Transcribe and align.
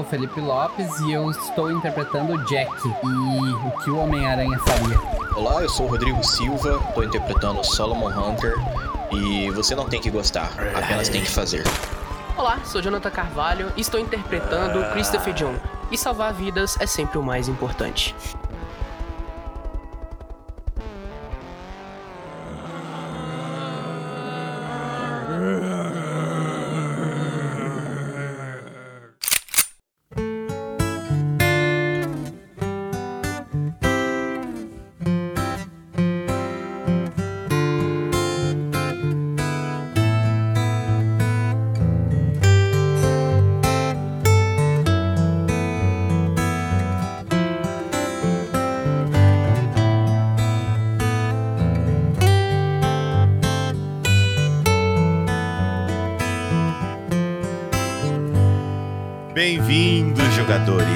sou 0.00 0.02
o 0.02 0.04
Felipe 0.04 0.40
Lopes 0.40 1.00
e 1.00 1.12
eu 1.12 1.30
estou 1.30 1.70
interpretando 1.70 2.32
o 2.32 2.44
Jack 2.44 2.70
e 2.86 3.66
o 3.66 3.70
que 3.82 3.90
o 3.90 3.98
Homem-Aranha 3.98 4.58
faria. 4.60 4.98
Olá, 5.34 5.62
eu 5.62 5.68
sou 5.68 5.86
o 5.86 5.90
Rodrigo 5.90 6.24
Silva, 6.24 6.80
estou 6.88 7.04
interpretando 7.04 7.62
Solomon 7.64 8.08
Hunter 8.08 8.54
e 9.12 9.50
você 9.50 9.74
não 9.74 9.86
tem 9.88 10.00
que 10.00 10.10
gostar, 10.10 10.52
apenas 10.74 11.08
tem 11.08 11.20
que 11.22 11.30
fazer. 11.30 11.64
Olá, 12.36 12.60
sou 12.64 12.80
Jonathan 12.80 13.10
Carvalho 13.10 13.72
e 13.76 13.80
estou 13.80 14.00
interpretando 14.00 14.90
Christopher 14.92 15.34
John. 15.34 15.54
E 15.90 15.98
salvar 15.98 16.32
vidas 16.32 16.76
é 16.80 16.86
sempre 16.86 17.18
o 17.18 17.22
mais 17.22 17.48
importante. 17.48 18.14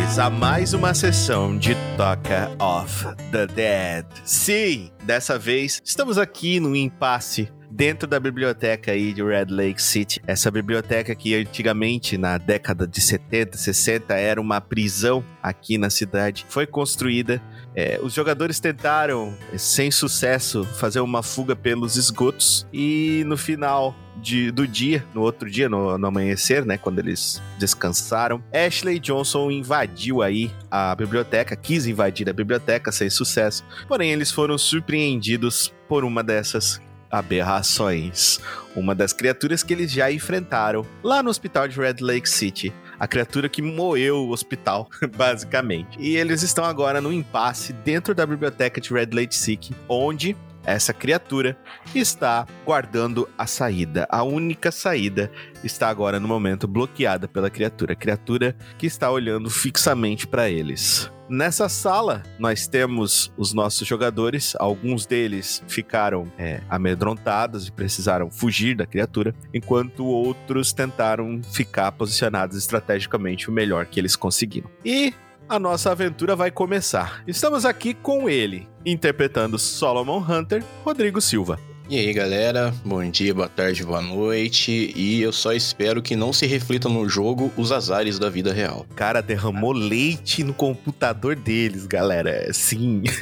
Jogadores, 0.04 0.18
a 0.18 0.30
mais 0.30 0.74
uma 0.74 0.94
sessão 0.94 1.56
de 1.56 1.74
Toca 1.96 2.50
of 2.60 3.04
the 3.30 3.46
Dead. 3.46 4.04
Sim, 4.24 4.90
dessa 5.04 5.38
vez 5.38 5.80
estamos 5.84 6.18
aqui 6.18 6.60
no 6.60 6.76
impasse 6.76 7.50
dentro 7.70 8.06
da 8.06 8.20
biblioteca 8.20 8.92
aí 8.92 9.12
de 9.12 9.22
Red 9.22 9.46
Lake 9.48 9.82
City. 9.82 10.20
Essa 10.26 10.50
biblioteca 10.50 11.14
que 11.14 11.34
antigamente, 11.34 12.16
na 12.18 12.38
década 12.38 12.86
de 12.86 13.00
70, 13.00 13.56
60, 13.56 14.14
era 14.14 14.40
uma 14.40 14.60
prisão 14.60 15.24
aqui 15.42 15.78
na 15.78 15.90
cidade, 15.90 16.44
foi 16.48 16.66
construída. 16.66 17.42
É, 17.74 17.98
os 18.02 18.12
jogadores 18.12 18.60
tentaram, 18.60 19.34
sem 19.56 19.90
sucesso, 19.90 20.64
fazer 20.64 21.00
uma 21.00 21.22
fuga 21.22 21.56
pelos 21.56 21.96
esgotos 21.96 22.66
e 22.72 23.24
no 23.26 23.36
final 23.36 23.94
de- 24.16 24.50
do 24.50 24.66
dia, 24.66 25.04
no 25.14 25.22
outro 25.22 25.50
dia, 25.50 25.68
no, 25.68 25.96
no 25.98 26.06
amanhecer, 26.06 26.64
né, 26.64 26.76
quando 26.78 26.98
eles 26.98 27.42
descansaram, 27.58 28.42
Ashley 28.52 28.98
Johnson 28.98 29.50
invadiu 29.50 30.22
aí 30.22 30.50
a 30.70 30.94
biblioteca, 30.94 31.56
quis 31.56 31.86
invadir 31.86 32.28
a 32.28 32.32
biblioteca 32.32 32.90
sem 32.92 33.10
sucesso, 33.10 33.64
porém 33.88 34.12
eles 34.12 34.30
foram 34.30 34.56
surpreendidos 34.58 35.72
por 35.88 36.04
uma 36.04 36.22
dessas 36.22 36.80
aberrações. 37.10 38.40
Uma 38.74 38.94
das 38.94 39.12
criaturas 39.12 39.62
que 39.62 39.72
eles 39.72 39.92
já 39.92 40.10
enfrentaram 40.10 40.84
lá 41.02 41.22
no 41.22 41.30
hospital 41.30 41.68
de 41.68 41.78
Red 41.78 41.96
Lake 42.00 42.28
City. 42.28 42.72
A 42.98 43.06
criatura 43.06 43.48
que 43.48 43.60
moeu 43.62 44.16
o 44.18 44.30
hospital, 44.30 44.88
basicamente. 45.16 45.96
E 46.00 46.16
eles 46.16 46.42
estão 46.42 46.64
agora 46.64 47.00
no 47.00 47.12
impasse 47.12 47.72
dentro 47.72 48.14
da 48.14 48.24
biblioteca 48.26 48.80
de 48.80 48.92
Red 48.92 49.10
Lake 49.12 49.34
City, 49.34 49.74
onde 49.88 50.36
essa 50.66 50.92
criatura 50.92 51.56
está 51.94 52.46
guardando 52.64 53.28
a 53.36 53.46
saída. 53.46 54.06
A 54.10 54.22
única 54.22 54.70
saída 54.70 55.30
está 55.62 55.88
agora 55.88 56.18
no 56.18 56.28
momento 56.28 56.66
bloqueada 56.66 57.28
pela 57.28 57.50
criatura. 57.50 57.94
Criatura 57.94 58.56
que 58.78 58.86
está 58.86 59.10
olhando 59.10 59.50
fixamente 59.50 60.26
para 60.26 60.48
eles. 60.48 61.10
Nessa 61.28 61.70
sala, 61.70 62.22
nós 62.38 62.66
temos 62.66 63.32
os 63.36 63.54
nossos 63.54 63.88
jogadores. 63.88 64.54
Alguns 64.58 65.06
deles 65.06 65.62
ficaram 65.66 66.30
é, 66.36 66.60
amedrontados 66.68 67.66
e 67.66 67.72
precisaram 67.72 68.30
fugir 68.30 68.76
da 68.76 68.84
criatura, 68.84 69.34
enquanto 69.52 70.04
outros 70.04 70.72
tentaram 70.72 71.40
ficar 71.42 71.92
posicionados 71.92 72.58
estrategicamente 72.58 73.48
o 73.48 73.52
melhor 73.52 73.86
que 73.86 73.98
eles 73.98 74.16
conseguiram. 74.16 74.68
E 74.84 75.14
a 75.48 75.58
nossa 75.58 75.90
aventura 75.90 76.34
vai 76.34 76.50
começar. 76.50 77.22
Estamos 77.26 77.64
aqui 77.64 77.94
com 77.94 78.28
ele, 78.28 78.68
interpretando 78.84 79.58
Solomon 79.58 80.18
Hunter, 80.18 80.64
Rodrigo 80.84 81.20
Silva. 81.20 81.58
E 81.88 81.98
aí 81.98 82.14
galera, 82.14 82.74
bom 82.82 83.04
dia, 83.10 83.34
boa 83.34 83.48
tarde, 83.48 83.84
boa 83.84 84.00
noite, 84.00 84.90
e 84.96 85.20
eu 85.20 85.30
só 85.30 85.52
espero 85.52 86.00
que 86.00 86.16
não 86.16 86.32
se 86.32 86.46
reflitam 86.46 86.90
no 86.90 87.06
jogo 87.06 87.52
os 87.58 87.70
azares 87.70 88.18
da 88.18 88.30
vida 88.30 88.54
real. 88.54 88.86
O 88.90 88.94
cara 88.94 89.20
derramou 89.20 89.72
leite 89.72 90.42
no 90.42 90.54
computador 90.54 91.36
deles, 91.36 91.86
galera. 91.86 92.50
Sim. 92.54 93.02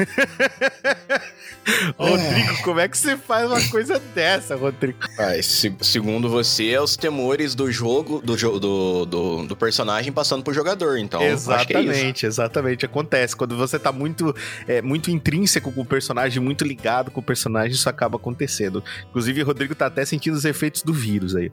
Rodrigo, 1.97 2.63
como 2.63 2.81
é 2.81 2.89
que 2.89 2.99
você 2.99 3.17
faz 3.17 3.49
uma 3.49 3.61
coisa 3.69 3.99
dessa, 4.15 4.57
Rodrigo? 4.57 4.99
Mas, 5.17 5.47
se- 5.47 5.75
segundo 5.81 6.29
você, 6.29 6.71
é 6.71 6.81
os 6.81 6.97
temores 6.97 7.55
do 7.55 7.71
jogo, 7.71 8.21
do, 8.21 8.37
jo- 8.37 8.59
do, 8.59 9.07
do, 9.07 9.47
do 9.47 9.57
personagem 9.57 10.13
passando 10.13 10.43
pro 10.43 10.53
jogador, 10.53 10.99
então 10.99 11.21
acho 11.21 11.67
que 11.67 11.75
é 11.77 11.81
exatamente, 11.81 12.27
exatamente. 12.27 12.85
Acontece. 12.87 13.37
Quando 13.37 13.57
você 13.57 13.79
tá 13.79 13.93
muito, 13.93 14.35
é, 14.67 14.83
muito 14.83 15.11
intrínseco 15.11 15.71
com 15.73 15.83
o 15.83 15.87
personagem, 15.87 16.43
muito 16.43 16.65
ligado 16.65 17.11
com 17.11 17.21
o 17.21 17.23
personagem, 17.23 17.73
isso 17.73 17.89
acaba 17.89 18.17
acontecendo. 18.17 18.83
Inclusive, 19.09 19.43
o 19.43 19.47
Rodrigo 19.47 19.75
tá 19.75 19.87
até 19.87 20.05
sentindo 20.05 20.35
os 20.37 20.45
efeitos 20.45 20.83
do 20.83 20.93
vírus 20.93 21.37
aí. 21.37 21.53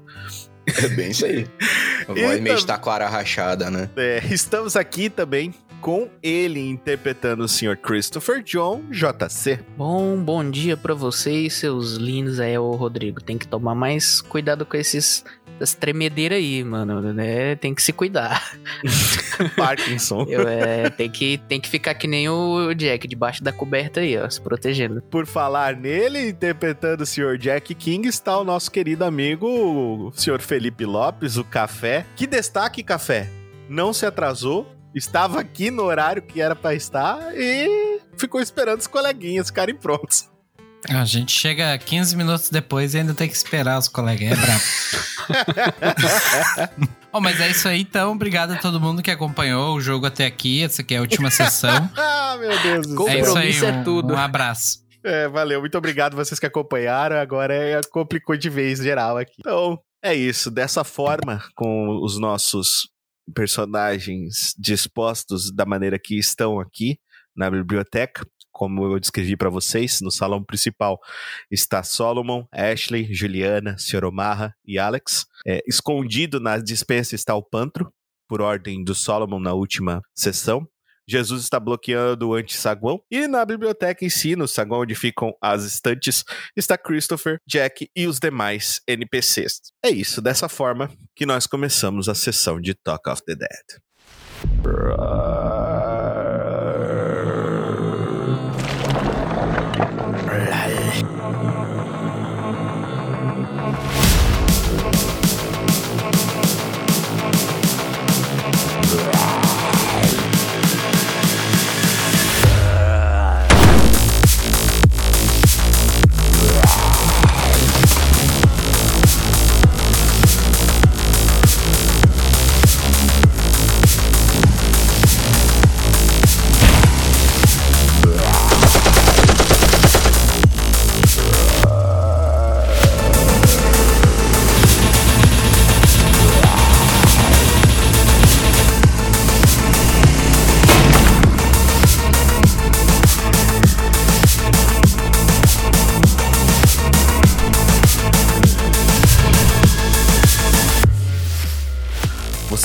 É 0.84 0.88
bem 0.90 1.12
isso 1.12 1.26
aí. 1.26 1.48
A 2.08 2.14
voz 2.14 2.40
meio 2.40 2.56
de 2.56 2.66
taquara 2.66 3.08
rachada, 3.08 3.70
né? 3.70 3.90
É, 3.96 4.22
estamos 4.32 4.76
aqui 4.76 5.10
também 5.10 5.54
com 5.82 6.10
ele 6.22 6.60
interpretando 6.60 7.44
o 7.44 7.48
Sr. 7.48 7.78
Christopher 7.78 8.44
John 8.44 8.84
JC. 8.92 9.60
Bom, 9.78 10.18
bom 10.18 10.50
dia 10.50 10.76
pra 10.76 10.94
vocês, 10.94 11.54
seus 11.54 11.94
lindos 11.94 12.40
aí, 12.40 12.58
ô 12.58 12.72
Rodrigo. 12.72 13.22
Tem 13.22 13.38
que 13.38 13.48
tomar 13.48 13.76
mais 13.76 14.22
cuidado 14.22 14.66
com 14.66 14.78
esses 14.78 15.24
essas 15.60 15.76
tremedeiras 15.76 16.38
aí, 16.38 16.64
mano, 16.64 17.02
né? 17.14 17.56
Tem 17.56 17.76
que 17.76 17.82
se 17.82 17.92
cuidar. 17.92 18.58
Parkinson. 19.58 20.26
Eu, 20.30 20.48
é, 20.48 20.90
tem, 20.90 21.10
que, 21.10 21.38
tem 21.50 21.60
que 21.60 21.68
ficar 21.68 21.94
que 21.96 22.08
nem 22.08 22.30
o 22.30 22.74
Jack, 22.74 23.08
debaixo 23.08 23.44
da 23.44 23.52
coberta 23.52 24.00
aí, 24.00 24.18
ó, 24.18 24.30
se 24.30 24.40
protegendo. 24.40 25.02
Por 25.02 25.26
falar 25.26 25.76
nele, 25.76 26.30
interpretando 26.30 27.02
o 27.02 27.06
Sr. 27.06 27.38
Jack 27.38 27.76
King, 27.76 28.08
está 28.08 28.38
o 28.40 28.46
nosso 28.46 28.72
querido 28.72 29.04
amigo, 29.04 29.48
o 29.48 30.12
Sr. 30.14 30.40
Felipe 30.40 30.86
Lopes, 30.86 31.36
o 31.38 31.44
Café. 31.44 32.06
Que 32.16 32.26
destaque, 32.26 32.82
Café! 32.82 33.30
Não 33.68 33.94
se 33.94 34.06
atrasou, 34.06 34.66
estava 34.94 35.40
aqui 35.40 35.72
no 35.72 35.84
horário 35.84 36.22
que 36.22 36.42
era 36.42 36.56
pra 36.56 36.74
estar 36.74 37.20
e 37.36 38.00
ficou 38.18 38.42
esperando 38.42 38.80
os 38.80 38.88
coleguinhas 38.88 39.48
ficarem 39.48 39.76
prontos. 39.76 40.30
A 40.88 41.04
gente 41.04 41.32
chega 41.32 41.78
15 41.78 42.16
minutos 42.16 42.50
depois 42.50 42.94
e 42.94 43.00
ainda 43.00 43.14
tem 43.14 43.28
que 43.28 43.36
esperar 43.36 43.78
os 43.78 43.88
colegas. 43.90 44.32
É 44.32 44.36
brabo. 44.36 44.64
oh, 47.12 47.20
mas 47.20 47.40
é 47.42 47.50
isso 47.50 47.68
aí, 47.68 47.82
então. 47.82 48.14
Obrigado 48.14 48.52
a 48.52 48.56
todo 48.56 48.80
mundo 48.80 49.02
que 49.02 49.12
acompanhou 49.12 49.76
o 49.76 49.82
jogo 49.82 50.06
até 50.06 50.26
aqui. 50.26 50.64
Essa 50.64 50.82
aqui 50.82 50.96
é 50.96 51.00
a 51.00 51.02
última 51.02 51.30
sessão. 51.30 51.90
ah, 51.98 52.38
meu 52.40 52.58
Deus 52.62 52.88
do 52.88 53.10
é 53.10 53.12
céu. 53.12 53.22
isso 53.22 53.38
aí, 53.38 53.54
Compromisso 53.54 53.66
é 53.66 53.72
um, 53.72 53.84
tudo. 53.84 54.14
um 54.14 54.18
abraço. 54.18 54.80
É, 55.04 55.28
valeu, 55.28 55.60
muito 55.60 55.78
obrigado 55.78 56.16
vocês 56.16 56.40
que 56.40 56.46
acompanharam. 56.46 57.18
Agora 57.18 57.54
é, 57.54 57.82
complicou 57.92 58.38
de 58.38 58.50
vez 58.50 58.80
geral 58.80 59.18
aqui. 59.18 59.36
Então, 59.40 59.78
é 60.02 60.16
isso. 60.16 60.50
Dessa 60.50 60.84
forma, 60.86 61.44
com 61.56 62.02
os 62.02 62.18
nossos 62.18 62.90
personagens 63.34 64.54
dispostos 64.58 65.54
da 65.54 65.66
maneira 65.66 66.00
que 66.00 66.18
estão 66.18 66.60
aqui 66.60 67.00
na 67.36 67.50
biblioteca, 67.50 68.26
como 68.52 68.84
eu 68.84 69.00
descrevi 69.00 69.38
para 69.38 69.50
vocês, 69.50 70.02
no 70.02 70.12
salão 70.12 70.44
principal 70.44 71.00
está 71.50 71.82
Solomon, 71.84 72.46
Ashley, 72.52 73.14
Juliana, 73.14 73.78
Sr. 73.78 74.12
E 74.66 74.78
Alex. 74.78 75.26
É, 75.48 75.62
escondido 75.66 76.40
na 76.40 76.58
dispensa 76.58 77.16
está 77.16 77.36
o 77.36 77.44
Pantro, 77.44 77.92
por 78.28 78.42
ordem 78.42 78.84
do 78.84 78.94
Solomon 78.94 79.40
na 79.40 79.54
última 79.54 80.02
sessão. 80.14 80.68
Jesus 81.10 81.42
está 81.44 81.60
bloqueando 81.60 82.30
o 82.30 82.36
anti-saguão. 82.36 83.02
E 83.10 83.28
na 83.28 83.44
biblioteca 83.44 84.06
em 84.06 84.10
si, 84.10 84.36
no 84.36 84.48
saguão 84.48 84.82
onde 84.82 84.94
ficam 84.94 85.34
as 85.42 85.66
estantes, 85.66 86.24
está 86.56 86.78
Christopher, 86.78 87.40
Jack 87.48 87.90
e 87.96 88.06
os 88.06 88.20
demais 88.20 88.82
NPCs. 88.88 89.60
É 89.84 89.90
isso, 89.90 90.22
dessa 90.22 90.48
forma 90.48 90.92
que 91.16 91.26
nós 91.26 91.48
começamos 91.48 92.08
a 92.08 92.14
sessão 92.14 92.62
de 92.62 92.76
Talk 92.76 93.10
of 93.10 93.24
the 93.26 93.36
Dead. 93.36 93.80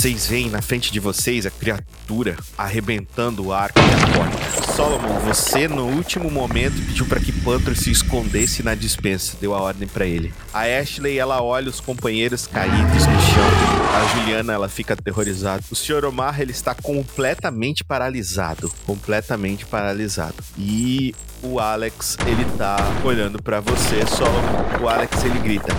Vocês 0.05 0.27
veem 0.27 0.51
na 0.51 0.61
frente 0.61 0.93
de 0.93 1.01
vocês 1.01 1.47
a 1.47 1.51
criatura 1.51 2.37
arrebentando 2.59 3.47
o 3.47 3.55
arco 3.55 3.81
e 3.81 3.83
a 3.83 4.19
porta. 4.19 4.73
Solomon, 4.75 5.19
você 5.21 5.67
no 5.67 5.87
último 5.87 6.31
momento 6.31 6.75
pediu 6.89 7.07
para 7.07 7.19
que 7.19 7.33
Panther 7.33 7.75
se 7.75 7.91
escondesse 7.91 8.63
na 8.63 8.75
dispensa, 8.75 9.35
deu 9.41 9.55
a 9.55 9.63
ordem 9.63 9.89
para 9.89 10.05
ele. 10.05 10.35
A 10.53 10.65
Ashley, 10.65 11.19
ela 11.19 11.43
olha 11.43 11.71
os 11.71 11.81
companheiros 11.81 12.47
caídos 12.47 13.07
no 13.07 13.19
chão. 13.19 13.51
A 13.95 14.19
Juliana, 14.19 14.53
ela 14.53 14.69
fica 14.69 14.93
aterrorizada. 14.93 15.65
O 15.71 15.75
Sr. 15.75 16.05
Omar, 16.05 16.39
ele 16.39 16.53
está 16.53 16.75
completamente 16.75 17.83
paralisado, 17.83 18.71
completamente 18.85 19.65
paralisado. 19.65 20.45
E 20.59 21.15
o 21.43 21.59
Alex, 21.59 22.19
ele 22.27 22.45
tá 22.59 22.77
olhando 23.03 23.43
para 23.43 23.59
você, 23.61 24.05
Solomon. 24.07 24.83
O 24.83 24.87
Alex, 24.87 25.25
ele 25.25 25.39
grita: 25.39 25.75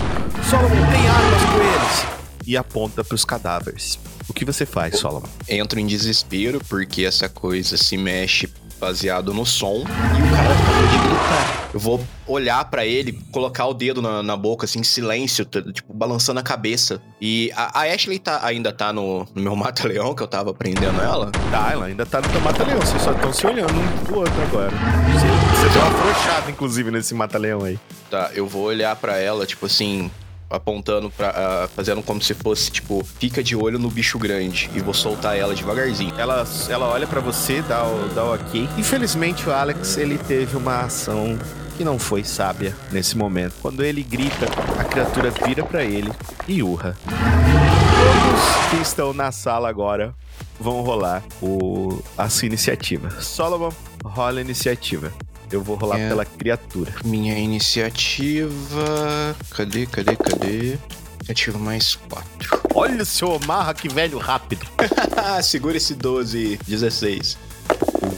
"Solomon, 0.50 0.90
tem 0.90 1.08
armas 1.08 1.42
com 1.44 1.58
eles!" 1.62 2.16
e 2.46 2.56
aponta 2.56 3.02
pros 3.02 3.24
cadáveres. 3.24 3.98
O 4.28 4.32
que 4.32 4.44
você 4.44 4.66
faz, 4.66 4.98
Solomon? 4.98 5.28
Entro 5.48 5.78
em 5.78 5.86
desespero 5.86 6.60
porque 6.68 7.04
essa 7.04 7.28
coisa 7.28 7.76
se 7.76 7.96
mexe 7.96 8.48
baseado 8.78 9.32
no 9.32 9.46
som 9.46 9.76
e 9.78 9.82
o 9.82 10.30
cara 10.30 10.52
acabou 10.52 10.86
de 10.86 10.98
gritar. 10.98 11.70
Eu 11.72 11.80
vou 11.80 12.06
olhar 12.26 12.64
pra 12.66 12.84
ele, 12.84 13.12
colocar 13.32 13.66
o 13.66 13.74
dedo 13.74 14.00
na, 14.00 14.22
na 14.22 14.36
boca, 14.36 14.64
assim, 14.64 14.80
em 14.80 14.84
silêncio, 14.84 15.44
tipo, 15.44 15.92
balançando 15.92 16.40
a 16.40 16.42
cabeça. 16.42 17.00
E 17.20 17.50
a, 17.54 17.80
a 17.80 17.94
Ashley 17.94 18.18
tá, 18.18 18.40
ainda 18.44 18.72
tá 18.72 18.92
no, 18.92 19.26
no 19.34 19.42
meu 19.42 19.54
mata-leão, 19.56 20.14
que 20.14 20.22
eu 20.22 20.26
tava 20.26 20.52
prendendo 20.52 21.00
ela. 21.00 21.30
Tá, 21.50 21.72
ela 21.72 21.86
ainda 21.86 22.04
tá 22.04 22.20
no 22.20 22.28
teu 22.28 22.40
mata-leão. 22.40 22.78
Vocês 22.80 23.02
só 23.02 23.12
estão 23.12 23.32
se 23.32 23.46
olhando 23.46 23.72
um 23.72 24.04
pro 24.04 24.18
outro 24.20 24.42
agora. 24.42 24.70
Você, 24.70 25.60
você 25.60 25.68
deu 25.72 25.82
uma 25.82 25.90
afrouxada, 25.90 26.50
inclusive, 26.50 26.90
nesse 26.90 27.14
mata-leão 27.14 27.64
aí. 27.64 27.78
Tá, 28.10 28.30
eu 28.34 28.46
vou 28.46 28.64
olhar 28.64 28.94
pra 28.96 29.18
ela, 29.18 29.46
tipo 29.46 29.66
assim, 29.66 30.10
apontando 30.50 31.10
pra. 31.10 31.28
ah, 31.30 31.68
fazendo 31.74 32.02
como 32.02 32.20
se 32.20 32.34
fosse, 32.34 32.70
tipo, 32.70 33.04
fica 33.18 33.42
de 33.42 33.56
olho 33.56 33.78
no 33.78 33.90
bicho 33.90 34.18
grande. 34.18 34.70
E 34.74 34.80
vou 34.80 34.94
soltar 34.94 35.36
ela 35.36 35.54
devagarzinho. 35.54 36.14
Ela, 36.18 36.46
ela 36.68 36.86
olha 36.86 37.06
pra 37.06 37.20
você, 37.20 37.62
dá 37.62 37.84
o, 37.84 38.08
dá 38.14 38.24
o 38.24 38.34
ok. 38.34 38.68
Infelizmente, 38.76 39.48
o 39.48 39.52
Alex, 39.52 39.96
ele 39.96 40.18
teve 40.18 40.56
uma 40.56 40.80
ação 40.80 41.38
que 41.76 41.84
não 41.84 41.98
foi 41.98 42.24
sábia 42.24 42.74
nesse 42.90 43.16
momento. 43.16 43.54
Quando 43.60 43.84
ele 43.84 44.02
grita, 44.02 44.46
a 44.78 44.84
criatura 44.84 45.30
vira 45.30 45.64
pra 45.64 45.84
ele 45.84 46.10
e 46.48 46.62
urra. 46.62 46.96
Todos 47.04 48.70
que 48.70 48.82
estão 48.82 49.12
na 49.12 49.30
sala 49.30 49.68
agora 49.68 50.14
vão 50.58 50.80
rolar 50.80 51.22
o, 51.42 52.02
a 52.16 52.28
sua 52.28 52.46
iniciativa. 52.46 53.10
Solomon, 53.20 53.70
rola 54.04 54.38
a 54.38 54.40
iniciativa. 54.40 55.12
Eu 55.50 55.62
vou 55.62 55.76
rolar 55.76 55.98
É. 55.98 56.08
pela 56.08 56.24
criatura. 56.24 56.92
Minha 57.04 57.38
iniciativa. 57.38 59.36
Cadê, 59.50 59.86
cadê, 59.86 60.16
cadê? 60.16 60.78
Iniciativa 61.20 61.58
mais 61.58 61.94
4. 62.08 62.60
Olha 62.74 63.02
o 63.02 63.06
seu 63.06 63.30
Omarra, 63.30 63.74
que 63.74 63.88
velho 63.88 64.18
rápido. 64.18 64.66
Segura 65.42 65.76
esse 65.76 65.94
12, 65.94 66.58
16. 66.66 67.38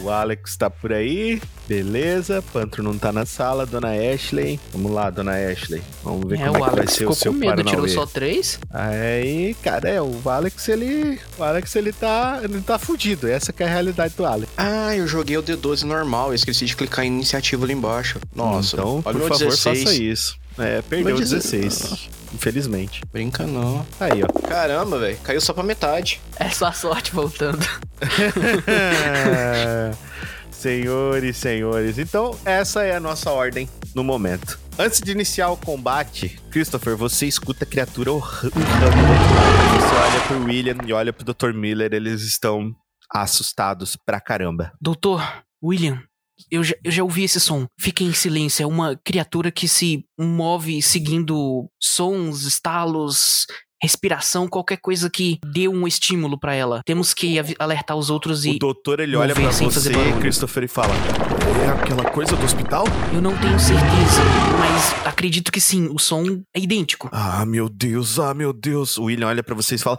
O 0.03 0.11
Alex 0.11 0.57
tá 0.57 0.71
por 0.71 0.93
aí. 0.93 1.41
Beleza. 1.67 2.43
Pantro 2.53 2.83
não 2.83 2.97
tá 2.97 3.13
na 3.13 3.27
sala. 3.27 3.67
Dona 3.67 3.89
Ashley. 4.15 4.59
Vamos 4.73 4.93
lá, 4.93 5.11
Dona 5.11 5.33
Ashley. 5.33 5.83
Vamos 6.03 6.27
ver 6.29 6.41
É, 6.41 6.47
como 6.47 6.61
o 6.61 6.67
é 6.67 6.71
que 6.71 6.77
vai 6.77 6.87
ser 6.87 6.93
o 6.95 6.97
ficou 6.99 7.15
seu 7.15 7.33
com 7.33 7.39
medo, 7.39 7.57
tirou 7.57 7.65
Paranauê. 7.85 7.89
só 7.95 8.07
três. 8.07 8.59
Aí, 8.71 9.55
cara, 9.63 9.89
é, 9.89 10.01
o 10.01 10.21
Alex, 10.27 10.69
ele. 10.69 11.19
O 11.39 11.43
Alex, 11.43 11.75
ele 11.77 11.93
tá. 11.93 12.41
Ele 12.43 12.61
tá 12.61 12.79
fudido. 12.79 13.29
Essa 13.29 13.53
que 13.53 13.63
é 13.63 13.67
a 13.67 13.69
realidade 13.71 14.15
do 14.17 14.25
Alex. 14.25 14.51
Ah, 14.57 14.95
eu 14.97 15.07
joguei 15.07 15.37
o 15.37 15.43
D12 15.43 15.83
normal, 15.83 16.29
eu 16.29 16.35
esqueci 16.35 16.65
de 16.65 16.77
clicar 16.77 17.05
em 17.05 17.09
iniciativa 17.09 17.65
ali 17.65 17.75
embaixo. 17.75 18.19
Nossa, 18.35 18.77
então, 18.77 19.03
olha 19.05 19.19
por 19.19 19.29
favor, 19.29 19.49
16. 19.49 19.83
faça 19.85 19.95
isso. 19.95 20.39
É, 20.59 20.83
perdeu 20.83 21.15
Meu 21.15 21.19
16. 21.19 22.09
Infelizmente. 22.35 23.01
Brinca 23.13 23.47
não. 23.47 23.87
Aí, 24.01 24.23
ó. 24.23 24.27
Caramba, 24.49 24.99
velho, 24.99 25.17
caiu 25.19 25.41
só 25.41 25.53
pra 25.53 25.63
metade. 25.63 26.21
É 26.37 26.49
só 26.51 26.67
a 26.67 26.73
sorte 26.73 27.13
voltando. 27.15 27.65
senhores, 30.51 31.37
senhores. 31.37 31.99
Então, 31.99 32.37
essa 32.45 32.83
é 32.83 32.97
a 32.97 33.01
nossa 33.01 33.31
ordem 33.31 33.69
no 33.95 34.03
momento. 34.05 34.59
Antes 34.79 35.01
de 35.01 35.11
iniciar 35.13 35.49
o 35.51 35.57
combate, 35.57 36.39
Christopher, 36.51 36.97
você 36.97 37.27
escuta 37.27 37.65
a 37.65 37.67
criatura 37.67 38.13
urr- 38.13 38.45
urrando. 38.55 38.97
Você 39.81 39.95
olha 39.95 40.21
pro 40.27 40.45
William 40.45 40.77
e 40.87 40.93
olha 40.93 41.13
pro 41.13 41.25
Dr. 41.25 41.53
Miller, 41.53 41.93
eles 41.93 42.23
estão 42.23 42.75
assustados 43.13 43.97
pra 43.97 44.21
caramba. 44.21 44.73
Doutor, 44.81 45.23
William, 45.63 46.01
eu 46.51 46.63
já, 46.65 46.75
eu 46.85 46.91
já 46.91 47.03
ouvi 47.03 47.25
esse 47.25 47.41
som. 47.41 47.67
Fique 47.79 48.05
em 48.05 48.13
silêncio. 48.13 48.63
É 48.63 48.67
uma 48.67 48.99
criatura 49.05 49.51
que 49.51 49.69
se 49.69 50.05
move 50.19 50.81
seguindo 50.83 51.69
sons, 51.81 52.43
estalos, 52.43 53.47
respiração, 53.83 54.49
qualquer 54.49 54.79
coisa 54.79 55.09
que 55.09 55.39
dê 55.53 55.69
um 55.69 55.87
estímulo 55.87 56.39
pra 56.39 56.55
ela. 56.55 56.81
Temos 56.85 57.15
que 57.15 57.37
alertar 57.59 57.97
os 57.97 58.11
outros 58.11 58.45
O 58.45 58.49
e. 58.49 58.59
doutor, 58.59 59.01
ele 59.01 59.17
olha 59.17 59.35
sem 59.53 59.69
você. 59.69 59.93
Christopher, 60.21 60.65
e 60.65 60.69
fala: 60.69 60.93
É 61.65 61.69
aquela 61.69 62.05
coisa 62.11 62.37
do 62.37 62.45
hospital? 62.45 62.85
Eu 63.13 63.23
não 63.23 63.37
tenho 63.39 63.59
certeza, 63.59 64.23
mas 64.59 65.07
acredito 65.07 65.53
que 65.53 65.61
sim. 65.61 65.89
O 65.89 65.99
som 65.99 66.43
é 66.55 66.61
idêntico. 66.61 67.09
Ah, 67.13 67.45
meu 67.47 67.69
Deus, 67.69 68.19
ah, 68.19 68.35
meu 68.35 68.53
Deus. 68.53 68.99
O 68.99 69.05
William 69.05 69.29
olha 69.29 69.43
pra 69.43 69.55
vocês 69.55 69.81
e 69.81 69.85
fala: 69.85 69.99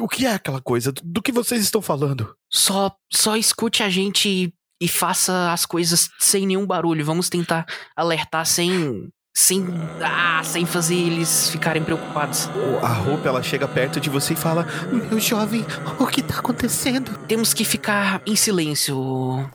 O 0.00 0.08
que 0.08 0.26
é 0.26 0.32
aquela 0.34 0.60
coisa? 0.60 0.90
Do, 0.92 1.02
do 1.04 1.22
que 1.22 1.32
vocês 1.32 1.62
estão 1.62 1.82
falando? 1.82 2.34
Só, 2.50 2.90
só 3.12 3.36
escute 3.36 3.82
a 3.82 3.90
gente 3.90 4.52
e, 4.80 4.88
faça 4.88 5.52
as 5.52 5.66
coisas 5.66 6.10
sem 6.18 6.46
nenhum 6.46 6.66
barulho. 6.66 7.04
Vamos 7.04 7.28
tentar 7.28 7.66
alertar 7.96 8.46
sem. 8.46 9.08
Sem. 9.34 9.64
Ah, 10.02 10.42
sem 10.44 10.66
fazer 10.66 10.96
eles 10.96 11.50
ficarem 11.50 11.82
preocupados. 11.84 12.48
A 12.82 12.88
roupa, 12.88 13.28
ela 13.28 13.42
chega 13.42 13.68
perto 13.68 14.00
de 14.00 14.10
você 14.10 14.32
e 14.32 14.36
fala: 14.36 14.66
Meu 14.90 15.20
jovem, 15.20 15.64
o 15.98 16.06
que 16.06 16.22
tá 16.22 16.38
acontecendo? 16.38 17.16
Temos 17.26 17.54
que 17.54 17.64
ficar 17.64 18.20
em 18.26 18.34
silêncio, 18.34 19.48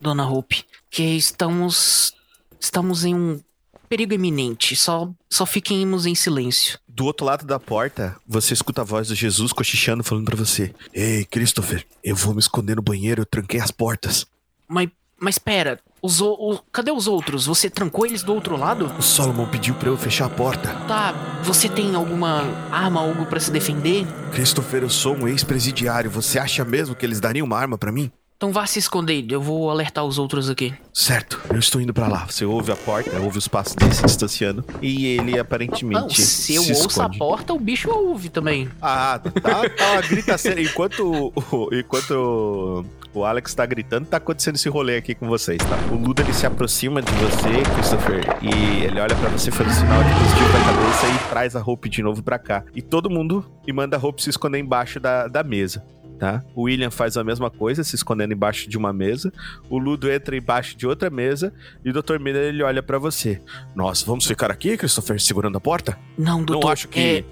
Dona 0.00 0.26
Hope. 0.28 0.64
Que 0.90 1.02
estamos. 1.16 2.14
Estamos 2.58 3.04
em 3.04 3.14
um 3.14 3.40
perigo 3.88 4.14
iminente. 4.14 4.74
Só, 4.74 5.10
só 5.30 5.46
fiquemos 5.46 6.06
em 6.06 6.14
silêncio. 6.14 6.78
Do 6.88 7.04
outro 7.04 7.26
lado 7.26 7.44
da 7.44 7.60
porta, 7.60 8.16
você 8.26 8.54
escuta 8.54 8.80
a 8.80 8.84
voz 8.84 9.08
do 9.08 9.14
Jesus 9.14 9.52
cochichando, 9.52 10.02
falando 10.02 10.24
pra 10.24 10.36
você: 10.36 10.74
Ei, 10.94 11.24
Christopher, 11.26 11.86
eu 12.02 12.16
vou 12.16 12.32
me 12.32 12.40
esconder 12.40 12.76
no 12.76 12.82
banheiro, 12.82 13.22
eu 13.22 13.26
tranquei 13.26 13.60
as 13.60 13.70
portas. 13.70 14.26
Mas. 14.68 14.88
Mas 15.18 15.38
pera, 15.38 15.80
os, 16.02 16.20
o- 16.20 16.60
cadê 16.70 16.90
os 16.92 17.06
outros? 17.06 17.46
Você 17.46 17.70
trancou 17.70 18.04
eles 18.04 18.22
do 18.22 18.34
outro 18.34 18.54
lado? 18.54 18.92
O 18.98 19.02
Solomon 19.02 19.46
pediu 19.46 19.74
pra 19.74 19.88
eu 19.88 19.96
fechar 19.96 20.26
a 20.26 20.28
porta. 20.28 20.68
Tá, 20.86 21.14
você 21.42 21.70
tem 21.70 21.94
alguma 21.94 22.42
arma, 22.70 23.00
algo 23.00 23.24
pra 23.24 23.40
se 23.40 23.50
defender? 23.50 24.06
Christopher, 24.32 24.82
eu 24.82 24.90
sou 24.90 25.16
um 25.16 25.26
ex-presidiário. 25.26 26.10
Você 26.10 26.38
acha 26.38 26.66
mesmo 26.66 26.94
que 26.94 27.06
eles 27.06 27.18
dariam 27.18 27.46
uma 27.46 27.56
arma 27.58 27.78
pra 27.78 27.90
mim? 27.90 28.12
Então 28.36 28.52
vá 28.52 28.66
se 28.66 28.78
esconder, 28.78 29.24
eu 29.32 29.40
vou 29.40 29.70
alertar 29.70 30.04
os 30.04 30.18
outros 30.18 30.50
aqui. 30.50 30.74
Certo, 30.92 31.40
eu 31.48 31.58
estou 31.58 31.80
indo 31.80 31.94
pra 31.94 32.06
lá. 32.08 32.26
Você 32.26 32.44
ouve 32.44 32.70
a 32.70 32.76
porta, 32.76 33.18
ouve 33.18 33.38
os 33.38 33.48
passos 33.48 33.74
dele 33.74 33.94
se 33.94 34.04
distanciando. 34.04 34.62
E 34.82 35.06
ele 35.06 35.38
aparentemente. 35.38 35.98
Não, 35.98 36.10
se 36.10 36.54
eu 36.56 36.62
se 36.62 36.72
ouço 36.72 36.88
esconde. 36.88 37.16
a 37.16 37.18
porta, 37.18 37.54
o 37.54 37.58
bicho 37.58 37.88
ouve 37.90 38.28
também. 38.28 38.68
Ah, 38.82 39.18
tá, 39.18 39.66
tá 39.70 39.92
uma 39.92 40.02
gritaceira. 40.02 40.60
Enquanto, 40.60 41.32
enquanto 41.72 42.84
o 43.16 43.24
Alex 43.24 43.54
tá 43.54 43.64
gritando, 43.64 44.06
tá 44.06 44.18
acontecendo 44.18 44.56
esse 44.56 44.68
rolê 44.68 44.96
aqui 44.96 45.14
com 45.14 45.26
vocês, 45.26 45.58
tá? 45.58 45.76
O 45.90 45.96
Luda 45.96 46.22
ele 46.22 46.32
se 46.34 46.46
aproxima 46.46 47.00
de 47.00 47.10
você, 47.12 47.62
Christopher, 47.74 48.24
e 48.42 48.84
ele 48.84 49.00
olha 49.00 49.14
pra 49.16 49.28
você, 49.30 49.50
faz 49.50 49.68
um 49.68 49.72
sinal 49.72 50.02
de 50.04 50.10
positivo 50.10 50.50
com 50.50 50.56
a 50.56 50.64
cabeça 50.64 51.06
e 51.06 51.28
traz 51.30 51.56
a 51.56 51.62
Hope 51.62 51.88
de 51.88 52.02
novo 52.02 52.22
pra 52.22 52.38
cá. 52.38 52.62
E 52.74 52.82
todo 52.82 53.08
mundo 53.08 53.44
e 53.66 53.72
manda 53.72 53.96
a 53.96 54.00
Hope 54.00 54.22
se 54.22 54.28
esconder 54.28 54.58
embaixo 54.58 55.00
da, 55.00 55.28
da 55.28 55.42
mesa. 55.42 55.82
tá? 56.18 56.42
O 56.54 56.62
William 56.62 56.90
faz 56.90 57.16
a 57.16 57.24
mesma 57.24 57.50
coisa, 57.50 57.82
se 57.82 57.94
escondendo 57.94 58.34
embaixo 58.34 58.68
de 58.68 58.76
uma 58.76 58.92
mesa. 58.92 59.32
O 59.70 59.78
Ludo 59.78 60.10
entra 60.10 60.36
embaixo 60.36 60.76
de 60.76 60.86
outra 60.86 61.08
mesa 61.08 61.52
e 61.84 61.90
o 61.90 61.92
Dr. 61.92 62.18
Miller 62.20 62.44
ele 62.44 62.62
olha 62.62 62.82
pra 62.82 62.98
você. 62.98 63.40
Nós 63.74 64.02
vamos 64.02 64.26
ficar 64.26 64.50
aqui, 64.50 64.76
Christopher, 64.76 65.20
segurando 65.20 65.56
a 65.56 65.60
porta? 65.60 65.98
Não, 66.18 66.44
doutor. 66.44 66.66
não 66.66 66.72
acho 66.72 66.88
que 66.88 67.00
é, 67.00 67.24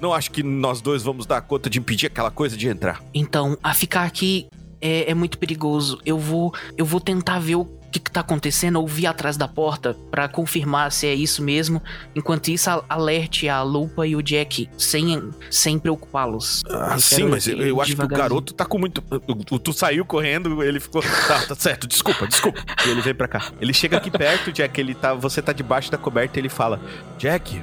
não 0.00 0.12
acho 0.12 0.30
que 0.30 0.42
nós 0.42 0.80
dois 0.80 1.02
vamos 1.02 1.26
dar 1.26 1.40
conta 1.42 1.68
de 1.68 1.78
impedir 1.78 2.06
aquela 2.06 2.30
coisa 2.30 2.56
de 2.56 2.68
entrar. 2.68 3.02
então, 3.12 3.56
a 3.62 3.74
ficar 3.74 4.04
aqui 4.04 4.48
é, 4.82 5.10
é 5.10 5.14
muito 5.14 5.38
perigoso. 5.38 5.98
Eu 6.04 6.18
vou, 6.18 6.52
eu 6.76 6.84
vou 6.84 7.00
tentar 7.00 7.38
ver 7.38 7.54
o 7.54 7.64
que, 7.92 8.00
que 8.00 8.10
tá 8.10 8.20
acontecendo, 8.20 8.76
ouvir 8.80 9.06
atrás 9.06 9.36
da 9.36 9.46
porta 9.46 9.94
pra 10.10 10.26
confirmar 10.26 10.90
se 10.90 11.06
é 11.06 11.14
isso 11.14 11.42
mesmo. 11.42 11.80
Enquanto 12.16 12.48
isso, 12.48 12.70
alerte 12.88 13.48
a 13.50 13.62
Lupa 13.62 14.06
e 14.06 14.16
o 14.16 14.22
Jack 14.22 14.68
sem, 14.78 15.30
sem 15.50 15.78
preocupá-los. 15.78 16.62
Ah, 16.70 16.98
sim, 16.98 17.24
mas 17.24 17.46
eu, 17.46 17.58
eu 17.58 17.80
acho 17.82 17.94
que 17.94 18.02
o 18.02 18.08
garoto 18.08 18.54
tá 18.54 18.64
com 18.64 18.78
muito. 18.78 19.02
o- 19.10 19.54
o- 19.54 19.58
Tu 19.58 19.72
saiu 19.74 20.04
correndo, 20.06 20.62
ele 20.62 20.80
ficou. 20.80 21.02
Tá, 21.02 21.46
tá 21.48 21.54
certo, 21.54 21.86
desculpa, 21.86 22.26
desculpa. 22.26 22.64
E 22.86 22.88
ele 22.90 23.02
vem 23.02 23.14
pra 23.14 23.28
cá. 23.28 23.52
Ele 23.60 23.74
chega 23.74 23.98
aqui 23.98 24.10
perto, 24.10 24.50
Jack, 24.50 24.80
ele 24.80 24.94
tá. 24.94 25.12
Você 25.14 25.42
tá 25.42 25.52
debaixo 25.52 25.90
da 25.92 25.98
coberta 25.98 26.38
e 26.38 26.40
ele 26.40 26.48
fala: 26.48 26.80
Jack, 27.18 27.60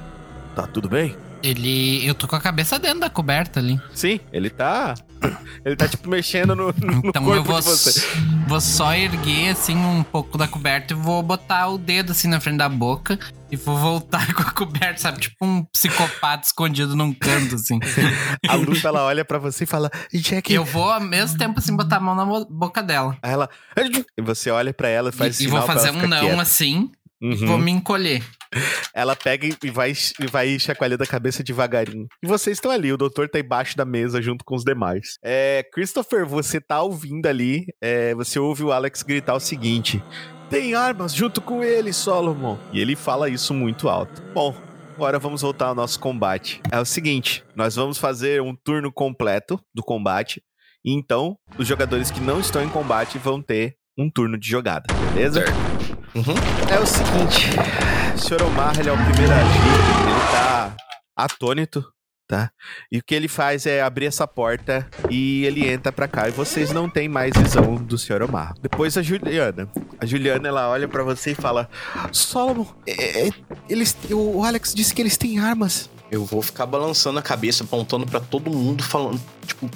tá 0.56 0.68
tudo 0.68 0.88
bem? 0.88 1.18
Ele. 1.41 2.05
Eu 2.05 2.13
tô 2.13 2.27
com 2.27 2.36
a 2.36 2.41
cabeça 2.41 2.77
dentro 2.79 3.00
da 3.00 3.10
coberta 3.10 3.60
ali. 3.60 3.79
Sim, 3.93 4.19
ele 4.31 4.50
tá. 4.50 4.96
Ele 5.65 5.75
tá, 5.75 5.86
tipo, 5.86 6.10
mexendo 6.10 6.55
no, 6.55 6.67
no 6.67 7.01
Então 7.03 7.24
corpo 7.25 7.38
eu 7.38 7.43
vou, 7.43 7.62
vou 8.48 8.62
só 8.62 8.93
erguer 8.93 9.50
assim 9.50 9.75
um 9.75 10.01
pouco 10.01 10.38
da 10.38 10.48
coberta 10.48 10.93
e 10.93 10.96
vou 10.96 11.22
botar 11.22 11.67
o 11.67 11.77
dedo 11.77 12.13
assim 12.13 12.29
na 12.29 12.39
frente 12.39 12.58
da 12.58 12.69
boca 12.69 13.19
e 13.51 13.55
vou 13.55 13.77
voltar 13.77 14.31
com 14.34 14.41
a 14.41 14.51
coberta, 14.51 15.00
sabe? 15.01 15.19
Tipo 15.19 15.46
um 15.46 15.63
psicopata 15.65 16.46
escondido 16.46 16.96
num 16.96 17.13
canto, 17.13 17.55
assim. 17.55 17.79
A 18.48 18.55
Lupa, 18.55 18.88
ela 18.88 19.03
olha 19.03 19.25
pra 19.25 19.39
você 19.39 19.63
e 19.63 19.67
fala: 19.67 19.89
Jack. 20.13 20.51
E 20.51 20.55
eu 20.55 20.63
vou 20.63 20.89
ao 20.89 21.01
mesmo 21.01 21.38
tempo 21.38 21.60
assim 21.60 21.75
botar 21.75 21.98
a 21.98 22.00
mão 22.00 22.15
na 22.15 22.25
boca 22.50 22.81
dela. 22.81 23.17
Aí 23.22 23.31
ela. 23.31 23.50
E 24.17 24.22
você 24.22 24.50
olha 24.51 24.74
pra 24.74 24.88
ela 24.88 25.10
e 25.10 25.12
faz 25.12 25.39
e, 25.39 25.43
e 25.43 25.46
sinal 25.48 25.58
vou 25.58 25.65
pra 25.65 25.75
fazer 25.75 25.91
um 25.91 26.08
não 26.08 26.19
quieta. 26.22 26.41
assim 26.41 26.91
Uhum. 27.22 27.48
vou 27.48 27.58
me 27.58 27.72
encolher. 27.72 28.24
Ela 28.94 29.16
pega 29.16 29.48
e 29.64 29.70
vai, 29.70 29.94
e 30.20 30.28
vai 30.28 30.58
chacoalhando 30.58 31.04
a 31.04 31.08
cabeça 31.08 31.44
devagarinho. 31.44 32.08
E 32.24 32.28
vocês 32.28 32.58
estão 32.58 32.72
ali, 32.72 32.92
o 32.92 32.98
doutor 32.98 33.30
tá 33.30 33.40
embaixo 33.40 33.78
da 33.78 33.86
mesa 33.86 34.22
junto 34.22 34.44
com 34.44 34.56
os 34.56 34.64
demais. 34.64 35.18
É, 35.24 35.64
Christopher, 35.72 36.26
você 36.26 36.60
tá 36.60 36.82
ouvindo 36.82 37.28
ali, 37.28 37.66
é, 37.82 38.16
você 38.16 38.40
ouve 38.40 38.64
o 38.64 38.72
Alex 38.72 39.04
gritar 39.04 39.36
o 39.36 39.40
seguinte: 39.40 40.02
Tem 40.50 40.74
armas 40.74 41.14
junto 41.14 41.42
com 41.42 41.64
ele, 41.64 41.94
Solomon. 41.94 42.58
E 42.74 42.80
ele 42.80 42.96
fala 42.96 43.30
isso 43.30 43.54
muito 43.54 43.90
alto. 43.90 44.22
Bom. 44.34 44.56
Agora 44.96 45.18
vamos 45.18 45.42
voltar 45.44 45.68
ao 45.68 45.76
nosso 45.76 45.98
combate. 45.98 46.62
É 46.70 46.78
o 46.78 46.84
seguinte: 46.84 47.42
nós 47.56 47.76
vamos 47.76 47.98
fazer 47.98 48.42
um 48.42 48.54
turno 48.54 48.92
completo 48.92 49.58
do 49.74 49.82
combate. 49.82 50.44
E 50.84 50.94
então, 50.94 51.38
os 51.58 51.66
jogadores 51.66 52.12
que 52.12 52.20
não 52.20 52.40
estão 52.40 52.62
em 52.62 52.68
combate 52.70 53.18
vão 53.18 53.42
ter 53.42 53.76
um 53.98 54.10
turno 54.10 54.38
de 54.38 54.50
jogada, 54.50 54.86
beleza? 55.14 55.46
Certo. 55.46 55.78
Uhum. 56.16 56.36
É 56.74 56.80
o 56.80 56.86
seguinte, 56.86 57.50
o 58.16 58.18
Sr. 58.18 58.44
Omar, 58.44 58.80
ele 58.80 58.89
é 58.89 58.92
o 58.92 58.98
primeiro 58.98 59.32
a 59.32 59.38
agir, 59.38 59.60
ele 60.08 60.32
tá 60.32 60.75
atônito, 61.16 61.86
tá? 62.28 62.51
E 62.92 62.98
o 62.98 63.04
que 63.04 63.13
ele 63.13 63.28
faz 63.28 63.66
é 63.66 63.82
abrir 63.82 64.06
essa 64.06 64.28
porta 64.28 64.88
e 65.10 65.46
ele 65.46 65.68
entra 65.68 65.92
pra 65.92 66.08
cá 66.08 66.28
e 66.28 66.32
vocês 66.32 66.72
não 66.72 66.89
têm 66.89 67.08
mais 67.08 67.32
visão 67.36 67.75
do 67.75 67.98
Sr. 67.98 68.24
Omar. 68.24 68.54
Depois 68.62 68.98
a 68.98 69.01
Juliana. 69.01 69.70
A 70.00 70.06
Juliana, 70.06 70.48
ela 70.48 70.70
olha 70.70 70.88
pra 70.88 71.04
você 71.04 71.32
e 71.32 71.36
fala: 71.36 71.70
Solomon, 72.12 72.66
é, 72.88 73.28
é, 73.28 73.32
eles, 73.68 73.96
o 74.12 74.44
Alex 74.44 74.74
disse 74.74 74.94
que 74.94 75.01
eles 75.01 75.18
têm 75.18 75.39
armas. 75.39 75.89
Eu 76.12 76.25
vou 76.25 76.42
ficar 76.42 76.66
balançando 76.66 77.20
a 77.20 77.22
cabeça, 77.22 77.63
apontando 77.63 78.06
pra 78.06 78.20
todo 78.20 78.50
mundo, 78.50 78.84
falando, 78.84 79.22
tipo, 79.46 79.70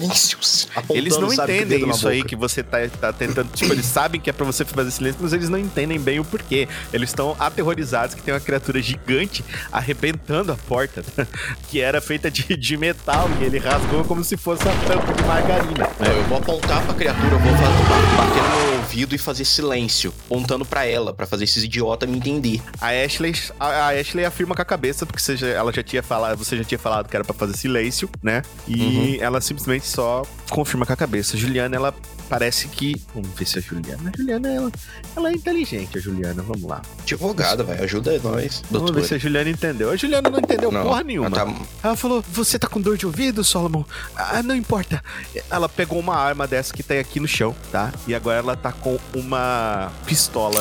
silêncios. 0.00 0.68
Apontando, 0.74 0.98
Eles 0.98 1.16
não 1.16 1.32
entendem 1.32 1.88
isso 1.90 2.08
aí 2.08 2.24
que 2.24 2.36
você 2.36 2.62
tá, 2.62 2.78
tá 2.88 3.12
tentando. 3.12 3.50
Tipo, 3.52 3.72
eles 3.72 3.86
sabem 3.86 4.20
que 4.20 4.30
é 4.30 4.32
pra 4.32 4.44
você 4.44 4.64
fazer 4.64 4.90
silêncio, 4.90 5.20
mas 5.22 5.32
eles 5.32 5.48
não 5.48 5.58
entendem 5.58 5.98
bem 6.00 6.18
o 6.20 6.24
porquê. 6.24 6.68
Eles 6.92 7.10
estão 7.10 7.36
aterrorizados 7.38 8.14
que 8.14 8.22
tem 8.22 8.32
uma 8.34 8.40
criatura 8.40 8.80
gigante 8.80 9.44
arrebentando 9.72 10.52
a 10.52 10.56
porta, 10.56 11.04
que 11.68 11.80
era 11.80 12.00
feita 12.00 12.30
de, 12.30 12.56
de 12.56 12.76
metal, 12.76 13.28
e 13.40 13.44
ele 13.44 13.58
rasgou 13.58 14.04
como 14.04 14.22
se 14.24 14.36
fosse 14.36 14.62
uma 14.64 14.74
tampa 14.86 15.12
de 15.12 15.22
margarina. 15.24 15.88
Não, 15.98 16.06
eu 16.12 16.24
vou 16.24 16.38
apontar 16.38 16.84
pra 16.84 16.94
criatura, 16.94 17.34
eu 17.34 17.38
vou 17.38 17.52
bater 17.52 18.42
no 18.42 18.48
meu 18.70 18.78
ouvido 18.80 19.14
e 19.14 19.18
fazer 19.18 19.44
silêncio, 19.44 20.12
apontando 20.26 20.64
pra 20.64 20.84
ela, 20.84 21.12
pra 21.12 21.26
fazer 21.26 21.44
esses 21.44 21.62
idiotas 21.64 22.08
me 22.08 22.16
entender. 22.16 22.60
A 22.80 22.88
Ashley, 22.88 23.34
a, 23.58 23.66
a 23.66 23.88
Ashley 24.00 24.24
afirma 24.24 24.54
com 24.54 24.62
a 24.62 24.64
cabeça, 24.64 25.04
porque 25.06 25.20
você 25.20 25.36
já- 25.36 25.48
ela 25.48 25.72
já 25.72 25.82
tinha 25.82 26.02
falado, 26.02 26.38
você 26.38 26.56
já 26.56 26.64
tinha 26.64 26.78
falado 26.78 27.08
que 27.08 27.16
era 27.16 27.24
pra 27.24 27.34
fazer 27.34 27.56
silêncio, 27.56 28.08
né? 28.22 28.42
E 28.66 29.18
ela 29.20 29.40
simplesmente 29.40 29.86
só 29.90 30.22
confirma 30.48 30.86
com 30.86 30.92
a 30.92 30.96
cabeça. 30.96 31.36
Juliana, 31.36 31.76
ela 31.76 31.94
parece 32.28 32.68
que. 32.68 33.00
Vamos 33.14 33.28
ver 33.36 33.46
se 33.46 33.58
a 33.58 33.62
Juliana. 33.62 34.10
A 34.14 34.16
Juliana, 34.16 34.48
ela, 34.48 34.72
ela 35.16 35.28
é 35.28 35.32
inteligente, 35.32 35.98
a 35.98 36.00
Juliana. 36.00 36.42
Vamos 36.42 36.62
lá. 36.62 36.80
Advogada, 37.02 37.62
vai, 37.64 37.78
ajuda 37.82 38.12
nós, 38.22 38.62
Vamos 38.70 38.86
doutor. 38.86 38.94
ver 38.94 39.04
se 39.08 39.14
a 39.14 39.18
Juliana 39.18 39.50
entendeu. 39.50 39.90
A 39.90 39.96
Juliana 39.96 40.30
não 40.30 40.38
entendeu 40.38 40.70
Não, 40.70 40.82
porra 40.82 41.02
nenhuma. 41.02 41.26
ela 41.28 41.36
tá- 41.46 41.54
Ela 41.82 41.96
falou: 41.96 42.24
Você 42.32 42.58
tá 42.58 42.68
com 42.68 42.80
dor 42.80 42.96
de 42.96 43.06
ouvido, 43.06 43.42
Solomon? 43.44 43.84
Ah, 44.16 44.42
não 44.42 44.54
importa. 44.54 45.02
Ela 45.50 45.68
pegou 45.68 45.98
uma 45.98 46.16
arma 46.16 46.46
dessa 46.46 46.72
que 46.72 46.82
tem 46.82 46.98
aqui 46.98 47.18
no 47.20 47.28
chão, 47.28 47.54
tá? 47.72 47.92
E 48.06 48.14
agora 48.14 48.38
ela 48.38 48.56
tá 48.56 48.72
com 48.72 48.98
uma 49.14 49.90
pistola 50.06 50.60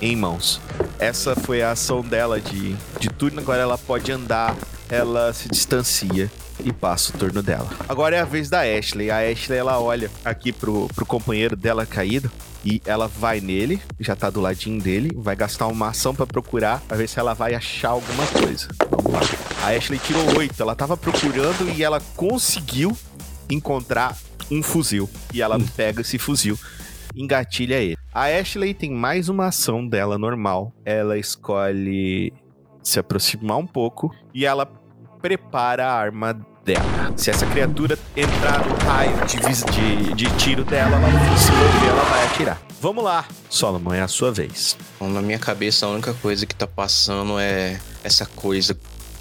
em 0.00 0.14
mãos. 0.14 0.60
Essa 0.98 1.34
foi 1.34 1.62
a 1.62 1.70
ação 1.72 2.00
dela 2.02 2.40
de, 2.40 2.76
de 3.00 3.08
turno. 3.08 3.40
Agora 3.40 3.60
ela 3.62 3.76
pode 3.78 4.12
andar, 4.12 4.56
ela 4.88 5.32
se 5.32 5.48
distancia 5.48 6.30
e 6.64 6.72
passa 6.72 7.14
o 7.14 7.18
turno 7.18 7.42
dela. 7.42 7.68
Agora 7.88 8.16
é 8.16 8.20
a 8.20 8.24
vez 8.24 8.48
da 8.48 8.60
Ashley. 8.60 9.10
A 9.10 9.18
Ashley 9.18 9.58
ela 9.58 9.80
olha 9.80 10.10
aqui 10.24 10.52
pro, 10.52 10.88
pro 10.94 11.06
companheiro 11.06 11.56
dela 11.56 11.86
caído. 11.86 12.30
E 12.64 12.82
ela 12.84 13.06
vai 13.06 13.40
nele, 13.40 13.80
já 14.00 14.16
tá 14.16 14.28
do 14.28 14.40
ladinho 14.40 14.82
dele, 14.82 15.12
vai 15.14 15.36
gastar 15.36 15.68
uma 15.68 15.90
ação 15.90 16.12
pra 16.12 16.26
procurar, 16.26 16.80
pra 16.80 16.96
ver 16.96 17.08
se 17.08 17.16
ela 17.16 17.32
vai 17.32 17.54
achar 17.54 17.90
alguma 17.90 18.26
coisa. 18.26 18.66
Vamos 18.90 19.12
lá. 19.12 19.20
A 19.62 19.68
Ashley 19.68 20.00
tirou 20.00 20.36
oito, 20.36 20.60
ela 20.60 20.74
tava 20.74 20.96
procurando 20.96 21.70
e 21.70 21.84
ela 21.84 22.00
conseguiu 22.16 22.96
encontrar 23.48 24.16
um 24.50 24.64
fuzil. 24.64 25.08
E 25.32 25.40
ela 25.40 25.60
pega 25.76 26.00
esse 26.00 26.18
fuzil, 26.18 26.58
engatilha 27.14 27.76
ele. 27.76 27.96
A 28.12 28.24
Ashley 28.24 28.74
tem 28.74 28.90
mais 28.90 29.28
uma 29.28 29.46
ação 29.46 29.86
dela 29.86 30.18
normal. 30.18 30.72
Ela 30.84 31.16
escolhe 31.18 32.32
se 32.82 32.98
aproximar 32.98 33.58
um 33.58 33.66
pouco 33.66 34.12
e 34.34 34.44
ela 34.44 34.66
prepara 35.20 35.86
a 35.86 35.92
arma 35.92 36.34
dela. 36.64 37.12
Se 37.16 37.30
essa 37.30 37.46
criatura 37.46 37.98
entrar 38.16 38.66
no 38.66 38.74
raio 38.84 39.16
de, 39.26 39.36
de, 39.36 40.14
de 40.14 40.36
tiro 40.36 40.64
dela, 40.64 40.96
ela 40.96 41.08
vai 41.08 41.38
se 41.38 41.50
mover, 41.52 41.88
ela 41.88 42.04
vai 42.04 42.26
atirar. 42.26 42.62
Vamos 42.80 43.02
lá, 43.02 43.24
Solomon, 43.48 43.94
é 43.94 44.02
a 44.02 44.08
sua 44.08 44.30
vez. 44.30 44.76
Na 45.00 45.22
minha 45.22 45.38
cabeça, 45.38 45.86
a 45.86 45.88
única 45.88 46.12
coisa 46.14 46.44
que 46.44 46.54
tá 46.54 46.66
passando 46.66 47.38
é 47.38 47.80
essa 48.04 48.26
coisa 48.26 48.76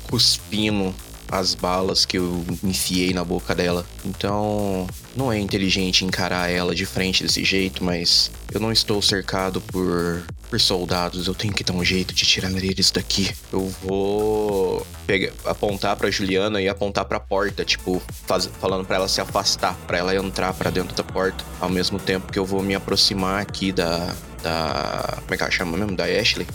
cuspindo 0.10 0.94
as 1.32 1.56
balas 1.56 2.06
que 2.06 2.18
eu 2.18 2.46
enfiei 2.64 3.14
na 3.14 3.24
boca 3.24 3.56
dela. 3.56 3.86
Então, 4.04 4.88
não 5.16 5.32
é 5.32 5.40
inteligente 5.40 6.04
encarar 6.06 6.50
ela 6.50 6.76
de 6.76 6.86
frente 6.86 7.24
desse 7.24 7.44
jeito, 7.44 7.84
mas 7.84 8.30
eu 8.54 8.60
não 8.60 8.72
estou 8.72 9.02
cercado 9.02 9.62
por, 9.62 10.24
por 10.50 10.60
soldados. 10.60 11.28
Eu 11.28 11.34
tenho 11.34 11.54
que 11.54 11.64
dar 11.64 11.74
um 11.74 11.84
jeito 11.86 12.14
de 12.14 12.26
tirar 12.26 12.52
eles 12.52 12.92
daqui. 12.92 13.32
Eu 13.52 13.68
vou 13.84 14.86
pegar, 15.08 15.32
apontar 15.46 15.96
pra 15.96 16.12
Juliana 16.12 16.62
e 16.62 16.68
apontar 16.68 17.06
pra 17.06 17.20
porta, 17.20 17.64
tipo, 17.64 18.02
faz- 18.28 18.50
falando 18.60 18.86
pra 18.86 18.98
ela 18.98 19.08
se 19.08 19.22
afastar, 19.22 19.76
pra 19.88 19.98
ela 19.98 20.16
entrar 20.16 20.54
pra 20.54 20.70
dentro 20.70 20.96
da 20.96 21.04
porta, 21.04 21.44
ao 21.62 21.70
mesmo 21.70 21.98
tempo 22.00 22.32
que 22.32 22.38
eu 22.40 22.46
vou 22.46 22.62
me 22.62 22.76
aproximar 22.76 23.42
aqui 23.42 23.72
da 23.72 24.14
da. 24.44 25.18
Como 25.22 25.34
é 25.34 25.38
que 25.38 25.44
ela 25.44 25.52
chama 25.52 25.78
mesmo? 25.78 25.96
Da 25.96 26.04
Ashley. 26.06 26.46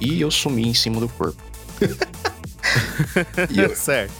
E 0.00 0.20
eu 0.20 0.30
sumi 0.30 0.66
em 0.68 0.74
cima 0.74 1.00
do 1.00 1.08
corpo. 1.08 1.40
E 3.50 3.58
eu- 3.60 3.74
certo. 3.74 4.12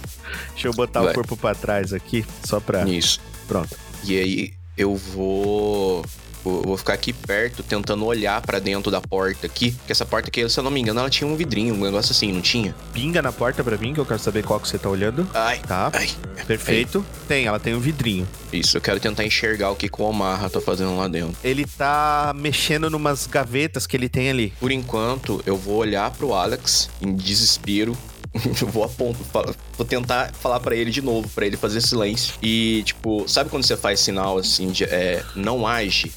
Deixa 0.52 0.68
eu 0.68 0.72
botar 0.72 1.00
o 1.02 1.04
Vai. 1.04 1.14
corpo 1.14 1.36
pra 1.36 1.54
trás 1.54 1.92
aqui, 1.92 2.24
só 2.44 2.60
pra. 2.60 2.84
Nisso. 2.84 3.20
Pronto. 3.50 3.76
E 4.04 4.16
aí 4.16 4.52
eu 4.76 4.94
vou. 4.94 6.04
Vou 6.42 6.62
vou 6.62 6.76
ficar 6.78 6.94
aqui 6.94 7.12
perto, 7.12 7.62
tentando 7.62 8.02
olhar 8.06 8.40
pra 8.40 8.58
dentro 8.58 8.90
da 8.90 8.98
porta 8.98 9.46
aqui. 9.46 9.72
Porque 9.72 9.92
essa 9.92 10.06
porta 10.06 10.28
aqui, 10.28 10.48
se 10.48 10.58
eu 10.58 10.64
não 10.64 10.70
me 10.70 10.80
engano, 10.80 10.98
ela 11.00 11.10
tinha 11.10 11.28
um 11.28 11.36
vidrinho, 11.36 11.74
um 11.74 11.80
negócio 11.84 12.12
assim, 12.12 12.32
não 12.32 12.40
tinha? 12.40 12.74
Pinga 12.94 13.20
na 13.20 13.30
porta 13.30 13.62
pra 13.62 13.76
mim, 13.76 13.92
que 13.92 14.00
eu 14.00 14.06
quero 14.06 14.20
saber 14.20 14.42
qual 14.42 14.58
que 14.58 14.66
você 14.66 14.78
tá 14.78 14.88
olhando. 14.88 15.28
Ai, 15.34 15.58
Tá, 15.58 15.90
ai. 15.92 16.08
perfeito. 16.46 17.04
Tem, 17.28 17.44
ela 17.44 17.60
tem 17.60 17.74
um 17.74 17.78
vidrinho. 17.80 18.26
Isso, 18.50 18.74
eu 18.78 18.80
quero 18.80 18.98
tentar 18.98 19.22
enxergar 19.26 19.70
o 19.70 19.76
que 19.76 19.86
que 19.86 20.00
o 20.00 20.04
Omarra 20.06 20.48
tá 20.48 20.62
fazendo 20.62 20.96
lá 20.96 21.08
dentro. 21.08 21.36
Ele 21.44 21.66
tá 21.66 22.32
mexendo 22.34 22.88
numas 22.88 23.26
gavetas 23.26 23.86
que 23.86 23.94
ele 23.94 24.08
tem 24.08 24.30
ali. 24.30 24.54
Por 24.58 24.70
enquanto, 24.72 25.42
eu 25.44 25.58
vou 25.58 25.76
olhar 25.76 26.10
pro 26.10 26.32
Alex 26.32 26.88
em 27.02 27.14
desespero. 27.14 27.94
Eu 28.60 28.68
vou 28.68 28.88
fala- 28.88 29.54
vou 29.76 29.86
tentar 29.86 30.32
falar 30.34 30.60
pra 30.60 30.74
ele 30.74 30.90
de 30.90 31.02
novo, 31.02 31.28
pra 31.30 31.46
ele 31.46 31.56
fazer 31.56 31.80
silêncio. 31.80 32.34
E, 32.42 32.82
tipo, 32.84 33.26
sabe 33.28 33.50
quando 33.50 33.64
você 33.64 33.76
faz 33.76 34.00
sinal 34.00 34.38
assim 34.38 34.70
de 34.70 34.84
é, 34.84 35.24
não 35.34 35.66
age, 35.66 36.12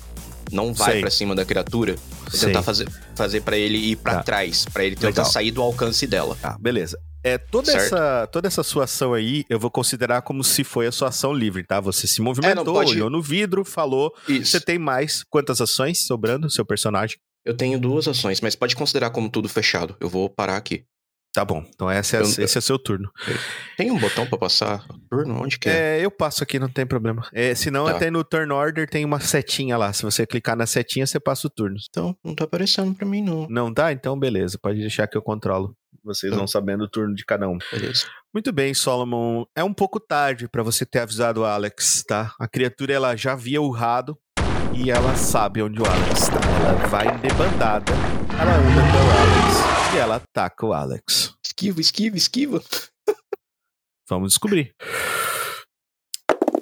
não 0.52 0.74
vai 0.74 1.00
pra 1.00 1.10
cima 1.10 1.34
da 1.36 1.44
criatura? 1.44 1.96
Vou 2.22 2.32
Sei. 2.32 2.48
tentar 2.50 2.62
fazer, 2.64 2.88
fazer 3.16 3.42
para 3.42 3.58
ele 3.58 3.78
ir 3.78 3.96
pra 3.98 4.16
Tá. 4.16 4.24
trás, 4.24 4.66
pra 4.72 4.84
ele 4.84 4.96
tentar 4.96 5.08
Legal. 5.08 5.26
sair 5.26 5.52
do 5.52 5.62
alcance 5.62 6.06
dela. 6.06 6.38
Tá, 6.42 6.56
beleza. 6.60 6.98
É, 7.26 7.38
toda 7.38 7.72
Certo. 7.72 7.86
essa, 7.96 8.28
toda 8.32 8.48
essa 8.48 8.64
sua 8.64 8.84
ação 8.84 9.14
aí, 9.14 9.46
eu 9.50 9.58
vou 9.60 9.72
considerar 9.72 10.22
como 10.24 10.44
se 10.44 10.64
foi 10.64 10.86
a 10.88 10.92
sua 10.92 11.08
ação 11.08 11.34
livre, 11.34 11.64
tá? 11.64 11.80
Você 11.80 12.06
se 12.06 12.22
movimentou, 12.22 12.66
pode- 12.74 12.92
olhou 12.92 13.10
no 13.10 13.22
vidro, 13.22 13.64
falou. 13.64 14.14
Isso. 14.28 14.52
Você 14.52 14.60
tem 14.60 14.78
mais 14.78 15.24
quantas 15.30 15.62
ações 15.62 16.06
sobrando, 16.06 16.50
seu 16.50 16.66
personagem? 16.66 17.18
Eu 17.46 17.56
tenho 17.56 17.80
duas 17.80 18.08
ações, 18.08 18.40
mas 18.42 18.56
pode 18.56 18.76
considerar 18.76 19.10
como 19.10 19.30
tudo 19.30 19.48
fechado. 19.50 19.96
Eu 20.00 20.10
vou 20.10 20.30
parar 20.30 20.58
aqui. 20.58 20.84
Tá 21.34 21.44
bom, 21.44 21.64
então 21.74 21.90
essa 21.90 22.18
é, 22.18 22.20
Eu- 22.20 22.24
esse 22.26 22.58
é 22.58 22.62
seu 22.62 22.78
turno. 22.78 23.10
Tem 23.76 23.90
um 23.90 23.98
botão 23.98 24.26
pra 24.28 24.38
passar 24.38 24.86
turno? 25.10 25.42
Onde 25.42 25.58
que 25.58 25.68
é? 25.68 26.00
É, 26.00 26.06
eu 26.06 26.12
passo 26.12 26.44
aqui, 26.44 26.60
não 26.60 26.70
tem 26.70 26.86
problema. 26.86 27.28
É, 27.34 27.56
se 27.56 27.72
não, 27.72 27.86
Tá. 27.86 27.92
até 27.96 28.12
no 28.12 28.24
turn 28.24 28.54
order 28.54 28.88
tem 28.88 29.04
uma 29.04 29.20
setinha 29.20 29.76
lá. 29.76 29.92
Se 29.92 30.04
você 30.04 30.28
clicar 30.28 30.56
na 30.56 30.68
setinha, 30.68 31.08
você 31.08 31.20
passa 31.20 31.48
o 31.48 31.50
turno. 31.50 31.76
Então, 31.90 32.16
não 32.24 32.36
tá 32.36 32.44
aparecendo 32.44 32.94
pra 32.94 33.06
mim, 33.08 33.24
não. 33.24 33.48
Não 33.50 33.74
tá? 33.74 33.92
Então 33.92 34.18
beleza, 34.18 34.60
pode 34.62 34.80
deixar 34.80 35.08
que 35.08 35.18
eu 35.18 35.24
controlo. 35.24 35.76
Vocês 36.06 36.32
Tá. 36.32 36.38
vão 36.38 36.46
sabendo 36.46 36.84
o 36.84 36.88
turno 36.90 37.16
de 37.16 37.26
cada 37.26 37.48
um. 37.50 37.58
Beleza. 37.72 38.06
Muito 38.32 38.52
bem, 38.52 38.74
Solomon. 38.74 39.46
É 39.56 39.64
um 39.64 39.74
pouco 39.74 40.00
tarde 40.00 40.48
pra 40.48 40.62
você 40.62 40.86
ter 40.86 41.00
avisado 41.00 41.42
o 41.42 41.46
Alex, 41.46 42.04
tá? 42.08 42.32
A 42.40 42.48
criatura 42.48 42.94
ela 42.94 43.16
já 43.16 43.32
havia 43.34 43.62
urrado 43.62 44.16
e 44.76 44.92
ela 44.92 45.16
sabe 45.16 45.64
onde 45.64 45.82
o 45.82 45.86
Alex 45.86 46.28
tá. 46.28 46.40
Ela 46.60 46.88
vai 46.90 47.08
em 47.08 47.18
debandada, 47.20 47.92
ela 48.40 48.54
anda 48.56 48.82
até 48.82 49.00
o 49.00 49.12
Alex 49.12 49.73
e 49.94 49.98
ela 49.98 50.16
ataca 50.16 50.66
o 50.66 50.74
Alex. 50.74 51.36
Esquiva, 51.46 51.80
esquiva, 51.80 52.18
esquiva. 52.18 52.64
Vamos 54.10 54.30
descobrir. 54.30 54.74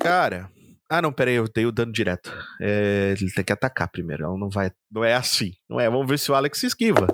Cara. 0.01 0.51
Ah, 0.89 1.01
não, 1.01 1.13
peraí, 1.13 1.35
eu 1.35 1.47
dei 1.47 1.65
o 1.65 1.71
dano 1.71 1.93
direto. 1.93 2.29
É, 2.59 3.15
ele 3.17 3.31
tem 3.31 3.45
que 3.45 3.53
atacar 3.53 3.89
primeiro. 3.89 4.25
Ela 4.25 4.37
não 4.37 4.49
vai. 4.49 4.71
Não 4.91 5.03
é 5.03 5.13
assim. 5.13 5.53
Não 5.69 5.79
é. 5.79 5.89
Vamos 5.89 6.07
ver 6.07 6.19
se 6.19 6.29
o 6.31 6.35
Alex 6.35 6.59
se 6.59 6.67
esquiva. 6.67 7.07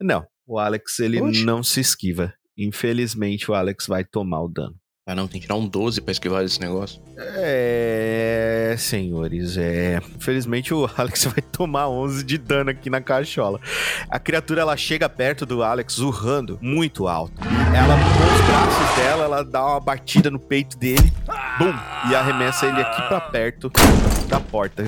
Não. 0.00 0.24
O 0.46 0.58
Alex, 0.58 1.00
ele 1.00 1.20
não 1.44 1.62
se 1.62 1.80
esquiva. 1.80 2.32
Infelizmente, 2.56 3.50
o 3.50 3.54
Alex 3.54 3.86
vai 3.86 4.04
tomar 4.04 4.42
o 4.42 4.48
dano. 4.48 4.76
Ah, 5.06 5.14
não, 5.14 5.28
tem 5.28 5.38
que 5.38 5.46
tirar 5.46 5.56
um 5.56 5.68
12 5.68 6.00
pra 6.00 6.12
esquivar 6.12 6.42
esse 6.44 6.58
negócio. 6.58 6.98
É, 7.18 8.74
senhores, 8.78 9.58
é. 9.58 10.00
Infelizmente 10.16 10.72
o 10.72 10.88
Alex 10.96 11.26
vai 11.26 11.42
tomar 11.42 11.90
11 11.90 12.24
de 12.24 12.38
dano 12.38 12.70
aqui 12.70 12.88
na 12.88 13.02
cachola. 13.02 13.60
A 14.08 14.18
criatura 14.18 14.62
ela 14.62 14.74
chega 14.78 15.06
perto 15.06 15.44
do 15.44 15.62
Alex 15.62 15.98
urrando 15.98 16.58
muito 16.62 17.06
alto. 17.06 17.34
Ela 17.44 17.96
com 17.98 18.34
os 18.34 18.46
braços 18.46 18.96
dela, 18.96 19.24
ela 19.24 19.44
dá 19.44 19.66
uma 19.66 19.80
batida 19.80 20.30
no 20.30 20.38
peito 20.38 20.78
dele, 20.78 21.12
bum, 21.58 21.74
e 22.10 22.14
arremessa 22.14 22.64
ele 22.64 22.80
aqui 22.80 23.02
pra 23.02 23.20
perto 23.20 23.70
da 24.26 24.40
porta. 24.40 24.84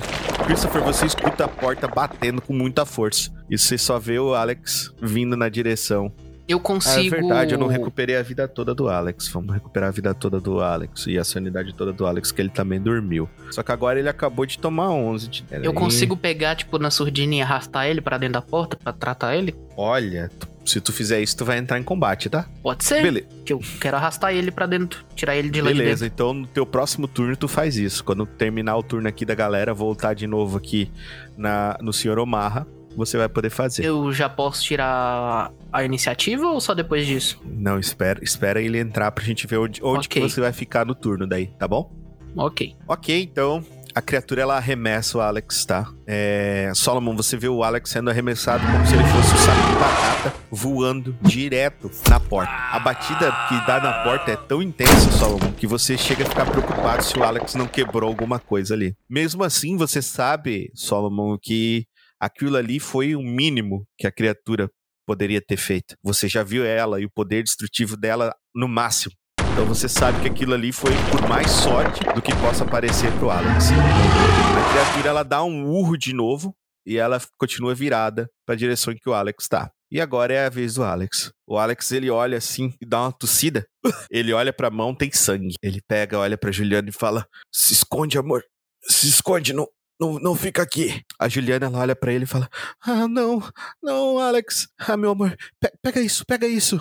Christopher, 0.47 0.83
você 0.83 1.05
escuta 1.05 1.45
a 1.45 1.49
porta 1.49 1.87
batendo 1.87 2.41
com 2.41 2.55
muita 2.55 2.87
força. 2.87 3.31
E 3.51 3.59
você 3.59 3.77
só 3.77 3.99
vê 3.99 4.19
o 4.19 4.35
Alex 4.35 4.95
vindo 4.99 5.37
na 5.37 5.51
direção 5.51 6.11
Eu 6.49 6.59
ah, 6.59 6.61
consigo. 6.61 7.17
é 7.17 7.21
verdade, 7.21 7.55
eu 7.55 7.59
não 7.59 7.67
recuperei 7.67 8.17
a 8.17 8.23
vida 8.23 8.47
toda 8.47 8.75
do 8.75 8.89
Alex. 8.89 9.29
Vamos 9.29 9.53
recuperar 9.53 9.89
a 9.89 9.93
vida 9.93 10.15
toda 10.15 10.41
do 10.41 10.61
Alex 10.61 11.07
e 11.07 11.19
a 11.19 11.25
sanidade 11.25 11.75
toda 11.75 11.93
do 11.93 12.07
Alex, 12.07 12.31
que 12.31 12.41
ele 12.41 12.51
também 12.51 12.81
dormiu. 12.81 13.29
Só 13.51 13.63
que 13.63 13.73
agora 13.73 13.99
ele 13.99 14.09
acabou 14.09 14.47
de 14.47 14.59
tomar 14.59 14.91
11 14.91 15.29
de 15.29 15.45
Eu 15.63 15.73
consigo 15.73 16.17
pegar, 16.17 16.55
tipo, 16.55 16.79
na 16.79 16.91
surdina 16.91 17.35
e 17.37 17.43
arrastar 17.43 17.87
ele 17.87 18.01
pra 18.01 18.19
dentro 18.19 18.35
da 18.35 18.43
porta 18.43 18.77
pra 18.77 18.93
tratar 18.93 19.37
ele? 19.37 19.55
Olha, 19.77 20.31
se 20.67 20.81
tu 20.81 20.93
fizer 20.93 21.21
isso, 21.21 21.37
tu 21.37 21.45
vai 21.45 21.59
entrar 21.59 21.79
em 21.79 21.83
combate, 21.83 22.29
tá? 22.29 22.47
Pode 22.63 22.85
ser. 22.85 23.03
Bele- 23.03 23.27
Que 23.45 23.53
eu 23.53 23.61
quero 23.81 23.97
arrastar 23.97 24.35
ele 24.35 24.51
pra 24.51 24.67
dentro, 24.67 25.05
tirar 25.15 25.37
ele 25.37 25.49
de 25.49 25.61
lá 25.61 25.69
de 25.69 25.75
dentro. 25.75 25.85
Beleza, 25.85 26.07
então 26.07 26.35
no 26.35 26.47
teu 26.47 26.67
próximo 26.67 27.07
turno 27.07 27.37
tu 27.37 27.47
faz 27.47 27.77
isso. 27.77 28.03
Quando 28.03 28.27
terminar 28.27 28.77
o 28.77 28.83
turno 28.83 29.09
aqui 29.09 29.25
da 29.25 29.35
galera, 29.35 29.73
voltar 29.73 30.15
de 30.15 30.27
novo 30.27 30.57
aqui 30.59 30.91
na, 31.37 31.79
no 31.81 31.93
Sr. 31.93 32.19
Omarra, 32.19 32.67
você 32.97 33.17
vai 33.19 33.29
poder 33.29 33.51
fazer. 33.51 33.85
Eu 33.85 34.11
já 34.13 34.29
posso 34.29 34.63
tirar 34.65 35.53
a 35.73 35.85
iniciativa 35.85 36.47
ou 36.47 36.61
só 36.61 36.75
depois 36.75 37.07
disso? 37.07 37.41
Não, 37.45 37.79
espera, 37.79 38.19
espera 38.23 38.61
ele 38.61 38.79
entrar 38.79 39.11
pra 39.13 39.23
gente 39.25 39.47
ver 39.47 39.59
onde, 39.59 39.81
onde 39.85 40.09
que 40.09 40.19
Ok. 40.19 40.31
você 40.31 40.41
vai 40.41 40.53
ficar 40.53 40.85
no 40.87 40.95
turno 40.95 41.27
daí, 41.27 41.47
tá 41.59 41.69
bom? 41.69 41.93
Ok. 42.37 42.75
Ok, 42.89 43.23
então 43.23 43.65
a 43.95 44.03
criatura 44.03 44.43
ela 44.43 44.57
arremessa 44.59 45.17
o 45.17 45.21
Alex, 45.23 45.65
tá? 45.65 45.89
É, 46.07 46.71
Solomon, 46.75 47.17
você 47.17 47.35
vê 47.35 47.49
o 47.49 47.63
Alex 47.65 47.89
sendo 47.89 48.11
arremessado 48.11 48.63
como 48.71 48.87
se 48.87 48.95
ele 48.95 49.05
fosse 49.05 49.33
um 49.35 49.39
saco 49.39 49.67
de 49.69 49.75
batata 49.77 50.35
voando 50.51 51.17
direto 51.23 51.91
na 52.11 52.21
porta. 52.21 52.53
A 52.53 52.79
batida 52.79 53.33
que 53.49 53.67
dá 53.67 53.81
na 53.81 54.05
porta 54.05 54.33
é 54.33 54.37
tão 54.37 54.61
intensa, 54.63 55.11
Solomon, 55.13 55.51
que 55.53 55.67
você 55.67 55.97
chega 55.97 56.25
a 56.25 56.29
ficar 56.29 56.45
preocupado 56.45 57.03
se 57.03 57.19
o 57.19 57.25
Alex 57.25 57.55
não 57.55 57.67
quebrou 57.67 58.07
alguma 58.09 58.39
coisa 58.39 58.75
ali. 58.75 58.95
Mesmo 59.09 59.43
assim, 59.43 59.79
você 59.79 60.03
sabe, 60.03 60.71
Solomon, 60.75 61.39
que 61.41 61.87
aquilo 62.21 62.57
ali 62.57 62.81
foi 62.81 63.15
o 63.15 63.23
mínimo 63.23 63.87
que 63.99 64.07
a 64.07 64.13
criatura 64.13 64.71
poderia 65.07 65.41
ter 65.41 65.57
feito. 65.57 65.95
Você 66.03 66.29
já 66.29 66.43
viu 66.43 66.65
ela 66.65 67.01
e 67.01 67.05
o 67.05 67.11
poder 67.11 67.43
destrutivo 67.43 67.97
dela 67.97 68.35
no 68.55 68.67
máximo. 68.67 69.15
Então 69.53 69.65
você 69.65 69.89
sabe 69.89 70.21
que 70.21 70.29
aquilo 70.29 70.53
ali 70.53 70.73
foi 70.73 70.93
por 71.11 71.27
mais 71.29 71.51
sorte 71.51 72.01
do 72.15 72.21
que 72.21 72.35
possa 72.37 72.65
parecer 72.65 73.11
pro 73.19 73.31
Alex. 73.31 73.71
A 73.71 74.73
criatura 74.73 75.09
ela 75.09 75.23
dá 75.23 75.43
um 75.43 75.65
urro 75.67 75.97
de 75.97 76.13
novo 76.13 76.55
e 76.85 76.99
ela 76.99 77.19
continua 77.39 77.75
virada 77.75 78.29
para 78.45 78.55
a 78.55 78.59
direção 78.59 78.93
em 78.93 78.97
que 78.97 79.09
o 79.09 79.15
Alex 79.15 79.49
tá. 79.49 79.71
E 79.91 80.01
agora 80.01 80.35
é 80.35 80.47
a 80.47 80.51
vez 80.51 80.75
do 80.75 80.85
Alex. 80.85 81.31
O 81.47 81.57
Alex 81.57 81.93
ele 81.93 82.11
olha 82.11 82.37
assim 82.37 82.75
e 82.81 82.85
dá 82.85 83.03
uma 83.03 83.13
tossida. 83.13 83.65
Ele 84.11 84.33
olha 84.33 84.53
pra 84.53 84.69
mão, 84.69 84.93
tem 84.93 85.13
sangue. 85.13 85.55
Ele 85.63 85.81
pega, 85.87 86.19
olha 86.19 86.37
pra 86.37 86.51
Juliana 86.51 86.89
e 86.89 86.93
fala: 86.93 87.25
"Se 87.55 87.73
esconde, 87.73 88.19
amor. 88.19 88.43
Se 88.89 89.07
esconde, 89.07 89.53
não 89.53 89.67
não, 90.01 90.19
não 90.19 90.35
fica 90.35 90.63
aqui." 90.63 91.03
A 91.19 91.29
Juliana 91.29 91.67
ela 91.67 91.79
olha 91.79 91.97
pra 91.97 92.13
ele 92.13 92.25
e 92.25 92.29
fala: 92.29 92.49
"Ah, 92.83 93.07
não. 93.09 93.43
Não, 93.83 94.19
Alex. 94.19 94.69
Ah, 94.79 94.97
meu 94.97 95.11
amor, 95.11 95.37
pe- 95.61 95.73
pega 95.83 96.01
isso, 96.01 96.25
pega 96.27 96.47
isso." 96.47 96.81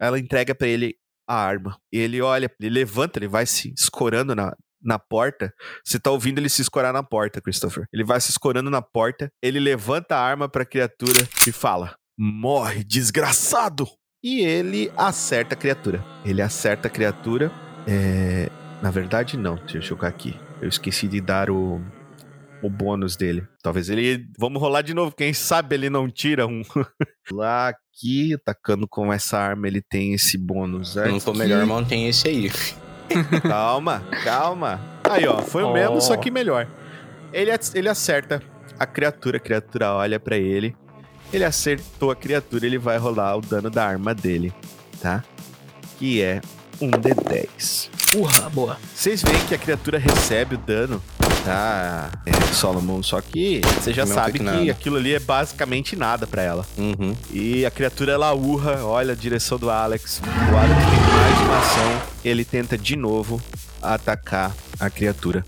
Ela 0.00 0.18
entrega 0.18 0.54
pra 0.54 0.66
ele 0.68 0.96
a 1.28 1.34
arma. 1.34 1.78
Ele 1.92 2.20
olha, 2.20 2.50
ele 2.60 2.70
levanta, 2.70 3.18
ele 3.18 3.28
vai 3.28 3.44
se 3.46 3.72
escorando 3.78 4.34
na, 4.34 4.56
na 4.82 4.98
porta. 4.98 5.52
Você 5.84 5.98
tá 6.00 6.10
ouvindo 6.10 6.38
ele 6.38 6.48
se 6.48 6.62
escorar 6.62 6.92
na 6.92 7.02
porta, 7.02 7.40
Christopher. 7.40 7.84
Ele 7.92 8.02
vai 8.04 8.20
se 8.20 8.30
escorando 8.30 8.70
na 8.70 8.80
porta, 8.82 9.30
ele 9.42 9.60
levanta 9.60 10.16
a 10.16 10.20
arma 10.20 10.48
pra 10.48 10.64
criatura 10.64 11.28
e 11.46 11.52
fala: 11.52 11.94
Morre, 12.18 12.82
desgraçado! 12.82 13.86
E 14.22 14.40
ele 14.40 14.92
acerta 14.96 15.54
a 15.54 15.56
criatura. 15.56 16.04
Ele 16.24 16.42
acerta 16.42 16.88
a 16.88 16.90
criatura. 16.90 17.50
É... 17.86 18.50
Na 18.82 18.90
verdade, 18.90 19.36
não. 19.36 19.56
Deixa 19.56 19.78
eu 19.78 19.82
chocar 19.82 20.10
aqui. 20.10 20.38
Eu 20.60 20.68
esqueci 20.68 21.06
de 21.08 21.20
dar 21.20 21.48
o, 21.50 21.80
o 22.62 22.68
bônus 22.70 23.16
dele. 23.16 23.46
Talvez 23.62 23.88
ele. 23.90 24.26
Vamos 24.38 24.60
rolar 24.60 24.82
de 24.82 24.92
novo. 24.94 25.14
Quem 25.16 25.32
sabe 25.32 25.74
ele 25.74 25.88
não 25.90 26.08
tira 26.10 26.46
um. 26.46 26.62
Lá 27.32 27.68
aqui, 27.68 28.34
atacando 28.34 28.86
com 28.88 29.12
essa 29.12 29.38
arma, 29.38 29.66
ele 29.66 29.80
tem 29.82 30.14
esse 30.14 30.36
bônus. 30.38 30.92
Se 30.92 31.04
não 31.06 31.20
for 31.20 31.30
aqui. 31.30 31.38
melhor, 31.40 31.64
mantém 31.66 32.08
esse 32.08 32.28
aí. 32.28 32.50
Calma, 33.42 34.04
calma. 34.24 34.80
Aí, 35.02 35.26
ó, 35.26 35.38
foi 35.42 35.64
o 35.64 35.70
Oh. 35.70 35.72
mesmo, 35.72 36.00
só 36.00 36.16
que 36.16 36.30
melhor. 36.30 36.68
Ele, 37.32 37.50
ele 37.74 37.88
acerta 37.88 38.40
a 38.78 38.86
criatura, 38.86 39.38
a 39.38 39.40
criatura 39.40 39.92
olha 39.94 40.20
pra 40.20 40.36
ele. 40.36 40.76
Ele 41.32 41.42
acertou 41.44 42.12
a 42.12 42.16
criatura, 42.16 42.64
ele 42.66 42.78
vai 42.78 42.98
rolar 42.98 43.36
o 43.36 43.40
dano 43.40 43.68
da 43.68 43.84
arma 43.84 44.14
dele, 44.14 44.52
tá? 45.00 45.24
Que 45.98 46.22
é 46.22 46.40
um 46.80 46.90
D10. 46.90 47.88
Urra, 48.16 48.48
boa. 48.50 48.78
Vocês 48.94 49.22
veem 49.22 49.38
que 49.46 49.54
a 49.54 49.58
criatura 49.58 49.98
recebe 49.98 50.56
o 50.56 50.58
dano, 50.58 51.02
tá? 51.44 52.10
É, 52.26 52.32
Solomon, 52.54 53.02
só 53.02 53.20
que 53.20 53.60
você 53.80 53.92
já 53.92 54.04
Não 54.04 54.14
sabe 54.14 54.38
que 54.38 54.44
nada. 54.44 54.70
aquilo 54.70 54.96
ali 54.96 55.14
é 55.14 55.20
basicamente 55.20 55.94
nada 55.94 56.26
pra 56.26 56.42
ela. 56.42 56.66
Uhum. 56.76 57.14
E 57.30 57.64
a 57.64 57.70
criatura 57.70 58.12
ela 58.12 58.32
urra, 58.32 58.84
olha 58.84 59.12
a 59.12 59.16
direção 59.16 59.58
do 59.58 59.70
Alex. 59.70 60.20
O 60.24 60.56
Alex 60.56 60.74
tem 60.74 61.00
mais 61.14 61.40
uma 61.40 61.58
ação. 61.58 62.02
Ele 62.24 62.44
tenta 62.44 62.76
de 62.76 62.96
novo 62.96 63.40
atacar 63.80 64.54
a 64.78 64.90
criatura 64.90 65.44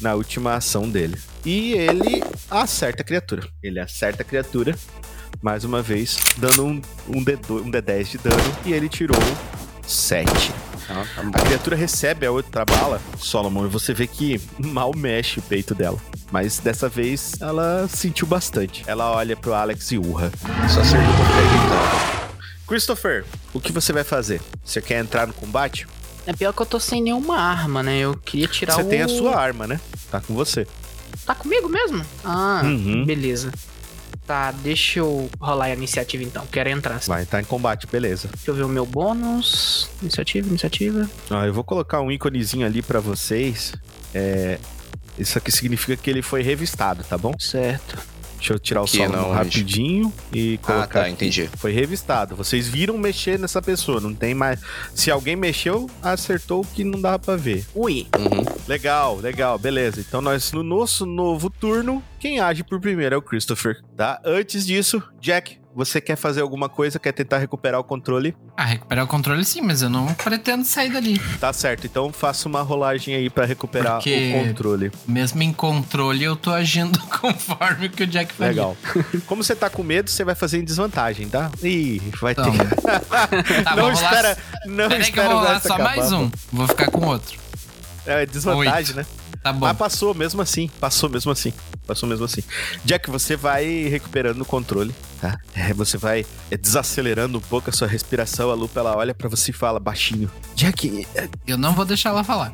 na 0.00 0.14
última 0.14 0.54
ação 0.54 0.88
dele. 0.88 1.16
E 1.44 1.72
ele 1.72 2.22
acerta 2.50 3.02
a 3.02 3.04
criatura. 3.04 3.46
Ele 3.62 3.78
acerta 3.78 4.22
a 4.22 4.24
criatura 4.24 4.74
mais 5.40 5.64
uma 5.64 5.80
vez, 5.80 6.18
dando 6.36 6.66
um, 6.66 6.82
um, 7.08 7.24
D2, 7.24 7.62
um 7.62 7.70
D10 7.70 8.04
de 8.10 8.18
dano. 8.18 8.42
E 8.66 8.72
ele 8.72 8.88
tirou 8.88 9.16
7. 9.86 10.52
Tá. 10.90 11.22
A 11.34 11.44
criatura 11.44 11.76
recebe 11.76 12.26
a 12.26 12.32
outra 12.32 12.64
bala, 12.64 13.00
Solomon, 13.18 13.66
e 13.66 13.68
você 13.68 13.94
vê 13.94 14.06
que 14.06 14.40
mal 14.58 14.92
mexe 14.96 15.38
o 15.38 15.42
peito 15.42 15.74
dela. 15.74 15.98
Mas 16.32 16.58
dessa 16.58 16.88
vez 16.88 17.34
ela 17.40 17.86
sentiu 17.88 18.26
bastante. 18.26 18.82
Ela 18.86 19.10
olha 19.12 19.36
pro 19.36 19.54
Alex 19.54 19.90
e 19.92 19.98
urra. 19.98 20.30
Só 20.68 20.82
serviu 20.84 21.12
pra 21.14 21.24
ficar 21.24 21.42
irritado. 21.42 22.10
Christopher, 22.66 23.24
o 23.52 23.60
que 23.60 23.72
você 23.72 23.92
vai 23.92 24.04
fazer? 24.04 24.40
Você 24.64 24.80
quer 24.80 25.00
entrar 25.00 25.26
no 25.26 25.32
combate? 25.32 25.86
É 26.26 26.32
pior 26.32 26.52
que 26.52 26.62
eu 26.62 26.66
tô 26.66 26.78
sem 26.78 27.02
nenhuma 27.02 27.36
arma, 27.38 27.82
né? 27.82 27.98
Eu 27.98 28.14
queria 28.16 28.46
tirar 28.46 28.74
você 28.74 28.82
o... 28.82 28.88
tem 28.88 29.02
a 29.02 29.08
sua 29.08 29.36
arma, 29.36 29.66
né? 29.66 29.80
Tá 30.10 30.20
com 30.20 30.34
você. 30.34 30.66
Tá 31.26 31.34
comigo 31.34 31.68
mesmo? 31.68 32.04
Ah, 32.24 32.60
Uhum. 32.64 33.04
beleza. 33.04 33.50
Tá, 34.30 34.52
deixa 34.52 35.00
eu 35.00 35.28
rolar 35.40 35.64
a 35.64 35.74
iniciativa 35.74 36.22
então. 36.22 36.46
Quero 36.46 36.68
entrar. 36.68 37.00
Vai 37.00 37.22
entrar 37.22 37.40
em 37.40 37.44
combate, 37.44 37.88
beleza. 37.88 38.28
Deixa 38.28 38.52
eu 38.52 38.54
ver 38.54 38.62
o 38.62 38.68
meu 38.68 38.86
bônus. 38.86 39.90
Iniciativa, 40.00 40.46
iniciativa. 40.46 41.10
Ah, 41.28 41.46
eu 41.46 41.52
vou 41.52 41.64
colocar 41.64 42.00
um 42.00 42.12
íconezinho 42.12 42.64
ali 42.64 42.80
pra 42.80 43.00
vocês. 43.00 43.74
É... 44.14 44.60
Isso 45.18 45.36
aqui 45.36 45.50
significa 45.50 45.96
que 45.96 46.08
ele 46.08 46.22
foi 46.22 46.42
revistado, 46.42 47.02
tá 47.02 47.18
bom? 47.18 47.34
Certo. 47.40 47.98
Deixa 48.36 48.52
eu 48.52 48.58
tirar 48.60 48.82
o 48.82 48.84
Que 48.84 48.98
solo 48.98 49.12
não, 49.12 49.32
rapidinho 49.32 50.12
e 50.32 50.58
colocar. 50.58 50.84
Ah, 50.84 50.86
tá, 50.86 51.00
aqui. 51.02 51.10
entendi. 51.10 51.50
Foi 51.56 51.72
revistado. 51.72 52.36
Vocês 52.36 52.68
viram 52.68 52.96
mexer 52.96 53.36
nessa 53.36 53.60
pessoa, 53.60 54.00
não 54.00 54.14
tem 54.14 54.32
mais. 54.32 54.60
Se 54.94 55.10
alguém 55.10 55.34
mexeu, 55.34 55.90
acertou 56.00 56.60
o 56.60 56.64
que 56.64 56.84
não 56.84 57.00
dava 57.00 57.18
pra 57.18 57.34
ver. 57.34 57.66
Ui. 57.74 58.06
Uhum. 58.16 58.44
Legal, 58.68 59.16
legal, 59.16 59.58
beleza. 59.58 60.00
Então 60.00 60.22
nós 60.22 60.52
no 60.52 60.62
nosso 60.62 61.04
novo 61.04 61.50
turno, 61.50 62.00
quem 62.20 62.38
age 62.38 62.62
por 62.62 62.78
primeiro 62.80 63.14
é 63.14 63.18
o 63.18 63.22
Christopher, 63.22 63.80
tá? 63.96 64.20
Antes 64.24 64.66
disso, 64.66 65.02
Jack, 65.20 65.58
você 65.74 66.00
quer 66.00 66.16
fazer 66.16 66.42
alguma 66.42 66.68
coisa, 66.68 66.98
quer 66.98 67.12
tentar 67.12 67.38
recuperar 67.38 67.80
o 67.80 67.84
controle? 67.84 68.36
Ah, 68.56 68.64
recuperar 68.64 69.04
o 69.04 69.08
controle 69.08 69.42
sim, 69.44 69.62
mas 69.62 69.80
eu 69.82 69.88
não 69.88 70.12
pretendo 70.14 70.64
sair 70.64 70.90
dali. 70.92 71.18
Tá 71.40 71.52
certo. 71.52 71.86
Então 71.86 72.12
faça 72.12 72.46
uma 72.48 72.60
rolagem 72.60 73.14
aí 73.14 73.30
pra 73.30 73.44
recuperar 73.46 73.94
Porque- 73.94 74.34
o 74.36 74.46
controle. 74.48 74.92
Mesmo 75.08 75.42
em 75.42 75.52
controle, 75.52 76.22
eu 76.24 76.36
tô 76.36 76.50
agindo 76.50 76.98
conforme 77.20 77.86
o 77.86 77.90
que 77.90 78.02
o 78.02 78.06
Jack 78.06 78.34
faria. 78.34 78.50
Legal. 78.50 78.76
Como 79.26 79.42
você 79.42 79.54
tá 79.56 79.70
com 79.70 79.82
medo, 79.82 80.10
você 80.10 80.22
vai 80.24 80.34
fazer 80.34 80.58
em 80.58 80.64
desvantagem, 80.64 81.28
tá? 81.28 81.50
Ih, 81.62 82.02
vai 82.20 82.32
Então, 82.32 82.52
ter. 82.52 82.68
Tá, 83.64 83.76
não 83.76 83.82
vou 83.84 83.92
rolar- 83.94 84.10
espera, 84.12 84.38
não 84.66 84.88
Peraí 84.88 85.04
que 85.12 85.18
eu 85.18 85.22
espera 85.22 85.28
vou 85.28 85.38
rolar 85.38 85.60
só 85.60 85.74
acabar, 85.74 85.96
mais 85.96 86.12
um. 86.12 86.30
Vou 86.52 86.66
ficar 86.68 86.90
com 86.90 87.06
outro. 87.06 87.38
É 88.06 88.26
desvantagem, 88.26 88.96
né? 88.96 89.06
Tá 89.42 89.52
bom. 89.52 89.66
Mas 89.66 89.76
passou 89.76 90.14
mesmo 90.14 90.42
assim. 90.42 90.68
Passou 90.80 91.08
mesmo 91.08 91.32
assim. 91.32 91.52
Passou 91.86 92.08
mesmo 92.08 92.24
assim. 92.24 92.42
Jack, 92.84 93.10
você 93.10 93.36
vai 93.36 93.64
recuperando 93.88 94.42
o 94.42 94.44
controle, 94.44 94.94
tá? 95.20 95.38
É, 95.54 95.72
você 95.72 95.96
vai 95.96 96.26
é, 96.50 96.56
desacelerando 96.56 97.38
um 97.38 97.40
pouco 97.40 97.70
a 97.70 97.72
sua 97.72 97.88
respiração. 97.88 98.50
A 98.50 98.54
Lupa, 98.54 98.80
ela 98.80 98.96
olha 98.96 99.14
pra 99.14 99.28
você 99.28 99.50
e 99.50 99.54
fala 99.54 99.80
baixinho. 99.80 100.30
Jack, 100.54 101.06
é, 101.14 101.28
Eu 101.46 101.56
não 101.56 101.72
vou 101.72 101.84
deixar 101.84 102.10
ela 102.10 102.22
falar. 102.22 102.52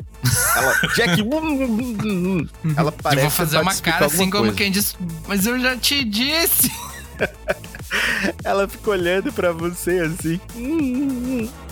ela... 0.57 0.72
Jack... 0.94 1.22
ela 2.77 2.92
parece 2.92 3.18
eu 3.18 3.22
vou 3.22 3.31
fazer 3.31 3.59
uma 3.59 3.75
cara 3.75 4.07
assim 4.07 4.25
alguma 4.25 4.31
como 4.31 4.44
coisa. 4.44 4.57
quem 4.57 4.70
diz, 4.70 4.96
mas 5.27 5.44
eu 5.46 5.59
já 5.59 5.77
te 5.77 6.05
disse. 6.05 6.70
Ela 8.42 8.68
fica 8.68 8.90
olhando 8.90 9.33
pra 9.33 9.53
você 9.53 10.01
assim. 10.01 10.40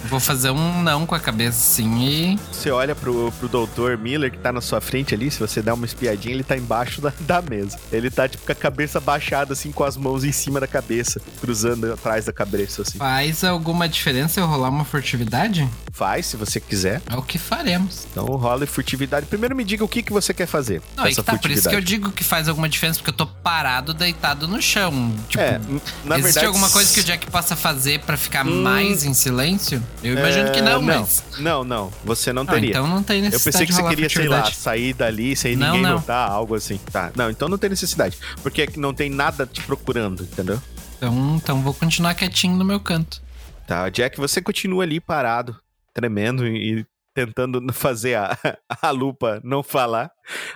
Vou 0.04 0.20
fazer 0.20 0.50
um 0.50 0.82
não 0.82 1.06
com 1.06 1.14
a 1.14 1.20
cabeça 1.20 1.58
assim 1.58 2.04
e. 2.04 2.38
Você 2.52 2.70
olha 2.70 2.94
pro, 2.94 3.32
pro 3.32 3.48
doutor 3.48 3.96
Miller 3.96 4.30
que 4.30 4.38
tá 4.38 4.52
na 4.52 4.60
sua 4.60 4.80
frente 4.80 5.14
ali, 5.14 5.30
se 5.30 5.40
você 5.40 5.62
der 5.62 5.72
uma 5.72 5.86
espiadinha, 5.86 6.34
ele 6.34 6.44
tá 6.44 6.56
embaixo 6.56 7.00
da, 7.00 7.12
da 7.20 7.42
mesa. 7.42 7.78
Ele 7.90 8.10
tá, 8.10 8.28
tipo, 8.28 8.44
com 8.44 8.52
a 8.52 8.54
cabeça 8.54 9.00
baixada, 9.00 9.52
assim, 9.52 9.72
com 9.72 9.84
as 9.84 9.96
mãos 9.96 10.24
em 10.24 10.32
cima 10.32 10.60
da 10.60 10.66
cabeça, 10.66 11.20
cruzando 11.40 11.92
atrás 11.92 12.26
da 12.26 12.32
cabeça, 12.32 12.82
assim. 12.82 12.98
Faz 12.98 13.42
alguma 13.44 13.88
diferença 13.88 14.40
eu 14.40 14.46
rolar 14.46 14.68
uma 14.68 14.84
furtividade? 14.84 15.68
Faz, 15.94 16.26
se 16.26 16.36
você 16.36 16.58
quiser. 16.58 17.00
É 17.08 17.14
o 17.14 17.22
que 17.22 17.38
faremos. 17.38 18.04
Então 18.10 18.24
rola 18.26 18.66
furtividade. 18.66 19.26
Primeiro 19.26 19.54
me 19.54 19.62
diga 19.62 19.84
o 19.84 19.88
que, 19.88 20.02
que 20.02 20.12
você 20.12 20.34
quer 20.34 20.46
fazer 20.46 20.82
Não, 20.96 21.06
essa 21.06 21.22
que 21.22 21.26
tá, 21.30 21.38
por 21.38 21.48
isso 21.52 21.62
que 21.62 21.68
eu 21.68 21.78
furtividade. 21.78 21.86
digo 21.86 22.10
que 22.10 22.24
faz 22.24 22.48
alguma 22.48 22.68
diferença, 22.68 22.98
porque 22.98 23.10
eu 23.10 23.16
tô 23.16 23.28
parado, 23.28 23.94
deitado 23.94 24.48
no 24.48 24.60
chão. 24.60 25.14
Tipo, 25.28 25.40
É, 25.40 25.58
na 26.04 26.16
existe 26.18 26.22
verdade... 26.34 26.46
alguma 26.46 26.68
coisa 26.68 26.92
que 26.92 26.98
o 26.98 27.04
Jack 27.04 27.30
possa 27.30 27.54
fazer 27.54 28.00
pra 28.00 28.16
ficar 28.16 28.44
Hum, 28.44 28.62
mais 28.62 29.04
em 29.04 29.14
silêncio? 29.14 29.80
Eu 30.02 30.18
imagino 30.18 30.50
que 30.50 30.58
É, 30.58 30.62
não, 30.62 30.82
não, 30.82 31.00
mas. 31.00 31.22
Não, 31.38 31.62
não, 31.62 31.92
você 32.04 32.32
não 32.32 32.42
Ah, 32.42 32.46
teria. 32.46 32.70
então 32.70 32.88
não 32.88 33.00
tem 33.02 33.18
Eu 33.18 33.22
necessidade 33.30 33.52
pensei 33.52 33.66
que 33.68 33.72
você 33.72 33.88
queria, 33.88 34.08
sei 34.08 34.26
lá, 34.26 34.36
furtividade. 34.38 34.56
sair 34.62 34.92
dali 34.94 35.36
sem 35.36 35.54
Não, 35.54 35.66
ninguém 35.68 35.82
não. 35.82 35.90
notar, 35.92 36.28
algo 36.28 36.56
assim. 36.56 36.76
Tá, 36.90 37.12
não, 37.14 37.30
então 37.30 37.48
não 37.48 37.56
tem 37.56 37.70
necessidade. 37.70 38.18
Porque 38.42 38.68
não 38.76 38.92
tem 38.92 39.08
nada 39.08 39.46
te 39.46 39.62
procurando, 39.62 40.24
entendeu? 40.24 40.60
Então, 40.96 41.36
então 41.36 41.62
vou 41.62 41.72
continuar 41.72 42.14
quietinho 42.14 42.56
no 42.56 42.64
meu 42.64 42.80
canto. 42.80 43.22
Tá, 43.66 43.88
Jack, 43.88 44.18
você 44.18 44.42
continua 44.42 44.82
ali 44.84 45.00
parado, 45.00 45.56
tremendo 45.94 46.46
e 46.46 46.84
tentando 47.14 47.72
fazer 47.72 48.16
a, 48.16 48.36
a 48.82 48.90
lupa 48.90 49.40
não 49.44 49.62
falar. 49.62 50.10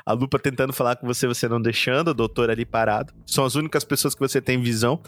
A 0.05 0.13
lupa 0.13 0.39
tentando 0.39 0.73
falar 0.73 0.97
com 0.97 1.07
você, 1.07 1.27
você 1.27 1.49
não 1.49 1.63
deixando, 1.63 2.09
o 2.09 2.15
doutor 2.15 2.51
ali 2.51 2.67
parado. 2.67 3.15
São 3.25 3.45
as 3.45 3.55
únicas 3.55 3.85
pessoas 3.85 4.15
que 4.15 4.21
você 4.21 4.41
tem 4.43 4.61
visão. 4.61 5.01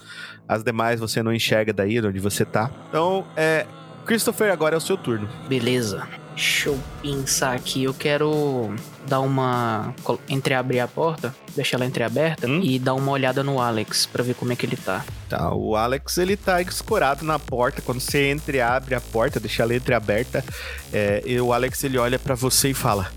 As 0.49 0.63
demais 0.63 1.01
você 1.01 1.23
não 1.23 1.35
enxerga 1.35 1.73
daí, 1.73 2.01
de 2.01 2.07
onde 2.07 2.21
você 2.21 2.45
tá. 2.45 2.71
Então, 2.89 3.27
é. 3.37 3.67
Christopher, 4.07 4.51
agora 4.53 4.75
é 4.75 4.79
o 4.79 4.81
seu 4.81 4.97
turno. 4.97 5.29
Beleza. 5.49 6.09
Deixa 6.35 6.71
eu 6.71 6.79
pensar 7.03 7.55
aqui. 7.55 7.85
Eu 7.85 7.93
quero 7.93 8.75
dar 9.09 9.21
uma. 9.21 9.95
entreabrir 10.29 10.81
a 10.83 10.89
porta, 10.89 11.35
deixar 11.55 11.77
ela 11.77 11.87
entreaberta 11.87 12.47
Hum. 12.47 12.61
e 12.63 12.79
dar 12.79 12.95
uma 12.95 13.11
olhada 13.13 13.43
no 13.43 13.61
Alex 13.61 14.07
pra 14.07 14.23
ver 14.23 14.35
como 14.35 14.53
é 14.53 14.57
que 14.57 14.67
ele 14.67 14.77
tá. 14.77 15.05
Tá, 15.29 15.53
o 15.55 15.77
Alex 15.77 16.19
ele 16.19 16.37
tá 16.37 16.61
escorado 16.61 17.25
na 17.25 17.39
porta. 17.39 17.81
Quando 17.83 18.01
você 18.01 18.29
entra 18.31 18.57
e 18.57 18.61
abre 18.61 18.95
a 18.95 19.01
porta, 19.01 19.39
deixa 19.41 19.63
ela 19.63 19.75
entreaberta, 19.75 20.45
é, 20.93 21.23
e 21.25 21.41
o 21.41 21.53
Alex 21.53 21.83
ele 21.85 21.99
olha 21.99 22.19
pra 22.19 22.35
você 22.35 22.71
e 22.71 22.75
fala: 22.75 23.11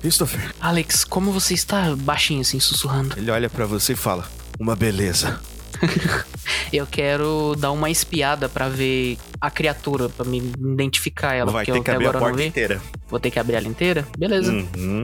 Christopher. 0.00 0.54
Alex, 0.60 1.04
como 1.04 1.32
você 1.32 1.54
está 1.54 1.94
baixinho 1.96 2.40
assim, 2.42 2.60
sussurrando? 2.60 3.14
Ele 3.18 3.30
olha 3.30 3.48
pra 3.50 3.66
você 3.66 3.94
e 3.94 3.96
fala: 3.96 4.24
Uma 4.58 4.76
beleza. 4.76 5.40
Eu 6.72 6.86
quero 6.86 7.54
dar 7.58 7.70
uma 7.70 7.90
espiada 7.90 8.48
pra 8.48 8.68
ver 8.68 9.18
a 9.40 9.50
criatura, 9.50 10.08
pra 10.08 10.24
me 10.24 10.38
identificar 10.38 11.34
ela, 11.34 11.50
Vai 11.50 11.64
porque 11.64 11.72
ter 11.72 11.78
eu 11.78 11.84
que 11.84 11.90
abrir 11.90 12.08
a 12.08 12.12
porta 12.12 12.42
inteira. 12.42 12.80
Vou 13.08 13.20
ter 13.20 13.30
que 13.30 13.38
abrir 13.38 13.56
ela 13.56 13.68
inteira? 13.68 14.06
Beleza. 14.18 14.52
Uhum. 14.52 15.02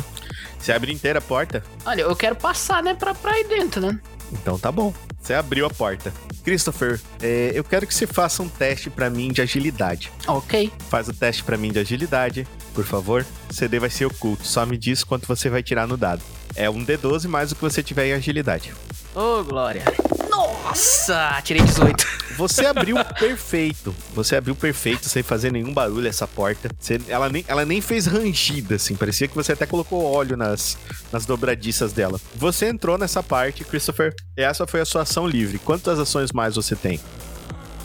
Você 0.59 0.73
abre 0.73 0.92
inteira 0.92 1.18
a 1.18 1.23
porta? 1.23 1.62
Olha, 1.85 2.03
eu 2.03 2.16
quero 2.16 2.37
passar, 2.37 2.83
né, 2.83 2.95
pra, 2.95 3.14
pra 3.14 3.33
aí 3.33 3.45
dentro, 3.45 3.81
né? 3.81 3.99
Então 4.33 4.59
tá 4.59 4.73
bom. 4.73 4.95
Você 5.21 5.35
abriu 5.35 5.66
a 5.66 5.71
porta. 5.71 6.12
Christopher, 6.42 7.01
é, 7.21 7.53
eu 7.55 7.62
quero 7.62 7.87
que 7.87 7.95
você 7.95 8.07
faça 8.07 8.42
um 8.42 8.49
teste 8.49 8.90
pra 8.90 9.09
mim 9.09 9.31
de 9.31 9.40
agilidade. 9.40 10.11
Ok. 10.27 10.73
Faz 10.88 11.09
o 11.09 11.12
teste 11.12 11.45
pra 11.45 11.57
mim 11.57 11.71
de 11.71 11.79
agilidade, 11.79 12.47
por 12.75 12.85
favor. 12.85 13.25
O 13.49 13.55
CD 13.55 13.79
vai 13.79 13.90
ser 13.90 14.07
oculto. 14.07 14.45
Só 14.45 14.66
me 14.66 14.77
diz 14.77 15.05
quanto 15.05 15.29
você 15.29 15.49
vai 15.49 15.62
tirar 15.62 15.87
no 15.87 15.97
dado. 15.97 16.23
É 16.57 16.68
um 16.68 16.85
D12 16.85 17.29
mais 17.29 17.53
o 17.53 17.55
que 17.55 17.61
você 17.61 17.83
tiver 17.83 18.09
em 18.09 18.12
agilidade. 18.14 18.73
Ô, 19.14 19.42
Glória. 19.44 19.83
Nossa, 20.31 21.40
tirei 21.44 21.62
18. 21.62 22.07
Você 22.38 22.64
abriu 22.64 22.96
perfeito. 23.18 23.94
Você 24.14 24.37
abriu 24.37 24.55
perfeito, 24.57 25.07
sem 25.09 25.22
fazer 25.22 25.53
nenhum 25.53 25.72
barulho 25.72 26.09
essa 26.09 26.27
porta. 26.27 26.70
Você- 26.79 26.98
ela, 27.09 27.29
nem, 27.29 27.44
ela 27.46 27.64
nem 27.66 27.81
fez 27.83 28.07
rangida, 28.07 28.77
assim. 28.77 28.96
Parecia 28.96 29.29
que 29.29 29.35
você 29.35 29.53
até 29.53 29.66
colocou 29.66 30.03
óleo 30.11 30.35
nas, 30.37 30.79
nas 31.12 31.27
dobradiças 31.27 31.92
dela. 31.92 32.18
Você 32.37 32.66
entrou 32.66 32.96
nessa 32.96 33.22
parte, 33.22 33.64
Christopher. 33.64 34.14
Essa 34.37 34.66
foi 34.66 34.81
a 34.81 34.85
sua 34.87 35.03
ação 35.03 35.27
livre. 35.27 35.59
Quantas 35.59 35.98
ações 35.98 36.33
mais 36.33 36.55
você 36.55 36.75
tem? 36.75 36.98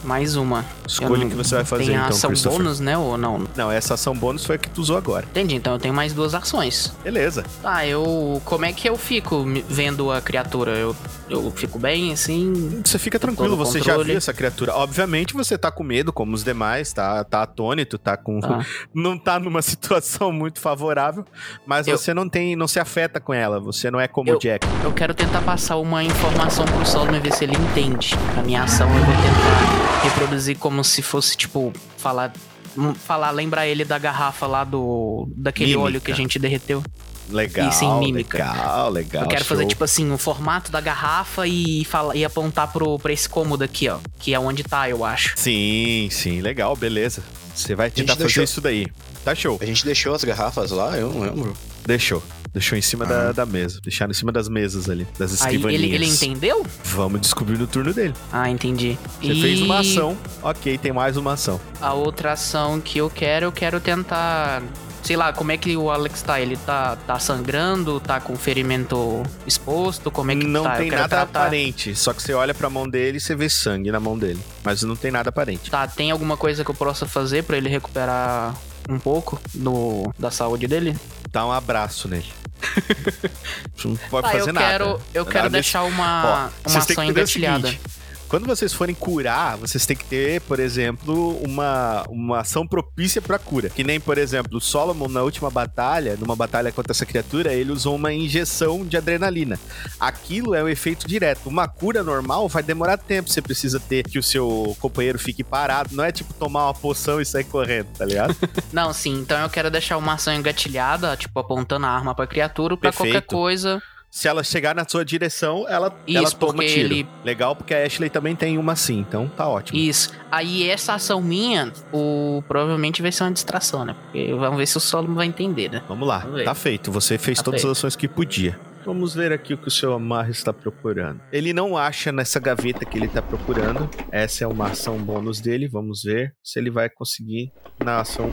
Mais 0.03 0.35
uma. 0.35 0.63
Escolha 0.87 1.25
o 1.25 1.29
que 1.29 1.35
você 1.35 1.55
vai 1.55 1.65
fazer, 1.65 1.85
Tem 1.85 1.95
a 1.97 2.05
então, 2.09 2.31
ação 2.31 2.51
bônus, 2.51 2.79
né, 2.79 2.97
ou 2.97 3.17
não? 3.17 3.45
Não, 3.55 3.71
essa 3.71 3.95
ação 3.95 4.15
bônus 4.15 4.45
foi 4.45 4.55
a 4.55 4.57
que 4.59 4.69
tu 4.69 4.79
usou 4.81 4.95
agora. 4.97 5.25
Entendi, 5.29 5.55
então 5.55 5.73
eu 5.73 5.79
tenho 5.79 5.93
mais 5.93 6.13
duas 6.13 6.33
ações. 6.33 6.93
Beleza. 7.03 7.43
Tá, 7.61 7.85
eu. 7.85 8.41
Como 8.45 8.65
é 8.65 8.71
que 8.71 8.87
eu 8.87 8.97
fico 8.97 9.45
vendo 9.67 10.11
a 10.11 10.21
criatura? 10.21 10.71
Eu, 10.71 10.95
eu 11.29 11.51
fico 11.51 11.77
bem, 11.77 12.13
assim. 12.13 12.81
Você 12.85 12.97
fica 12.97 13.19
tranquilo, 13.19 13.57
você 13.57 13.81
já 13.81 13.97
viu 13.97 14.15
essa 14.17 14.33
criatura. 14.33 14.73
Obviamente 14.75 15.33
você 15.33 15.57
tá 15.57 15.69
com 15.71 15.83
medo, 15.83 16.13
como 16.13 16.33
os 16.33 16.43
demais, 16.43 16.93
tá, 16.93 17.23
tá 17.23 17.41
atônito, 17.43 17.97
tá 17.97 18.15
com. 18.15 18.39
Tá. 18.39 18.65
Não 18.93 19.17
tá 19.17 19.39
numa 19.39 19.61
situação 19.63 20.31
muito 20.31 20.59
favorável, 20.59 21.25
mas 21.65 21.87
Eu- 21.87 21.97
você 21.97 22.13
não 22.13 22.29
tem. 22.29 22.55
não 22.55 22.67
se 22.67 22.79
afeta 22.79 23.19
com 23.19 23.33
ela. 23.33 23.59
Você 23.59 23.91
não 23.91 23.99
é 23.99 24.07
como 24.07 24.29
Eu- 24.29 24.37
o 24.37 24.39
Jack. 24.39 24.65
Eu 24.83 24.93
quero 24.93 25.13
tentar 25.13 25.41
passar 25.41 25.75
uma 25.77 26.03
informação 26.03 26.65
pro 26.65 26.85
Solomon 26.85 27.19
ver 27.19 27.33
se 27.33 27.43
ele 27.43 27.55
entende. 27.55 28.11
A 28.37 28.41
minha 28.41 28.63
ação 28.63 28.87
eu 28.87 29.03
vou 29.05 29.15
tentar 29.15 29.86
reproduzir 30.03 30.57
como 30.57 30.83
se 30.83 31.01
fosse, 31.01 31.35
tipo, 31.37 31.73
falar. 31.97 32.33
hum, 32.77 32.93
Falar, 32.93 33.31
lembrar 33.31 33.67
ele 33.67 33.83
da 33.85 33.97
garrafa 33.97 34.45
lá 34.47 34.63
do. 34.63 35.27
daquele 35.35 35.71
Mímica. 35.71 35.85
óleo 35.85 36.01
que 36.01 36.11
a 36.11 36.15
gente 36.15 36.37
derreteu. 36.39 36.83
Legal. 37.29 37.67
E 37.67 37.71
sem 37.73 37.93
mímica. 37.99 38.37
Legal, 38.37 38.89
legal. 38.89 39.23
eu 39.23 39.27
quero 39.29 39.43
fazer, 39.43 39.63
show. 39.63 39.69
tipo 39.69 39.83
assim, 39.83 40.09
o 40.11 40.17
formato 40.17 40.71
da 40.71 40.79
garrafa 40.79 41.45
e, 41.45 41.83
fala, 41.83 42.15
e 42.15 42.23
apontar 42.23 42.71
pro, 42.71 42.97
pra 42.97 43.11
esse 43.11 43.27
cômodo 43.27 43.63
aqui, 43.65 43.89
ó. 43.89 43.97
Que 44.17 44.33
é 44.33 44.39
onde 44.39 44.63
tá, 44.63 44.89
eu 44.89 45.03
acho. 45.03 45.33
Sim, 45.35 46.07
sim, 46.09 46.39
legal, 46.39 46.73
beleza. 46.75 47.21
Você 47.53 47.75
vai 47.75 47.89
tentar 47.91 48.13
fazer 48.13 48.23
deixou- 48.25 48.43
isso 48.43 48.61
daí. 48.61 48.87
Tá 49.25 49.35
show. 49.35 49.57
A 49.61 49.65
gente 49.65 49.83
deixou 49.83 50.13
as 50.15 50.23
garrafas 50.23 50.71
lá, 50.71 50.95
eu 50.95 51.11
não 51.11 51.19
lembro. 51.21 51.53
Deixou. 51.85 52.23
Deixou 52.53 52.77
em 52.77 52.81
cima 52.81 53.05
da, 53.05 53.31
da 53.31 53.45
mesa. 53.45 53.79
Deixaram 53.83 54.11
em 54.11 54.13
cima 54.13 54.31
das 54.31 54.47
mesas 54.49 54.89
ali, 54.89 55.07
das 55.17 55.31
Aí 55.31 55.35
escrivaninhas. 55.35 55.83
ele, 55.83 55.95
ele 55.95 56.05
entendeu? 56.07 56.65
Vamos 56.85 57.21
descobrir 57.21 57.57
no 57.57 57.67
turno 57.67 57.93
dele. 57.93 58.13
Ah, 58.31 58.49
entendi. 58.49 58.97
Você 59.21 59.33
e 59.33 59.41
fez 59.41 59.61
uma 59.61 59.79
ação. 59.79 60.17
Ok, 60.41 60.77
tem 60.77 60.91
mais 60.91 61.17
uma 61.17 61.33
ação. 61.33 61.59
A 61.81 61.93
outra 61.93 62.33
ação 62.33 62.79
que 62.81 62.97
eu 62.97 63.09
quero, 63.09 63.45
eu 63.45 63.51
quero 63.51 63.79
tentar. 63.79 64.61
Sei 65.03 65.15
lá, 65.15 65.31
como 65.31 65.53
é 65.53 65.57
que 65.57 65.77
o 65.77 65.89
Alex 65.89 66.21
tá? 66.21 66.41
Ele 66.41 66.57
tá, 66.57 66.97
tá 66.97 67.17
sangrando? 67.17 67.97
Tá 67.99 68.19
com 68.19 68.35
ferimento 68.35 69.23
exposto? 69.45 70.11
Como 70.11 70.31
é 70.31 70.35
que 70.35 70.45
não 70.45 70.63
tá? 70.63 70.73
Eu 70.75 70.77
tem 70.81 70.91
nada 70.91 71.07
tratar- 71.07 71.43
aparente. 71.43 71.95
Só 71.95 72.11
que 72.11 72.21
você 72.21 72.33
olha 72.33 72.53
pra 72.53 72.69
mão 72.69 72.89
dele 72.89 73.17
e 73.17 73.19
você 73.21 73.33
vê 73.33 73.47
sangue 73.49 73.89
na 73.89 73.99
mão 74.01 74.17
dele. 74.17 74.39
Mas 74.65 74.81
não 74.83 74.95
tem 74.97 75.09
nada 75.11 75.29
aparente. 75.29 75.71
Tá, 75.71 75.87
tem 75.87 76.11
alguma 76.11 76.35
coisa 76.35 76.63
que 76.65 76.71
eu 76.71 76.75
possa 76.75 77.05
fazer 77.05 77.43
pra 77.43 77.55
ele 77.55 77.69
recuperar 77.69 78.53
um 78.87 78.99
pouco 78.99 79.39
do, 79.53 80.11
da 80.17 80.31
saúde 80.31 80.67
dele? 80.67 80.97
Dá 81.31 81.45
um 81.45 81.51
abraço 81.51 82.07
nele. 82.07 82.25
Não 83.85 83.95
pode 84.09 84.27
Tá, 84.27 84.33
fazer 84.33 84.49
eu 84.49 84.53
nada. 84.53 84.67
quero, 84.67 84.85
eu 85.13 85.23
Nada 85.25 85.31
quero 85.31 85.49
deixar 85.49 85.83
uma, 85.83 86.51
Ó, 86.65 86.69
uma 86.69 86.79
ação 86.79 87.03
engatilhada. 87.03 87.67
seguinte, 87.67 87.81
Quando 88.27 88.45
vocês 88.45 88.73
forem 88.73 88.93
curar, 88.93 89.57
vocês 89.57 89.85
têm 89.85 89.95
que 89.95 90.03
ter, 90.05 90.41
por 90.41 90.59
exemplo, 90.59 91.37
uma, 91.37 92.03
uma 92.09 92.39
ação 92.41 92.67
propícia 92.67 93.21
pra 93.21 93.39
cura. 93.39 93.69
Que 93.69 93.83
nem, 93.83 93.99
por 93.99 94.17
exemplo, 94.17 94.57
o 94.57 94.61
Solomon 94.61 95.07
na 95.07 95.21
última 95.23 95.49
batalha, 95.49 96.17
numa 96.19 96.35
batalha 96.35 96.71
contra 96.71 96.91
essa 96.91 97.05
criatura, 97.05 97.53
ele 97.53 97.71
usou 97.71 97.95
uma 97.95 98.11
injeção 98.13 98.85
de 98.85 98.97
adrenalina. 98.97 99.57
Aquilo 99.99 100.53
é 100.53 100.63
um 100.63 100.67
efeito 100.67 101.07
direto. 101.07 101.47
Uma 101.47 101.67
cura 101.67 102.03
normal 102.03 102.49
vai 102.49 102.61
demorar 102.61 102.97
tempo. 102.97 103.29
Você 103.29 103.41
precisa 103.41 103.79
ter 103.79 104.03
que 104.03 104.19
o 104.19 104.23
seu 104.23 104.75
companheiro 104.79 105.17
fique 105.17 105.43
parado. 105.43 105.95
Não 105.95 106.03
é 106.03 106.11
tipo 106.11 106.33
tomar 106.33 106.65
uma 106.65 106.73
poção 106.73 107.21
e 107.21 107.25
sair 107.25 107.45
correndo, 107.45 107.87
tá 107.97 108.05
ligado? 108.05 108.35
Não, 108.73 108.91
sim, 108.91 109.13
então 109.13 109.39
eu 109.39 109.49
quero 109.49 109.71
deixar 109.71 109.97
uma 109.97 110.13
ação 110.13 110.33
engatilhada, 110.33 111.15
tipo, 111.15 111.39
apontando 111.39 111.85
a 111.85 111.89
arma 111.89 112.13
pra 112.13 112.27
criatura, 112.27 112.75
pra 112.75 112.91
qualquer 112.91 113.13
Perfeito. 113.13 113.35
coisa. 113.35 113.81
Se 114.09 114.27
ela 114.27 114.43
chegar 114.43 114.73
na 114.73 114.87
sua 114.87 115.03
direção, 115.05 115.65
ela, 115.67 115.93
Isso, 116.07 116.17
ela 116.17 116.31
toma 116.31 116.53
porque 116.53 116.67
tiro. 116.73 116.93
ele- 116.93 117.07
Legal, 117.23 117.55
porque 117.55 117.73
a 117.73 117.85
Ashley 117.85 118.09
também 118.09 118.35
tem 118.35 118.57
uma 118.57 118.73
assim, 118.73 118.99
então 118.99 119.27
tá 119.27 119.47
ótimo. 119.47 119.77
Isso. 119.77 120.09
Aí 120.31 120.67
essa 120.69 120.93
ação 120.93 121.21
minha, 121.21 121.71
o 121.91 122.41
provavelmente 122.47 123.01
vai 123.01 123.11
ser 123.11 123.23
uma 123.23 123.31
distração, 123.31 123.85
né? 123.85 123.93
Porque 124.03 124.33
vamos 124.33 124.57
ver 124.57 124.65
se 124.65 124.77
o 124.77 124.79
Solomon 124.79 125.15
vai 125.15 125.27
entender, 125.27 125.69
né? 125.69 125.83
Vamos 125.87 126.07
lá, 126.07 126.19
Vamos 126.19 126.43
tá 126.43 126.55
feito. 126.55 126.91
Você 126.91 127.17
fez 127.17 127.37
Tá 127.39 127.43
todas 127.43 127.61
feito. 127.61 127.71
as 127.71 127.77
ações 127.77 127.95
que 127.95 128.07
podia. 128.07 128.57
Vamos 128.85 129.13
ver 129.13 129.33
aqui 129.33 129.53
o 129.53 129.57
que 129.57 129.67
o 129.67 129.71
seu 129.71 129.91
Amarra 129.93 130.29
está 130.29 130.53
procurando. 130.53 131.19
Ele 131.29 131.51
não 131.51 131.75
acha 131.77 132.09
nessa 132.09 132.39
gaveta 132.39 132.85
que 132.85 132.97
ele 132.97 133.07
está 133.07 133.21
procurando. 133.21 133.89
Essa 134.09 134.45
é 134.45 134.47
uma 134.47 134.67
ação 134.67 134.97
bônus 134.97 135.41
dele. 135.41 135.67
Vamos 135.67 136.03
ver 136.03 136.33
se 136.41 136.57
ele 136.57 136.71
vai 136.71 136.89
conseguir 136.89 137.51
na 137.83 137.99
ação 137.99 138.31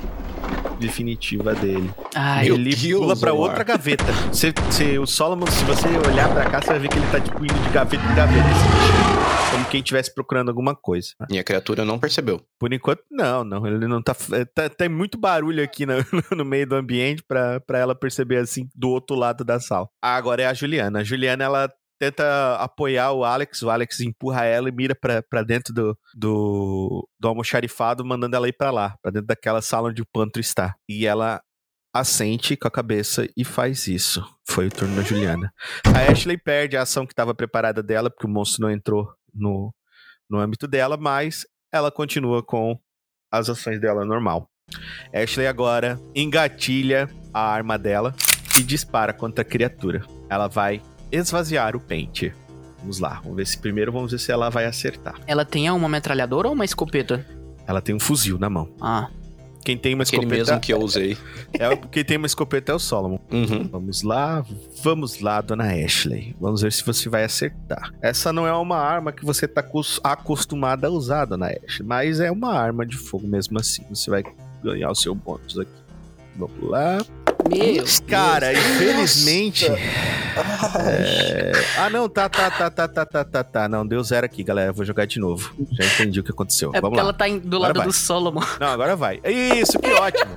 definitiva 0.78 1.54
dele. 1.54 1.90
Meu 2.44 2.54
ele 2.54 2.74
Deus, 2.74 3.00
pula 3.00 3.16
pra 3.16 3.32
outra 3.32 3.64
gaveta. 3.64 4.04
Se, 4.32 4.52
se 4.70 4.98
o 4.98 5.06
Solomon, 5.06 5.46
se 5.46 5.64
você 5.64 5.87
olhar 6.08 6.32
pra 6.32 6.48
cá, 6.50 6.60
você 6.60 6.68
vai 6.68 6.78
ver 6.80 6.88
que 6.88 6.98
ele 6.98 7.06
tá 7.10 7.20
tipo 7.20 7.44
indo 7.44 7.54
de 7.54 7.70
gaveta 7.70 8.02
em 8.04 8.14
gaveta, 8.14 8.48
esse 8.48 8.64
bichinho. 8.64 9.14
Como 9.50 9.64
quem 9.66 9.80
estivesse 9.80 10.12
procurando 10.12 10.48
alguma 10.48 10.74
coisa. 10.74 11.10
E 11.30 11.38
a 11.38 11.44
criatura 11.44 11.84
não 11.84 11.98
percebeu. 11.98 12.40
Por 12.58 12.72
enquanto, 12.72 13.02
não, 13.10 13.44
não. 13.44 13.66
Ele 13.66 13.87
não 13.87 14.02
tá. 14.02 14.16
é, 14.32 14.44
tá 14.44 14.68
tem 14.68 14.88
muito 14.88 15.16
barulho 15.18 15.62
aqui 15.62 15.87
no, 15.87 15.94
no 16.37 16.44
meio 16.44 16.66
do 16.66 16.74
ambiente 16.74 17.22
pra, 17.22 17.60
pra 17.60 17.78
ela 17.78 17.94
perceber 17.94 18.38
assim 18.38 18.68
do 18.74 18.88
outro 18.88 19.16
lado 19.16 19.44
da 19.44 19.60
sala. 19.60 19.88
Ah, 20.02 20.16
Agora 20.16 20.42
é 20.42 20.46
a 20.46 20.54
Juliana. 20.54 21.00
A 21.00 21.04
Juliana, 21.04 21.44
ela 21.44 21.72
tenta 21.98 22.57
apoiar 22.57 23.12
o 23.12 23.24
Alex. 23.24 23.62
O 23.62 23.70
Alex 23.70 24.00
empurra 24.00 24.44
ela 24.44 24.68
e 24.68 24.72
mira 24.72 24.94
pra 24.94 25.42
dentro 25.42 25.72
do, 25.72 25.98
do, 26.14 27.09
do 27.18 27.28
almoxarifado, 27.28 28.04
mandando 28.04 28.37
ela 28.37 28.48
ir 28.48 28.52
pra 28.52 28.70
lá, 28.70 28.96
pra 29.02 29.11
dentro 29.11 29.26
daquela 29.26 29.62
sala 29.62 29.88
onde 29.88 30.02
o 30.02 30.07
pantro 30.12 30.40
está. 30.40 30.74
E 30.88 31.07
ela 31.07 31.40
assente 31.94 32.57
com 32.57 32.66
a 32.66 32.70
cabeça 32.70 33.28
e 33.37 33.44
faz 33.44 33.87
isso. 33.87 34.24
Foi 34.46 34.66
o 34.66 34.70
turno 34.70 34.96
da 34.96 35.02
Juliana. 35.02 35.52
A 35.87 36.11
Ashley 36.11 36.37
perde 36.37 36.76
a 36.76 36.83
ação 36.83 37.07
que 37.07 37.12
estava 37.12 37.35
preparada 37.35 37.83
dela, 37.83 38.11
porque 38.11 38.26
o 38.26 38.30
monstro 38.30 38.62
não 38.62 38.70
entrou 38.70 39.09
no, 39.33 39.72
no 40.28 40.38
âmbito 40.38 40.66
dela, 40.66 40.96
mas 40.96 41.46
ela 41.72 41.92
continua 41.92 42.42
com 42.42 42.78
as 43.33 43.48
ações 43.48 43.80
dela 43.80 44.04
normal. 44.04 44.50
Ashley 45.12 45.46
agora 45.46 46.00
engatilha 46.14 47.09
a 47.33 47.40
arma 47.40 47.78
dela 47.78 48.14
e 48.59 48.62
dispara 48.62 49.12
contra 49.12 49.42
a 49.42 49.44
criatura. 49.44 50.04
Ela 50.28 50.48
vai 50.48 50.83
esvaziar 51.14 51.74
o 51.77 51.81
pente. 51.81 52.33
Vamos 52.81 52.98
lá, 52.98 53.20
vamos 53.22 53.37
ver 53.37 53.46
se 53.46 53.57
primeiro 53.59 53.90
vamos 53.92 54.12
ver 54.12 54.18
se 54.18 54.31
ela 54.31 54.50
vai 54.50 54.66
acertar. 54.66 55.14
ela 55.27 55.44
tem 55.44 55.70
uma 55.70 55.88
metralhadora 55.88 56.48
ou 56.48 56.55
uma 56.55 56.64
escopeta? 56.64 57.24
Ela 57.66 57.81
tem 57.81 57.94
um 57.94 58.00
fuzil 58.00 58.38
na 58.38 58.50
mão. 58.50 58.68
Ah, 58.81 59.09
Quem 59.64 59.79
tem 59.79 59.94
uma 59.94 60.03
Aquele 60.03 60.20
escopeta 60.24 60.44
mesmo 60.53 60.61
que 60.61 60.74
eu 60.74 60.79
usei. 60.79 61.16
é 61.55 61.66
o- 61.70 61.79
quem 61.79 62.05
tem 62.05 62.18
uma 62.18 62.27
escopeta 62.27 62.72
é 62.72 62.74
o 62.74 62.79
Solomon. 62.79 63.18
Uhum. 63.33 63.66
Vamos 63.72 64.03
lá, 64.03 64.44
vamos 64.83 65.20
lá, 65.20 65.40
dona 65.40 65.64
Ashley. 65.72 66.37
Vamos 66.38 66.61
ver 66.61 66.70
se 66.70 66.85
você 66.85 67.09
vai 67.09 67.24
acertar. 67.24 67.90
Essa 68.03 68.31
não 68.31 68.46
é 68.46 68.53
uma 68.53 68.77
arma 68.77 69.11
que 69.11 69.24
você 69.24 69.48
tá 69.48 69.62
acos- 69.62 69.98
acostumada 70.05 70.88
a 70.88 70.90
usar, 70.90 71.24
dona 71.24 71.46
Ashley, 71.46 71.88
mas 71.88 72.20
é 72.20 72.31
uma 72.31 72.53
arma 72.53 72.85
de 72.85 72.98
fogo 72.98 73.27
mesmo 73.27 73.59
assim. 73.59 73.83
Você 73.88 74.11
vai 74.11 74.22
ganhar 74.62 74.90
o 74.90 74.94
seu 74.94 75.14
bônus 75.14 75.59
aqui. 75.59 75.70
Vamos 76.37 76.68
lá. 76.70 76.99
meu. 77.49 77.85
Cara, 78.09 78.53
infelizmente. 78.53 79.66
é, 79.66 81.53
Ah, 81.79 81.88
não, 81.90 82.09
tá, 82.09 82.29
tá, 82.29 82.51
tá, 82.51 82.70
tá, 82.70 82.88
tá, 82.88 83.05
tá, 83.07 83.25
tá, 83.25 83.44
tá. 83.44 83.68
Não, 83.68 83.87
deu 83.87 84.03
zero 84.03 84.27
aqui, 84.27 84.42
galera. 84.42 84.73
Vou 84.73 84.85
jogar 84.85 85.07
de 85.07 85.18
novo. 85.20 85.53
Já 85.73 85.85
entendi 85.85 86.20
o 86.20 86.25
que 86.25 86.31
aconteceu. 86.31 86.70
É 86.75 86.81
Vamos 86.81 86.97
porque 86.97 86.97
lá. 86.97 87.03
ela 87.03 87.12
tá 87.12 87.27
do 87.29 87.57
Agora 87.57 87.68
lado 87.68 87.77
vai. 87.79 87.87
do 87.87 87.92
Solomon. 87.92 88.42
Não, 88.61 88.66
agora 88.68 88.97
vai. 88.97 89.20
Isso, 89.25 89.79
que 89.79 89.90
ótimo. 89.92 90.37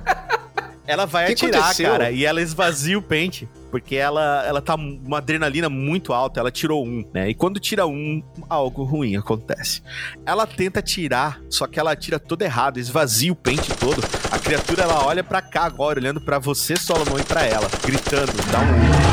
Ela 0.88 1.04
vai 1.06 1.26
Que 1.26 1.32
atirar, 1.34 1.60
aconteceu? 1.60 1.90
cara, 1.90 2.10
e 2.10 2.24
ela 2.24 2.40
esvazia 2.40 2.98
o 2.98 3.02
pente. 3.02 3.48
Porque 3.70 3.96
ela, 3.96 4.42
ela 4.46 4.62
tá 4.62 4.74
uma 4.76 5.18
adrenalina 5.18 5.68
muito 5.68 6.14
alta, 6.14 6.40
ela 6.40 6.50
tirou 6.50 6.86
um, 6.86 7.04
né? 7.12 7.28
E 7.28 7.34
quando 7.34 7.60
tira 7.60 7.86
um, 7.86 8.22
algo 8.48 8.82
ruim 8.82 9.14
acontece. 9.14 9.82
Ela 10.24 10.46
tenta 10.46 10.80
tirar, 10.80 11.38
só 11.50 11.66
que 11.66 11.78
ela 11.78 11.94
tira 11.94 12.18
todo 12.18 12.40
errado, 12.40 12.78
esvazia 12.78 13.30
o 13.30 13.36
pente 13.36 13.70
todo. 13.76 14.02
A 14.30 14.38
criatura, 14.38 14.84
ela 14.84 15.04
olha 15.04 15.22
pra 15.22 15.42
cá 15.42 15.64
agora, 15.64 16.00
olhando 16.00 16.18
pra 16.18 16.38
você, 16.38 16.76
Solomon, 16.76 17.18
e 17.18 17.24
pra 17.24 17.44
ela, 17.44 17.68
gritando, 17.84 18.32
dá 18.50 18.58
um... 18.58 18.62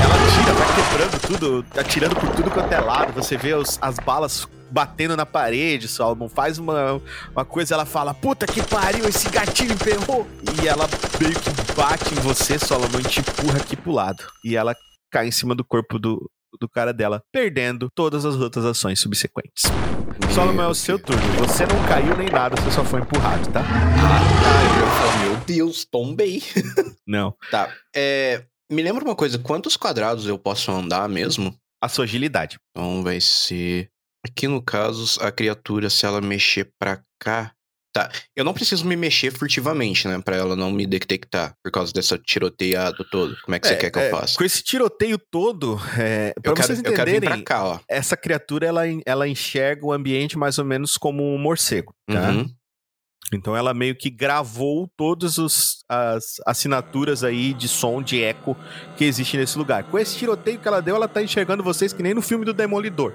Ela 0.02 0.16
tira, 0.40 0.54
vai 0.54 0.76
quebrando 0.76 1.22
tudo, 1.28 1.66
atirando 1.78 2.16
por 2.16 2.30
tudo 2.30 2.50
quanto 2.50 2.72
é 2.72 2.80
lado. 2.80 3.12
Você 3.12 3.36
vê 3.36 3.54
os- 3.56 3.78
as 3.82 3.98
balas 4.00 4.48
batendo 4.70 5.16
na 5.16 5.26
parede, 5.26 5.88
Solomon. 5.88 6.28
Faz 6.30 6.58
uma, 6.58 7.02
uma 7.32 7.46
coisa, 7.46 7.74
ela 7.74 7.86
fala, 7.86 8.14
puta 8.14 8.46
que 8.46 8.62
pariu, 8.64 9.08
esse 9.08 9.30
gatilho 9.30 9.74
emperrou. 9.74 10.28
E 10.62 10.68
ela 10.68 10.88
meio 11.20 11.34
que 11.34 11.74
bate 11.74 12.14
em 12.14 12.22
você, 12.22 12.58
Solomon, 12.58 13.00
e 13.00 13.04
te 13.04 13.20
empurra 13.20 13.58
aqui 13.58 13.76
pro 13.76 13.92
lado. 13.92 14.24
E 14.44 14.56
ela 14.56 14.76
cai 15.12 15.28
em 15.28 15.32
cima 15.32 15.56
do 15.56 15.64
corpo 15.64 15.98
do, 16.00 16.30
do 16.60 16.68
cara 16.70 16.94
dela, 16.94 17.22
perdendo 17.32 17.90
todas 17.94 18.26
as 18.26 18.36
outras 18.36 18.66
ações 18.66 19.00
subsequentes. 19.00 19.64
Solomon, 20.34 20.64
é 20.64 20.68
o 20.68 20.76
seu 20.76 21.00
turno. 21.00 21.22
Você 21.40 21.66
não 21.66 21.88
caiu 21.88 22.16
nem 22.18 22.30
nada, 22.30 22.56
você 22.56 22.72
só 22.72 22.84
foi 22.84 23.02
empurrado, 23.02 23.52
tá? 23.52 23.62
Ah, 23.62 25.24
meu 25.24 25.38
Deus, 25.46 25.86
tombei. 25.86 26.42
Não. 27.08 27.36
Tá. 27.52 27.72
É, 27.96 28.44
me 28.70 28.82
lembra 28.82 29.04
uma 29.04 29.16
coisa, 29.16 29.38
quantos 29.38 29.78
quadrados 29.78 30.26
eu 30.26 30.38
posso 30.40 30.72
andar 30.72 31.08
mesmo? 31.08 31.56
A 31.82 31.88
sua 31.88 32.06
agilidade. 32.06 32.58
Então 32.72 33.04
vai 33.04 33.22
ser. 33.22 33.90
Aqui 34.26 34.48
no 34.48 34.62
caso, 34.62 35.22
a 35.22 35.32
criatura, 35.32 35.90
se 35.90 36.06
ela 36.06 36.20
mexer 36.22 36.72
pra 36.80 37.02
cá. 37.20 37.52
Tá. 37.94 38.12
Eu 38.36 38.44
não 38.44 38.54
preciso 38.54 38.86
me 38.86 38.96
mexer 38.98 39.32
furtivamente, 39.32 40.06
né? 40.06 40.20
Pra 40.20 40.36
ela 40.36 40.54
não 40.54 40.70
me 40.70 40.86
detectar 40.86 41.56
por 41.64 41.72
causa 41.72 41.94
dessa 41.94 42.18
tiroteado 42.18 43.06
todo. 43.10 43.38
Como 43.44 43.56
é 43.56 43.60
que 43.60 43.68
você 43.68 43.76
É, 43.76 43.78
quer 43.78 43.90
que 43.90 43.98
eu 43.98 44.04
é, 44.04 44.10
faça? 44.10 44.38
Com 44.38 44.44
esse 44.44 44.62
tiroteio 44.62 45.18
todo, 45.18 45.80
é, 45.98 46.34
pra 46.42 46.52
Eu 46.52 46.56
quero, 46.56 46.68
vocês 46.68 46.80
eu 46.84 46.94
quero 46.94 47.10
vir 47.10 47.18
entenderem, 47.18 47.44
pra 47.44 47.56
cá, 47.56 47.66
ó. 47.66 47.80
essa 47.88 48.18
criatura 48.18 48.68
ela, 48.68 48.82
ela 49.06 49.28
enxerga 49.30 49.86
o 49.86 49.94
ambiente 49.94 50.38
mais 50.38 50.58
ou 50.60 50.66
menos 50.66 50.98
como 50.98 51.24
um 51.24 51.38
morcego, 51.38 51.94
tá? 52.06 52.32
Uhum. 52.32 52.50
Então 53.34 53.56
ela 53.56 53.74
meio 53.74 53.96
que 53.96 54.10
gravou 54.10 54.92
todas 54.98 55.38
as 55.90 56.36
assinaturas 56.46 57.24
aí 57.24 57.54
de 57.54 57.68
som, 57.68 58.04
de 58.04 58.22
eco 58.22 58.58
que 58.98 59.06
existe 59.06 59.38
nesse 59.38 59.58
lugar. 59.58 59.86
Com 59.86 59.98
esse 59.98 60.18
tiroteio 60.18 60.60
que 60.60 60.68
ela 60.68 60.82
deu, 60.82 60.96
ela 60.96 61.08
tá 61.08 61.24
enxergando 61.24 61.64
vocês 61.64 61.94
que 61.94 62.04
nem 62.04 62.14
no 62.14 62.22
filme 62.22 62.44
do 62.44 62.54
Demolidor. 62.54 63.14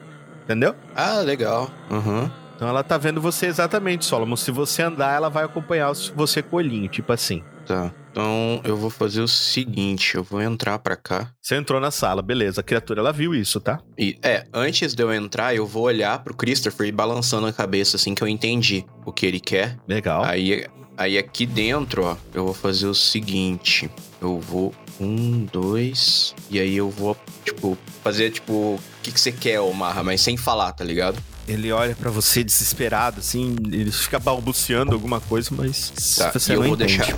Entendeu? 0.51 0.75
Ah, 0.97 1.21
legal. 1.21 1.71
Uhum. 1.89 2.29
Então 2.57 2.69
ela 2.69 2.83
tá 2.83 2.99
vendo 2.99 3.21
você 3.21 3.47
exatamente, 3.47 4.05
Solomon. 4.05 4.35
Se 4.35 4.51
você 4.51 4.83
andar, 4.83 5.15
ela 5.15 5.31
vai 5.31 5.45
acompanhar 5.45 5.93
você 6.13 6.43
com 6.43 6.57
o 6.57 6.59
olhinho, 6.59 6.89
tipo 6.89 7.13
assim. 7.13 7.45
Tá. 7.65 7.93
Então 8.11 8.61
eu 8.65 8.77
vou 8.77 8.91
fazer 8.91 9.21
o 9.21 9.29
seguinte: 9.29 10.17
eu 10.17 10.25
vou 10.25 10.43
entrar 10.43 10.81
pra 10.81 10.97
cá. 10.97 11.31
Você 11.41 11.55
entrou 11.55 11.81
na 11.81 11.93
sala, 11.93 12.21
beleza. 12.21 12.63
A 12.63 12.65
criatura, 12.65 12.99
ela 12.99 13.13
viu 13.13 13.33
isso, 13.33 13.61
tá? 13.61 13.79
E, 13.97 14.19
é, 14.25 14.45
antes 14.53 14.93
de 14.93 15.01
eu 15.05 15.15
entrar, 15.15 15.55
eu 15.55 15.65
vou 15.65 15.85
olhar 15.85 16.19
pro 16.25 16.35
Christopher 16.35 16.89
e 16.89 16.93
balançando 16.93 17.47
a 17.47 17.53
cabeça 17.53 17.97
assim 17.97 18.13
que 18.13 18.23
eu 18.23 18.27
entendi 18.27 18.85
o 19.07 19.13
que 19.13 19.27
ele 19.27 19.39
quer. 19.39 19.79
Legal. 19.87 20.25
Aí, 20.25 20.67
aí 20.97 21.17
aqui 21.17 21.47
dentro, 21.47 22.07
ó, 22.07 22.17
eu 22.35 22.45
vou 22.45 22.55
fazer 22.55 22.89
o 22.89 22.95
seguinte. 22.95 23.89
Eu 24.21 24.41
vou. 24.41 24.75
Um, 25.01 25.47
dois. 25.51 26.35
E 26.51 26.61
aí 26.61 26.77
eu 26.77 26.91
vou, 26.91 27.17
tipo, 27.45 27.77
fazer, 28.05 28.31
tipo, 28.31 28.53
o 28.53 28.81
que, 29.03 29.11
que 29.11 29.21
você 29.21 29.33
quer, 29.33 29.61
Omarra, 29.61 30.03
mas 30.05 30.21
sem 30.21 30.37
falar, 30.37 30.73
tá 30.73 30.85
ligado? 30.85 31.19
Ele 31.49 31.73
olha 31.73 31.97
pra 31.97 32.11
você 32.11 32.45
desesperado, 32.45 33.19
assim, 33.21 33.57
ele 33.73 33.91
fica 33.91 34.19
balbuciando 34.19 34.93
alguma 34.93 35.21
coisa, 35.21 35.49
mas 35.53 35.91
Tá, 36.17 36.31
você 36.33 36.53
eu 36.53 36.61
não 36.61 36.67
vou 36.69 36.75
entende. 36.75 36.99
deixar. 36.99 37.17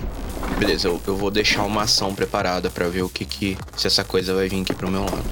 Beleza, 0.58 0.88
eu, 0.88 1.00
eu 1.06 1.16
vou 1.16 1.30
deixar 1.30 1.64
uma 1.64 1.82
ação 1.82 2.14
preparada 2.14 2.70
pra 2.70 2.88
ver 2.88 3.02
o 3.02 3.08
que 3.08 3.24
que. 3.24 3.58
Se 3.76 3.86
essa 3.88 4.04
coisa 4.04 4.32
vai 4.34 4.48
vir 4.48 4.62
aqui 4.62 4.74
pro 4.74 4.90
meu 4.90 5.02
lado. 5.04 5.24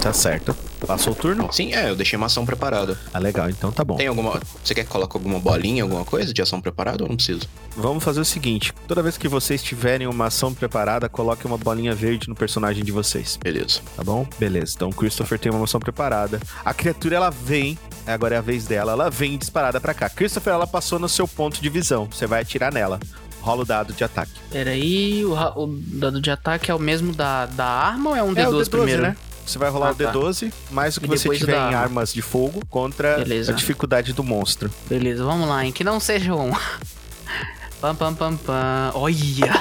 Tá 0.00 0.12
certo. 0.12 0.54
Passou 0.86 1.12
o 1.12 1.16
turno? 1.16 1.48
Sim, 1.52 1.72
é, 1.74 1.90
eu 1.90 1.96
deixei 1.96 2.16
uma 2.16 2.26
ação 2.26 2.44
preparada. 2.44 2.98
Ah, 3.12 3.18
legal, 3.18 3.48
então 3.48 3.70
tá 3.72 3.84
bom. 3.84 3.96
Tem 3.96 4.06
alguma. 4.06 4.40
Você 4.62 4.74
quer 4.74 4.84
que 4.84 4.90
coloque 4.90 5.16
alguma 5.16 5.38
bolinha, 5.38 5.82
alguma 5.82 6.04
coisa 6.04 6.32
de 6.32 6.42
ação 6.42 6.60
preparada 6.60 7.02
ou 7.02 7.08
não 7.08 7.16
preciso? 7.16 7.48
Vamos 7.76 8.02
fazer 8.04 8.20
o 8.20 8.24
seguinte: 8.24 8.72
toda 8.86 9.02
vez 9.02 9.16
que 9.16 9.28
vocês 9.28 9.62
tiverem 9.62 10.06
uma 10.06 10.26
ação 10.26 10.52
preparada, 10.52 11.08
coloque 11.08 11.46
uma 11.46 11.56
bolinha 11.58 11.94
verde 11.94 12.28
no 12.28 12.34
personagem 12.34 12.84
de 12.84 12.92
vocês, 12.92 13.38
Beleza. 13.42 13.80
tá 13.96 14.04
bom? 14.04 14.26
Beleza. 14.38 14.72
Então 14.76 14.88
o 14.88 14.94
Christopher 14.94 15.38
tem 15.38 15.50
uma 15.52 15.64
ação 15.64 15.80
preparada. 15.80 16.40
A 16.64 16.74
criatura 16.74 17.16
ela 17.16 17.30
vem, 17.30 17.78
agora 18.06 18.34
é 18.34 18.38
a 18.38 18.42
vez 18.42 18.64
dela, 18.66 18.92
ela 18.92 19.10
vem 19.10 19.36
disparada 19.38 19.80
pra 19.80 19.94
cá. 19.94 20.08
Christopher 20.08 20.52
ela 20.54 20.66
passou 20.66 20.98
no 20.98 21.08
seu 21.08 21.26
ponto 21.26 21.60
de 21.60 21.68
visão. 21.68 22.06
Você 22.10 22.26
vai 22.26 22.42
atirar 22.42 22.72
nela. 22.72 22.98
Rola 23.40 23.60
o 23.60 23.64
dado 23.66 23.92
de 23.92 24.02
ataque. 24.02 24.32
Peraí, 24.50 25.22
o, 25.22 25.32
o 25.34 25.66
dado 25.66 26.18
de 26.18 26.30
ataque 26.30 26.70
é 26.70 26.74
o 26.74 26.78
mesmo 26.78 27.12
da, 27.12 27.44
da 27.44 27.66
arma 27.66 28.10
ou 28.10 28.16
é 28.16 28.22
um 28.22 28.28
é 28.34 28.48
o 28.48 28.52
D12 28.52 28.62
D12, 28.64 28.70
primeiro? 28.70 29.02
né? 29.02 29.16
Você 29.46 29.58
vai 29.58 29.68
rolar 29.70 29.88
Ah, 29.88 29.92
o 29.92 29.94
tá. 29.94 30.12
D12, 30.12 30.52
mais 30.70 30.96
o 30.96 31.00
que 31.00 31.06
você 31.06 31.28
tiver 31.36 31.52
em 31.54 31.58
arma. 31.58 31.78
armas 31.78 32.12
de 32.12 32.22
fogo 32.22 32.62
contra 32.70 33.18
Beleza. 33.18 33.52
a 33.52 33.54
dificuldade 33.54 34.12
do 34.12 34.24
monstro. 34.24 34.70
Beleza, 34.88 35.22
vamos 35.24 35.48
lá, 35.48 35.64
hein? 35.64 35.70
Que 35.72 35.84
não 35.84 36.00
seja 36.00 36.34
um. 36.34 36.50
Pam, 37.80 37.94
pam, 37.94 38.14
pam, 38.14 38.36
pam. 38.36 38.92
Olha! 38.94 39.52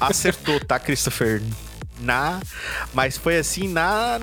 Acertou, 0.00 0.58
tá, 0.60 0.78
Christopher? 0.78 1.42
Na. 2.00 2.40
Mas 2.94 3.18
foi 3.18 3.36
assim 3.36 3.68
na. 3.68 4.18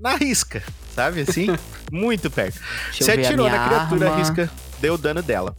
Na 0.00 0.14
risca, 0.16 0.62
sabe? 0.94 1.22
Assim? 1.22 1.48
Muito 1.90 2.30
perto. 2.30 2.60
Deixa 2.90 3.04
Você 3.04 3.10
atirou 3.12 3.48
na 3.50 3.66
criatura, 3.66 4.06
arma. 4.10 4.18
risca, 4.18 4.50
deu 4.80 4.94
o 4.94 4.98
dano 4.98 5.20
dela. 5.22 5.56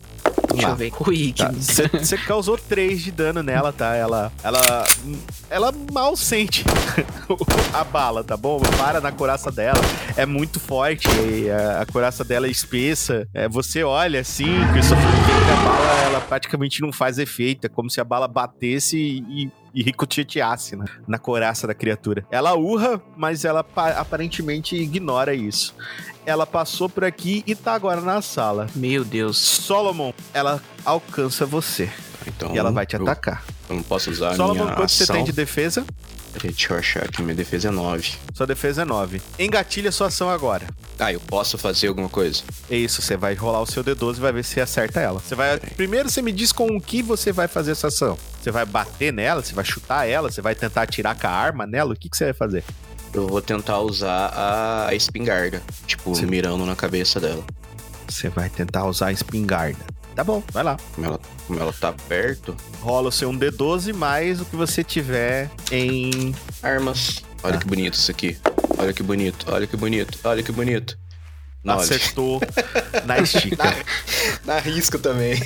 Deixa 0.52 0.68
lá. 0.68 0.74
eu 0.74 0.76
ver. 0.78 0.92
Ui. 1.08 1.34
Tá, 1.34 1.50
Você 1.52 1.88
você 1.88 2.18
causou 2.18 2.58
3 2.58 3.02
de 3.02 3.12
dano 3.12 3.42
nela, 3.42 3.72
tá? 3.72 3.96
Ela. 3.96 4.32
Ela. 4.44 4.86
Ela 5.50 5.74
mal 5.92 6.16
sente 6.16 6.64
a 7.74 7.84
bala, 7.84 8.24
tá 8.24 8.36
bom? 8.36 8.60
Para 8.78 9.00
na 9.00 9.12
coraça 9.12 9.52
dela. 9.52 9.80
É 10.18 10.26
muito 10.26 10.60
forte. 10.60 11.08
e 11.10 11.50
a, 11.50 11.82
a 11.82 11.86
coraça 11.86 12.24
dela 12.24 12.48
é 12.48 12.50
espessa. 12.50 13.28
É, 13.34 13.48
você 13.48 13.84
olha 13.84 14.20
assim, 14.20 14.48
Christopher, 14.74 15.06
que 15.06 15.52
a 15.52 15.56
bala 15.64 16.02
ela 16.04 16.22
praticamente 16.22 16.82
não 16.82 16.92
faz 16.92 17.18
efeito. 17.18 17.66
É 17.66 17.70
como 17.70 17.90
se 17.90 18.02
a 18.02 18.04
bala 18.04 18.28
batesse 18.28 18.98
e. 18.98 19.50
E 19.74 19.82
ricocheteasse 19.84 20.76
na, 20.76 20.84
na 21.08 21.18
coraça 21.18 21.66
da 21.66 21.74
criatura. 21.74 22.26
Ela 22.30 22.54
urra, 22.56 23.02
mas 23.16 23.46
ela 23.46 23.64
pa- 23.64 23.92
aparentemente 23.92 24.76
ignora 24.76 25.34
isso. 25.34 25.74
Ela 26.26 26.46
passou 26.46 26.88
por 26.88 27.04
aqui 27.04 27.44
e 27.48 27.56
tá 27.56 27.74
agora 27.74 28.00
na 28.02 28.22
sala. 28.22 28.68
Meu 28.76 29.04
Deus. 29.04 29.38
Solomon, 29.38 30.14
ela 30.34 30.62
alcança 30.86 31.46
você. 31.46 31.90
Então, 32.28 32.54
E 32.54 32.58
ela 32.60 32.72
vai 32.72 32.86
te 32.86 32.96
eu- 32.96 33.02
atacar. 33.02 33.44
Eu 33.68 33.76
não 33.78 33.84
posso 33.84 34.12
usar 34.12 34.36
Solomon, 34.36 34.64
minha 34.66 34.76
quanto 34.76 34.92
você 34.92 35.04
ação. 35.04 35.16
tem 35.16 35.26
de 35.26 35.32
defesa? 35.32 35.84
Peraí, 36.34 36.52
Deixa 36.54 36.72
eu 36.74 36.78
achar 36.78 37.04
aqui, 37.04 37.22
minha 37.24 37.36
defesa 37.36 37.68
é 37.70 37.72
9. 37.72 38.14
Sua 38.34 38.46
defesa 38.48 38.84
é 38.84 38.86
9. 38.86 39.22
Engatilha 39.40 39.92
sua 39.92 40.08
ação 40.08 40.30
agora. 40.30 40.66
Ah, 41.00 41.12
eu 41.12 41.20
posso 41.20 41.58
fazer 41.58 41.88
alguma 41.88 42.08
coisa? 42.08 42.44
É 42.70 42.76
isso, 42.78 43.02
você 43.02 43.18
vai 43.18 43.34
rolar 43.34 43.60
o 43.62 43.66
seu 43.66 43.84
D12 43.84 44.18
e 44.18 44.22
vai 44.22 44.32
ver 44.32 44.44
se 44.46 44.62
acerta 44.62 45.00
ela. 45.02 45.20
Você 45.20 45.34
vai. 45.36 45.58
Primeiro 45.58 46.10
você 46.10 46.22
me 46.22 46.32
diz 46.32 46.52
com 46.52 46.68
o 46.68 46.80
que 46.80 47.02
você 47.02 47.32
vai 47.34 47.48
fazer 47.48 47.72
essa 47.72 47.88
ação. 47.88 48.18
Você 48.42 48.52
vai 48.52 48.66
bater 48.66 49.12
nela, 49.12 49.42
você 49.44 49.54
vai 49.54 49.66
chutar 49.66 50.08
ela, 50.08 50.32
você 50.32 50.42
vai 50.42 50.54
tentar 50.56 50.84
atirar 50.84 51.20
com 51.20 51.28
a 51.28 51.32
arma 51.32 51.66
nela, 51.66 51.94
o 51.94 51.98
que, 51.98 52.08
que 52.08 52.16
você 52.16 52.26
vai 52.26 52.34
fazer? 52.34 52.64
Eu 53.14 53.28
vou 53.28 53.42
tentar 53.42 53.80
usar 53.80 54.28
a, 54.34 54.88
a 54.88 54.96
espingarda. 54.96 55.62
Tipo, 55.86 56.16
Sim. 56.16 56.28
mirando 56.28 56.66
na 56.66 56.76
cabeça 56.76 57.20
dela. 57.20 57.44
Você 58.08 58.30
vai 58.30 58.50
tentar 58.50 58.86
usar 58.86 59.08
a 59.08 59.12
espingarda. 59.12 59.80
Tá 60.16 60.24
bom, 60.24 60.44
vai 60.52 60.64
lá. 60.64 60.78
Como 60.94 61.08
ela, 61.08 61.20
como 61.48 61.60
ela 61.60 61.74
tá 61.74 61.94
perto. 62.08 62.56
Rola 62.82 63.10
o 63.10 63.12
seu 63.12 63.30
um 63.30 63.38
D12 63.38 63.94
mais 63.94 64.42
o 64.42 64.46
que 64.46 64.56
você 64.56 64.84
tiver 64.84 65.50
em. 65.72 66.36
Armas. 66.62 67.22
Olha 67.44 67.54
Tá. 67.54 67.60
que 67.60 67.68
bonito 67.68 67.94
isso 67.96 68.12
aqui. 68.12 68.38
Olha 68.78 68.94
que 68.94 69.04
bonito, 69.04 69.46
olha 69.50 69.66
que 69.68 69.78
bonito, 69.78 70.18
olha 70.24 70.44
que 70.44 70.52
bonito. 70.52 70.98
Nove. 71.64 71.84
Acertou 71.84 72.42
na 73.06 73.20
estica. 73.20 73.64
Na 74.46 74.60
risco 74.60 74.98
também. 74.98 75.40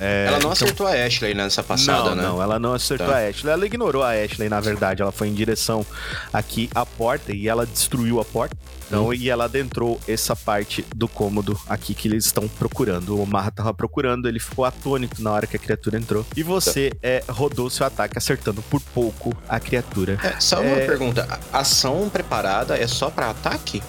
É, 0.00 0.24
ela 0.26 0.32
não 0.32 0.38
então- 0.38 0.52
acertou 0.52 0.86
a 0.86 0.92
Ashley 0.92 1.34
nessa 1.34 1.62
passada, 1.62 2.10
não, 2.10 2.14
né? 2.16 2.22
não, 2.22 2.42
ela 2.42 2.58
não 2.58 2.72
acertou 2.74 3.06
Tá. 3.08 3.16
a 3.18 3.28
Ashley. 3.28 3.52
Ela 3.52 3.66
ignorou 3.66 4.02
a 4.02 4.10
Ashley, 4.12 4.48
na 4.48 4.60
verdade. 4.60 5.02
Ela 5.02 5.12
foi 5.12 5.28
em 5.28 5.34
direção 5.34 5.84
aqui 6.32 6.68
à 6.74 6.84
porta 6.86 7.32
e 7.32 7.48
ela 7.48 7.66
destruiu 7.66 8.18
a 8.20 8.24
porta. 8.24 8.56
Então, 8.86 9.08
Hum. 9.08 9.14
e 9.14 9.30
ela 9.30 9.44
adentrou 9.44 10.00
essa 10.08 10.34
parte 10.36 10.84
do 10.94 11.06
cômodo 11.08 11.58
aqui 11.68 11.94
que 11.94 12.08
eles 12.08 12.26
estão 12.26 12.46
procurando. 12.48 13.20
O 13.20 13.26
Marra 13.26 13.50
tava 13.50 13.72
procurando, 13.72 14.28
ele 14.28 14.38
ficou 14.40 14.64
atônito 14.64 15.22
na 15.22 15.30
hora 15.32 15.46
que 15.46 15.56
a 15.56 15.58
criatura 15.58 15.96
entrou. 15.96 16.24
E 16.36 16.42
você 16.42 16.92
é, 17.02 17.22
rodou 17.28 17.68
seu 17.70 17.86
ataque 17.86 18.18
acertando 18.18 18.62
por 18.62 18.80
pouco 18.80 19.34
a 19.48 19.58
criatura. 19.60 20.18
É, 20.22 20.38
só 20.40 20.60
uma 20.60 20.76
É. 20.76 20.86
pergunta. 20.86 21.26
A 21.52 21.58
ação 21.60 22.08
preparada 22.10 22.76
é 22.76 22.86
só 22.86 23.10
pra 23.10 23.30
ataque? 23.30 23.82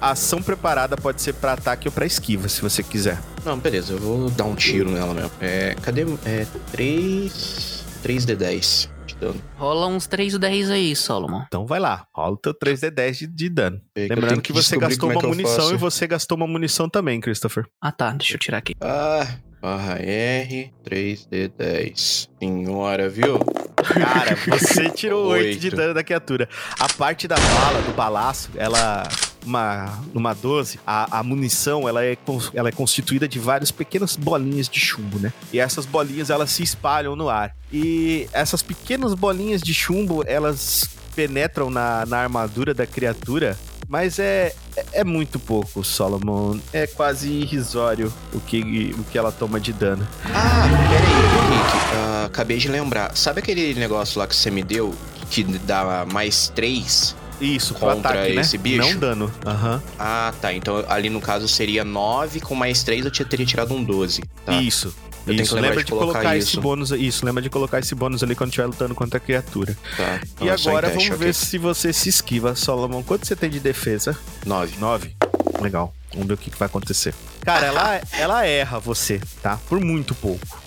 A 0.00 0.12
ação 0.12 0.42
preparada 0.42 0.96
pode 0.96 1.20
ser 1.20 1.34
pra 1.34 1.52
ataque 1.52 1.86
ou 1.88 1.92
pra 1.92 2.06
esquiva, 2.06 2.48
se 2.48 2.62
você 2.62 2.82
quiser. 2.82 3.18
Não, 3.44 3.58
beleza, 3.58 3.92
eu 3.92 3.98
vou 3.98 4.30
dar 4.30 4.44
um 4.44 4.54
tiro 4.54 4.90
nela 4.90 5.12
mesmo. 5.12 5.30
É, 5.40 5.74
cadê? 5.82 6.02
É 6.24 6.46
3. 6.72 7.84
3d10 8.02 8.88
de 9.04 9.14
dano. 9.16 9.42
Rola 9.58 9.86
uns 9.88 10.06
3 10.06 10.38
10 10.38 10.70
aí, 10.70 10.96
Solomon. 10.96 11.42
Então 11.46 11.66
vai 11.66 11.78
lá, 11.78 12.06
rola 12.14 12.32
o 12.32 12.36
teu 12.38 12.54
3d10 12.54 13.12
de, 13.12 13.26
de 13.26 13.48
dano. 13.50 13.78
É 13.94 14.02
Lembrando 14.08 14.28
tenho 14.28 14.40
que, 14.40 14.52
você 14.54 14.78
gastou 14.78 15.10
é 15.10 15.12
uma 15.14 15.20
que 15.20 15.26
eu 15.26 15.30
munição 15.30 15.56
faço. 15.56 15.74
e 15.74 15.76
você 15.76 16.06
gastou 16.06 16.36
uma 16.38 16.46
munição 16.46 16.88
também, 16.88 17.20
Christopher. 17.20 17.66
Ah, 17.78 17.92
tá. 17.92 18.12
Deixa 18.12 18.34
eu 18.34 18.38
tirar 18.38 18.56
aqui. 18.56 18.74
Ah, 18.80 19.26
barra 19.60 19.96
R, 19.98 20.72
3d10. 20.82 22.28
Senhora, 22.42 23.06
viu? 23.10 23.38
Cara, 23.76 24.34
você 24.48 24.88
tirou 24.88 25.26
8 25.28 25.58
de 25.58 25.66
Oito. 25.66 25.76
dano 25.76 25.92
da 25.92 26.02
criatura. 26.02 26.48
A 26.78 26.88
parte 26.88 27.28
da 27.28 27.36
bala, 27.36 27.82
do 27.82 27.92
balaço, 27.92 28.48
ela. 28.56 29.02
Uma, 29.44 29.98
numa 30.12 30.34
12, 30.34 30.78
a, 30.86 31.18
a 31.18 31.22
munição 31.22 31.88
ela 31.88 32.04
é, 32.04 32.16
ela 32.54 32.68
é 32.68 32.72
constituída 32.72 33.26
de 33.26 33.38
várias 33.38 33.70
pequenas 33.70 34.16
bolinhas 34.16 34.68
de 34.68 34.78
chumbo, 34.78 35.18
né? 35.18 35.32
E 35.52 35.58
essas 35.58 35.86
bolinhas 35.86 36.30
elas 36.30 36.50
se 36.50 36.62
espalham 36.62 37.16
no 37.16 37.28
ar. 37.28 37.54
E 37.72 38.28
essas 38.32 38.62
pequenas 38.62 39.14
bolinhas 39.14 39.60
de 39.62 39.72
chumbo 39.72 40.22
elas 40.26 40.88
penetram 41.14 41.70
na, 41.70 42.04
na 42.06 42.18
armadura 42.18 42.72
da 42.74 42.86
criatura. 42.86 43.56
Mas 43.88 44.20
é, 44.20 44.54
é- 44.92 45.02
muito 45.02 45.40
pouco, 45.40 45.82
Solomon. 45.82 46.60
É 46.72 46.86
quase 46.86 47.28
irrisório 47.28 48.12
o 48.32 48.38
que, 48.38 48.94
o 48.96 49.02
que 49.04 49.18
ela 49.18 49.32
toma 49.32 49.58
de 49.58 49.72
dano. 49.72 50.06
Ah, 50.26 50.62
peraí, 50.88 51.10
Henrique. 51.10 51.96
ah, 51.96 52.24
acabei 52.26 52.56
de 52.58 52.68
lembrar. 52.68 53.16
Sabe 53.16 53.40
aquele 53.40 53.74
negócio 53.74 54.20
lá 54.20 54.28
que 54.28 54.36
você 54.36 54.48
me 54.48 54.62
deu? 54.62 54.94
Que 55.28 55.42
dá 55.42 56.06
mais 56.10 56.48
3? 56.54 57.16
Isso, 57.40 57.74
pro 57.74 57.88
Contra 57.94 58.10
ataque, 58.12 58.32
né? 58.34 58.40
esse 58.42 58.58
bicho? 58.58 58.78
Não 58.78 58.96
dano. 58.96 59.32
Aham. 59.46 59.82
Ah, 59.98 60.32
tá. 60.40 60.52
Então 60.52 60.84
ali 60.88 61.08
no 61.08 61.20
caso 61.20 61.48
seria 61.48 61.84
9 61.84 62.40
com 62.40 62.54
mais 62.54 62.82
3 62.82 63.04
eu 63.06 63.10
teria 63.10 63.46
tirado 63.46 63.74
um 63.74 63.82
12. 63.82 64.22
Tá. 64.44 64.60
Isso. 64.60 64.94
Eu 65.26 65.34
isso, 65.34 65.54
lembra 65.54 65.76
de 65.78 65.84
de 65.84 65.90
colocar, 65.90 66.12
colocar 66.12 66.36
esse 66.36 66.48
isso. 66.48 66.60
bônus. 66.60 66.90
Isso, 66.92 67.24
lembra 67.24 67.42
de 67.42 67.50
colocar 67.50 67.78
esse 67.78 67.94
bônus 67.94 68.22
ali 68.22 68.34
quando 68.34 68.50
estiver 68.50 68.66
lutando 68.66 68.94
contra 68.94 69.18
a 69.18 69.20
criatura. 69.20 69.76
tá. 69.96 70.20
e 70.40 70.58
só 70.58 70.70
agora 70.70 70.88
encaixa, 70.88 70.98
vamos 70.98 71.14
ok. 71.14 71.16
ver 71.26 71.34
se 71.34 71.58
você 71.58 71.92
se 71.92 72.08
esquiva, 72.08 72.54
Solomon. 72.54 73.02
Quanto 73.02 73.26
você 73.26 73.36
tem 73.36 73.50
de 73.50 73.60
defesa? 73.60 74.16
9. 74.46 74.78
9. 74.78 75.16
Legal. 75.60 75.94
Vamos 76.12 76.26
ver 76.26 76.34
o 76.34 76.36
que, 76.36 76.50
que 76.50 76.58
vai 76.58 76.66
acontecer. 76.66 77.14
Cara, 77.42 77.66
ela, 77.66 78.00
ela 78.12 78.46
erra 78.46 78.80
você, 78.80 79.20
tá? 79.42 79.58
Por 79.68 79.78
muito 79.78 80.14
pouco. 80.14 80.58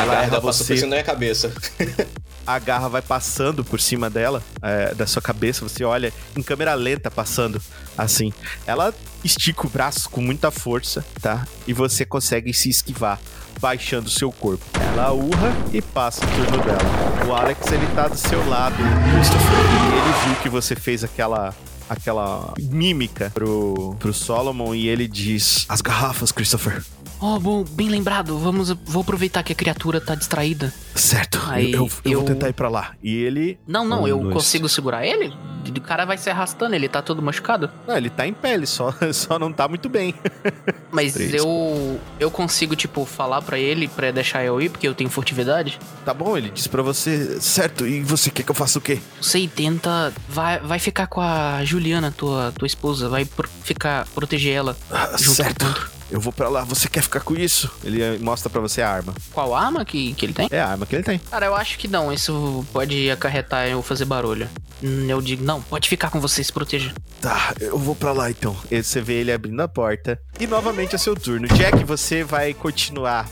A 0.00 0.06
garra 0.06 0.22
erra 0.22 0.40
passou 0.40 0.52
você. 0.52 0.74
pensando 0.74 0.90
na 0.90 0.96
minha 0.96 1.04
cabeça. 1.04 1.52
A 2.46 2.58
garra 2.58 2.88
vai 2.88 3.00
passando 3.00 3.64
por 3.64 3.80
cima 3.80 4.10
dela, 4.10 4.42
é, 4.62 4.94
da 4.94 5.06
sua 5.06 5.22
cabeça. 5.22 5.66
Você 5.66 5.82
olha 5.82 6.12
em 6.36 6.42
câmera 6.42 6.74
lenta 6.74 7.10
passando 7.10 7.60
assim. 7.96 8.32
Ela 8.66 8.92
estica 9.24 9.66
o 9.66 9.70
braço 9.70 10.10
com 10.10 10.20
muita 10.20 10.50
força, 10.50 11.02
tá? 11.22 11.46
E 11.66 11.72
você 11.72 12.04
consegue 12.04 12.52
se 12.52 12.68
esquivar, 12.68 13.18
baixando 13.60 14.08
o 14.08 14.10
seu 14.10 14.30
corpo. 14.30 14.62
Ela 14.78 15.10
urra 15.12 15.56
e 15.72 15.80
passa 15.80 16.22
o 16.22 16.28
turno 16.28 16.62
dela. 16.62 17.26
O 17.26 17.32
Alex, 17.32 17.66
ele 17.72 17.86
tá 17.94 18.08
do 18.08 18.16
seu 18.18 18.46
lado, 18.46 18.76
Christopher. 18.76 19.58
E 19.58 19.96
ele 19.96 20.26
viu 20.26 20.42
que 20.42 20.48
você 20.48 20.76
fez 20.76 21.02
aquela. 21.02 21.54
Aquela 21.86 22.54
mímica 22.58 23.30
pro, 23.34 23.94
pro 23.98 24.12
Solomon 24.12 24.74
e 24.74 24.88
ele 24.88 25.06
diz: 25.06 25.66
As 25.68 25.82
garrafas, 25.82 26.32
Christopher. 26.32 26.82
Oh, 27.26 27.40
bom, 27.40 27.64
bem 27.64 27.88
lembrado. 27.88 28.38
Vamos, 28.38 28.68
vou 28.84 29.00
aproveitar 29.00 29.42
que 29.42 29.50
a 29.50 29.56
criatura 29.56 29.98
tá 29.98 30.14
distraída. 30.14 30.70
Certo, 30.94 31.40
Aí, 31.48 31.72
eu, 31.72 31.80
eu- 31.86 31.90
eu 32.04 32.12
eu- 32.12 32.18
vou 32.18 32.28
tentar 32.28 32.50
ir 32.50 32.52
pra 32.52 32.68
lá. 32.68 32.92
E 33.02 33.14
ele. 33.16 33.58
Não, 33.66 33.82
não, 33.82 34.02
Um, 34.02 34.06
eu 34.08 34.18
dois. 34.18 34.34
consigo 34.34 34.68
segurar 34.68 35.06
ele? 35.06 35.32
O 35.66 35.80
cara 35.80 36.04
vai 36.04 36.18
se 36.18 36.28
arrastando, 36.28 36.74
ele 36.74 36.86
tá 36.86 37.00
todo 37.00 37.22
machucado. 37.22 37.70
Não, 37.88 37.96
ele 37.96 38.10
tá 38.10 38.26
em 38.26 38.34
pele, 38.34 38.66
só, 38.66 38.92
só 39.14 39.38
não 39.38 39.50
tá 39.50 39.66
muito 39.66 39.88
bem. 39.88 40.14
Mas 40.92 41.14
Três. 41.14 41.32
eu 41.32 41.98
eu 42.20 42.30
consigo, 42.30 42.76
tipo, 42.76 43.06
falar 43.06 43.40
pra 43.40 43.58
ele 43.58 43.88
pra 43.88 44.10
deixar 44.10 44.44
eu 44.44 44.60
ir, 44.60 44.68
porque 44.68 44.86
eu 44.86 44.94
tenho 44.94 45.08
furtividade? 45.08 45.78
Tá 46.04 46.12
bom, 46.12 46.36
ele 46.36 46.50
disse 46.50 46.68
pra 46.68 46.82
você, 46.82 47.40
certo, 47.40 47.86
e 47.86 48.02
você 48.02 48.28
quer 48.30 48.42
que 48.42 48.50
eu 48.50 48.54
faça 48.54 48.78
o 48.78 48.82
quê? 48.82 49.00
Você 49.18 49.48
tenta. 49.48 50.12
Vai, 50.28 50.60
vai 50.60 50.78
ficar 50.78 51.06
com 51.06 51.22
a 51.22 51.64
Juliana, 51.64 52.12
tua, 52.14 52.52
tua 52.54 52.66
esposa. 52.66 53.08
Vai 53.08 53.24
pro- 53.24 53.48
ficar, 53.62 54.06
proteger 54.14 54.52
ela. 54.54 54.76
Ah, 54.90 55.16
Junto 55.18 55.36
certo. 55.36 55.90
Eu 56.14 56.20
vou 56.20 56.32
pra 56.32 56.48
lá, 56.48 56.62
você 56.62 56.88
quer 56.88 57.02
ficar 57.02 57.18
com 57.20 57.34
isso? 57.34 57.68
Ele 57.82 58.00
eh, 58.00 58.18
mostra 58.20 58.48
pra 58.48 58.60
você 58.60 58.80
a 58.80 58.88
arma. 58.88 59.12
Qual 59.32 59.52
arma 59.52 59.84
que, 59.84 60.14
que 60.14 60.24
ele 60.24 60.32
tem? 60.32 60.46
É 60.48 60.60
a 60.60 60.68
arma 60.68 60.86
que 60.86 60.94
ele 60.94 61.02
tem. 61.02 61.18
Cara, 61.18 61.46
eu 61.46 61.56
acho 61.56 61.76
que 61.76 61.88
não. 61.88 62.12
Isso 62.12 62.64
pode 62.72 63.10
acarretar 63.10 63.66
eu 63.66 63.82
fazer 63.82 64.04
barulho. 64.04 64.48
Hum, 64.80 65.06
Eu 65.08 65.20
digo, 65.20 65.42
não, 65.42 65.60
pode 65.60 65.88
ficar 65.88 66.10
com 66.10 66.20
você, 66.20 66.44
se 66.44 66.52
proteja. 66.52 66.92
Tá, 67.20 67.52
eu 67.60 67.76
vou 67.76 67.96
pra 67.96 68.12
lá 68.12 68.30
então. 68.30 68.56
E 68.70 68.80
você 68.80 69.00
vê 69.00 69.14
ele 69.14 69.32
abrindo 69.32 69.60
a 69.60 69.66
porta. 69.66 70.16
E 70.38 70.46
novamente 70.46 70.94
é 70.94 70.98
seu 70.98 71.16
turno. 71.16 71.48
Jack, 71.48 71.82
você 71.82 72.22
vai 72.22 72.54
continuar 72.54 73.28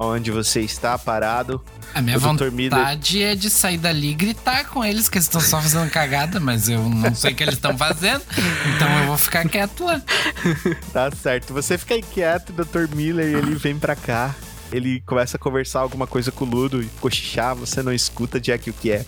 onde 0.00 0.30
você 0.30 0.60
está 0.62 0.96
parado. 0.98 1.62
A 1.94 2.00
minha 2.00 2.18
vontade 2.18 3.22
é 3.22 3.34
de 3.34 3.50
sair 3.50 3.76
dali 3.76 4.10
e 4.10 4.14
gritar 4.14 4.64
com 4.66 4.82
eles, 4.84 5.08
que 5.08 5.18
eles 5.18 5.26
estão 5.26 5.40
só 5.40 5.60
fazendo 5.60 5.90
cagada, 5.90 6.40
mas 6.40 6.68
eu 6.68 6.88
não 6.88 7.14
sei 7.14 7.32
o 7.32 7.34
que 7.34 7.42
eles 7.42 7.56
estão 7.56 7.76
fazendo. 7.76 8.22
Então 8.76 8.88
eu 9.00 9.06
vou 9.08 9.18
ficar 9.18 9.46
quieto 9.48 9.84
lá. 9.84 10.00
Tá 10.92 11.10
certo. 11.10 11.52
Você 11.52 11.76
fica 11.76 11.94
inquieto, 11.96 12.52
Dr. 12.52 12.94
Miller, 12.94 13.28
e 13.28 13.34
ele 13.34 13.54
vem 13.56 13.78
pra 13.78 13.94
cá. 13.94 14.34
Ele 14.72 15.00
começa 15.04 15.36
a 15.36 15.40
conversar 15.40 15.80
alguma 15.80 16.06
coisa 16.06 16.30
com 16.30 16.44
o 16.44 16.48
Ludo 16.48 16.80
e 16.80 16.86
cochichar, 17.00 17.56
você 17.56 17.82
não 17.82 17.92
escuta, 17.92 18.40
Jack, 18.40 18.70
o 18.70 18.72
que 18.72 18.92
é. 18.92 19.04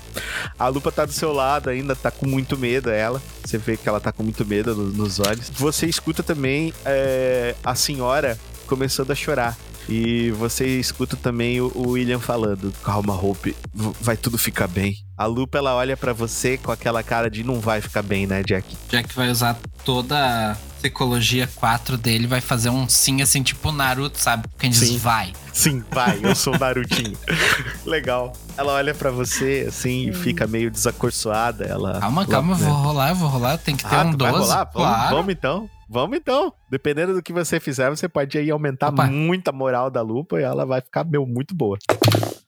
A 0.59 0.66
Lupa 0.66 0.90
tá 0.90 1.05
do 1.05 1.12
seu 1.12 1.32
lado 1.32 1.70
ainda, 1.70 1.95
tá 1.95 2.11
com 2.11 2.26
muito 2.26 2.59
medo, 2.59 2.90
ela. 2.90 3.22
Você 3.45 3.59
vê 3.59 3.76
que 3.76 3.88
ela 3.88 4.01
tá 4.01 4.11
com 4.11 4.24
muito 4.24 4.45
medo 4.45 4.74
no- 4.74 4.88
nos 4.93 5.20
olhos. 5.20 5.49
Você 5.55 5.86
escuta 5.86 6.20
também 6.22 6.74
é, 6.84 7.55
a 7.62 7.76
senhora 7.76 8.36
começando 8.66 9.12
a 9.12 9.14
chorar. 9.14 9.57
E 9.89 10.30
você 10.33 10.78
escuta 10.78 11.16
também 11.16 11.61
o, 11.61 11.72
William 11.91 12.20
falando: 12.20 12.72
Calma, 12.85 13.14
Hope, 13.14 13.55
vai 13.74 14.16
tudo 14.16 14.39
ficar 14.39 14.68
bem. 14.68 14.97
A 15.16 15.26
Lupa 15.26 15.59
ela 15.59 15.74
olha 15.74 15.97
pra 15.97 16.12
você 16.12 16.57
com 16.57 16.72
aquela 16.72 17.03
cara 17.03 17.30
de 17.30 17.45
não 17.45 17.61
vai 17.61 17.80
ficar 17.80 18.03
bem, 18.03 18.26
né, 18.26 18.43
Jack? 18.43 18.76
Jack 18.89 19.14
vai 19.14 19.30
usar 19.30 19.57
toda 19.85 20.53
a 20.53 20.57
psicologia 20.78 21.49
4 21.55 21.97
dele, 21.97 22.26
vai 22.26 22.41
fazer 22.41 22.70
um 22.70 22.89
sim 22.89 23.22
assim, 23.22 23.41
tipo 23.43 23.70
Naruto, 23.70 24.18
sabe? 24.18 24.49
Quem 24.59 24.70
diz 24.70 24.80
Sim. 24.89 24.99
vai. 24.99 25.33
Sim, 25.53 25.85
vai, 25.93 26.18
eu 26.22 26.35
sou 26.35 26.55
o 26.55 26.59
Narutinho. 26.59 27.16
Legal. 27.87 28.33
Ela 28.57 28.72
olha 28.72 28.95
pra 28.95 29.11
você 29.11 29.66
assim 29.68 30.09
e 30.09 30.12
fica 30.12 30.47
meio 30.47 30.70
desacorçoada. 30.70 31.64
Ela. 31.64 32.01
Calma, 32.01 32.26
calma, 32.26 32.53
eu 32.55 32.57
vou 32.57 32.74
rolar, 32.74 33.09
eu 33.11 33.14
vou 33.16 33.28
rolar. 33.28 33.59
Tem 33.59 33.76
que 33.76 33.85
ter 33.85 33.95
Ah, 33.95 34.03
um 34.03 34.12
tu 34.12 34.18
vai 34.24 34.33
12. 34.33 34.45
rolar? 34.45 34.64
Vamos, 34.72 34.89
Claro. 34.89 35.16
vamos 35.16 35.33
então. 35.33 35.70
Vamos 35.93 36.16
então. 36.16 36.51
Dependendo 36.70 37.12
do 37.12 37.22
que 37.22 37.34
você 37.34 37.61
fizer, 37.61 37.90
você 37.90 38.09
pode 38.09 38.38
aí 38.38 38.51
aumentar 38.51 38.88
Opa. 38.88 39.05
muito 39.05 39.49
a 39.49 39.53
moral 39.53 39.90
da 39.90 40.01
lupa 40.01 40.40
e 40.40 40.43
ela 40.43 40.64
vai 40.64 40.80
ficar, 40.80 41.05
meu, 41.05 41.26
muito 41.26 41.55
boa. 41.55 41.76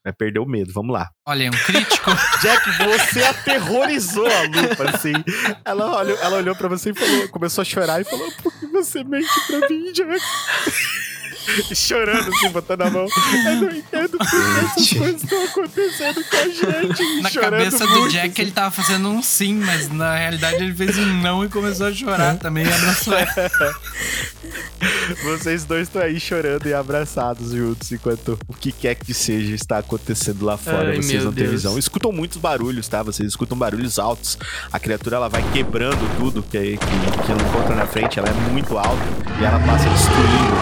Vai 0.02 0.14
perder 0.14 0.38
o 0.38 0.46
medo. 0.46 0.72
Vamos 0.72 0.94
lá. 0.94 1.10
Olha, 1.28 1.50
um 1.50 1.52
crítico. 1.52 2.10
Jack, 2.40 2.70
você 2.82 3.22
aterrorizou 3.22 4.26
a 4.26 4.42
lupa, 4.44 4.88
assim. 4.94 5.12
Ela 5.62 5.94
olhou, 5.98 6.16
ela 6.16 6.36
olhou 6.38 6.56
pra 6.56 6.68
você 6.68 6.90
e 6.90 6.94
falou, 6.94 7.28
começou 7.28 7.60
a 7.60 7.64
chorar 7.66 8.00
e 8.00 8.04
falou: 8.04 8.32
Por 8.42 8.50
que 8.58 8.66
você 8.66 9.04
mente 9.04 9.28
pra 9.46 9.68
mim, 9.68 9.92
Jack? 9.92 10.24
Chorando, 11.74 12.30
assim, 12.34 12.48
botando 12.50 12.82
a 12.82 12.90
mão. 12.90 13.06
Eu 13.46 13.56
não 13.56 13.70
entendo 13.70 14.18
por 14.18 14.28
que 14.28 14.36
essas 14.36 14.92
coisas 14.92 15.22
estão 15.22 15.44
acontecendo 15.44 16.24
com 16.24 16.36
a 16.36 16.48
gente. 16.48 17.22
Na 17.22 17.30
cabeça 17.30 17.86
do 17.86 18.00
muito, 18.00 18.12
Jack, 18.12 18.28
assim. 18.28 18.42
ele 18.42 18.50
tava 18.50 18.70
fazendo 18.70 19.08
um 19.08 19.22
sim, 19.22 19.54
mas 19.54 19.88
na 19.88 20.16
realidade 20.16 20.56
ele 20.56 20.74
fez 20.74 20.96
um 20.98 21.06
não 21.20 21.44
e 21.44 21.48
começou 21.48 21.86
a 21.86 21.92
chorar 21.92 22.36
também. 22.36 22.66
E 22.66 22.72
abraçou 22.72 23.14
ela. 23.14 23.30
Vocês 25.22 25.64
dois 25.64 25.88
estão 25.88 26.00
aí 26.02 26.18
chorando 26.18 26.66
e 26.66 26.74
abraçados 26.74 27.52
juntos, 27.52 27.90
enquanto 27.92 28.38
o 28.48 28.54
que 28.54 28.72
quer 28.72 28.94
que 28.94 29.12
seja 29.12 29.54
está 29.54 29.78
acontecendo 29.78 30.44
lá 30.44 30.56
fora. 30.56 30.90
Ai, 30.90 30.96
vocês 31.02 31.24
não 31.24 31.32
têm 31.32 31.46
visão. 31.46 31.78
Escutam 31.78 32.12
muitos 32.12 32.38
barulhos, 32.38 32.88
tá? 32.88 33.02
Vocês 33.02 33.28
escutam 33.28 33.56
barulhos 33.56 33.98
altos. 33.98 34.38
A 34.72 34.78
criatura 34.78 35.16
ela 35.16 35.28
vai 35.28 35.42
quebrando 35.52 35.98
tudo 36.18 36.42
que, 36.42 36.76
que, 36.76 36.76
que 36.76 37.32
ela 37.32 37.42
encontra 37.42 37.74
na 37.74 37.86
frente. 37.86 38.18
Ela 38.18 38.28
é 38.28 38.32
muito 38.50 38.76
alta 38.78 39.02
e 39.40 39.44
ela 39.44 39.58
passa 39.60 39.88
destruindo 39.88 40.54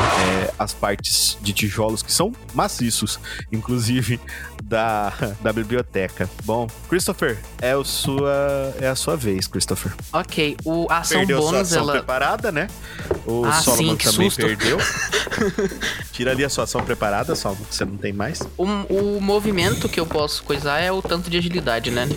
é, 0.49 0.55
as 0.59 0.73
partes 0.73 1.37
de 1.41 1.53
tijolos 1.53 2.03
que 2.03 2.13
são 2.13 2.33
maciços, 2.55 3.19
inclusive 3.51 4.21
da, 4.63 5.13
da 5.43 5.53
biblioteca. 5.53 6.29
Bom, 6.45 6.67
Christopher, 6.89 7.39
é, 7.61 7.77
o 7.77 7.85
sua, 7.85 8.75
é 8.81 8.89
a 8.89 8.95
sua 8.95 9.17
vez, 9.17 9.47
Christopher. 9.47 9.93
Ok, 10.13 10.57
o 10.65 10.87
ação 10.91 11.19
Perdeu 11.19 11.41
sua 11.43 11.51
bônus, 11.53 11.73
ação 11.73 11.83
ela. 11.83 11.93
preparada, 11.93 12.51
né? 12.51 12.69
O 13.27 13.45
Ah, 13.45 13.53
Solomon 13.61 13.97
sim, 13.99 14.11
também 14.11 14.27
susto. 14.35 14.47
perdeu. 14.47 14.79
Tira 16.13 16.31
ali 16.33 16.45
a 16.45 16.49
sua 16.49 16.65
ação 16.65 16.83
preparada, 16.85 17.35
Solomon, 17.35 17.65
que 17.65 17.75
você 17.75 17.85
não 17.85 17.97
tem 17.97 18.13
mais. 18.13 18.41
O, 18.57 18.65
o 18.65 19.21
movimento 19.21 19.89
que 19.89 19.99
eu 19.99 20.07
posso 20.07 20.43
coisar 20.45 20.79
é 20.81 20.91
o 20.93 21.01
tanto 21.03 21.31
de 21.31 21.37
agilidade, 21.39 21.91
né? 21.91 22.09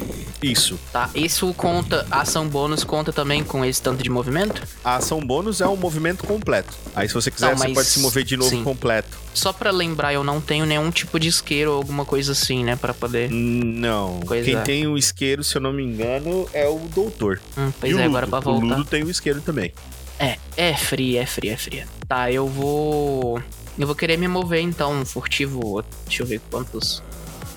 Isso. 0.42 0.78
Tá, 0.92 1.10
isso 1.16 1.52
conta, 1.54 2.06
a 2.12 2.22
ação 2.22 2.48
bônus 2.48 2.84
conta 2.84 3.12
também 3.14 3.44
com 3.44 3.64
esse 3.64 3.82
tanto 3.82 4.04
de 4.04 4.10
movimento? 4.10 4.62
A 4.84 4.98
ação 4.98 5.20
bônus 5.20 5.62
é 5.62 5.68
um 5.68 5.76
movimento 5.78 6.26
completo. 6.26 6.74
Aí, 6.96 7.08
se 7.08 7.14
você 7.14 7.32
quiser, 7.32 7.52
Não, 7.52 7.58
você 7.58 7.64
mas- 7.66 7.74
pode 7.74 7.88
se 7.88 8.00
mover 8.00 8.24
de 8.24 8.38
novo 8.38 8.50
sim. 8.50 8.64
completo. 8.64 9.18
Só 9.34 9.52
pra 9.52 9.72
lembrar, 9.72 10.14
eu 10.14 10.24
não 10.24 10.40
tenho 10.40 10.66
nenhum 10.66 10.90
tipo 10.92 11.20
de 11.20 11.28
isqueiro 11.28 11.72
ou 11.72 11.78
alguma 11.78 12.06
coisa 12.06 12.32
assim, 12.34 12.64
né? 12.64 12.76
Pra 12.76 12.94
poder. 12.94 13.30
Não. 13.32 14.20
Quem 14.44 14.58
tem 14.64 14.88
o 14.88 14.98
isqueiro, 14.98 15.44
se 15.44 15.58
eu 15.58 15.62
não 15.62 15.74
me 15.74 15.84
engano, 15.84 16.48
é 16.54 16.68
o 16.68 16.80
doutor. 16.94 17.42
Hum, 17.58 17.72
pois 17.80 17.92
e 17.92 17.96
o 17.96 18.00
é, 18.00 18.06
Ludo. 18.06 18.18
agora 18.18 18.28
pra 18.28 18.40
O 18.40 18.42
voltar. 18.60 18.78
Ludo 18.78 18.86
tem 18.86 19.04
o 19.04 19.10
isqueiro 19.10 19.42
também. 19.42 19.74
É, 20.20 20.38
é 20.56 20.74
fria, 20.76 21.22
é 21.22 21.26
fria, 21.26 21.54
é 21.54 21.58
fria. 21.58 21.88
Tá, 22.08 22.32
eu 22.32 22.48
vou. 22.48 23.42
Eu 23.78 23.86
vou 23.86 23.96
querer 23.96 24.18
me 24.18 24.28
mover 24.28 24.62
então, 24.62 25.06
furtivo. 25.06 25.84
Deixa 26.06 26.24
eu 26.24 26.28
ver 26.28 26.42
quantos. 26.50 27.04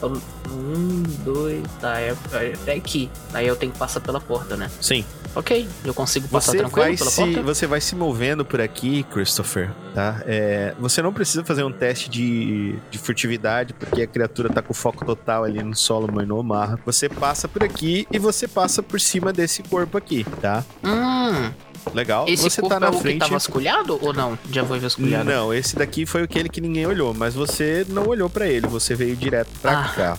Um, 0.02 1.02
dois, 1.24 1.64
tá, 1.80 2.00
é, 2.00 2.14
é 2.32 2.52
até 2.54 2.74
aqui. 2.74 3.11
Aí 3.32 3.46
eu 3.46 3.56
tenho 3.56 3.72
que 3.72 3.78
passar 3.78 4.00
pela 4.00 4.20
porta, 4.20 4.56
né? 4.56 4.70
Sim. 4.80 5.04
Ok, 5.34 5.68
eu 5.84 5.92
consigo 5.92 6.26
passar 6.28 6.52
Você 6.52 6.59
tranquilo 6.59 6.86
vai, 6.86 6.96
pela 6.96 7.11
se, 7.11 7.20
porta? 7.20 7.42
você 7.42 7.66
vai 7.66 7.80
se 7.80 7.94
movendo 7.94 8.44
por 8.44 8.61
aqui, 8.61 9.02
Christopher, 9.04 9.70
tá? 9.94 10.22
É, 10.26 10.74
você 10.78 11.02
não 11.02 11.12
precisa 11.12 11.44
fazer 11.44 11.62
um 11.64 11.72
teste 11.72 12.09
de, 12.09 12.76
de 12.90 12.98
furtividade, 12.98 13.74
porque 13.74 14.02
a 14.02 14.06
criatura 14.06 14.48
tá 14.48 14.62
com 14.62 14.72
foco 14.72 15.04
total 15.04 15.44
ali 15.44 15.62
no 15.62 15.76
Solomon 15.76 16.22
e 16.22 16.26
no 16.26 16.38
Omarra. 16.38 16.78
Você 16.86 17.09
passa 17.09 17.46
por 17.46 17.62
aqui 17.62 18.06
e 18.11 18.18
você 18.18 18.48
passa 18.48 18.82
por 18.82 19.00
cima 19.00 19.32
desse 19.32 19.62
corpo 19.62 19.98
aqui, 19.98 20.24
tá? 20.40 20.64
Hum, 20.82 21.52
Legal. 21.95 22.26
esse 22.29 22.43
você 22.43 22.62
tá 22.62 22.79
na 22.81 22.87
é 22.87 22.91
o 22.91 22.93
que 22.95 23.01
frente. 23.01 23.18
tá 23.20 23.26
vasculhado 23.29 23.99
ou 24.03 24.12
não? 24.12 24.39
Já 24.51 24.64
foi 24.64 24.79
vasculhado? 24.79 25.24
Não, 25.24 25.53
esse 25.55 25.76
daqui 25.76 26.05
foi 26.07 26.22
aquele 26.22 26.49
que 26.49 26.61
ninguém 26.61 26.87
olhou, 26.87 27.12
mas 27.14 27.35
você 27.35 27.87
não 27.89 28.07
olhou 28.07 28.29
pra 28.31 28.47
ele, 28.47 28.66
você 28.66 28.95
veio 28.95 29.16
direto 29.16 29.49
pra 29.61 29.72
Ah, 29.81 29.89
cá. 29.95 30.18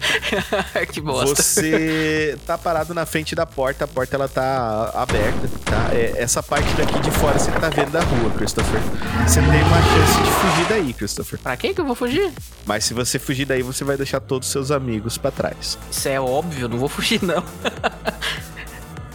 que 0.90 0.98
bosta. 0.98 1.42
Você 1.42 2.38
tá 2.46 2.56
parado 2.56 2.94
na 2.94 3.04
frente 3.04 3.34
da 3.34 3.44
porta, 3.44 3.84
a 3.84 3.88
porta 3.88 4.16
ela 4.16 4.28
tá 4.28 4.90
aberta, 4.94 5.46
tá? 5.66 5.90
É, 5.92 6.14
essa 6.16 6.42
parte 6.42 6.72
daqui 6.72 6.98
de 7.00 7.10
fora 7.10 7.38
você 7.38 7.50
tá 7.50 7.68
vendo 7.68 7.90
da 7.90 8.00
rua, 8.00 8.30
Christopher. 8.30 8.80
Você 9.28 9.40
tem 9.42 9.62
uma 9.62 9.82
chance 9.82 10.22
de 10.22 10.30
fugir 10.30 10.66
daí, 10.70 10.92
Christopher. 10.94 11.38
Pra 11.40 11.54
que 11.54 11.74
que 11.74 11.80
eu 11.82 11.84
vou 11.84 11.94
fugir? 11.94 12.32
Mas 12.64 12.84
se 12.84 12.94
você 12.94 13.18
fugir 13.18 13.44
daí, 13.44 13.62
você 13.62 13.84
vai 13.84 13.98
deixar 13.98 14.20
todos 14.20 14.48
os 14.48 14.52
seus 14.52 14.70
amigos 14.70 15.18
pra 15.18 15.30
trás. 15.30 15.78
Isso 15.90 16.08
é 16.08 16.18
óbvio, 16.18 16.66
não 16.66 16.78
vou 16.78 16.88
fugir 16.88 17.22
não. 17.22 17.44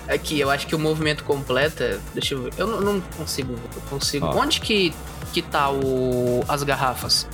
Aqui, 0.08 0.40
eu 0.40 0.50
acho 0.50 0.68
que 0.68 0.76
o 0.76 0.80
movimento 0.80 1.24
completo. 1.24 1.82
é- 1.84 1.98
Deixa 2.14 2.34
eu 2.36 2.44
ver. 2.44 2.54
Eu 2.58 2.68
não, 2.68 2.82
não 2.82 3.02
consigo. 3.02 3.56
Eu 3.76 3.82
consigo. 3.90 4.26
Ó. 4.26 4.38
Onde 4.40 4.62
que, 4.62 4.94
que 5.34 5.42
tá 5.42 5.70
o, 5.72 6.44
as 6.48 6.64
garrafas? 6.64 7.28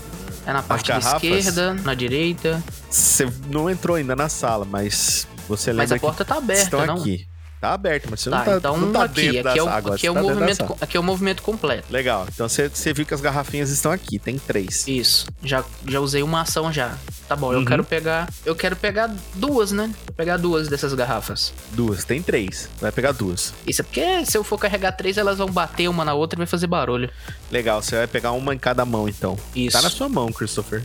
É 0.45 0.53
na 0.53 0.63
parte 0.63 0.87
da 0.87 0.97
garrafas? 0.99 1.23
esquerda, 1.23 1.73
na 1.75 1.93
direita. 1.93 2.63
Você 2.89 3.31
não 3.47 3.69
entrou 3.69 3.95
ainda 3.97 4.15
na 4.15 4.27
sala, 4.29 4.65
mas 4.65 5.27
você 5.47 5.71
lembra 5.71 5.83
Mas 5.83 5.91
a 5.91 5.95
que 5.99 6.01
porta 6.05 6.25
tá 6.25 6.37
aberta, 6.37 6.63
estão 6.63 6.85
não? 6.85 6.95
aqui. 6.95 7.27
Tá 7.61 7.73
aberto, 7.75 8.07
mas 8.09 8.19
você 8.21 8.29
Tá, 8.31 8.37
não 8.39 8.43
tá, 8.45 8.55
então 8.57 8.77
não 8.77 8.91
tá 8.91 9.03
aqui, 9.03 9.31
dentro 9.31 9.49
aqui 9.51 9.59
é 9.59 9.63
o, 9.63 9.69
agora. 9.69 9.95
aqui, 9.95 10.07
é 10.07 10.11
o 10.11 10.13
tá 10.15 10.21
movimento, 10.23 10.77
aqui 10.81 10.97
é 10.97 10.99
o 10.99 11.03
movimento 11.03 11.43
completo. 11.43 11.93
Legal, 11.93 12.25
então 12.33 12.49
você, 12.49 12.67
você 12.67 12.91
viu 12.91 13.05
que 13.05 13.13
as 13.13 13.21
garrafinhas 13.21 13.69
estão 13.69 13.91
aqui, 13.91 14.17
tem 14.17 14.39
três. 14.39 14.87
Isso. 14.87 15.27
Já, 15.43 15.63
já 15.87 15.99
usei 15.99 16.23
uma 16.23 16.41
ação 16.41 16.73
já. 16.73 16.97
Tá 17.27 17.35
bom, 17.35 17.49
Uhum. 17.53 17.59
eu 17.61 17.65
quero 17.65 17.83
pegar. 17.83 18.27
Eu 18.43 18.55
quero 18.55 18.75
pegar 18.75 19.13
duas, 19.35 19.71
né? 19.71 19.93
Vou 20.07 20.15
pegar 20.17 20.37
duas 20.37 20.67
dessas 20.69 20.91
garrafas. 20.95 21.53
Duas, 21.73 22.03
tem 22.03 22.19
três. 22.19 22.67
Vai 22.81 22.91
pegar 22.91 23.11
duas. 23.11 23.53
Isso 23.67 23.81
é 23.81 23.83
porque 23.83 24.25
se 24.25 24.35
eu 24.35 24.43
for 24.43 24.57
carregar 24.57 24.93
três, 24.93 25.17
elas 25.19 25.37
vão 25.37 25.47
bater 25.47 25.87
uma 25.87 26.03
na 26.03 26.15
outra 26.15 26.37
e 26.37 26.39
vai 26.39 26.47
fazer 26.47 26.65
barulho. 26.65 27.11
Legal, 27.51 27.79
você 27.83 27.95
vai 27.95 28.07
pegar 28.07 28.31
uma 28.31 28.55
em 28.55 28.57
cada 28.57 28.83
mão 28.85 29.07
então. 29.07 29.37
Isso. 29.55 29.77
Tá 29.77 29.83
na 29.83 29.89
sua 29.91 30.09
mão, 30.09 30.31
Christopher. 30.31 30.83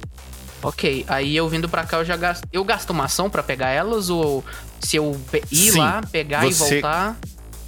Ok, 0.69 1.05
aí 1.09 1.37
eu 1.37 1.49
vindo 1.49 1.69
pra 1.69 1.85
cá, 1.85 1.99
eu 1.99 2.05
já 2.05 2.17
gasto. 2.17 2.47
Eu 2.53 2.65
gasto 2.65 2.91
uma 2.91 3.05
ação 3.05 3.31
pra 3.31 3.43
pegar 3.43 3.69
elas 3.71 4.11
ou 4.11 4.45
se 4.81 4.97
eu 4.97 5.19
ir 5.51 5.73
Sim, 5.73 5.79
lá, 5.79 6.01
pegar 6.11 6.47
e 6.47 6.53
você 6.53 6.81
voltar, 6.81 7.17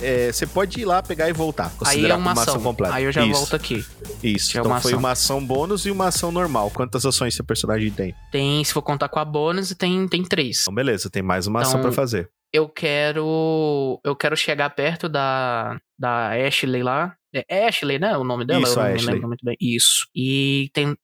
É, 0.01 0.31
você 0.33 0.47
pode 0.47 0.81
ir 0.81 0.85
lá 0.85 1.03
pegar 1.03 1.29
e 1.29 1.33
voltar. 1.33 1.73
aí 1.85 2.05
é 2.07 2.15
uma 2.15 2.31
como 2.35 2.41
ação. 2.51 2.61
completa. 2.63 2.95
Aí 2.95 3.05
eu 3.05 3.11
já 3.13 3.25
Isso, 3.25 3.33
volto 3.39 3.57
aqui. 3.57 3.85
Isso. 4.23 4.57
É 4.57 4.61
então 4.61 4.71
uma 4.71 4.81
foi 4.81 4.93
ação. 4.93 4.99
uma 4.99 5.11
ação 5.11 5.45
bônus 5.45 5.87
e 5.87 5.91
uma 5.91 6.07
ação 6.09 6.31
normal. 6.33 6.71
Quantas 6.71 7.05
ações 7.05 7.35
seu 7.35 7.45
personagem 7.45 7.91
tem? 7.91 8.15
Tem, 8.31 8.63
se 8.65 8.73
for 8.73 8.83
contar 8.83 9.09
com 9.09 9.19
a 9.19 9.25
bônus, 9.25 9.75
tem, 9.75 10.07
tem 10.09 10.23
três. 10.25 10.63
Então, 10.63 10.75
beleza, 10.75 11.09
tem 11.11 11.23
mais 11.23 11.47
uma 11.47 11.61
ação 11.63 11.81
Então, 11.81 11.83
pra 11.83 11.93
fazer. 11.93 12.29
Eu 12.53 12.69
quero. 12.69 14.01
Eu 14.05 14.17
quero 14.17 14.37
chegar 14.37 14.71
perto 14.71 15.09
da. 15.09 15.79
Da 15.99 16.31
Ashley 16.47 16.83
lá. 16.83 17.15
É 17.35 17.67
Ashley, 17.69 17.99
né? 17.99 18.17
O 18.17 18.25
nome 18.25 18.45
dela? 18.47 18.63
Isso, 18.63 18.73
eu 18.79 18.83
não 18.83 18.89
me 18.91 18.95
Ashley. 18.97 19.15
lembro 19.15 19.29
muito 19.29 19.45
bem. 19.45 19.57
Isso. 19.61 20.07
E 20.15 20.71
tem- 20.73 20.97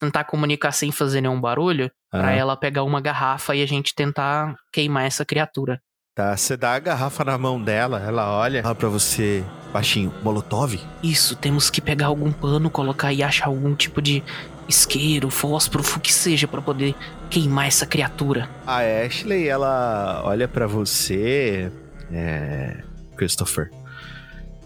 tentar 0.00 0.24
comunicar 0.24 0.72
sem 0.72 0.90
fazer 0.90 1.20
nenhum 1.20 1.40
barulho. 1.40 1.90
Pra 2.10 2.28
Ah, 2.28 2.32
ela 2.32 2.56
pegar 2.56 2.82
uma 2.82 3.00
garrafa 3.00 3.54
e 3.54 3.62
a 3.62 3.66
gente 3.66 3.94
tentar 3.94 4.56
queimar 4.72 5.04
essa 5.06 5.24
criatura. 5.24 5.80
Tá, 6.16 6.36
você 6.36 6.56
dá 6.56 6.74
a 6.74 6.78
garrafa 6.78 7.24
na 7.24 7.38
mão 7.38 7.62
dela, 7.62 8.02
ela 8.04 8.36
olha, 8.36 8.62
fala 8.62 8.74
pra 8.74 8.88
você, 8.88 9.44
baixinho, 9.72 10.12
Molotov? 10.24 10.74
Isso, 11.02 11.36
temos 11.36 11.70
que 11.70 11.80
pegar 11.80 12.06
algum 12.06 12.32
pano, 12.32 12.68
colocar 12.68 13.12
e 13.12 13.22
achar 13.22 13.46
algum 13.46 13.74
tipo 13.76 14.02
de 14.02 14.22
isqueiro, 14.68 15.30
fósforo, 15.30 15.84
o 15.96 16.00
que 16.00 16.12
seja, 16.12 16.48
pra 16.48 16.60
poder 16.60 16.96
queimar 17.30 17.68
essa 17.68 17.86
criatura. 17.86 18.48
A 18.66 18.78
Ashley, 19.06 19.46
ela 19.48 20.20
olha 20.24 20.48
pra 20.48 20.66
você, 20.66 21.70
é, 22.12 22.82
Christopher. 23.16 23.70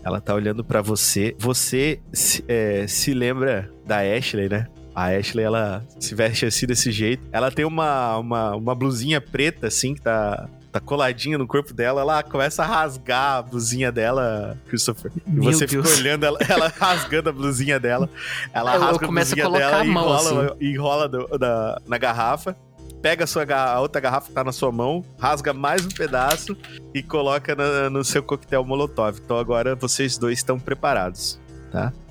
Ela 0.03 0.21
tá 0.21 0.35
olhando 0.35 0.65
pra 0.65 0.83
você. 0.83 1.35
Você 1.39 2.01
se, 2.13 2.45
é, 2.49 2.87
se 2.87 3.15
lembra 3.15 3.71
da 3.87 3.99
Ashley, 3.99 4.49
né? 4.49 4.67
A 4.95 5.07
Ashley, 5.07 5.45
ela 5.45 5.85
se 5.99 6.15
veste 6.15 6.47
assim 6.47 6.67
desse 6.67 6.93
jeito. 6.93 7.23
Ela 7.33 7.51
tem 7.51 7.65
uma, 7.65 8.17
uma, 8.19 8.55
uma 8.55 8.75
blusinha 8.75 9.21
preta, 9.21 9.67
assim, 9.67 9.95
que 9.95 10.01
tá 10.03 10.49
tá 10.71 10.81
coladinha 10.81 11.39
no 11.39 11.47
corpo 11.47 11.73
dela, 11.73 12.01
ela 12.01 12.21
começa 12.25 12.61
a 12.65 12.67
rasgar 12.67 13.37
a 13.37 13.43
blusinha 13.43 13.93
dela, 13.93 14.59
Christopher. 14.67 15.13
E 15.25 15.31
Meu 15.31 15.45
você 15.45 15.69
fica 15.69 15.83
Deus. 15.83 15.99
olhando 16.01 16.27
ela, 16.27 16.37
ela 16.49 16.67
rasgando 16.77 17.29
a 17.31 17.33
blusinha 17.33 17.79
dela. 17.79 18.11
Ela 18.53 18.73
Eu- 18.73 18.81
eu 18.81 18.87
rasga 18.89 19.05
a 19.05 19.07
começo 19.07 19.33
a 19.35 19.37
blusinha 19.37 19.45
colocar 19.47 19.71
dela 19.71 19.83
a 19.83 19.87
e 19.87 19.89
mão, 19.89 20.13
assim. 20.13 20.29
enrola, 20.35 20.57
enrola 20.61 21.09
do- 21.09 21.39
da- 21.39 21.81
na 21.87 21.97
garrafa. 21.97 22.57
Pega 23.01 23.23
a, 23.23 23.27
sua, 23.27 23.45
a 23.55 23.81
outra 23.81 24.01
garrafa 24.01 24.27
que 24.29 24.33
tá 24.33 24.43
na 24.43 24.51
sua 24.51 24.73
mão, 24.73 25.05
rasga 25.17 25.53
mais 25.53 25.87
um 25.87 25.91
pedaço 25.91 26.57
e 26.93 27.05
coloca 27.05 27.55
na- 27.55 27.89
no 27.89 28.03
seu 28.03 28.21
coquetel 28.25 28.65
molotov. 28.65 29.21
Então 29.25 29.39
agora 29.39 29.77
vocês 29.77 30.19
dois 30.19 30.39
estão 30.39 30.59
preparados. 30.59 31.39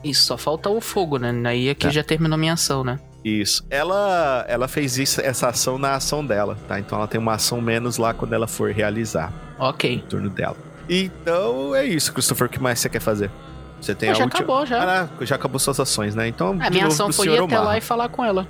Isso, 0.03 0.25
só 0.25 0.37
falta 0.37 0.69
o 0.69 0.79
fogo, 0.81 1.17
né? 1.17 1.33
Aí 1.49 1.69
aqui 1.69 1.87
Tá. 1.87 1.91
já 1.91 2.03
terminou 2.03 2.37
minha 2.37 2.53
ação, 2.53 2.83
né? 2.83 2.99
Isso. 3.23 3.65
Ela, 3.69 4.43
ela 4.49 4.67
fez 4.67 4.97
isso, 4.97 5.21
essa 5.21 5.47
ação 5.47 5.77
na 5.77 5.95
ação 5.95 6.25
dela, 6.25 6.57
tá? 6.67 6.77
Então 6.79 6.97
ela 6.97 7.07
tem 7.07 7.19
uma 7.19 7.33
ação 7.35 7.61
menos 7.61 7.97
lá 7.97 8.13
quando 8.13 8.33
ela 8.33 8.47
for 8.47 8.71
realizar 8.71 9.31
Ok. 9.57 9.97
o 10.05 10.07
turno 10.09 10.29
dela. 10.29 10.57
Então 10.89 11.73
é 11.73 11.85
isso, 11.85 12.11
Christopher. 12.13 12.47
O 12.47 12.49
que 12.49 12.59
mais 12.59 12.79
você 12.79 12.89
quer 12.89 12.99
fazer? 12.99 13.31
Você 13.79 13.95
tem 13.95 14.09
Ah, 14.09 14.11
a 14.11 14.15
já 14.15 14.23
última. 14.25 14.39
acabou, 14.39 14.65
já. 14.65 14.77
Caraca, 14.79 15.25
já 15.25 15.35
acabou 15.35 15.59
suas 15.59 15.79
ações, 15.79 16.15
né? 16.15 16.27
Então, 16.27 16.57
A 16.59 16.69
de 16.69 16.71
minha 16.75 16.87
ação 16.87 17.11
foi 17.11 17.27
ir 17.27 17.39
até 17.41 17.59
lá 17.59 17.77
e 17.77 17.81
falar 17.81 18.09
com 18.09 18.23
ela. 18.23 18.47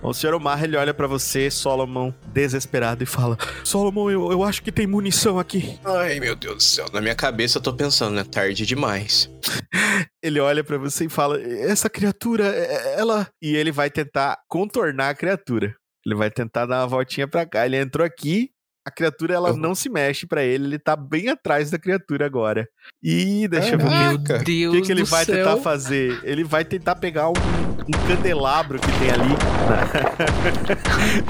O 0.00 0.14
Sr. 0.14 0.34
Omar, 0.34 0.62
ele 0.62 0.76
olha 0.76 0.94
pra 0.94 1.06
você, 1.06 1.50
Solomon, 1.50 2.12
desesperado, 2.32 3.02
e 3.02 3.06
fala: 3.06 3.36
Solomon, 3.64 4.10
eu, 4.10 4.30
eu 4.30 4.42
acho 4.44 4.62
que 4.62 4.70
tem 4.72 4.86
munição 4.86 5.38
aqui. 5.38 5.78
Ai, 5.84 6.20
meu 6.20 6.36
Deus 6.36 6.56
do 6.56 6.62
céu. 6.62 6.86
Na 6.92 7.00
minha 7.00 7.14
cabeça 7.16 7.58
eu 7.58 7.62
tô 7.62 7.72
pensando, 7.74 8.14
né? 8.14 8.24
Tarde 8.24 8.64
demais. 8.64 9.28
Ele 10.22 10.40
olha 10.40 10.62
pra 10.62 10.78
você 10.78 11.06
e 11.06 11.08
fala: 11.08 11.40
Essa 11.40 11.90
criatura, 11.90 12.44
é- 12.46 12.98
ela. 12.98 13.28
E 13.42 13.54
ele 13.56 13.70
vai 13.72 13.90
tentar 13.90 14.36
contornar 14.48 15.10
a 15.10 15.14
criatura. 15.14 15.74
Ele 16.06 16.14
vai 16.14 16.30
tentar 16.30 16.66
dar 16.66 16.80
uma 16.80 16.86
voltinha 16.86 17.26
pra 17.28 17.44
cá. 17.44 17.66
Ele 17.66 17.76
entrou 17.76 18.04
aqui, 18.06 18.50
a 18.86 18.90
criatura 18.90 19.34
ela 19.34 19.50
Eu- 19.50 19.56
não 19.56 19.74
se 19.74 19.88
mexe 19.88 20.26
pra 20.26 20.42
ele, 20.42 20.64
ele 20.66 20.78
tá 20.78 20.96
bem 20.96 21.28
atrás 21.28 21.70
da 21.70 21.78
criatura 21.78 22.24
agora. 22.24 22.66
E 23.02 23.46
deixa 23.48 23.74
eu 23.74 23.78
ver. 23.78 23.84
Caraca. 23.88 24.08
Meu 24.12 24.22
Caraca. 24.24 24.44
Deus 24.44 24.74
O 24.74 24.76
que, 24.80 24.86
que 24.86 24.92
ele 24.92 25.04
vai 25.04 25.24
céu. 25.24 25.34
tentar 25.36 25.56
fazer? 25.58 26.20
Ele 26.24 26.44
vai 26.44 26.64
tentar 26.64 26.96
pegar 26.96 27.28
um, 27.28 27.34
um 27.88 28.06
candelabro 28.06 28.78
que 28.78 28.86
tem 28.98 29.10
ali. 29.10 29.28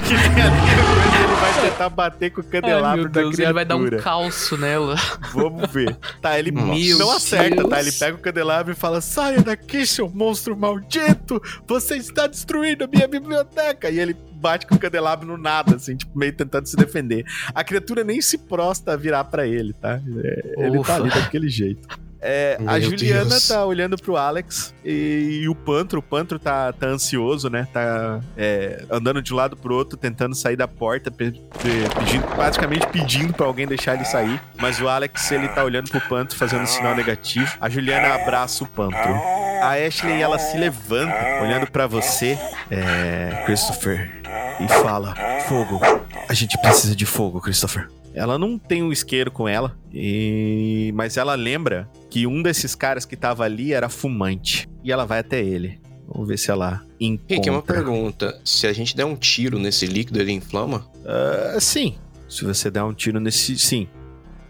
que 0.03 0.33
tem 0.33 0.43
ali. 0.43 1.23
Ele 1.23 1.35
vai 1.35 1.61
tentar 1.69 1.89
bater 1.89 2.29
com 2.31 2.41
o 2.41 2.43
Ai, 2.43 2.49
candelabro 2.51 3.09
da 3.09 3.21
Deus, 3.21 3.35
criatura. 3.35 3.43
ele 3.45 3.53
vai 3.53 3.65
dar 3.65 3.75
um 3.77 3.89
calço 4.01 4.57
nela. 4.57 4.95
Vamos 5.33 5.71
ver. 5.71 5.95
Tá, 6.21 6.37
ele 6.37 6.51
Meu 6.51 6.97
não 6.97 7.11
acerta, 7.11 7.55
Deus. 7.57 7.69
tá? 7.69 7.79
Ele 7.79 7.91
pega 7.91 8.17
o 8.17 8.19
candelabro 8.19 8.73
e 8.73 8.75
fala: 8.75 9.01
Saia 9.01 9.41
daqui, 9.41 9.85
seu 9.85 10.09
monstro 10.09 10.55
maldito! 10.57 11.41
Você 11.67 11.95
está 11.95 12.27
destruindo 12.27 12.83
a 12.83 12.87
minha 12.87 13.07
biblioteca! 13.07 13.89
E 13.89 13.99
ele 13.99 14.15
bate 14.33 14.65
com 14.67 14.75
o 14.75 14.79
candelabro 14.79 15.27
no 15.27 15.37
nada, 15.37 15.75
assim, 15.75 15.95
tipo, 15.95 16.17
meio 16.17 16.33
tentando 16.33 16.67
se 16.67 16.75
defender. 16.75 17.25
A 17.53 17.63
criatura 17.63 18.03
nem 18.03 18.21
se 18.21 18.37
prosta 18.37 18.93
a 18.93 18.97
virar 18.97 19.23
pra 19.25 19.45
ele, 19.47 19.73
tá? 19.73 19.99
É, 20.23 20.65
ele 20.65 20.77
Ufa. 20.77 20.93
tá 20.93 20.99
ali 21.01 21.09
daquele 21.09 21.49
jeito. 21.49 21.87
É, 22.21 22.57
a 22.67 22.79
Juliana 22.79 23.29
Deus. 23.29 23.47
tá 23.47 23.65
olhando 23.65 23.97
pro 23.97 24.17
Alex 24.17 24.73
e, 24.83 25.39
e 25.43 25.49
o 25.49 25.55
Pantro, 25.55 25.99
o 25.99 26.03
Pantro 26.03 26.37
tá, 26.37 26.73
tá 26.73 26.87
ansioso, 26.87 27.49
né? 27.49 27.67
Tá 27.71 28.19
é, 28.37 28.83
andando 28.91 29.21
de 29.21 29.33
um 29.33 29.37
lado 29.37 29.55
pro 29.55 29.73
outro, 29.73 29.97
tentando 29.97 30.35
sair 30.35 30.55
da 30.57 30.67
porta, 30.67 31.09
pe- 31.09 31.31
pe- 31.31 31.89
pedindo, 31.97 32.27
praticamente 32.35 32.87
pedindo 32.87 33.33
pra 33.33 33.45
alguém 33.45 33.65
deixar 33.67 33.95
ele 33.95 34.03
sair. 34.05 34.41
Mas 34.57 34.81
o 34.81 34.87
Alex, 34.89 35.31
ele 35.31 35.47
tá 35.47 35.63
olhando 35.63 35.89
pro 35.89 36.01
Pantro, 36.01 36.37
fazendo 36.37 36.63
um 36.63 36.67
sinal 36.67 36.93
negativo. 36.95 37.51
A 37.61 37.69
Juliana 37.69 38.15
abraça 38.15 38.63
o 38.63 38.67
Pantro. 38.67 39.13
A 39.61 39.73
Ashley, 39.73 40.21
ela 40.21 40.39
se 40.39 40.57
levanta, 40.57 41.13
olhando 41.41 41.69
pra 41.69 41.85
você, 41.87 42.37
é, 42.71 43.43
Christopher, 43.45 44.21
e 44.59 44.67
fala: 44.81 45.13
Fogo. 45.47 45.79
A 46.27 46.33
gente 46.33 46.57
precisa 46.61 46.95
de 46.95 47.05
fogo, 47.05 47.41
Christopher. 47.41 47.87
Ela 48.13 48.37
não 48.37 48.57
tem 48.57 48.83
um 48.83 48.91
isqueiro 48.91 49.31
com 49.31 49.47
ela, 49.47 49.77
e... 49.93 50.91
mas 50.95 51.15
ela 51.17 51.35
lembra 51.35 51.89
que 52.09 52.25
um 52.25 52.41
desses 52.41 52.75
caras 52.75 53.05
que 53.05 53.15
tava 53.15 53.43
ali 53.43 53.73
era 53.73 53.89
fumante. 53.89 54.67
E 54.83 54.91
ela 54.91 55.05
vai 55.05 55.19
até 55.19 55.43
ele. 55.43 55.79
Vamos 56.07 56.27
ver 56.27 56.39
se 56.39 56.49
ela 56.49 56.81
encontra. 56.99 57.35
Rick, 57.35 57.49
uma 57.49 57.61
pergunta. 57.61 58.41
Se 58.43 58.65
a 58.65 58.73
gente 58.73 58.95
der 58.95 59.05
um 59.05 59.15
tiro 59.15 59.59
nesse 59.59 59.85
líquido, 59.85 60.19
ele 60.19 60.31
inflama? 60.31 60.87
Ah, 61.05 61.59
sim. 61.59 61.95
Se 62.27 62.43
você 62.43 62.71
der 62.71 62.83
um 62.83 62.93
tiro 62.93 63.19
nesse. 63.19 63.57
Sim. 63.57 63.87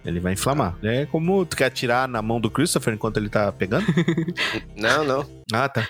Ele 0.10 0.20
vai 0.20 0.34
inflamar. 0.34 0.76
É 0.84 1.06
como 1.06 1.46
tu 1.46 1.56
quer 1.56 1.66
atirar 1.66 2.08
na 2.08 2.22
mão 2.22 2.40
do 2.42 2.50
Christopher 2.52 2.94
enquanto 2.94 3.18
ele 3.18 3.30
tá 3.30 3.52
pegando? 3.52 3.86
Não, 4.76 5.04
não. 5.04 5.30
ah, 5.54 5.68
tá. 5.68 5.88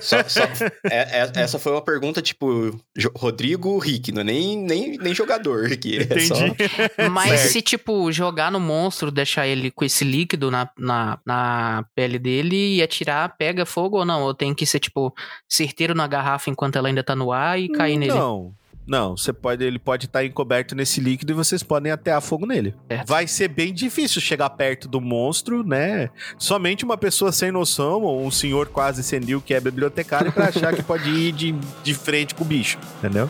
Só, 0.00 0.22
só- 0.28 0.44
é- 0.84 1.22
é- 1.24 1.32
essa 1.34 1.58
foi 1.58 1.72
uma 1.72 1.82
pergunta 1.82 2.22
tipo 2.22 2.78
Rodrigo 3.16 3.76
Rick, 3.78 4.12
não 4.12 4.20
é 4.20 4.24
nem, 4.24 4.56
nem, 4.56 4.96
nem 4.96 5.14
jogador 5.14 5.66
aqui. 5.72 5.98
É 5.98 6.20
só- 6.20 6.36
Entendi. 6.46 6.56
Mas 7.10 7.40
Certo. 7.40 7.52
se, 7.52 7.62
tipo, 7.62 8.10
jogar 8.12 8.50
no 8.52 8.60
monstro, 8.60 9.10
deixar 9.10 9.46
ele 9.46 9.70
com 9.70 9.84
esse 9.84 10.04
líquido 10.04 10.50
na, 10.50 10.68
na, 10.78 11.18
na 11.26 11.84
pele 11.94 12.18
dele 12.18 12.76
e 12.76 12.82
atirar, 12.82 13.36
pega 13.36 13.66
fogo 13.66 13.98
ou 13.98 14.04
não? 14.04 14.22
Ou 14.22 14.32
tem 14.34 14.54
que 14.54 14.64
ser, 14.64 14.78
tipo, 14.78 15.12
certeiro 15.48 15.94
na 15.94 16.06
garrafa 16.06 16.48
enquanto 16.50 16.76
ela 16.76 16.88
ainda 16.88 17.02
tá 17.02 17.16
no 17.16 17.32
ar 17.32 17.58
e 17.58 17.68
cair 17.68 17.96
nele? 17.98 18.12
Não. 18.14 18.52
Não, 18.86 19.16
você 19.16 19.32
pode, 19.32 19.64
ele 19.64 19.78
pode 19.78 20.06
estar 20.06 20.24
encoberto 20.24 20.74
nesse 20.74 21.00
líquido 21.00 21.32
e 21.32 21.34
vocês 21.34 21.62
podem 21.62 21.90
atear 21.90 22.20
fogo 22.20 22.46
nele. 22.46 22.74
Certo. 22.88 23.08
Vai 23.08 23.26
ser 23.26 23.48
bem 23.48 23.74
difícil 23.74 24.20
chegar 24.20 24.48
perto 24.50 24.86
do 24.86 25.00
monstro, 25.00 25.66
né? 25.66 26.10
Somente 26.38 26.84
uma 26.84 26.96
pessoa 26.96 27.32
sem 27.32 27.50
noção 27.50 28.02
ou 28.02 28.24
um 28.24 28.30
senhor 28.30 28.68
quase 28.68 29.02
senil 29.02 29.40
que 29.40 29.54
é 29.54 29.60
bibliotecário 29.60 30.30
pra 30.30 30.48
achar 30.48 30.74
que 30.74 30.82
pode 30.82 31.10
ir 31.10 31.32
de, 31.32 31.52
de 31.82 31.94
frente 31.94 32.34
com 32.34 32.44
o 32.44 32.46
bicho, 32.46 32.78
entendeu? 32.98 33.28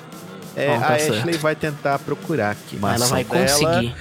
É, 0.54 0.68
Bom, 0.74 0.80
tá 0.80 0.94
a 0.94 0.98
certo. 0.98 1.18
Ashley 1.18 1.36
vai 1.36 1.54
tentar 1.54 1.98
procurar 1.98 2.52
aqui. 2.52 2.78
Ela 2.82 2.96
vai 3.06 3.24
dela. 3.24 3.46
conseguir. 3.46 3.94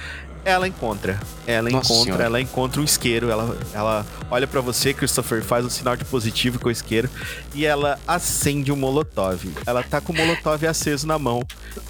Ela 0.45 0.67
encontra. 0.67 1.19
Ela 1.47 1.69
Nossa 1.71 1.91
encontra, 1.91 2.03
Senhora. 2.05 2.23
ela 2.25 2.39
encontra 2.39 2.79
um 2.79 2.83
isqueiro. 2.83 3.31
Ela, 3.31 3.57
ela 3.73 4.05
olha 4.29 4.45
pra 4.45 4.61
você, 4.61 4.93
Christopher, 4.93 5.43
faz 5.43 5.65
um 5.65 5.69
sinal 5.69 5.97
de 5.97 6.05
positivo 6.05 6.59
com 6.59 6.69
o 6.69 6.71
isqueiro 6.71 7.09
e 7.53 7.65
ela 7.65 7.99
acende 8.07 8.71
um 8.71 8.75
molotov. 8.75 9.43
Ela 9.65 9.81
tá 9.81 9.99
com 9.99 10.13
o 10.13 10.15
molotov 10.15 10.63
aceso 10.67 11.07
na 11.07 11.17
mão. 11.17 11.41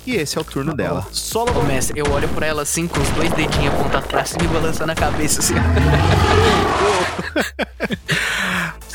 E 0.08 0.16
esse 0.16 0.38
é 0.38 0.42
o 0.42 0.44
turno 0.46 0.74
dela. 0.74 1.06
Ô, 1.12 1.14
Solomon. 1.14 1.64
mestre, 1.64 2.00
eu 2.00 2.10
olho 2.12 2.30
pra 2.30 2.46
ela 2.48 2.62
assim, 2.62 2.88
com 2.88 3.00
os 3.02 3.10
dois 3.10 3.30
dedinhos 3.34 3.74
apontados 3.74 4.08
pra 4.08 4.24
cima 4.24 4.46
e 4.46 4.48
balançando 4.48 4.92
a 4.94 4.96
cabeça 4.96 5.42
assim. 5.42 5.56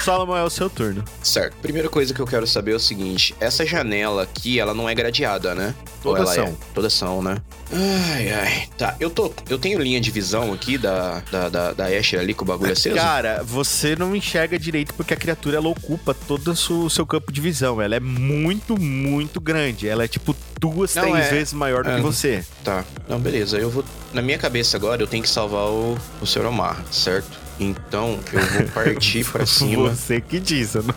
Solomon 0.02 0.36
é 0.36 0.42
o 0.42 0.50
seu 0.50 0.68
turno. 0.70 1.04
Certo. 1.22 1.54
Primeira 1.62 1.88
coisa 1.88 2.12
que 2.14 2.20
eu 2.20 2.26
quero 2.26 2.46
saber 2.46 2.72
é 2.72 2.76
o 2.76 2.80
seguinte: 2.80 3.34
essa 3.40 3.64
janela 3.66 4.22
aqui, 4.22 4.58
ela 4.58 4.74
não 4.74 4.88
é 4.88 4.94
gradeada, 4.94 5.54
né? 5.54 5.74
Ou 6.04 6.14
Todas 6.14 6.34
ela 6.36 6.46
são. 6.46 6.52
É? 6.52 6.56
Todas 6.74 6.92
são, 6.92 7.22
né? 7.22 7.36
Ai, 7.72 8.32
ai. 8.32 8.68
Tá, 8.76 8.96
eu 8.98 9.10
tô. 9.10 9.32
Eu 9.48 9.58
tenho 9.58 9.78
linha 9.78 10.00
de 10.00 10.10
visão 10.10 10.52
aqui 10.52 10.76
da, 10.78 11.22
da, 11.30 11.48
da, 11.48 11.72
da 11.72 11.86
Asher 11.86 12.18
ali 12.20 12.34
com 12.34 12.44
o 12.44 12.46
bagulho 12.46 12.72
aceso? 12.72 12.96
Cara, 12.96 13.42
você 13.44 13.94
não 13.94 14.14
enxerga 14.16 14.58
direito 14.58 14.94
porque 14.94 15.14
a 15.14 15.16
criatura 15.16 15.58
ela 15.58 15.68
ocupa 15.68 16.14
todo 16.14 16.50
o 16.50 16.56
seu, 16.56 16.80
o 16.80 16.90
seu 16.90 17.06
campo 17.06 17.30
de 17.30 17.40
visão. 17.40 17.80
Ela 17.80 17.96
é 17.96 18.00
muito, 18.00 18.80
muito 18.80 19.40
grande. 19.40 19.88
Ela 19.88 20.04
é 20.04 20.08
tipo 20.08 20.34
duas, 20.58 20.94
Não, 20.94 21.02
três 21.10 21.26
é- 21.26 21.30
vezes 21.30 21.52
maior 21.52 21.84
do 21.84 21.90
é. 21.90 21.96
que 21.96 22.02
você. 22.02 22.44
Tá. 22.64 22.84
Não, 23.08 23.18
beleza. 23.20 23.58
Eu 23.58 23.70
vou. 23.70 23.84
Na 24.12 24.22
minha 24.22 24.38
cabeça 24.38 24.76
agora, 24.76 25.02
eu 25.02 25.06
tenho 25.06 25.22
que 25.22 25.28
salvar 25.28 25.66
o, 25.66 25.96
o 26.20 26.26
Sr. 26.26 26.46
Omar, 26.46 26.82
certo? 26.90 27.49
Então, 27.60 28.18
eu 28.32 28.40
vou 28.40 28.62
partir 28.68 29.24
pra 29.26 29.44
cima. 29.46 29.90
Você 29.90 30.20
que 30.20 30.40
diz, 30.40 30.74
não... 30.74 30.82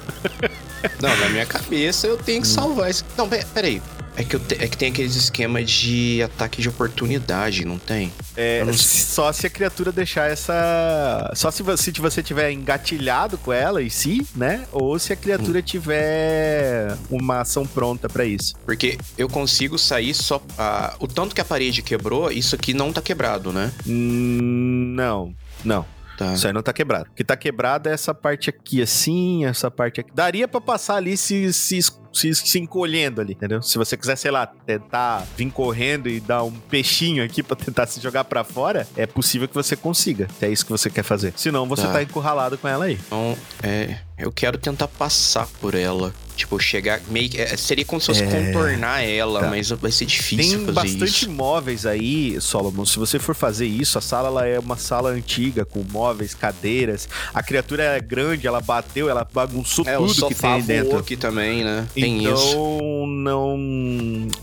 Não, 1.02 1.16
na 1.18 1.30
minha 1.30 1.46
cabeça 1.46 2.08
eu 2.08 2.18
tenho 2.18 2.42
que 2.42 2.48
salvar 2.48 2.90
esse. 2.90 3.06
Não, 3.18 3.28
pe- 3.30 3.46
peraí. 3.54 3.82
É 4.18 4.24
que, 4.26 4.36
eu 4.36 4.40
te- 4.42 4.56
é 4.62 4.68
que 4.68 4.76
tem 4.78 4.90
aqueles 4.92 5.16
esquemas 5.16 5.72
de 5.72 6.22
ataque 6.22 6.62
de 6.62 6.68
oportunidade, 6.68 7.64
não 7.64 7.80
tem? 7.80 8.12
É, 8.36 8.66
não 8.66 8.74
só 8.74 9.32
se 9.32 9.48
a 9.48 9.50
criatura 9.50 9.94
deixar 9.94 10.30
essa. 10.30 11.32
Só 11.36 11.50
se 11.52 11.64
você, 11.64 11.84
se 11.90 12.02
você 12.02 12.22
tiver 12.22 12.52
engatilhado 12.52 13.38
com 13.38 13.54
ela 13.54 13.82
em 13.82 13.90
si, 13.90 14.28
né? 14.36 14.66
Ou 14.74 15.00
se 15.00 15.14
a 15.14 15.16
criatura 15.16 15.60
Hum. 15.60 15.64
tiver 15.64 16.98
uma 17.10 17.40
ação 17.40 17.66
pronta 17.66 18.10
pra 18.10 18.26
isso. 18.26 18.54
Porque 18.66 18.98
eu 19.18 19.30
consigo 19.30 19.78
sair 19.80 20.14
só. 20.14 20.44
ah, 20.58 20.96
o 21.00 21.08
tanto 21.08 21.34
que 21.34 21.40
a 21.40 21.46
parede 21.46 21.82
quebrou, 21.82 22.30
isso 22.30 22.56
aqui 22.56 22.74
não 22.74 22.92
tá 22.92 23.02
quebrado, 23.02 23.54
né? 23.54 23.72
Hum, 23.88 24.94
não, 24.98 25.34
não. 25.64 25.86
Tá. 26.18 26.34
Isso 26.34 26.46
aí 26.46 26.54
não 26.54 26.62
tá 26.62 26.72
quebrado. 26.72 27.10
O 27.12 27.14
que 27.16 27.24
tá 27.24 27.36
quebrado 27.36 27.90
é 27.90 27.94
essa 27.94 28.14
parte 28.14 28.50
aqui, 28.50 28.82
assim, 28.82 29.46
essa 29.46 29.72
parte 29.72 30.00
aqui. 30.02 30.12
Daria 30.14 30.48
pra 30.48 30.62
passar 30.62 30.96
ali 30.98 31.18
se, 31.18 31.52
se, 31.52 31.80
se, 32.14 32.36
se 32.36 32.60
encolhendo 32.60 33.20
ali, 33.20 33.34
entendeu? 33.34 33.62
Se 33.62 33.78
você 33.78 33.98
quiser, 33.98 34.16
sei 34.16 34.30
lá, 34.30 34.46
tentar 34.46 35.26
vir 35.36 35.50
correndo 35.52 36.08
e 36.08 36.20
dar 36.20 36.44
um 36.44 36.52
peixinho 36.52 37.24
aqui 37.24 37.42
pra 37.42 37.56
tentar 37.56 37.88
se 37.88 38.00
jogar 38.00 38.24
pra 38.26 38.44
fora, 38.44 38.88
é 38.96 39.06
possível 39.08 39.48
que 39.48 39.56
você 39.56 39.76
consiga. 39.76 40.28
Se 40.38 40.46
é 40.46 40.50
isso 40.52 40.66
que 40.66 40.72
você 40.72 40.90
quer 40.90 41.04
fazer. 41.04 41.34
Senão, 41.36 41.68
você 41.68 41.84
Tá. 41.84 41.94
tá 41.94 42.04
encurralado 42.04 42.58
com 42.58 42.68
ela 42.68 42.86
aí. 42.86 43.00
Então, 43.08 43.36
é. 43.64 43.98
Eu 44.18 44.32
quero 44.32 44.58
tentar 44.58 44.88
passar 44.88 45.48
por 45.60 45.74
ela. 45.74 46.14
Tipo, 46.36 46.60
chegar. 46.60 47.00
Meio 47.10 47.30
que. 47.30 47.40
é, 47.40 47.56
seria 47.56 47.86
como 47.86 48.02
se 48.02 48.08
fosse 48.08 48.24
É, 48.24 48.28
contornar 48.28 49.02
ela, 49.04 49.42
tá. 49.42 49.48
mas 49.50 49.70
vai 49.70 49.92
ser 49.92 50.06
difícil 50.06 50.58
Tem 50.58 50.66
fazer 50.66 50.72
bastante 50.72 51.04
isso. 51.26 51.32
móveis 51.32 51.86
aí, 51.86 52.42
Solomon. 52.42 52.86
Se 52.86 52.98
você 52.98 53.20
for 53.20 53.36
fazer 53.36 53.68
isso, 53.68 53.98
a 53.98 54.02
sala 54.02 54.28
ela 54.30 54.48
é 54.48 54.58
uma 54.60 54.76
sala 54.78 55.10
antiga, 55.12 55.64
com 55.64 55.84
móveis, 55.92 56.34
cadeiras. 56.34 57.08
A 57.34 57.44
criatura 57.44 57.84
é 57.84 58.00
grande, 58.00 58.48
ela 58.48 58.60
bateu, 58.62 59.10
ela 59.10 59.28
bagunçou 59.32 59.86
É, 59.88 59.98
o 59.98 60.08
tudo 60.08 60.14
que 60.14 60.20
sofá 60.36 60.56
tem 60.56 60.64
dentro. 60.64 60.98
aqui 60.98 61.16
também, 61.16 61.64
né? 61.64 61.88
Tem 61.94 62.24
então, 62.24 62.34
isso. 62.34 63.06
não. 63.08 63.58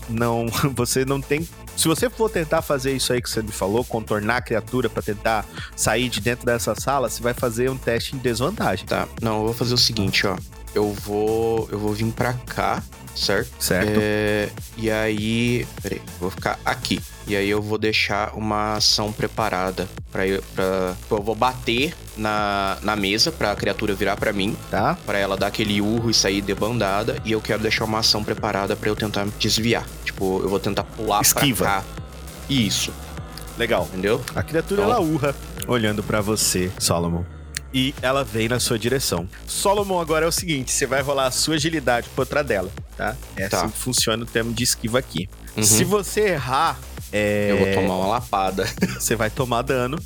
Não. 0.09 0.45
Você 0.75 1.03
não 1.05 1.21
tem 1.21 1.47
Se 1.75 1.87
você 1.87 2.09
for 2.09 2.29
tentar 2.29 2.61
fazer 2.61 2.93
isso 2.93 3.11
aí 3.13 3.21
que 3.21 3.29
você 3.29 3.41
me 3.41 3.51
falou, 3.51 3.83
contornar 3.83 4.37
a 4.37 4.41
criatura 4.41 4.89
pra 4.89 5.01
tentar 5.01 5.45
sair 5.75 6.09
de 6.09 6.19
dentro 6.21 6.45
dessa 6.45 6.73
sala, 6.75 7.09
você 7.09 7.21
vai 7.21 7.33
fazer 7.33 7.69
um 7.69 7.77
teste 7.77 8.15
em 8.15 8.19
desvantagem. 8.19 8.85
Tá, 8.85 9.07
não, 9.21 9.39
eu 9.39 9.45
vou 9.45 9.53
fazer 9.53 9.73
o 9.73 9.77
seguinte, 9.77 10.25
ó. 10.27 10.37
Eu 10.73 10.91
vou. 10.93 11.67
Eu 11.71 11.77
vou 11.79 11.93
vir 11.93 12.05
pra 12.13 12.33
cá, 12.33 12.81
certo? 13.15 13.51
Certo? 13.59 13.99
É, 14.01 14.49
e 14.77 14.89
aí. 14.89 15.67
Peraí, 15.81 16.01
eu 16.05 16.19
vou 16.19 16.29
ficar 16.31 16.57
aqui. 16.63 17.01
E 17.27 17.35
aí 17.35 17.49
eu 17.49 17.61
vou 17.61 17.77
deixar 17.77 18.33
uma 18.35 18.75
ação 18.75 19.11
preparada 19.11 19.87
pra 20.11 20.25
eu. 20.25 20.41
Pra, 20.55 20.95
eu 21.11 21.21
vou 21.21 21.35
bater 21.35 21.93
na, 22.17 22.77
na 22.81 22.95
mesa 22.95 23.31
pra 23.31 23.55
criatura 23.55 23.93
virar 23.93 24.15
pra 24.15 24.31
mim. 24.31 24.55
Tá? 24.69 24.97
Pra 25.05 25.17
ela 25.19 25.35
dar 25.37 25.47
aquele 25.47 25.81
urro 25.81 26.09
e 26.09 26.13
sair 26.13 26.41
debandada. 26.41 27.17
E 27.25 27.31
eu 27.33 27.41
quero 27.41 27.61
deixar 27.61 27.83
uma 27.85 27.99
ação 27.99 28.23
preparada 28.23 28.75
pra 28.75 28.89
eu 28.89 28.95
tentar 28.95 29.27
desviar. 29.37 29.85
Tipo, 30.05 30.39
eu 30.41 30.49
vou 30.49 30.59
tentar 30.59 30.83
pular 30.85 31.21
Esquiva. 31.21 31.65
pra 31.65 31.73
cá. 31.81 31.83
Isso, 32.49 32.91
Legal. 33.57 33.85
entendeu? 33.91 34.21
A 34.35 34.41
criatura 34.41 34.81
Então- 34.83 34.93
ela 34.93 35.01
urra, 35.01 35.35
olhando 35.67 36.01
pra 36.01 36.21
você, 36.21 36.71
Solomon. 36.79 37.23
E 37.73 37.93
ela 38.01 38.23
vem 38.23 38.49
na 38.49 38.59
sua 38.59 38.77
direção. 38.77 39.27
Solomon, 39.47 39.99
agora 39.99 40.25
é 40.25 40.27
o 40.27 40.31
seguinte: 40.31 40.71
você 40.71 40.85
vai 40.85 41.01
rolar 41.01 41.27
a 41.27 41.31
sua 41.31 41.55
agilidade 41.55 42.09
contra 42.15 42.43
dela, 42.43 42.71
tá? 42.97 43.15
É 43.35 43.47
Tá. 43.47 43.59
assim 43.61 43.69
que 43.69 43.77
funciona 43.77 44.23
o 44.23 44.25
termo 44.25 44.51
de 44.53 44.63
esquiva 44.63 44.99
aqui. 44.99 45.29
Uhum. 45.55 45.63
Se 45.63 45.83
você 45.83 46.21
errar, 46.31 46.77
é, 47.13 47.51
Eu 47.51 47.57
vou 47.57 47.73
tomar 47.73 47.95
uma 47.97 48.07
lapada. 48.07 48.65
você 48.99 49.15
vai 49.15 49.29
tomar 49.29 49.61
dano. 49.61 49.97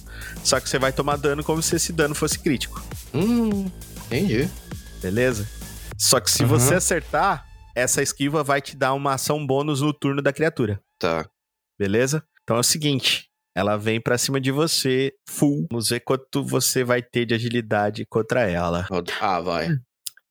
Só 0.44 0.60
que 0.60 0.70
você 0.70 0.78
vai 0.78 0.92
tomar 0.94 1.18
dano 1.18 1.44
como 1.44 1.62
se 1.62 1.76
esse 1.76 1.92
dano 1.92 2.14
fosse 2.16 2.38
crítico, 2.40 2.84
hum, 3.14 3.70
entendi. 4.06 4.48
beleza? 5.02 5.48
Só 5.98 6.20
que 6.20 6.30
se 6.30 6.44
Uhum. 6.44 6.50
você 6.50 6.76
acertar, 6.76 7.46
essa 7.76 8.02
esquiva 8.02 8.44
vai 8.44 8.62
te 8.62 8.76
dar 8.76 8.94
uma 8.94 9.14
ação 9.16 9.46
bônus 9.46 9.82
no 9.82 9.92
turno 9.94 10.22
da 10.22 10.32
criatura. 10.34 10.80
Tá. 11.00 11.28
beleza? 11.80 12.24
Então 12.44 12.58
é 12.58 12.60
o 12.60 12.64
seguinte, 12.64 13.28
ela 13.56 13.78
vem 13.78 14.02
pra 14.02 14.18
cima 14.18 14.40
de 14.42 14.52
você 14.52 15.14
full. 15.30 15.66
Vamos 15.72 15.90
ver 15.90 16.02
quanto 16.02 16.44
você 16.44 16.84
vai 16.84 17.02
ter 17.02 17.26
de 17.26 17.34
agilidade 17.34 18.06
contra 18.06 18.42
ela. 18.50 18.86
Ah, 19.22 19.40
vai. 19.40 19.70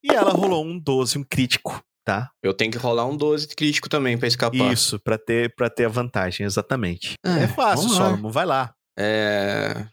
E 0.02 0.12
ela 0.14 0.30
rolou 0.32 0.64
um 0.64 0.78
12, 0.78 1.18
um 1.18 1.24
crítico, 1.24 1.82
tá? 2.04 2.28
Eu 2.42 2.52
tenho 2.52 2.70
que 2.70 2.76
rolar 2.78 3.06
um 3.06 3.16
12 3.16 3.48
crítico 3.48 3.88
também 3.88 4.18
pra 4.18 4.28
escapar. 4.28 4.72
Isso, 4.72 4.98
pra 5.00 5.16
ter 5.16 5.54
para 5.54 5.70
ter 5.70 5.86
a 5.86 5.88
vantagem, 5.88 6.44
exatamente. 6.44 7.14
É, 7.24 7.44
É, 7.44 7.48
fácil. 7.48 7.88
Solomon, 7.88 8.30
vai 8.30 8.44
lá. 8.44 8.74
É. 8.98 9.86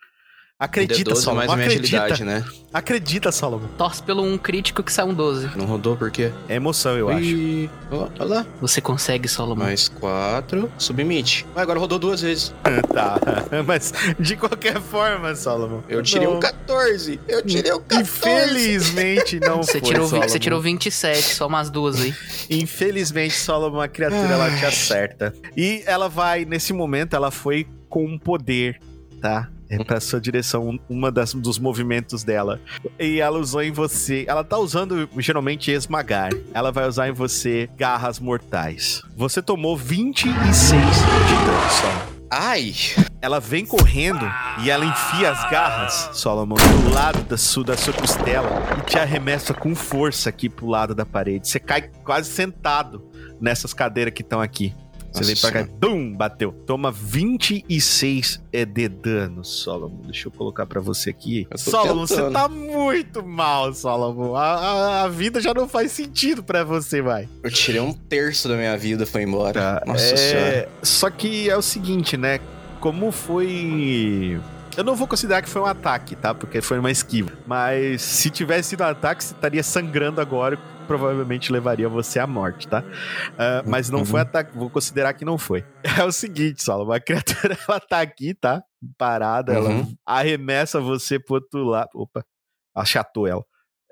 Acredita, 0.62 1.10
D12 1.10 1.16
Solomon, 1.16 1.48
mais 1.48 1.56
minha 1.56 1.68
acredita. 1.70 2.04
agilidade, 2.04 2.24
né? 2.24 2.46
Acredita, 2.72 3.32
Solomon. 3.32 3.66
Torce 3.80 4.04
pelo 4.04 4.22
um 4.22 4.38
crítico 4.38 4.84
que 4.84 4.94
sai 4.94 5.04
um 5.06 5.14
12. 5.14 5.58
Não 5.58 5.66
rodou 5.66 5.98
por 5.98 6.12
quê? 6.12 6.32
É 6.48 6.54
emoção, 6.54 6.96
eu 6.96 7.10
acho. 7.10 7.20
Ih, 7.20 7.68
ó, 7.92 8.08
Olha 8.20 8.30
lá. 8.36 8.46
Você 8.62 8.80
consegue, 8.80 9.28
Solomon. 9.28 9.64
Mais 9.64 9.90
4. 9.90 10.72
Submite. 10.78 11.48
Mas 11.56 11.64
agora 11.64 11.80
rodou 11.80 11.98
duas 11.98 12.22
vezes. 12.22 12.54
tá. 12.94 13.20
Mas 13.66 13.92
de 14.20 14.36
qualquer 14.36 14.80
forma, 14.80 15.34
Solomon. 15.34 15.82
Eu 15.90 16.04
tirei 16.04 16.28
não. 16.28 16.36
um 16.36 16.40
14. 16.40 17.20
Eu 17.28 17.44
tirei 17.44 17.74
um 17.74 17.82
14. 17.82 18.04
Infelizmente 18.04 19.40
não 19.40 19.64
Você 19.64 19.80
foi, 19.80 19.82
tirou, 19.82 20.08
Solomon. 20.08 20.30
você 20.30 20.38
tirou 20.38 20.62
27, 20.62 21.24
só 21.24 21.48
umas 21.48 21.72
duas 21.72 22.00
aí. 22.00 22.14
Infelizmente, 22.52 23.34
Solomon, 23.34 23.82
a 23.82 23.88
criatura, 23.88 24.32
ela 24.32 24.56
te 24.56 24.64
acerta. 24.64 25.34
E 25.58 25.82
ela 25.88 26.08
vai, 26.08 26.46
nesse 26.46 26.72
momento, 26.72 27.16
ela 27.16 27.32
foi 27.32 27.66
com 27.90 28.06
um 28.06 28.20
poder, 28.20 28.80
tá? 29.20 29.50
É 29.72 29.82
pra 29.82 30.02
sua 30.02 30.20
direção, 30.20 30.78
uma 30.90 31.10
das, 31.10 31.34
dos 31.34 31.58
movimentos 31.58 32.26
dela. 32.26 32.60
E 33.00 33.22
ela 33.22 33.40
usou 33.40 33.64
em 33.64 33.72
você. 33.72 34.26
Ela 34.28 34.44
tá 34.44 34.58
usando 34.58 35.10
geralmente 35.18 35.72
esmagar. 35.72 36.30
Ela 36.54 36.74
vai 36.74 36.86
usar 36.86 37.08
em 37.08 37.14
você 37.14 37.70
garras 37.78 38.20
mortais. 38.20 39.02
Você 39.16 39.42
tomou 39.42 39.78
26 39.78 40.36
de 40.36 40.76
dano, 40.76 41.70
Solomon. 41.70 42.12
Ai. 42.30 42.74
Ela 43.22 43.40
vem 43.40 43.66
correndo 43.66 44.26
e 44.64 44.70
ela 44.70 44.84
enfia 44.84 45.32
as 45.32 45.50
garras, 45.50 46.10
Solomon, 46.14 46.56
do 46.56 46.94
lado 46.94 47.22
da 47.24 47.38
sua, 47.38 47.64
da 47.64 47.78
sua 47.78 47.94
costela 47.94 48.50
e 48.80 48.82
te 48.82 48.98
arremessa 48.98 49.54
com 49.54 49.76
força 49.76 50.30
aqui 50.30 50.50
pro 50.50 50.66
lado 50.66 50.96
da 50.96 51.06
parede. 51.06 51.48
Você 51.48 51.60
cai 51.60 51.84
quase 52.04 52.32
sentado 52.32 53.08
nessas 53.40 53.74
cadeiras 53.74 54.14
que 54.14 54.22
estão 54.24 54.42
aqui. 54.42 54.74
Você 55.14 55.24
vem 55.24 55.32
Nossa 55.36 55.52
pra 55.52 55.64
cá, 55.66 55.70
bum, 55.80 56.14
bateu. 56.14 56.52
Toma 56.66 56.92
26 56.92 58.42
é 58.54 58.66
de 58.66 58.88
dano, 58.88 59.44
Solomon. 59.44 60.02
Deixa 60.06 60.28
eu 60.28 60.32
colocar 60.32 60.66
pra 60.66 60.80
você 60.80 61.10
aqui. 61.10 61.48
Solomon, 61.56 62.08
você 62.08 62.16
tentando. 62.16 62.34
tá 62.34 62.48
muito 62.48 63.24
mal, 63.26 63.74
Solomon. 63.74 64.36
A, 64.36 64.44
a- 64.56 65.04
a 65.04 65.08
vida 65.10 65.40
já 65.42 65.54
não 65.54 65.68
faz 65.68 65.92
sentido 65.92 66.44
pra 66.44 66.64
você, 66.64 67.02
vai. 67.02 67.28
Eu 67.44 67.52
tirei 67.52 67.82
um 67.82 67.94
terço 67.94 68.48
da 68.48 68.56
minha 68.56 68.78
vida 68.78 69.06
foi 69.06 69.24
embora. 69.24 69.54
Tá, 69.54 69.84
Nossa 69.86 70.14
é, 70.14 70.16
senhora. 70.18 70.70
Só 70.82 71.10
que 71.10 71.50
é 71.50 71.58
o 71.58 71.62
seguinte, 71.62 72.16
né? 72.18 72.40
Como 72.80 73.12
foi. 73.12 74.40
Eu 74.78 74.84
não 74.84 74.96
vou 74.96 75.08
considerar 75.08 75.42
que 75.42 75.50
foi 75.50 75.62
um 75.62 75.66
ataque, 75.66 76.16
tá? 76.16 76.34
Porque 76.34 76.62
foi 76.62 76.80
uma 76.80 76.90
esquiva. 76.90 77.32
Mas 77.46 78.02
se 78.02 78.30
tivesse 78.30 78.70
sido 78.70 78.82
um 78.84 78.88
ataque, 78.88 79.24
você 79.24 79.34
estaria 79.34 79.62
sangrando 79.64 80.22
agora. 80.22 80.58
Provavelmente 80.98 81.52
levaria 81.54 81.88
você 81.88 82.20
à 82.20 82.28
morte, 82.28 82.68
tá? 82.68 82.84
Ah, 83.38 83.64
mas 83.66 83.90
não 83.90 84.00
Uhum. 84.00 84.06
foi 84.06 84.20
ataque. 84.22 84.58
Vou 84.58 84.70
considerar 84.70 85.14
que 85.14 85.24
não 85.24 85.38
foi. 85.38 85.64
É 86.02 86.04
o 86.04 86.12
seguinte, 86.12 86.62
Solomon. 86.64 86.92
A 86.94 87.00
criatura, 87.00 87.58
ela 87.68 87.80
tá 87.80 88.02
aqui, 88.02 88.34
tá? 88.34 88.62
Parada. 88.98 89.54
Ela 89.54 89.70
Uhum. 89.70 89.94
arremessa 90.06 90.82
você 90.82 91.18
pro 91.18 91.36
outro 91.36 91.64
lado. 91.64 91.90
Opa, 91.96 92.26
achatou 92.76 93.26
ela. 93.26 93.44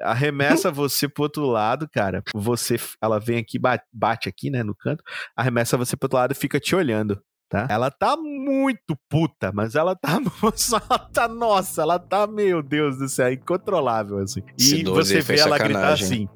Arremessa 0.02 0.70
você 0.72 1.08
pro 1.08 1.24
outro 1.24 1.46
lado, 1.46 1.88
cara. 1.90 2.22
Você, 2.36 2.76
ela 3.02 3.18
vem 3.20 3.38
aqui, 3.38 3.58
bate, 3.94 4.28
aqui, 4.28 4.50
né, 4.50 4.62
no 4.62 4.76
canto. 4.76 5.02
Arremessa 5.38 5.78
você 5.78 5.96
pro 5.96 6.06
outro 6.08 6.18
lado 6.18 6.32
e 6.34 6.36
fica 6.36 6.60
te 6.60 6.76
olhando, 6.76 7.22
tá? 7.50 7.66
Ela 7.70 7.90
tá 7.90 8.18
muito 8.18 8.98
puta, 9.10 9.52
mas 9.54 9.76
ela 9.76 9.96
tá, 9.96 10.20
ela 10.20 11.00
tá, 11.14 11.28
nossa, 11.30 11.82
ela 11.82 11.98
tá, 12.00 12.28
meu 12.28 12.62
Deus 12.62 12.98
do 12.98 13.08
céu, 13.08 13.32
incontrolável, 13.32 14.18
assim. 14.20 14.42
E 14.58 14.84
12 14.84 15.14
você 15.14 15.22
vê 15.22 15.40
ela 15.40 15.58
gritar 15.58 15.80
sacanagem. 15.98 16.06
assim. 16.06 16.30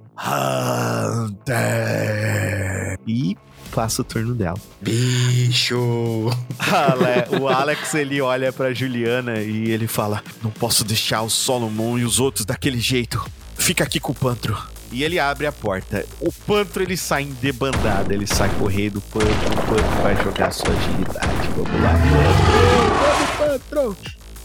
Hunter! 1.44 2.98
E 3.08 3.36
passa 3.74 4.02
o 4.02 4.06
turno 4.06 4.34
dela. 4.36 4.58
Bicho. 4.82 6.30
Ale- 6.60 7.40
o 7.42 7.48
Alex 7.48 7.94
ele 7.96 8.22
olha 8.22 8.52
pra 8.54 8.74
Juliana 8.74 9.40
e 9.40 9.72
ele 9.72 9.88
fala: 9.88 10.22
Não 10.44 10.52
posso 10.52 10.84
deixar 10.84 11.22
o 11.22 11.30
Solomon 11.30 11.98
e 11.98 12.04
os 12.06 12.20
outros 12.20 12.46
daquele 12.46 12.80
jeito. 12.80 13.24
Fica 13.56 13.84
aqui 13.84 14.00
com 14.00 14.12
o 14.12 14.16
Pantro. 14.16 14.58
E 14.92 15.04
ele 15.04 15.18
abre 15.20 15.48
a 15.48 15.52
porta. 15.52 16.06
O 16.20 16.32
Pantro 16.32 16.84
ele 16.84 16.96
sai 16.96 17.24
em 17.24 17.34
debandada, 17.34 18.14
ele 18.14 18.28
sai 18.28 18.50
correndo. 18.60 18.98
O 18.98 19.02
Pantro, 19.02 19.30
o 19.32 19.66
Pantro 19.68 20.02
vai 20.04 20.16
jogar 20.24 20.52
sua 20.52 20.70
agilidade. 20.70 21.50
Vamos 21.56 21.82
lá, 21.82 21.94
Pantro. 23.40 23.98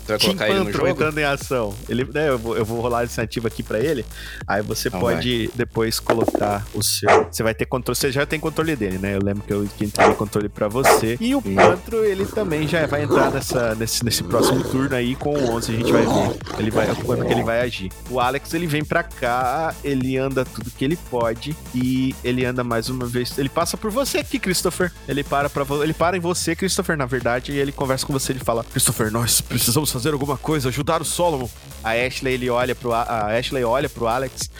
Você 0.08 0.12
vai 0.12 0.18
Team 0.18 0.28
colocar 0.36 0.48
ele 0.48 0.58
no 0.58 0.64
Pantro 0.64 0.78
jogo? 0.78 0.90
entrando 0.90 1.18
em 1.18 1.24
ação. 1.24 1.74
Ele, 1.88 2.04
né, 2.12 2.28
eu, 2.30 2.38
vou, 2.38 2.56
eu 2.56 2.64
vou 2.64 2.80
rolar 2.80 3.00
a 3.00 3.02
iniciativa 3.04 3.48
aqui 3.48 3.62
pra 3.62 3.78
ele. 3.78 4.04
Aí 4.46 4.62
você 4.62 4.88
Então 4.88 5.00
pode 5.00 5.50
depois 5.54 6.00
colocar 6.00 6.66
o 6.74 6.82
seu. 6.82 7.08
Você 7.30 7.42
vai 7.42 7.54
ter 7.54 7.66
controle. 7.66 7.96
Você 7.96 8.10
já 8.10 8.24
tem 8.24 8.40
controle 8.40 8.74
dele, 8.74 8.98
né? 8.98 9.16
Eu 9.16 9.20
lembro 9.22 9.42
que 9.42 9.52
eu 9.52 9.68
que 9.76 9.84
entreguei 9.84 10.14
controle 10.14 10.48
pra 10.48 10.68
você. 10.68 11.18
E 11.20 11.34
o. 11.34 11.42
Pantro, 11.42 12.04
ele 12.04 12.24
também 12.24 12.66
já 12.66 12.86
vai 12.86 13.02
entrar 13.02 13.30
nessa, 13.30 13.74
nesse, 13.74 14.04
nesse 14.04 14.22
próximo 14.22 14.62
turno 14.64 14.94
aí 14.94 15.14
com 15.14 15.34
o 15.34 15.50
11. 15.56 15.72
A 15.72 15.76
gente 15.76 15.92
vai 15.92 16.02
ver. 16.02 16.38
Ele 16.58 16.70
vai, 16.70 16.86
como 16.94 17.24
que 17.24 17.32
ele 17.32 17.42
vai 17.42 17.60
agir. 17.60 17.90
O 18.08 18.20
Alex, 18.20 18.54
ele 18.54 18.66
vem 18.66 18.84
pra 18.84 19.02
cá. 19.02 19.74
Ele 19.84 20.16
anda 20.16 20.44
tudo 20.44 20.70
que 20.70 20.84
ele 20.84 20.96
pode. 21.10 21.56
E 21.74 22.14
ele 22.24 22.44
anda 22.44 22.64
mais 22.64 22.88
uma 22.88 23.06
vez. 23.06 23.36
Ele 23.36 23.48
passa 23.48 23.76
por 23.76 23.90
você 23.90 24.18
aqui, 24.18 24.38
Christopher. 24.38 24.92
Ele 25.06 25.22
para 25.22 25.50
para 25.50 25.64
ele 25.82 25.92
para 25.92 26.16
em 26.16 26.20
você, 26.20 26.54
Christopher, 26.54 26.96
na 26.96 27.06
verdade, 27.06 27.52
e 27.52 27.58
ele 27.58 27.72
conversa 27.72 28.06
com 28.06 28.12
você. 28.12 28.32
Ele 28.32 28.38
fala: 28.40 28.64
Christopher, 28.64 29.10
nós 29.10 29.40
precisamos 29.40 29.90
fazer 29.90 29.97
alguma 30.06 30.36
coisa, 30.36 30.68
ajudar 30.68 31.00
o 31.02 31.04
Solomon. 31.04 31.48
A 31.82 31.90
Ashley, 31.92 32.34
ele 32.34 32.50
olha 32.50 32.74
pro 32.74 32.92
A- 32.92 33.36
Ashley 33.38 33.64
olha 33.64 33.88
pro 33.88 34.06
Alex 34.06 34.50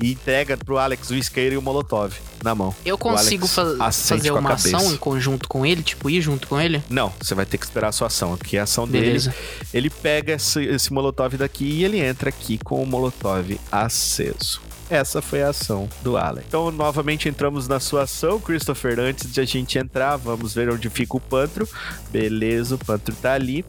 e 0.00 0.12
entrega 0.12 0.56
pro 0.56 0.78
Alex 0.78 1.10
o 1.10 1.14
isqueiro 1.16 1.56
e 1.56 1.58
o 1.58 1.62
molotov 1.62 2.14
na 2.44 2.54
mão. 2.54 2.72
Eu 2.84 2.96
consigo 2.96 3.48
fa- 3.48 3.90
fazer 3.90 4.30
uma 4.30 4.52
ação 4.52 4.92
em 4.92 4.96
conjunto 4.96 5.48
com 5.48 5.66
ele? 5.66 5.82
Tipo, 5.82 6.08
ir 6.08 6.20
junto 6.20 6.46
com 6.46 6.60
ele? 6.60 6.80
Não, 6.88 7.12
você 7.20 7.34
vai 7.34 7.44
ter 7.44 7.58
que 7.58 7.64
esperar 7.64 7.88
a 7.88 7.92
sua 7.92 8.06
ação, 8.06 8.36
porque 8.36 8.56
a 8.56 8.62
ação 8.62 8.86
Beleza. 8.86 9.30
dele, 9.30 9.42
ele 9.74 9.90
pega 9.90 10.34
esse, 10.34 10.62
esse 10.64 10.92
molotov 10.92 11.36
daqui 11.36 11.64
e 11.64 11.84
ele 11.84 11.98
entra 11.98 12.28
aqui 12.28 12.58
com 12.58 12.80
o 12.80 12.86
molotov 12.86 13.58
aceso. 13.72 14.60
Essa 14.90 15.20
foi 15.20 15.42
a 15.42 15.50
ação 15.50 15.88
do 16.02 16.16
Alex. 16.16 16.46
Então, 16.48 16.70
novamente 16.70 17.28
entramos 17.28 17.68
na 17.68 17.78
sua 17.78 18.02
ação, 18.02 18.40
Christopher. 18.40 18.98
Antes 18.98 19.30
de 19.30 19.40
a 19.40 19.44
gente 19.44 19.78
entrar, 19.78 20.16
vamos 20.16 20.54
ver 20.54 20.70
onde 20.70 20.88
fica 20.88 21.16
o 21.16 21.20
Pantro. 21.20 21.68
Beleza, 22.10 22.74
o 22.74 22.78
Pantro 22.78 23.14
tá 23.14 23.34
ali. 23.34 23.64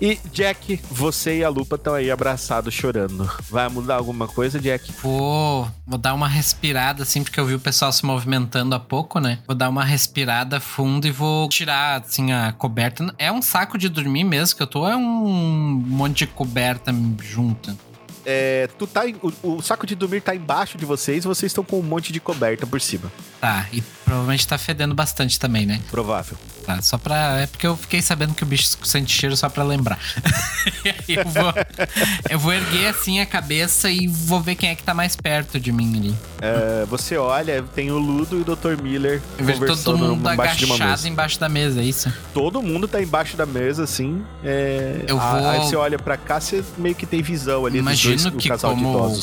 E, 0.00 0.18
Jack, 0.30 0.78
você 0.90 1.38
e 1.38 1.44
a 1.44 1.48
Lupa 1.48 1.76
estão 1.76 1.94
aí 1.94 2.10
abraçados, 2.10 2.74
chorando. 2.74 3.30
Vai 3.48 3.68
mudar 3.68 3.96
alguma 3.96 4.28
coisa, 4.28 4.60
Jack? 4.60 4.92
Vou, 5.02 5.66
vou 5.86 5.98
dar 5.98 6.12
uma 6.12 6.28
respirada, 6.28 7.02
assim, 7.02 7.22
porque 7.22 7.40
eu 7.40 7.46
vi 7.46 7.54
o 7.54 7.60
pessoal 7.60 7.90
se 7.90 8.04
movimentando 8.04 8.74
há 8.74 8.80
pouco, 8.80 9.18
né? 9.20 9.38
Vou 9.46 9.56
dar 9.56 9.70
uma 9.70 9.84
respirada 9.84 10.60
fundo 10.60 11.06
e 11.06 11.10
vou 11.10 11.48
tirar, 11.48 12.02
assim, 12.02 12.30
a 12.30 12.52
coberta. 12.52 13.14
É 13.16 13.32
um 13.32 13.40
saco 13.40 13.78
de 13.78 13.88
dormir 13.88 14.24
mesmo 14.24 14.56
que 14.56 14.62
eu 14.62 14.66
tô, 14.66 14.86
é 14.86 14.96
um 14.96 15.82
monte 15.86 16.18
de 16.18 16.26
coberta 16.26 16.94
junta? 17.22 17.74
É, 18.26 18.68
tu 18.76 18.88
tá 18.88 19.04
o, 19.22 19.56
o 19.56 19.62
saco 19.62 19.86
de 19.86 19.94
dormir 19.94 20.20
tá 20.20 20.34
embaixo 20.34 20.76
de 20.76 20.84
vocês 20.84 21.24
vocês 21.24 21.50
estão 21.50 21.62
com 21.62 21.78
um 21.78 21.82
monte 21.82 22.12
de 22.12 22.18
coberta 22.18 22.66
por 22.66 22.80
cima. 22.80 23.10
Tá, 23.40 23.68
e 23.72 23.80
provavelmente 24.06 24.46
tá 24.46 24.56
fedendo 24.56 24.94
bastante 24.94 25.38
também, 25.38 25.66
né? 25.66 25.80
Provável. 25.90 26.38
Tá, 26.64 26.80
só 26.80 26.96
pra. 26.96 27.40
É 27.40 27.46
porque 27.46 27.66
eu 27.66 27.76
fiquei 27.76 28.00
sabendo 28.00 28.34
que 28.34 28.42
o 28.42 28.46
bicho 28.46 28.76
sente 28.84 29.12
cheiro 29.12 29.36
só 29.36 29.48
pra 29.48 29.62
lembrar. 29.62 29.98
e 30.84 30.88
aí 30.88 31.16
eu 31.16 31.24
vou. 31.28 31.52
Eu 32.30 32.38
vou 32.38 32.52
erguer 32.52 32.88
assim 32.88 33.20
a 33.20 33.26
cabeça 33.26 33.90
e 33.90 34.06
vou 34.08 34.40
ver 34.40 34.54
quem 34.54 34.70
é 34.70 34.74
que 34.74 34.82
tá 34.82 34.94
mais 34.94 35.14
perto 35.16 35.60
de 35.60 35.70
mim 35.70 35.96
ali. 35.96 36.14
É, 36.40 36.84
você 36.86 37.16
olha, 37.16 37.62
tem 37.74 37.90
o 37.90 37.98
Ludo 37.98 38.36
e 38.38 38.40
o 38.40 38.44
Dr. 38.56 38.80
Miller 38.82 39.20
Eu 39.38 39.44
vejo 39.44 39.60
todo 39.84 39.98
mundo 39.98 40.30
embaixo 40.32 40.64
agachado 40.64 41.08
embaixo 41.08 41.38
da 41.40 41.48
mesa, 41.48 41.80
é 41.80 41.84
isso? 41.84 42.12
Todo 42.32 42.62
mundo 42.62 42.86
tá 42.88 43.02
embaixo 43.02 43.36
da 43.36 43.46
mesa, 43.46 43.84
assim. 43.84 44.22
é, 44.44 45.04
Eu 45.06 45.18
vou- 45.18 45.48
Aí 45.48 45.58
você 45.60 45.76
olha 45.76 45.98
pra 45.98 46.16
cá, 46.16 46.40
você 46.40 46.64
meio 46.78 46.94
que 46.94 47.06
tem 47.06 47.22
visão 47.22 47.66
ali 47.66 47.78
Imagino 47.78 48.14
dos 48.14 48.22
dois, 48.24 48.42
que 48.42 48.48
como- 48.58 49.16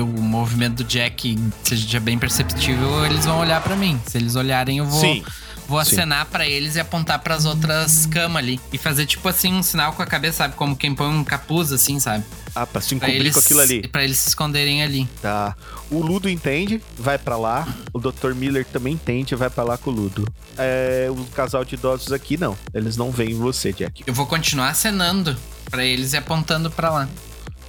o 0.00 0.06
movimento 0.06 0.82
do 0.82 0.84
Jack 0.84 1.38
seja 1.62 2.00
bem 2.00 2.18
perceptível, 2.18 3.04
eles 3.06 3.24
vão 3.24 3.38
olhar 3.38 3.62
pra 3.62 3.76
mim. 3.76 4.00
Se 4.06 4.18
eles 4.18 4.36
olharem, 4.36 4.78
eu 4.78 4.86
vou. 4.86 5.00
Sim, 5.00 5.24
Vou 5.66 5.78
acenar 5.78 6.26
pra 6.26 6.46
eles 6.46 6.76
e 6.76 6.80
apontar 6.80 7.18
pras 7.20 7.44
outras 7.44 8.06
camas 8.06 8.42
ali. 8.42 8.60
E 8.72 8.78
fazer 8.78 9.06
tipo 9.06 9.26
assim 9.28 9.52
um 9.54 9.62
sinal 9.62 9.92
com 9.94 10.02
a 10.02 10.06
cabeça, 10.06 10.38
sabe? 10.38 10.54
Como 10.56 10.76
quem 10.76 10.94
põe 10.94 11.08
um 11.08 11.24
capuz 11.24 11.72
assim, 11.72 11.98
sabe? 11.98 12.24
ah, 12.54 12.66
pra 12.66 12.80
se 12.80 12.94
encobrir 12.94 13.16
eles, 13.16 13.34
com 13.34 13.40
aquilo 13.40 13.60
ali. 13.60 13.88
Pra 13.88 14.04
eles 14.04 14.18
se 14.18 14.28
esconderem 14.28 14.82
ali. 14.82 15.08
Tá. 15.20 15.56
O 15.90 16.00
Ludo 16.00 16.28
entende, 16.28 16.80
vai 16.98 17.18
pra 17.18 17.36
lá. 17.36 17.66
O 17.92 17.98
Dr. 17.98 18.34
Miller 18.34 18.64
também 18.64 18.94
entende, 18.94 19.34
vai 19.34 19.50
pra 19.50 19.64
lá 19.64 19.76
com 19.76 19.90
o 19.90 19.92
Ludo. 19.92 20.26
É, 20.56 21.08
o 21.10 21.24
casal 21.34 21.64
de 21.64 21.74
idosos 21.74 22.12
aqui 22.12 22.36
não. 22.36 22.56
Eles 22.72 22.96
não 22.96 23.10
veem 23.10 23.34
você, 23.34 23.72
Jack. 23.72 24.04
Eu 24.06 24.14
vou 24.14 24.26
continuar 24.26 24.68
acenando 24.68 25.36
pra 25.70 25.84
eles 25.84 26.12
e 26.12 26.16
apontando 26.16 26.70
pra 26.70 26.90
lá. 26.90 27.08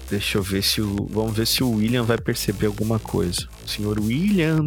Deixa 0.09 0.37
eu 0.37 0.43
ver 0.43 0.61
se 0.63 0.81
o. 0.81 1.07
Vamos 1.09 1.35
ver 1.35 1.47
se 1.47 1.63
o 1.63 1.71
William 1.71 2.03
vai 2.03 2.17
perceber 2.17 2.67
alguma 2.67 2.99
coisa. 2.99 3.47
Senhor 3.65 3.99
William, 3.99 4.59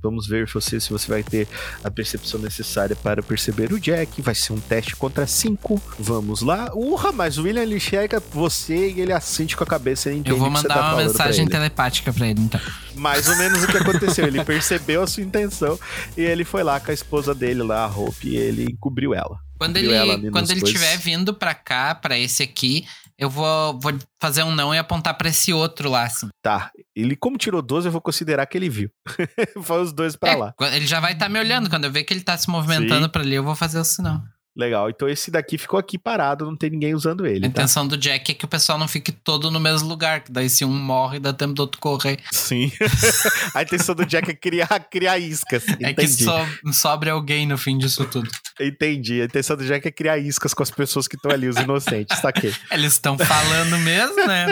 vamos 0.00 0.28
ver 0.28 0.46
você 0.48 0.78
se 0.78 0.90
você 0.90 1.08
vai 1.08 1.22
ter 1.22 1.48
a 1.82 1.90
percepção 1.90 2.38
necessária 2.40 2.94
para 2.94 3.20
perceber 3.22 3.72
o 3.72 3.80
Jack. 3.80 4.22
Vai 4.22 4.34
ser 4.36 4.52
um 4.52 4.60
teste 4.60 4.94
contra 4.94 5.26
5. 5.26 5.82
Vamos 5.98 6.42
lá. 6.42 6.70
Urra, 6.74 7.10
mas 7.10 7.38
o 7.38 7.42
William 7.42 7.62
ele 7.62 7.76
enxerga 7.76 8.22
você 8.32 8.92
e 8.92 9.00
ele 9.00 9.12
assente 9.12 9.56
com 9.56 9.64
a 9.64 9.66
cabeça. 9.66 10.08
Ele 10.08 10.18
entende 10.18 10.30
Eu 10.30 10.38
vou 10.38 10.48
mandar 10.48 10.74
tá 10.74 10.80
uma 10.80 10.94
pra 10.94 11.04
mensagem 11.04 11.42
ele. 11.42 11.50
telepática 11.50 12.12
pra 12.12 12.28
ele, 12.28 12.40
então. 12.40 12.60
Mais 12.94 13.28
ou 13.28 13.36
menos 13.36 13.64
o 13.64 13.66
que 13.66 13.76
aconteceu. 13.76 14.26
Ele 14.26 14.42
percebeu 14.46 15.02
a 15.02 15.06
sua 15.08 15.24
intenção 15.24 15.78
e 16.16 16.20
ele 16.22 16.44
foi 16.44 16.62
lá 16.62 16.78
com 16.78 16.92
a 16.92 16.94
esposa 16.94 17.34
dele 17.34 17.64
lá, 17.64 17.84
a 17.84 17.88
Hope, 17.88 18.28
e 18.28 18.36
ele 18.36 18.64
encobriu 18.70 19.12
ela. 19.12 19.38
Quando 19.58 19.76
ele, 19.76 20.30
quando 20.30 20.50
ele 20.50 20.60
dois? 20.60 20.72
tiver 20.72 20.96
vindo 20.98 21.32
pra 21.32 21.54
cá, 21.54 21.94
pra 21.94 22.18
esse 22.18 22.42
aqui, 22.42 22.84
eu 23.18 23.30
vou, 23.30 23.78
vou 23.80 23.92
fazer 24.20 24.42
um 24.42 24.52
não 24.52 24.74
e 24.74 24.78
apontar 24.78 25.16
pra 25.16 25.28
esse 25.28 25.52
outro 25.52 25.88
lá, 25.88 26.04
assim. 26.04 26.28
Tá. 26.42 26.70
Ele, 26.94 27.14
como 27.16 27.38
tirou 27.38 27.62
12, 27.62 27.88
eu 27.88 27.92
vou 27.92 28.00
considerar 28.00 28.46
que 28.46 28.58
ele 28.58 28.68
viu. 28.68 28.90
foi 29.62 29.82
os 29.82 29.92
dois 29.92 30.16
pra 30.16 30.30
É, 30.30 30.36
lá. 30.36 30.54
Ele 30.72 30.86
já 30.86 31.00
vai 31.00 31.12
estar 31.12 31.28
me 31.28 31.38
olhando. 31.38 31.70
Quando 31.70 31.84
eu 31.84 31.92
ver 31.92 32.04
que 32.04 32.12
ele 32.12 32.22
tá 32.22 32.36
se 32.36 32.48
movimentando 32.50 33.08
pra 33.08 33.22
ali, 33.22 33.34
eu 33.34 33.44
vou 33.44 33.54
fazer 33.54 33.78
o 33.78 33.84
sinal. 33.84 34.20
Legal. 34.56 34.88
Então 34.88 35.08
esse 35.08 35.30
daqui 35.30 35.58
ficou 35.58 35.78
aqui 35.78 35.98
parado, 35.98 36.44
não 36.44 36.56
tem 36.56 36.70
ninguém 36.70 36.94
usando 36.94 37.24
A 37.24 37.28
ele. 37.28 37.40
Tá? 37.40 37.46
intenção 37.48 37.86
do 37.86 37.96
Jack 37.96 38.30
é 38.30 38.34
que 38.34 38.44
o 38.44 38.48
pessoal 38.48 38.78
não 38.78 38.86
fique 38.86 39.10
todo 39.10 39.50
no 39.50 39.58
mesmo 39.58 39.88
lugar. 39.88 40.20
Que 40.20 40.30
daí 40.30 40.48
se 40.48 40.64
um 40.64 40.72
morre, 40.72 41.18
dá 41.18 41.32
tempo 41.32 41.54
do 41.54 41.60
outro 41.60 41.80
correr. 41.80 42.20
Sim. 42.30 42.70
a 43.54 43.62
intenção 43.62 43.94
do 43.94 44.06
Jack 44.06 44.30
é 44.30 44.34
criar, 44.34 44.78
criar 44.90 45.18
iscas. 45.18 45.64
É 45.80 45.92
que 45.92 46.04
Entendi. 46.04 46.24
so, 46.24 46.72
sobre 46.72 47.10
alguém 47.10 47.46
no 47.46 47.58
fim 47.58 47.76
disso 47.76 48.04
tudo. 48.04 48.30
Entendi. 48.60 49.20
A 49.22 49.24
intenção 49.24 49.56
do 49.56 49.64
Jack 49.64 49.88
é 49.88 49.90
criar 49.90 50.18
iscas 50.18 50.54
com 50.54 50.62
as 50.62 50.70
pessoas 50.70 51.08
que 51.08 51.16
estão 51.16 51.32
ali, 51.32 51.48
os 51.48 51.56
inocentes. 51.56 52.18
Saquei. 52.20 52.54
Eles 52.70 52.92
estão 52.92 53.18
falando 53.18 53.76
mesmo, 53.78 54.26
né? 54.26 54.46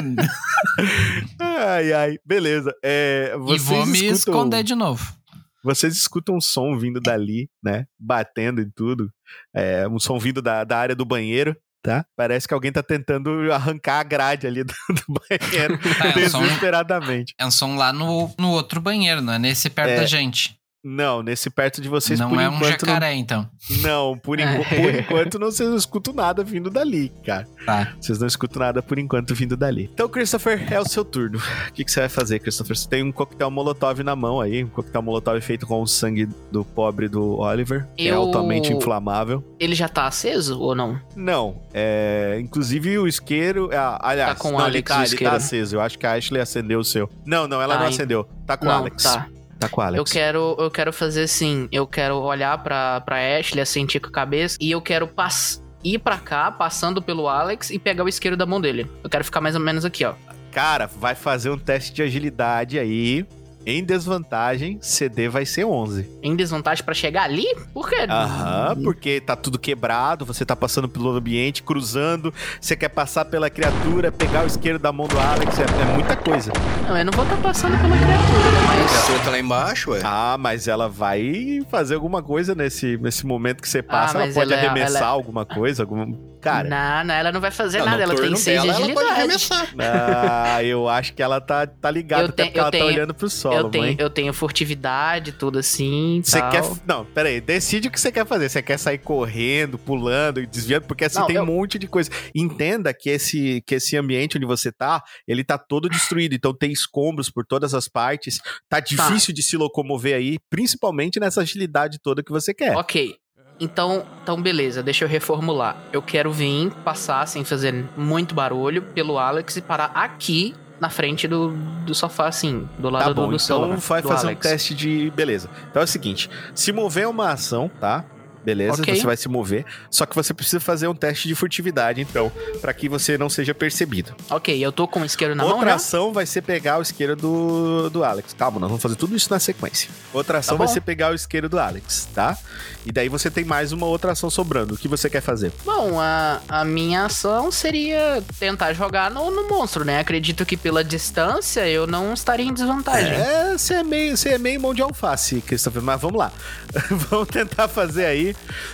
Ai, 1.39 1.93
ai. 1.93 2.19
Beleza. 2.25 2.75
É, 2.83 3.35
e 3.35 3.59
vou 3.59 3.87
me 3.87 4.07
esconder 4.07 4.63
de 4.63 4.75
novo. 4.75 5.22
Vocês 5.63 5.95
escutam 5.97 6.37
um 6.37 6.41
som 6.41 6.77
vindo 6.79 7.01
dali, 7.01 7.49
né? 7.63 7.87
Batendo 7.99 8.61
em 8.61 8.71
tudo. 8.75 9.11
É, 9.55 9.87
um 9.89 9.99
som 9.99 10.19
vindo 10.19 10.43
da, 10.43 10.65
da 10.65 10.79
área 10.79 10.95
do 10.95 11.05
banheiro, 11.05 11.57
tá? 11.83 12.05
Parece 12.17 12.47
que 12.49 12.55
alguém 12.55 12.73
tá 12.73 12.83
tentando 12.83 13.53
arrancar 13.53 14.01
a 14.01 14.03
grade 14.03 14.47
ali 14.47 14.63
do, 14.65 14.73
do 14.89 15.03
banheiro 15.29 15.79
Tá, 15.99 16.09
é 16.21 16.27
um 16.27 16.31
som- 16.31 16.43
desesperadamente. 16.43 17.35
É 17.39 17.47
um 17.47 17.51
som 17.51 17.77
lá 17.77 17.93
no, 17.93 18.33
no 18.39 18.51
outro 18.51 18.81
banheiro, 18.81 19.21
não 19.21 19.33
é 19.35 19.39
nesse 19.39 19.71
perto 19.71 19.91
É, 19.91 19.97
da 19.97 20.07
gente. 20.07 20.57
Não, 20.85 21.23
nesse 21.23 21.49
perto 21.49 21.81
de 21.81 21.89
vocês, 21.89 22.19
não 22.19 22.29
por 22.31 22.41
é 22.41 22.49
um 22.49 22.57
enquanto, 22.57 22.83
não 22.87 22.89
jacaré, 22.95 23.15
então. 23.15 23.49
Não, 23.83 24.19
por, 24.19 24.37
por 24.69 24.95
enquanto 24.99 25.39
não, 25.39 25.51
vocês 25.51 25.69
não 25.69 25.77
escutam 25.77 26.13
nada 26.13 26.43
vindo 26.43 26.69
dali, 26.69 27.13
cara. 27.25 27.47
Tá. 27.65 27.93
Vocês 28.01 28.19
não 28.19 28.27
escutam 28.27 28.59
nada 28.61 28.83
por 28.83 28.99
enquanto 28.99 29.33
vindo 29.35 29.57
dali. 29.57 29.89
Então, 29.95 30.09
Christopher, 30.09 30.73
é 30.73 30.81
o 30.81 30.85
seu 30.89 31.05
turno. 31.05 31.39
O 31.69 31.73
que, 31.73 31.85
que 31.85 31.91
você 31.93 32.01
vai 32.01 32.09
fazer, 32.09 32.41
Christopher? 32.41 32.77
Você 32.77 32.89
tem 32.89 33.03
um 33.05 33.13
coquetel 33.13 33.49
molotov 33.49 34.03
na 34.03 34.17
mão 34.17 34.41
aí, 34.41 34.65
um 34.65 34.69
coquetel 34.69 35.03
molotov 35.03 35.41
feito 35.41 35.67
com 35.69 35.81
o 35.81 35.87
sangue 35.87 36.27
do 36.51 36.65
pobre 36.65 37.09
do 37.09 37.39
Oliver. 37.39 37.87
É 37.97 38.05
Eu- 38.07 38.17
altamente 38.23 38.73
inflamável. 38.73 39.45
Ele 39.61 39.77
já 39.77 39.89
tá 39.89 40.07
aceso 40.09 40.59
ou 40.61 40.75
não? 40.75 41.01
Não, 41.15 41.63
é. 41.73 42.39
Inclusive 42.41 42.99
o 42.99 43.07
isqueiro. 43.07 43.71
ah, 43.73 44.01
aliás, 44.03 44.33
Tá 44.33 44.39
com 44.41 44.49
o 44.49 44.53
não, 44.53 44.59
ele 44.67 44.79
Alex 44.79 44.89
tá, 44.89 44.95
o 44.97 44.99
ele 45.03 45.07
tá 45.09 45.13
isqueiro. 45.15 45.37
aceso. 45.37 45.77
Eu 45.77 45.81
acho 45.81 45.97
que 45.97 46.07
a 46.07 46.15
Ashley 46.15 46.41
acendeu 46.43 46.81
o 46.81 46.85
seu. 46.85 47.09
Não, 47.25 47.47
não, 47.47 47.63
ela 47.63 47.77
Ah, 47.77 47.79
não 47.79 47.87
en- 47.87 47.91
acendeu. 47.91 48.27
Tá 48.45 48.57
com 48.57 48.65
o 48.65 48.69
não, 48.69 48.79
Alex. 48.79 49.01
tá. 49.05 49.29
Tá 49.63 49.69
com 49.69 49.81
Alex. 49.81 49.99
Eu 49.99 50.05
quero, 50.05 50.57
eu 50.59 50.71
quero 50.71 50.93
fazer 50.93 51.23
assim, 51.23 51.69
eu 51.71 51.87
quero 51.87 52.17
olhar 52.17 52.59
pra, 52.63 53.01
pra 53.01 53.17
Ashley, 53.39 53.61
assentir 53.61 54.01
com 54.01 54.09
a 54.09 54.13
cabeça, 54.13 54.59
e 54.61 54.71
eu 54.71 54.81
quero 54.81 55.07
pass 55.07 55.63
ir 55.85 55.99
pra 55.99 56.19
cá, 56.19 56.51
passando 56.51 57.01
pelo 57.01 57.29
Alex, 57.29 57.71
e 57.71 57.79
pegar 57.79 58.05
o 58.05 58.09
isqueiro 58.09 58.37
da 58.37 58.47
mão 58.47 58.61
dele. 58.61 58.91
Eu 59.03 59.11
quero 59.11 59.25
ficar 59.25 59.41
mais 59.41 59.55
ou 59.55 59.61
menos 59.61 59.85
aqui, 59.85 60.05
ó. 60.05 60.15
Cara, 60.51 60.87
vai 60.87 61.15
fazer 61.15 61.51
um 61.51 61.59
teste 61.59 61.93
de 61.93 62.03
agilidade 62.03 62.79
aí. 62.79 63.27
Em 63.65 63.85
desvantagem, 63.85 64.79
CD 64.83 65.29
vai 65.29 65.47
ser 65.47 65.65
11. 65.65 66.19
Em 66.21 66.35
desvantagem 66.35 66.85
pra 66.85 66.95
chegar 66.95 67.23
ali? 67.23 67.47
Por 67.73 67.89
quê? 67.89 68.07
Aham, 68.09 68.77
porque 68.83 69.21
tá 69.21 69.37
tudo 69.37 69.57
quebrado, 69.57 70.27
você 70.27 70.45
tá 70.45 70.57
passando 70.57 70.89
pelo 70.89 71.11
ambiente, 71.11 71.63
cruzando, 71.63 72.35
você 72.61 72.75
quer 72.75 72.89
passar 72.89 73.25
pela 73.25 73.49
criatura, 73.49 74.11
pegar 74.11 74.43
o 74.43 74.49
isqueiro 74.49 74.81
da 74.81 74.91
mão 74.91 75.07
do 75.07 75.17
Alex, 75.17 75.61
é, 75.61 75.63
é 75.63 75.95
muita 75.95 76.17
coisa. 76.17 76.53
Não, 76.89 76.99
eu 76.99 77.05
não 77.05 77.13
vou 77.13 77.23
estar 77.23 77.37
passando 77.37 77.81
pela 77.81 77.97
criatura, 77.97 78.72
A 78.83 78.85
mas... 78.85 78.93
criatura 79.05 79.25
tá 79.25 79.31
lá 79.31 79.39
embaixo, 79.39 79.91
ué. 79.93 80.01
Ah, 80.05 80.37
mas 80.39 80.67
ela 80.67 80.89
vai 80.89 81.61
fazer 81.71 81.95
alguma 81.95 82.23
coisa 82.23 82.55
nesse, 82.55 82.97
nesse 82.99 83.25
momento 83.25 83.63
que 83.63 83.69
você 83.69 83.81
passa, 83.83 84.17
ela 84.19 84.27
mas 84.27 84.35
pode 84.35 84.53
ela 84.53 84.61
é- 84.63 84.67
arremessar 84.67 84.97
ela 85.03 85.07
é- 85.07 85.11
alguma 85.11 85.47
coisa, 85.47 85.83
alguma... 85.85 86.33
Cara, 86.43 86.69
Não, 86.69 87.05
não, 87.05 87.15
ela 87.15 87.31
não 87.31 87.41
vai 87.41 87.53
fazer 87.53 87.79
Não, 87.79 87.87
nada, 87.87 88.03
ela 88.03 88.15
tem 88.15 88.23
turno 88.25 88.37
6 88.37 88.61
de 88.63 88.67
dela, 88.67 88.85
ela 88.85 88.95
pode 88.95 89.11
arremessar. 89.11 89.69
ah, 89.79 90.65
eu 90.65 90.89
acho 90.89 91.15
que 91.15 91.23
ela 91.23 91.41
tá, 91.41 91.65
tá 91.69 91.89
ligada, 91.89 92.25
até 92.31 92.45
porque 92.47 92.59
ela 92.59 92.67
tá 92.67 92.71
tenho- 92.73 92.87
olhando 92.87 93.15
pro 93.15 93.31
solo, 93.31 93.55
Eu 93.57 93.71
tenho, 93.71 93.85
mãe. 93.85 93.97
eu 93.97 94.11
tenho 94.11 94.33
furtividade, 94.33 95.31
tudo 95.31 95.61
assim. 95.61 96.21
Você 96.25 96.41
tal. 96.41 96.51
quer. 96.51 96.63
Não, 96.85 97.05
peraí, 97.05 97.41
decide 97.41 97.87
o 97.87 97.91
que 97.93 98.01
você 98.01 98.11
quer 98.11 98.27
fazer. 98.27 98.49
Você 98.49 98.61
quer 98.61 98.77
sair 98.77 98.99
correndo, 98.99 99.79
pulando 99.79 100.41
e 100.41 100.47
desviando, 100.47 100.83
porque 100.89 101.05
assim 101.05 101.21
Não, 101.21 101.27
tem 101.29 101.37
eu- 101.37 101.45
um 101.45 101.47
monte 101.47 101.79
de 101.79 101.87
coisa. 101.87 102.11
Entenda 102.35 102.93
que 102.93 103.09
esse, 103.11 103.63
que 103.65 103.77
esse 103.77 103.97
ambiente 103.97 104.37
onde 104.37 104.45
você 104.47 104.73
tá, 104.73 105.01
ele 105.29 105.45
tá 105.45 105.57
todo 105.57 105.89
destruído. 105.89 106.35
Então 106.35 106.53
tem 106.53 106.73
escombros 106.73 107.31
por 107.31 107.47
todas 107.47 107.73
as 107.73 107.87
partes. 107.87 108.41
Tá 108.73 108.81
difícil 108.81 109.35
de 109.35 109.43
se 109.43 109.55
locomover 109.57 110.15
aí, 110.17 110.39
principalmente 110.49 111.21
nessa 111.21 111.43
agilidade 111.43 111.99
toda 112.03 112.23
que 112.23 112.33
você 112.33 112.55
quer. 112.55 112.75
Ok. 112.77 113.17
Então, 113.61 114.07
então, 114.23 114.41
beleza, 114.41 114.83
deixa 114.83 115.05
eu 115.05 115.09
reformular. 115.09 115.77
Eu 115.93 116.01
quero 116.01 116.33
vir, 116.33 116.71
passar 116.83 117.29
sem 117.29 117.45
fazer 117.45 117.85
muito 117.97 118.35
barulho 118.35 118.81
pelo 118.81 119.19
Alex 119.19 119.57
e 119.59 119.61
parar 119.61 119.93
aqui 119.95 120.55
na 120.81 120.89
frente 120.89 121.29
do, 121.29 121.51
do 121.85 121.95
sofá, 121.95 122.27
assim, 122.29 122.67
do 122.79 122.89
lado 122.89 123.03
Tá 123.03 123.09
do, 123.11 123.15
bom, 123.15 123.29
do 123.29 123.35
então 123.35 123.39
celular, 123.39 123.77
vai 123.77 124.03
do 124.03 124.09
fazer 124.09 124.27
um 124.27 124.31
Alex. 124.31 124.49
teste 124.49 124.75
de. 124.75 125.11
Beleza. 125.11 125.51
Então 125.71 125.83
é 125.83 125.85
o 125.85 125.89
seguinte: 125.89 126.31
se 126.55 126.73
mover 126.73 127.05
é 127.05 127.09
uma 127.09 127.29
ação, 127.31 127.71
tá? 127.79 128.05
Beleza, 128.45 128.83
Ok. 128.83 128.97
você 128.97 129.07
vai 129.07 129.17
se 129.17 129.29
mover. 129.29 129.65
Só 129.91 130.05
que 130.07 130.15
você 130.17 130.35
precisa 130.35 130.59
fazer 130.61 130.89
um 130.89 130.95
teste 130.95 131.29
de 131.29 131.35
furtividade, 131.35 132.01
então, 132.01 132.31
pra 132.61 132.73
que 132.75 132.89
você 132.89 133.17
não 133.17 133.29
seja 133.31 133.55
percebido. 133.55 134.15
Ok, 134.31 134.59
eu 134.65 134.73
tô 134.73 134.89
com 134.89 135.01
o 135.01 135.05
isqueiro 135.05 135.35
na 135.35 135.45
Outra 135.45 135.59
mão 135.59 135.69
já? 135.69 135.75
ação 135.77 136.13
vai 136.13 136.27
ser 136.27 136.43
pegar 136.43 136.79
o 136.79 136.83
isqueiro 136.83 137.15
do, 137.15 137.89
do 137.91 138.03
Alex. 138.05 138.35
Calma, 138.37 138.59
nós 138.61 138.69
vamos 138.69 138.83
fazer 138.83 138.97
tudo 138.97 139.15
isso 139.15 139.31
na 139.31 139.39
sequência. 139.39 139.89
Outra 140.13 140.39
ação 140.39 140.57
Tá 140.59 140.65
vai 140.65 140.73
ser 140.73 140.81
pegar 140.81 141.13
o 141.13 141.15
isqueiro 141.15 141.49
do 141.49 141.59
Alex, 141.59 142.09
tá? 142.15 142.37
E 142.85 142.91
daí 142.93 143.09
você 143.09 143.31
tem 143.31 143.45
mais 143.45 143.71
uma 143.73 143.87
outra 143.87 144.13
ação 144.13 144.29
sobrando. 144.29 144.75
O 144.75 144.77
que 144.79 144.89
você 144.89 145.09
quer 145.09 145.21
fazer? 145.21 145.53
Bom, 145.65 146.01
a, 146.01 146.41
a 146.49 146.65
minha 146.65 147.05
ação 147.07 147.51
seria 147.53 148.23
tentar 148.41 148.73
jogar 148.73 149.11
no, 149.11 149.31
no 149.31 149.49
monstro, 149.49 149.85
né? 149.85 150.01
Acredito 150.01 150.45
que 150.45 150.57
pela 150.57 150.83
distância 150.83 151.67
eu 151.69 151.87
não 151.87 152.13
estaria 152.13 152.47
em 152.47 152.53
desvantagem. 152.53 153.13
É, 153.13 153.57
você 153.57 153.75
é 153.75 153.85
meio, 153.85 154.17
você 154.17 154.31
é 154.31 154.39
meio 154.39 154.61
mão 154.61 154.75
de 154.75 154.83
alface, 154.83 155.41
Christopher, 155.43 155.81
mas 155.83 156.01
vamos 156.01 156.19
lá. 156.19 156.33
vamos 157.09 157.29
tentar 157.29 157.69
fazer 157.69 158.07
aí 158.07 158.32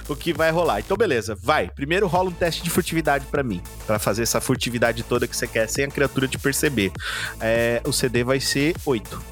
o 0.09 0.17
que 0.17 0.33
vai 0.33 0.51
rolar. 0.51 0.81
Então, 0.81 0.97
beleza, 0.97 1.37
vai. 1.41 1.69
Primeiro 1.69 2.07
rola 2.07 2.29
um 2.31 2.33
teste 2.33 2.63
de 2.63 2.71
furtividade 2.71 3.27
pra 3.27 3.43
mim, 3.43 3.63
Pra 3.87 3.99
fazer 3.99 4.23
essa 4.23 4.41
furtividade 4.41 5.03
toda 5.03 5.27
que 5.27 5.37
você 5.37 5.47
quer 5.47 5.69
sem 5.69 5.85
a 5.85 5.89
criatura 5.89 6.27
te 6.29 6.39
perceber. 6.39 6.93
É, 7.41 7.81
o 7.85 7.93
CD 7.93 8.25
vai 8.25 8.41
ser 8.41 8.75
8. 8.85 9.23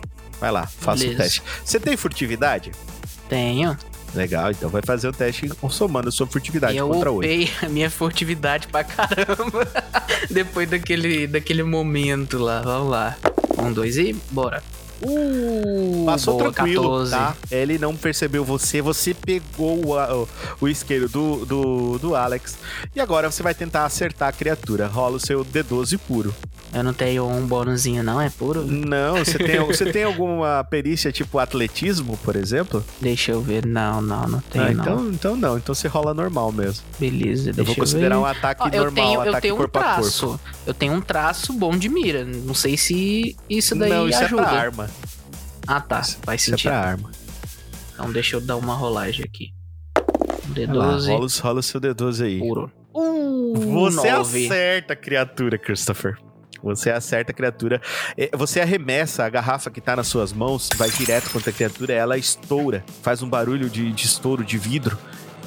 Vai 0.41 0.51
lá, 0.51 0.67
faça 0.67 1.03
o 1.03 1.07
Beleza. 1.07 1.23
teste. 1.23 1.43
Você 1.65 1.81
tem 1.81 1.97
furtividade? 1.97 2.73
Tenho. 3.29 3.77
Legal, 4.15 4.51
então 4.51 4.71
vai 4.71 4.81
fazer 4.83 5.09
o 5.09 5.13
teste 5.13 5.51
somando 5.69 6.09
a 6.09 6.13
sua 6.13 6.27
furtividade 6.27 6.77
eu 6.77 6.89
contra 6.89 7.11
8. 7.11 7.19
upei 7.27 7.51
a 7.63 7.69
minha 7.69 7.91
furtividade 7.91 8.67
pra 8.69 8.83
caramba. 8.85 9.67
Depois 10.31 10.69
daquele, 10.71 11.27
daquele 11.27 11.63
momento 11.63 12.39
lá. 12.39 12.63
Vamos 12.63 12.91
lá. 12.91 13.17
Um, 13.59 13.73
dois 13.73 13.97
e 13.99 14.13
bora. 14.31 14.63
Uh, 15.03 16.05
Passou 16.07 16.39
boa, 16.39 16.53
tranquilo, 16.53 16.83
14. 17.05 17.11
tá? 17.11 17.37
Ele 17.51 17.79
não 17.79 17.95
percebeu 17.97 18.45
você, 18.45 18.81
você 18.81 19.13
pegou 19.15 19.85
o, 19.85 20.23
o, 20.23 20.29
o 20.61 20.69
isqueiro 20.69 21.09
do, 21.09 21.45
do, 21.45 21.99
do 21.99 22.15
Alex. 22.15 22.57
E 22.95 23.01
agora 23.01 23.31
você 23.31 23.43
vai 23.43 23.55
tentar 23.55 23.85
acertar 23.85 24.29
a 24.29 24.33
criatura. 24.33 24.87
Rola 24.87 25.17
o 25.17 25.21
seu 25.21 25.45
D12 25.45 25.99
puro. 25.99 26.35
Eu 26.75 26.83
não 26.83 26.93
tenho 26.93 27.27
um 27.27 27.47
bônusinho, 27.47 28.03
não? 28.03 28.21
É 28.21 28.29
puro? 28.29 28.63
Não, 28.67 29.17
você 29.25 29.39
tem, 29.39 29.61
você 29.65 29.91
tem 29.91 30.03
alguma 30.03 30.65
perícia 30.65 31.13
tipo 31.13 31.39
atletismo, 31.39 32.19
por 32.19 32.37
exemplo? 32.37 32.85
Deixa 33.01 33.33
eu 33.33 33.41
ver. 33.41 33.65
Não, 33.65 34.03
não, 34.03 34.27
não 34.27 34.41
tenho, 34.41 34.65
Ah, 34.65 34.73
não. 34.73 34.83
então, 34.83 35.09
então 35.11 35.37
não, 35.37 35.57
então 35.57 35.75
você 35.75 35.89
rola 35.89 36.13
normal 36.13 36.53
mesmo. 36.53 36.83
Beleza, 36.99 37.45
deixa 37.53 37.61
Eu 37.61 37.65
vou 37.65 37.75
considerar 37.77 38.17
ver. 38.17 38.21
um 38.21 38.27
ataque 38.27 38.63
Ó, 38.65 38.69
eu 38.71 38.85
normal, 38.85 39.05
tenho, 39.07 39.15
eu 39.15 39.21
ataque 39.29 39.43
tenho 39.43 39.55
um 39.55 39.59
corpo 39.59 39.79
a 39.79 39.83
corpo. 39.83 40.01
traço. 40.01 40.41
Eu 40.67 40.75
tenho 40.75 40.93
um 40.93 41.01
traço 41.01 41.53
bom 41.53 41.77
de 41.79 41.89
mira. 41.89 42.25
Não 42.25 42.55
sei 42.55 42.77
se 42.77 43.37
isso 43.49 43.75
daí 43.77 43.89
não, 43.91 44.09
isso 44.09 44.19
ajuda. 44.25 44.43
é 44.43 44.45
pra 44.45 44.53
arma. 44.61 44.86
Ah, 45.67 45.81
tá. 45.81 46.01
Isso- 46.01 46.19
Faz 46.23 46.43
Isso 46.43 46.51
é 46.51 46.57
sentido. 46.57 46.71
pra 46.71 46.81
arma. 46.81 47.11
Então 47.95 48.13
deixa 48.13 48.37
eu 48.37 48.41
dar 48.41 48.57
uma 48.57 48.75
rolagem 48.75 49.25
aqui. 49.25 49.53
Um 50.49 50.55
Vai 50.55 50.67
lá, 50.67 50.97
D12 50.99 51.41
rola, 51.41 51.59
o 51.61 51.63
seu 51.63 51.81
D12 51.81 52.25
aí. 52.25 52.39
puro. 52.39 52.71
Uh, 52.95 53.55
Você 53.73 54.11
nove. 54.11 54.47
acerta 54.47 54.93
a 54.93 54.97
criatura, 54.97 55.59
Christopher. 55.59 56.17
Você 56.63 56.91
acerta 56.91 57.33
a 57.33 57.35
criatura. 57.35 57.81
Eh, 58.17 58.31
Você 58.37 58.61
arremessa 58.61 59.25
a 59.25 59.29
garrafa 59.29 59.71
que 59.71 59.81
tá 59.81 59.95
nas 59.97 60.07
suas 60.09 60.33
mãos, 60.33 60.69
vai 60.77 60.91
direto 60.91 61.31
contra 61.31 61.51
a 61.51 61.53
criatura, 61.53 61.93
ela 61.93 62.17
estoura, 62.17 62.85
faz 63.03 63.23
um 63.23 63.29
barulho 63.29 63.69
de, 63.69 63.93
de 63.93 64.05
estouro 64.07 64.45
de 64.45 64.57
vidro. 64.59 64.99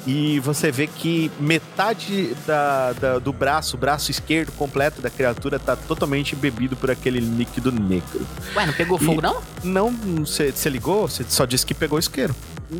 E 0.06 0.40
você 0.40 0.70
vê 0.72 0.86
que 0.86 1.30
metade 1.38 2.34
da, 2.46 2.92
da- 2.94 3.18
do 3.18 3.32
braço, 3.32 3.76
o 3.76 3.78
braço 3.78 4.10
esquerdo 4.10 4.50
completo 4.52 5.00
da 5.02 5.10
criatura, 5.10 5.58
tá 5.58 5.76
totalmente 5.76 6.34
bebido 6.34 6.74
por 6.76 6.90
aquele 6.90 7.20
líquido 7.20 7.70
negro. 7.70 8.26
Ué, 8.56 8.66
não 8.66 8.72
pegou 8.72 8.98
E- 9.00 9.04
fogo, 9.04 9.20
não? 9.20 9.42
Não, 9.62 9.92
você 10.24 10.52
ligou? 10.70 11.06
Você 11.06 11.24
só 11.28 11.44
disse 11.44 11.66
que 11.66 11.74
pegou 11.74 11.98
isqueiro. 11.98 12.34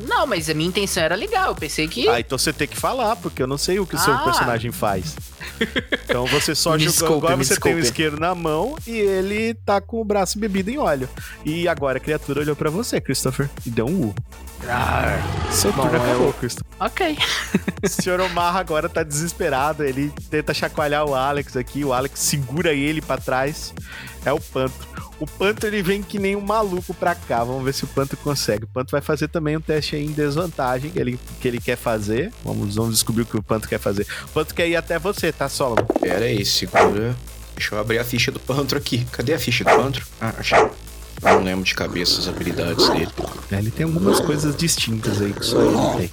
Não, 0.09 0.25
mas 0.27 0.49
a 0.49 0.55
minha 0.55 0.69
intenção 0.69 1.03
era 1.03 1.17
ligar. 1.17 1.49
Eu 1.49 1.55
pensei 1.55 1.89
que. 1.89 2.09
Ah, 2.09 2.21
então 2.21 2.39
você 2.39 2.53
tem 2.53 2.69
que 2.69 2.77
falar, 2.77 3.17
porque 3.17 3.43
eu 3.43 3.47
não 3.47 3.59
sei 3.59 3.81
o 3.81 3.87
que 3.87 3.97
o 3.97 3.99
seu 3.99 4.15
Ah. 4.15 4.19
personagem 4.19 4.71
faz. 4.71 5.17
Então 6.05 6.27
você 6.27 6.55
só 6.55 6.79
jogou. 6.79 7.17
Agora 7.19 7.37
você 7.37 7.57
tem 7.59 7.75
o 7.75 7.79
isqueiro 7.81 8.19
na 8.19 8.35
mão 8.35 8.77
e 8.87 8.93
ele 8.97 9.53
tá 9.55 9.81
com 9.81 10.01
o 10.01 10.05
braço 10.05 10.39
bebido 10.39 10.71
em 10.71 10.79
óleo. 10.79 11.09
E 11.45 11.67
agora 11.67 11.99
a 11.99 12.01
criatura 12.01 12.41
olhou 12.41 12.55
pra 12.55 12.71
você, 12.71 13.01
Christopher, 13.01 13.51
e 13.67 13.71
deu 13.71 13.87
um 13.87 14.07
U. 14.07 14.15
Seu 15.51 15.73
Bom, 15.73 15.83
turno 15.83 15.97
eu- 15.99 16.03
acabou, 16.05 16.33
Christopher. 16.35 16.73
Ok. 16.79 17.19
O 17.83 17.89
senhor 17.89 18.21
Omarra 18.21 18.61
agora 18.61 18.91
tá 18.91 19.03
desesperado. 19.03 19.83
Ele 19.83 20.13
tenta 20.29 20.53
chacoalhar 20.53 21.07
o 21.07 21.15
Alex 21.15 21.57
aqui. 21.57 21.83
O 21.83 21.95
Alex 21.95 22.21
segura 22.21 22.75
ele 22.75 23.01
pra 23.01 23.17
trás. 23.17 23.73
É 24.23 24.31
o 24.31 24.39
Panto. 24.39 24.75
O 25.19 25.27
Panto 25.27 25.67
ele 25.67 25.83
vem 25.83 26.03
que 26.03 26.19
nem 26.19 26.37
um 26.37 26.43
maluco 26.43 26.93
pra 26.93 27.15
cá. 27.15 27.43
Vamos 27.43 27.65
ver 27.65 27.73
se 27.73 27.85
o 27.85 27.87
Panto 27.87 28.19
consegue. 28.19 28.65
O 28.65 28.69
Panto 28.69 28.91
vai 28.91 29.01
fazer 29.01 29.29
também 29.29 29.57
um 29.57 29.63
teste 29.63 29.97
aí 29.97 30.05
em 30.05 30.13
desvantagem 30.13 30.91
que 30.91 30.99
ele, 30.99 31.19
que 31.41 31.49
ele 31.49 31.59
quer 31.59 31.77
fazer. 31.77 32.31
Vamos, 32.45 32.75
vamos 32.75 32.93
descobrir 32.97 33.23
o 33.23 33.27
que 33.27 33.39
o 33.39 33.43
Panto 33.43 33.67
quer 33.67 33.79
fazer. 33.81 34.07
O 34.27 34.29
Panto 34.29 34.55
quer 34.55 34.69
ir 34.69 34.77
até 34.77 34.99
você, 34.99 35.33
tá, 35.33 35.49
Solomon? 35.49 35.87
Pera 36.03 36.27
aí, 36.27 36.45
segura. 36.45 37.17
Deixa 37.57 37.75
eu 37.75 37.81
abrir 37.81 37.99
a 37.99 38.05
ficha 38.05 38.31
do 38.31 38.39
Pantro 38.39 38.77
aqui. 38.77 39.07
Cadê 39.11 39.33
a 39.33 39.39
ficha 39.39 39.65
do 39.65 39.71
Pantro? 39.71 40.07
Ah, 40.21 40.35
achei. 40.39 40.59
Eu 41.23 41.35
não 41.35 41.43
lembro 41.43 41.65
de 41.65 41.75
cabeça 41.75 42.19
as 42.21 42.29
habilidades 42.29 42.89
dele. 42.91 43.09
É, 43.51 43.57
Ele 43.59 43.71
tem 43.71 43.85
algumas 43.85 44.21
coisas 44.21 44.57
distintas 44.57 45.21
aí 45.21 45.33
que 45.33 45.45
só 45.45 45.61
ele 45.61 45.77
tem. 45.99 46.09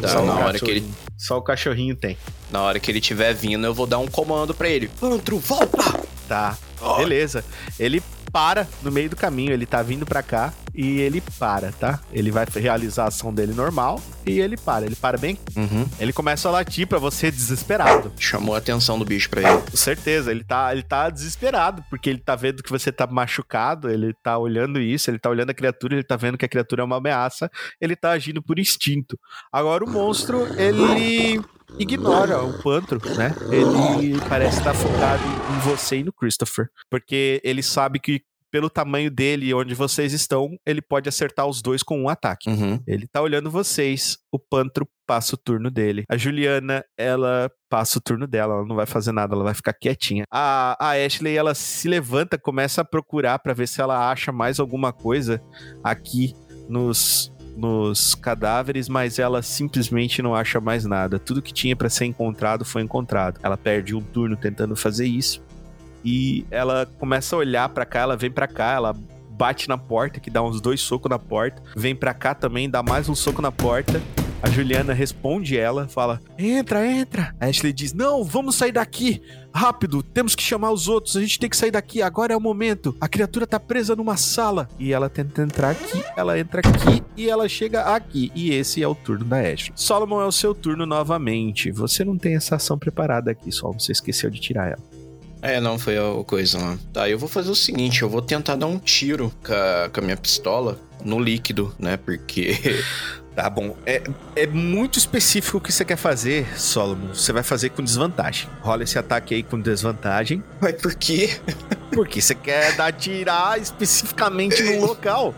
Tá, 0.00 0.08
Só 0.08 0.22
o 0.22 0.26
na 0.26 0.34
hora 0.34 0.52
que 0.58 0.60
cachorrinho- 0.60 0.76
ele, 0.86 0.94
Só 1.16 1.38
o 1.38 1.42
cachorrinho 1.42 1.96
tem. 1.96 2.18
na 2.50 2.62
hora 2.62 2.80
que 2.80 2.90
ele 2.90 3.00
tiver 3.00 3.32
vindo, 3.32 3.64
eu 3.64 3.72
vou 3.74 3.86
dar 3.86 3.98
um 3.98 4.08
comando 4.08 4.52
pra 4.52 4.68
ele. 4.68 4.88
Pantro, 5.00 5.38
volta! 5.38 6.00
Tá, 6.30 6.56
beleza. 6.96 7.44
Ele 7.76 8.00
para 8.30 8.64
no 8.84 8.92
meio 8.92 9.10
do 9.10 9.16
caminho, 9.16 9.52
ele 9.52 9.66
tá 9.66 9.82
vindo 9.82 10.06
pra 10.06 10.22
cá 10.22 10.54
e 10.72 11.00
ele 11.00 11.20
para, 11.40 11.72
tá? 11.72 11.98
Ele 12.12 12.30
vai 12.30 12.46
realizar 12.54 13.06
a 13.06 13.08
ação 13.08 13.34
dele 13.34 13.52
normal 13.52 14.00
e 14.24 14.38
ele 14.38 14.56
para. 14.56 14.86
Ele 14.86 14.94
para 14.94 15.18
bem. 15.18 15.36
Uhum. 15.56 15.88
Ele 15.98 16.12
começa 16.12 16.48
a 16.48 16.52
latir 16.52 16.86
pra 16.86 17.00
você 17.00 17.32
desesperado. 17.32 18.12
Chamou 18.16 18.54
a 18.54 18.58
atenção 18.58 18.96
do 18.96 19.04
bicho 19.04 19.28
pra 19.28 19.40
ele. 19.40 19.62
Com 19.62 19.76
certeza, 19.76 20.30
ele 20.30 20.44
tá, 20.44 20.72
ele 20.72 20.84
tá 20.84 21.10
desesperado, 21.10 21.84
porque 21.90 22.08
ele 22.08 22.20
tá 22.20 22.36
vendo 22.36 22.62
que 22.62 22.70
você 22.70 22.92
tá 22.92 23.08
machucado, 23.08 23.90
ele 23.90 24.14
tá 24.22 24.38
olhando 24.38 24.80
isso, 24.80 25.10
ele 25.10 25.18
tá 25.18 25.28
olhando 25.30 25.50
a 25.50 25.54
criatura, 25.54 25.94
ele 25.94 26.04
tá 26.04 26.14
vendo 26.14 26.38
que 26.38 26.44
a 26.44 26.48
criatura 26.48 26.82
é 26.82 26.84
uma 26.84 26.98
ameaça, 26.98 27.50
ele 27.80 27.96
tá 27.96 28.12
agindo 28.12 28.40
por 28.40 28.56
instinto. 28.56 29.18
Agora 29.52 29.84
o 29.84 29.90
monstro, 29.90 30.46
ele 30.56 31.42
ignora 31.78 32.42
o 32.42 32.62
pantro, 32.62 33.00
né? 33.16 33.34
Ele 33.50 34.18
parece 34.28 34.58
estar 34.58 34.74
focado 34.74 35.22
em 35.54 35.58
você 35.60 35.98
e 35.98 36.04
no 36.04 36.12
Christopher, 36.12 36.68
porque 36.90 37.40
ele 37.44 37.62
sabe 37.62 37.98
que 37.98 38.22
pelo 38.50 38.68
tamanho 38.68 39.10
dele 39.10 39.46
e 39.46 39.54
onde 39.54 39.74
vocês 39.74 40.12
estão, 40.12 40.58
ele 40.66 40.82
pode 40.82 41.08
acertar 41.08 41.46
os 41.46 41.62
dois 41.62 41.82
com 41.82 42.02
um 42.02 42.08
ataque. 42.08 42.50
Uhum. 42.50 42.82
Ele 42.86 43.06
tá 43.06 43.22
olhando 43.22 43.50
vocês, 43.50 44.18
o 44.32 44.38
Pantro 44.38 44.88
passa 45.06 45.34
o 45.34 45.38
turno 45.38 45.70
dele. 45.70 46.04
A 46.08 46.16
Juliana, 46.16 46.84
ela 46.98 47.50
passa 47.68 47.98
o 47.98 48.00
turno 48.00 48.26
dela, 48.26 48.54
ela 48.54 48.66
não 48.66 48.76
vai 48.76 48.86
fazer 48.86 49.12
nada, 49.12 49.34
ela 49.34 49.44
vai 49.44 49.54
ficar 49.54 49.72
quietinha. 49.72 50.24
A, 50.30 50.76
a 50.80 50.92
Ashley, 50.92 51.36
ela 51.36 51.54
se 51.54 51.88
levanta, 51.88 52.38
começa 52.38 52.80
a 52.80 52.84
procurar 52.84 53.38
pra 53.38 53.54
ver 53.54 53.68
se 53.68 53.80
ela 53.80 54.10
acha 54.10 54.32
mais 54.32 54.58
alguma 54.58 54.92
coisa 54.92 55.40
aqui 55.82 56.34
nos 56.68 57.32
nos 57.56 58.14
cadáveres, 58.14 58.88
mas 58.88 59.18
ela 59.18 59.42
simplesmente 59.42 60.22
não 60.22 60.34
acha 60.34 60.60
mais 60.60 60.84
nada. 60.84 61.18
Tudo 61.18 61.42
que 61.42 61.52
tinha 61.52 61.76
pra 61.76 61.88
ser 61.88 62.06
encontrado 62.06 62.64
foi 62.64 62.82
encontrado. 62.82 63.38
Ela 63.42 63.56
perde 63.56 63.94
um 63.94 64.00
turno 64.00 64.36
tentando 64.36 64.74
fazer 64.76 65.06
isso 65.06 65.42
e 66.04 66.44
ela 66.50 66.86
começa 66.98 67.36
a 67.36 67.38
olhar 67.38 67.68
pra 67.68 67.84
cá, 67.84 68.00
ela 68.00 68.16
vem 68.16 68.30
pra 68.30 68.48
cá, 68.48 68.72
ela 68.72 68.96
bate 69.30 69.68
na 69.68 69.78
porta, 69.78 70.20
que 70.20 70.30
dá 70.30 70.42
uns 70.42 70.60
dois 70.60 70.80
socos 70.80 71.10
na 71.10 71.18
porta, 71.18 71.62
vem 71.76 71.94
pra 71.94 72.12
cá 72.12 72.34
também, 72.34 72.68
dá 72.68 72.82
mais 72.82 73.08
um 73.08 73.14
soco 73.14 73.40
na 73.40 73.52
porta. 73.52 74.00
A 74.42 74.48
Juliana 74.48 74.94
responde 74.94 75.58
ela, 75.58 75.86
fala: 75.86 76.20
Entra, 76.38 76.86
entra. 76.86 77.34
A 77.38 77.46
Ashley 77.46 77.72
diz: 77.72 77.92
Não, 77.92 78.24
vamos 78.24 78.54
sair 78.54 78.72
daqui. 78.72 79.22
Rápido, 79.54 80.02
temos 80.02 80.34
que 80.34 80.42
chamar 80.42 80.70
os 80.70 80.88
outros. 80.88 81.16
A 81.16 81.20
gente 81.20 81.38
tem 81.38 81.50
que 81.50 81.56
sair 81.56 81.70
daqui. 81.70 82.00
Agora 82.00 82.32
é 82.32 82.36
o 82.36 82.40
momento. 82.40 82.96
A 83.00 83.08
criatura 83.08 83.46
tá 83.46 83.60
presa 83.60 83.94
numa 83.94 84.16
sala. 84.16 84.68
E 84.78 84.92
ela 84.92 85.10
tenta 85.10 85.42
entrar 85.42 85.70
aqui, 85.70 86.02
ela 86.16 86.38
entra 86.38 86.60
aqui 86.60 87.02
e 87.16 87.28
ela 87.28 87.48
chega 87.48 87.82
aqui. 87.82 88.32
E 88.34 88.52
esse 88.54 88.82
é 88.82 88.88
o 88.88 88.94
turno 88.94 89.26
da 89.26 89.40
Ashley. 89.40 89.72
Solomon 89.74 90.22
é 90.22 90.26
o 90.26 90.32
seu 90.32 90.54
turno 90.54 90.86
novamente. 90.86 91.70
Você 91.72 92.02
não 92.02 92.16
tem 92.16 92.36
essa 92.36 92.56
ação 92.56 92.78
preparada 92.78 93.30
aqui, 93.30 93.52
Solomon. 93.52 93.78
Você 93.78 93.92
esqueceu 93.92 94.30
de 94.30 94.40
tirar 94.40 94.68
ela. 94.68 95.00
É, 95.42 95.60
não, 95.60 95.78
foi 95.78 95.96
a 95.98 96.24
coisa 96.24 96.58
lá. 96.58 96.78
Tá, 96.92 97.08
eu 97.08 97.18
vou 97.18 97.28
fazer 97.28 97.50
o 97.50 97.54
seguinte, 97.54 98.02
eu 98.02 98.08
vou 98.08 98.20
tentar 98.20 98.56
dar 98.56 98.66
um 98.66 98.78
tiro 98.78 99.32
com 99.44 99.52
a, 99.52 99.90
com 99.90 100.00
a 100.00 100.02
minha 100.02 100.16
pistola 100.16 100.78
no 101.04 101.18
líquido, 101.18 101.74
né? 101.78 101.96
Porque. 101.96 102.56
Tá 103.32 103.48
bom. 103.48 103.76
É, 103.86 104.02
é 104.34 104.46
muito 104.46 104.98
específico 104.98 105.58
o 105.58 105.60
que 105.60 105.72
você 105.72 105.84
quer 105.84 105.96
fazer, 105.96 106.46
Solomon. 106.58 107.14
Você 107.14 107.32
vai 107.32 107.44
fazer 107.44 107.70
com 107.70 107.82
desvantagem. 107.82 108.48
Rola 108.60 108.82
esse 108.82 108.98
ataque 108.98 109.34
aí 109.34 109.42
com 109.42 109.58
desvantagem. 109.58 110.42
Mas 110.60 110.74
por 110.74 110.94
quê? 110.94 111.40
Porque 111.92 112.20
você 112.20 112.34
quer 112.34 112.74
dar 112.74 112.92
tirar 112.92 113.58
especificamente 113.58 114.62
no 114.64 114.80
local. 114.84 115.32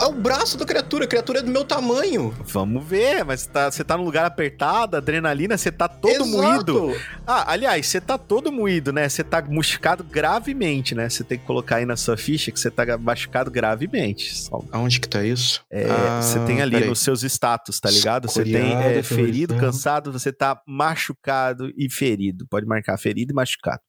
É 0.00 0.04
o 0.04 0.12
braço 0.12 0.56
da 0.56 0.64
criatura, 0.64 1.04
a 1.04 1.08
criatura 1.08 1.40
é 1.40 1.42
do 1.42 1.50
meu 1.50 1.64
tamanho. 1.64 2.34
Vamos 2.44 2.84
ver, 2.84 3.24
mas 3.24 3.46
tá, 3.46 3.70
você 3.70 3.82
tá 3.82 3.96
num 3.96 4.04
lugar 4.04 4.24
apertado, 4.26 4.96
adrenalina, 4.96 5.56
você 5.58 5.72
tá 5.72 5.88
todo 5.88 6.24
Exato. 6.24 6.28
moído. 6.30 7.00
Ah, 7.26 7.50
aliás, 7.52 7.86
você 7.86 8.00
tá 8.00 8.16
todo 8.16 8.52
moído, 8.52 8.92
né? 8.92 9.08
Você 9.08 9.24
tá 9.24 9.42
machucado 9.42 10.04
gravemente, 10.04 10.94
né? 10.94 11.08
Você 11.08 11.24
tem 11.24 11.38
que 11.38 11.44
colocar 11.44 11.76
aí 11.76 11.84
na 11.86 11.96
sua 11.96 12.16
ficha 12.16 12.52
que 12.52 12.60
você 12.60 12.70
tá 12.70 12.96
machucado 12.96 13.50
gravemente. 13.50 14.48
Aonde 14.70 15.00
que 15.00 15.08
tá 15.08 15.24
isso? 15.24 15.64
É, 15.70 15.86
Ah, 15.90 16.22
você 16.22 16.38
tem 16.46 16.62
ali 16.62 16.72
peraí. 16.72 16.88
nos 16.88 17.00
seus 17.00 17.22
status, 17.24 17.80
tá 17.80 17.90
ligado? 17.90 18.28
Você 18.28 18.44
tem 18.44 18.74
é, 18.74 19.02
ferido, 19.02 19.56
cansado, 19.56 20.12
você 20.12 20.32
tá 20.32 20.60
machucado 20.66 21.72
e 21.76 21.90
ferido. 21.90 22.46
Pode 22.48 22.66
marcar 22.66 22.96
ferido 22.98 23.32
e 23.32 23.34
machucado. 23.34 23.80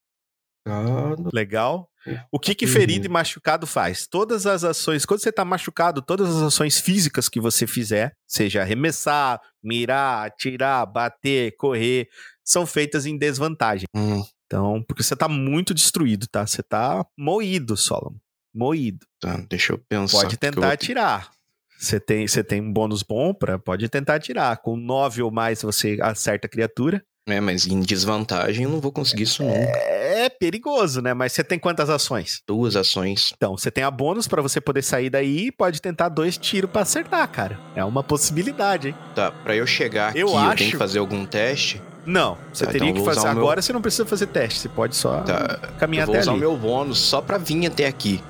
Legal? 1.34 1.90
O 2.32 2.40
que 2.40 2.54
que 2.56 2.66
Uhum. 2.66 2.72
ferido 2.72 3.06
e 3.06 3.10
machucado 3.10 3.66
faz? 3.68 4.06
Todas 4.08 4.46
as 4.46 4.64
ações, 4.64 5.06
quando 5.06 5.22
você 5.22 5.32
tá 5.32 5.44
machucado, 5.46 6.02
todas 6.02 6.30
as 6.36 6.42
ações 6.44 6.80
físicas 6.80 7.28
que 7.30 7.40
você 7.40 7.66
fizer, 7.68 8.14
seja 8.28 8.62
arremessar, 8.62 9.40
mirar, 9.64 10.26
atirar, 10.28 10.86
bater, 10.86 11.56
correr, 11.58 12.08
são 12.44 12.66
feitas 12.66 13.06
em 13.06 13.18
desvantagem. 13.18 13.86
Hum, 13.96 14.24
Então, 14.46 14.84
porque 14.88 15.04
você 15.04 15.16
tá 15.16 15.28
muito 15.28 15.74
destruído, 15.76 16.26
tá? 16.28 16.46
Você 16.48 16.64
tá 16.64 17.06
moído, 17.18 17.78
Solomon. 17.78 18.18
Moído. 18.54 19.06
tá, 19.22 19.38
deixa 19.48 19.74
eu 19.74 19.78
pensar. 19.78 20.22
Pode 20.22 20.38
tentar 20.38 20.62
vou- 20.62 20.70
atirar. 20.72 21.30
Você 21.78 22.00
tem, 22.00 22.28
você 22.28 22.44
tem 22.44 22.60
um 22.60 22.74
bônus 22.74 23.04
bom 23.04 23.34
pra. 23.34 23.58
Pode 23.60 23.88
tentar 23.88 24.16
atirar. 24.16 24.58
Com 24.58 24.76
9 24.76 25.22
ou 25.22 25.32
mais 25.32 25.62
você 25.62 25.98
acerta 26.02 26.48
a 26.48 26.50
criatura. 26.50 27.02
É, 27.30 27.40
mas 27.42 27.66
em 27.68 27.80
desvantagem 27.82 28.64
eu 28.66 28.70
não 28.70 28.80
vou 28.80 28.92
conseguir 28.92 29.24
isso 29.24 29.44
nunca. 29.44 29.78
É 29.78 30.30
perigoso, 30.30 31.02
né? 31.02 31.14
Mas 31.14 31.34
você 31.34 31.44
tem 31.44 31.58
quantas 31.60 31.90
ações? 31.90 32.42
Duas 32.48 32.76
ações. 32.76 33.32
Então, 33.38 33.58
você 33.58 33.70
tem 33.72 33.84
a 33.84 33.92
bônus 33.92 34.28
pra 34.28 34.42
você 34.42 34.60
poder 34.60 34.82
sair 34.82 35.10
daí 35.10 35.48
e 35.48 35.52
pode 35.52 35.82
tentar 35.82 36.10
dois 36.10 36.38
tiros 36.38 36.70
pra 36.70 36.82
acertar, 36.82 37.28
cara. 37.30 37.60
É 37.76 37.84
uma 37.86 38.04
possibilidade, 38.04 38.90
hein? 38.90 38.96
Tá, 39.16 39.32
pra 39.32 39.56
eu 39.56 39.66
chegar 39.68 40.16
Eu 40.16 40.28
aqui, 40.28 40.36
eu 40.36 40.38
acho- 40.40 40.58
tenho 40.58 40.72
que 40.72 40.78
fazer 40.78 41.00
algum 41.00 41.26
teste. 41.26 41.82
Não, 42.06 42.38
você 42.52 42.66
Tá, 42.66 42.72
teria 42.72 42.90
então 42.90 43.02
eu 43.04 43.08
que 43.08 43.14
fazer. 43.16 43.28
o 43.28 43.32
meu- 43.34 43.42
Agora 43.44 43.62
você 43.62 43.72
não 43.74 43.82
precisa 43.82 44.06
fazer 44.06 44.26
teste, 44.28 44.60
você 44.60 44.70
pode 44.70 44.96
só 44.96 45.22
Tá, 45.22 45.60
caminhar 45.78 46.04
eu 46.04 46.08
vou 46.08 46.16
até 46.16 46.22
usar 46.24 46.32
ali. 46.32 46.38
o 46.38 46.42
meu 46.42 46.58
bônus 46.58 46.98
só 46.98 47.22
pra 47.22 47.38
vir 47.38 47.68
até 47.68 47.86
aqui. 47.86 48.22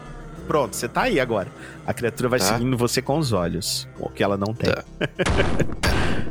Pronto, 0.50 0.76
você 0.76 0.88
tá 0.88 1.04
aí 1.04 1.20
agora. 1.20 1.47
A 1.86 1.93
criatura 1.93 2.28
vai 2.28 2.39
Tá. 2.39 2.45
seguindo 2.45 2.76
você 2.76 3.04
com 3.04 3.20
os 3.20 3.32
olhos, 3.34 3.88
o 4.00 4.10
que 4.10 4.24
ela 4.24 4.36
não 4.36 4.52
tem. 4.52 4.74
Tá. 4.74 4.84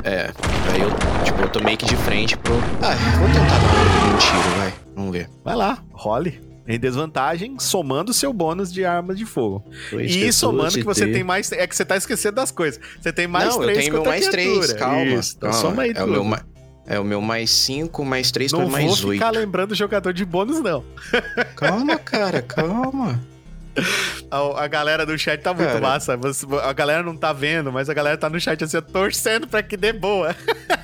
É, 0.03 0.31
aí 0.73 0.81
eu, 0.81 0.89
tipo, 1.23 1.41
eu 1.41 1.47
tô 1.49 1.61
meio 1.63 1.77
que 1.77 1.85
de 1.85 1.95
frente 1.95 2.35
pro... 2.37 2.53
Ah, 2.81 2.95
vou 3.17 3.27
tentar 3.29 3.57
dar 3.57 4.13
um, 4.13 4.17
tiro, 4.17 4.57
vai. 4.57 4.73
Vamos 4.93 5.11
ver. 5.13 5.29
Vai 5.41 5.55
lá, 5.55 5.81
role. 5.93 6.41
Em 6.67 6.77
desvantagem, 6.77 7.55
somando 7.59 8.13
seu 8.13 8.33
bônus 8.33 8.73
de 8.73 8.83
armas 8.83 9.17
de 9.17 9.25
fogo. 9.25 9.63
Dois 9.89 10.13
e 10.13 10.33
somando 10.33 10.73
que 10.73 10.83
você 10.83 11.05
ter- 11.07 11.13
tem 11.13 11.23
mais. 11.23 11.49
É 11.53 11.65
que 11.65 11.73
você 11.75 11.85
tá 11.85 11.95
esquecendo 11.97 12.35
das 12.35 12.51
coisas. 12.51 12.79
Você 13.01 13.11
tem 13.13 13.25
mais 13.25 13.55
não, 13.55 13.61
três 13.61 13.77
eu 13.77 13.83
tenho 13.85 13.93
meu 13.93 14.03
mais 14.05 14.27
três, 14.27 14.47
criatura. 14.73 14.77
calma. 14.77 15.03
Isso, 15.05 15.33
então 15.37 15.49
calma. 15.49 15.69
soma 15.69 15.81
aí 15.83 15.89
é, 15.91 15.93
tudo. 15.93 16.21
o 16.21 16.25
meu, 16.25 16.39
é 16.85 16.99
o 16.99 17.03
meu 17.05 17.21
mais 17.21 17.49
cinco, 17.49 18.03
mais 18.05 18.29
três 18.31 18.51
Não 18.51 18.59
pra 18.59 18.67
vou 18.67 18.77
mais 18.77 19.03
oito. 19.03 19.13
ficar 19.13 19.31
lembrando 19.31 19.71
o 19.71 19.75
jogador 19.75 20.11
de 20.13 20.23
bônus, 20.25 20.59
não. 20.61 20.83
Calma, 21.55 21.97
cara, 21.97 22.41
calma. 22.43 23.19
A, 24.31 24.63
a 24.63 24.67
galera 24.67 25.05
do 25.05 25.17
chat 25.17 25.41
tá 25.41 25.53
muito 25.53 25.67
Cara. 25.67 25.79
massa. 25.81 26.15
Você- 26.17 26.45
a 26.63 26.71
galera 26.73 27.01
não 27.01 27.15
tá 27.17 27.33
vendo, 27.33 27.71
mas 27.71 27.89
a 27.89 27.93
galera 27.95 28.15
tá 28.17 28.29
no 28.29 28.39
chat 28.39 28.63
assim, 28.63 28.79
torcendo 28.81 29.47
pra 29.47 29.63
que 29.63 29.75
dê 29.75 29.91
boa. 29.91 30.35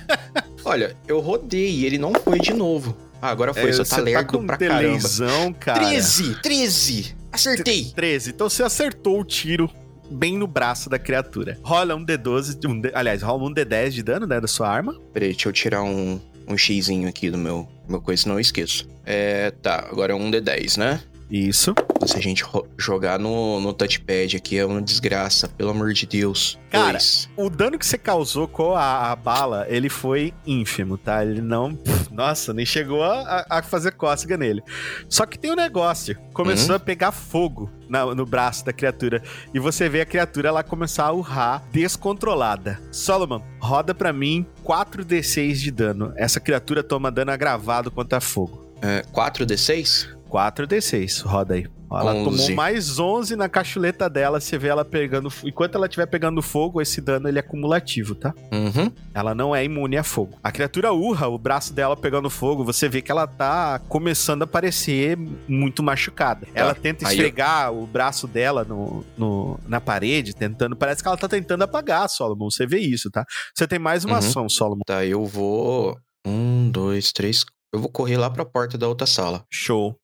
Olha, 0.65 0.95
eu 1.07 1.19
rodei 1.19 1.85
ele 1.85 1.97
não 1.97 2.11
foi 2.13 2.39
de 2.39 2.53
novo. 2.53 2.97
Ah, 3.21 3.29
agora 3.29 3.53
foi, 3.53 3.71
só 3.71 3.83
tá 3.83 3.95
você 3.95 4.01
lerdo 4.01 4.33
com 4.33 4.43
um 4.43 4.47
pra 4.47 4.57
caramba. 4.57 4.79
deleizão, 4.81 5.53
cara. 5.53 5.79
13, 5.85 6.41
13. 6.41 7.15
Acertei. 7.31 7.91
13. 7.95 8.31
Então 8.31 8.49
você 8.49 8.63
acertou 8.63 9.19
o 9.19 9.23
tiro 9.23 9.69
bem 10.09 10.37
no 10.37 10.47
braço 10.47 10.89
da 10.89 10.97
criatura. 10.99 11.57
Rola 11.63 11.95
um 11.95 12.05
D12, 12.05 12.67
um 12.67 12.79
D- 12.79 12.91
aliás, 12.93 13.21
rola 13.21 13.43
um 13.43 13.53
D10 13.53 13.89
de 13.91 14.03
dano, 14.03 14.25
né, 14.25 14.39
da 14.41 14.47
sua 14.47 14.67
arma. 14.69 14.95
Peraí, 15.13 15.29
deixa 15.31 15.49
eu 15.49 15.53
tirar 15.53 15.83
um, 15.83 16.19
um 16.47 16.57
xizinho 16.57 17.07
aqui 17.07 17.29
do 17.29 17.37
meu, 17.37 17.67
meu 17.87 18.01
coisa, 18.01 18.23
senão 18.23 18.35
eu 18.35 18.39
esqueço. 18.39 18.87
É, 19.05 19.51
tá, 19.51 19.85
agora 19.91 20.13
é 20.13 20.15
um 20.15 20.29
D10, 20.31 20.77
né? 20.77 20.99
Isso. 21.29 21.73
Se 22.05 22.17
a 22.17 22.21
gente 22.21 22.43
jogar 22.77 23.17
no, 23.19 23.59
no 23.59 23.73
touchpad 23.73 24.37
aqui 24.37 24.57
é 24.59 24.65
uma 24.65 24.81
desgraça, 24.81 25.47
pelo 25.47 25.71
amor 25.71 25.91
de 25.93 26.05
Deus. 26.05 26.59
Cara, 26.69 26.91
Dois. 26.91 27.27
O 27.35 27.49
dano 27.49 27.79
que 27.79 27.85
você 27.85 27.97
causou 27.97 28.47
com 28.47 28.75
a, 28.75 29.11
a 29.11 29.15
bala, 29.15 29.65
ele 29.67 29.89
foi 29.89 30.33
ínfimo, 30.45 30.97
tá? 30.97 31.25
Ele 31.25 31.41
não. 31.41 31.73
pff, 31.75 32.13
Nossa, 32.13 32.53
nem 32.53 32.65
chegou 32.65 33.03
a, 33.03 33.45
a 33.49 33.63
fazer 33.63 33.91
cócega 33.93 34.37
nele. 34.37 34.61
Só 35.09 35.25
que 35.25 35.39
tem 35.39 35.51
um 35.51 35.55
negócio. 35.55 36.15
Começou 36.33 36.69
Uhum. 36.69 36.75
a 36.75 36.79
pegar 36.79 37.11
fogo 37.11 37.71
na- 37.89 38.13
no 38.13 38.25
braço 38.25 38.63
da 38.63 38.71
criatura. 38.73 39.23
E 39.53 39.59
você 39.59 39.89
vê 39.89 40.01
a 40.01 40.05
criatura 40.05 40.49
ela 40.49 40.63
começar 40.63 41.05
a 41.05 41.11
urrar 41.13 41.63
descontrolada. 41.71 42.79
Solomon, 42.91 43.41
roda 43.59 43.95
pra 43.95 44.13
mim 44.13 44.45
4d6 44.63 45.53
de 45.55 45.71
dano. 45.71 46.13
Essa 46.17 46.39
criatura 46.39 46.83
toma 46.83 47.11
dano 47.11 47.31
agravado 47.31 47.89
contra 47.89 48.21
fogo. 48.21 48.63
É, 48.81 49.01
4D6? 49.11 50.14
4d6, 50.29 51.21
roda 51.23 51.53
aí. 51.55 51.67
Ela 51.91 52.13
11. 52.15 52.23
tomou 52.47 52.55
mais 52.55 52.99
11 52.99 53.35
na 53.35 53.47
cachuleta 53.47 54.09
dela. 54.09 54.41
Você 54.41 54.57
vê 54.57 54.67
ela 54.67 54.83
pegando. 54.83 55.31
Enquanto 55.45 55.75
ela 55.75 55.85
estiver 55.85 56.07
pegando 56.07 56.41
fogo, 56.41 56.81
esse 56.81 56.99
dano 56.99 57.29
ele 57.29 57.39
é 57.39 57.41
cumulativo, 57.43 58.15
tá? 58.15 58.33
Uhum. 58.51 58.91
Ela 59.13 59.33
não 59.35 59.55
é 59.55 59.63
imune 59.63 59.95
a 59.95 60.03
fogo. 60.03 60.37
A 60.43 60.51
criatura 60.51 60.91
urra, 60.91 61.27
o 61.27 61.37
braço 61.37 61.73
dela 61.73 61.95
pegando 61.95 62.29
fogo, 62.29 62.65
você 62.65 62.89
vê 62.89 63.01
que 63.01 63.11
ela 63.11 63.27
tá 63.27 63.79
começando 63.87 64.41
a 64.41 64.47
parecer 64.47 65.15
muito 65.47 65.81
machucada. 65.83 66.47
Ela 66.53 66.73
tenta 66.73 67.05
Tá. 67.05 67.09
aí 67.11 67.17
eu- 67.17 67.21
esfregar 67.21 67.71
o 67.71 67.85
braço 67.85 68.27
dela 68.27 68.65
no, 68.65 69.05
no- 69.15 69.59
na 69.67 69.79
parede, 69.79 70.35
tentando. 70.35 70.75
Parece 70.75 71.01
que 71.03 71.07
ela 71.07 71.17
tá 71.17 71.29
tentando 71.29 71.61
apagar, 71.63 72.09
Solomon. 72.09 72.49
Você 72.49 72.65
vê 72.65 72.79
isso, 72.79 73.09
tá? 73.11 73.23
Você 73.55 73.65
tem 73.67 73.79
mais 73.79 74.03
uma 74.03 74.13
Uhum. 74.13 74.17
ação, 74.19 74.49
Solomon. 74.49 74.81
Tá, 74.85 75.05
eu 75.05 75.23
vou. 75.25 75.95
Um, 76.27 76.69
dois, 76.71 77.13
três. 77.13 77.45
Eu 77.73 77.79
vou 77.79 77.89
correr 77.89 78.17
lá 78.17 78.29
pra 78.29 78.43
porta 78.45 78.77
da 78.77 78.87
outra 78.87 79.05
sala. 79.05 79.43
Show. 79.51 79.95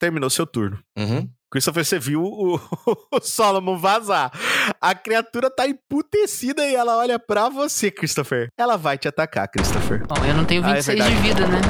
Terminou 0.00 0.30
seu 0.30 0.46
turno. 0.46 0.78
Uhum. 0.98 1.28
Christopher, 1.52 1.84
você 1.84 1.98
viu 1.98 2.22
o, 2.22 2.56
o 3.12 3.20
Solomon 3.20 3.76
vazar. 3.76 4.32
A 4.80 4.94
criatura 4.94 5.50
tá 5.50 5.66
emputecida 5.68 6.64
e 6.64 6.74
ela 6.74 6.96
olha 6.96 7.18
pra 7.18 7.50
você, 7.50 7.90
Christopher. 7.90 8.48
Ela 8.56 8.76
vai 8.78 8.96
te 8.96 9.08
atacar, 9.08 9.46
Christopher. 9.48 10.06
Bom, 10.06 10.24
eu 10.24 10.32
não 10.32 10.46
tenho 10.46 10.64
Ah, 10.64 10.70
é 10.70 10.74
26 10.80 11.04
de 11.04 11.14
vida, 11.16 11.46
né? 11.46 11.60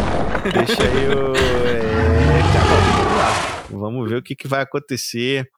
Deixa 0.53 0.83
eu. 0.85 1.33
É, 2.31 2.43
cara, 2.53 2.81
vamos 2.81 3.17
lá. 3.17 3.69
Vamos 3.71 4.09
ver 4.11 4.17
o 4.17 4.23
que, 4.23 4.37
que 4.37 4.47
vai 4.47 4.63
acontecer. 4.63 5.49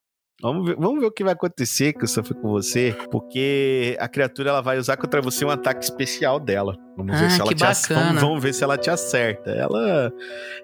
Vamos 0.42 0.66
ver, 0.66 0.76
vamos 0.76 0.98
ver 1.00 1.06
o 1.06 1.10
que 1.12 1.22
vai 1.22 1.32
acontecer, 1.34 1.92
Christopher, 1.92 2.36
com 2.36 2.48
você. 2.50 2.96
Porque 3.10 3.96
a 4.00 4.08
criatura 4.08 4.50
ela 4.50 4.60
vai 4.60 4.76
usar 4.78 4.96
contra 4.96 5.22
você 5.22 5.44
um 5.44 5.50
ataque 5.50 5.84
especial 5.84 6.40
dela. 6.40 6.76
Vamos 6.96 7.18
ver 7.18 7.26
Ah, 7.26 7.30
se 7.30 7.40
ela 7.40 7.48
que 7.48 7.54
te 7.54 7.64
acerta. 7.64 8.04
Vamos, 8.04 8.20
vamos 8.22 8.42
ver 8.42 8.52
se 8.52 8.64
ela 8.64 8.76
te 8.76 8.90
acerta. 8.90 9.50
Ela, 9.50 10.12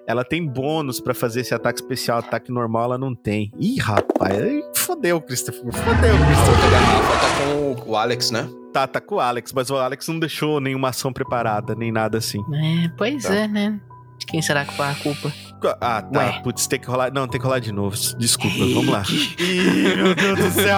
ela 0.05 0.23
tem 0.25 0.45
bônus 0.45 0.99
pra 0.99 1.13
fazer 1.13 1.41
esse 1.41 1.53
ataque 1.53 1.79
especial. 1.81 2.19
Ataque 2.19 2.51
normal 2.51 2.83
ela 2.83 2.97
não 2.97 3.15
tem. 3.15 3.51
Ih, 3.57 3.79
rapaz. 3.79 4.37
Fodeu, 4.75 5.21
Christopher. 5.21 5.71
Fodeu, 5.73 5.93
A 6.13 6.25
Christopher. 6.25 6.53
outra 6.55 6.69
garrafa 6.71 7.13
tá 7.13 7.37
com 7.85 7.89
o- 7.89 7.91
o 7.91 7.95
Alex, 7.95 8.31
né? 8.31 8.49
Tá, 8.73 8.85
tá 8.85 8.99
com 9.01 9.15
o 9.15 9.19
Alex, 9.19 9.53
mas 9.53 9.69
o 9.69 9.77
Alex 9.77 10.07
não 10.09 10.19
deixou 10.19 10.59
nenhuma 10.59 10.89
ação 10.89 11.11
preparada, 11.13 11.73
nem 11.73 11.91
nada 11.91 12.17
assim. 12.19 12.39
É, 12.53 12.89
pois 12.97 13.23
Tá. 13.23 13.33
é, 13.33 13.47
né? 13.47 13.79
De 14.19 14.25
Quem 14.25 14.41
será 14.41 14.65
que 14.65 14.73
foi 14.75 14.85
a 14.85 14.93
culpa? 14.95 15.31
Ah, 15.81 16.01
tá. 16.01 16.19
Ué. 16.19 16.41
Putz, 16.43 16.67
tem 16.67 16.79
que 16.79 16.87
rolar. 16.87 17.11
Não, 17.13 17.27
tem 17.27 17.39
que 17.39 17.45
rolar 17.45 17.59
de 17.59 17.71
novo. 17.71 17.95
Desculpa, 18.17 18.57
vamos 18.57 18.87
lá. 18.87 19.03
Ih, 19.39 19.95
meu 19.95 20.15
Deus 20.15 20.39
do 20.39 20.51
céu. 20.51 20.77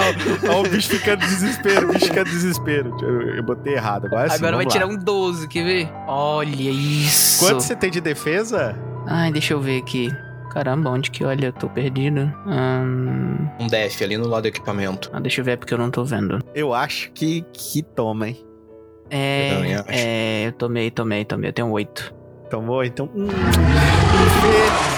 Ó, 0.49 0.61
o 0.61 0.63
bicho 0.69 0.89
ficando 0.89 1.19
desespero, 1.19 1.89
o 1.89 1.93
bicho 1.93 2.05
ficando 2.07 2.29
desespero. 2.29 2.95
Eu, 3.01 3.36
eu 3.38 3.43
botei 3.43 3.73
errado. 3.73 4.05
Agora 4.07 4.29
sim. 4.29 4.36
Agora 4.36 4.55
vai 4.57 4.65
vamos 4.65 4.73
tirar 4.73 4.86
lá. 4.86 4.91
um 4.93 4.97
12, 4.97 5.47
quer 5.47 5.63
ver? 5.63 5.89
Olha 6.07 6.69
isso. 6.71 7.39
Quanto 7.45 7.61
você 7.61 7.75
tem 7.75 7.91
de 7.91 8.01
defesa? 8.01 8.75
Ai, 9.07 9.32
deixa 9.32 9.53
eu 9.53 9.61
ver 9.61 9.79
aqui. 9.82 10.09
Caramba, 10.51 10.89
onde 10.89 11.09
que 11.11 11.23
olha? 11.23 11.45
Eu 11.47 11.53
tô 11.53 11.69
perdido. 11.69 12.21
Hum... 12.45 13.38
Um 13.59 13.67
DF 13.67 14.03
ali 14.03 14.17
no 14.17 14.27
lado 14.27 14.43
do 14.43 14.47
equipamento. 14.49 15.09
Ah, 15.13 15.19
deixa 15.19 15.39
eu 15.41 15.45
ver 15.45 15.57
porque 15.57 15.73
eu 15.73 15.77
não 15.77 15.89
tô 15.89 16.03
vendo. 16.03 16.39
Eu 16.53 16.73
acho 16.73 17.09
que, 17.13 17.45
que 17.53 17.82
toma, 17.82 18.27
hein? 18.29 18.38
Eu 19.09 19.17
É, 19.17 19.73
acho. 19.75 19.86
é, 19.89 20.47
eu 20.47 20.51
tomei, 20.53 20.91
tomei, 20.91 21.23
tomei. 21.25 21.49
Eu 21.49 21.53
tenho 21.53 21.69
8. 21.69 22.13
Tomou? 22.52 22.84
Então. 22.84 23.10
Hum, 23.16 23.28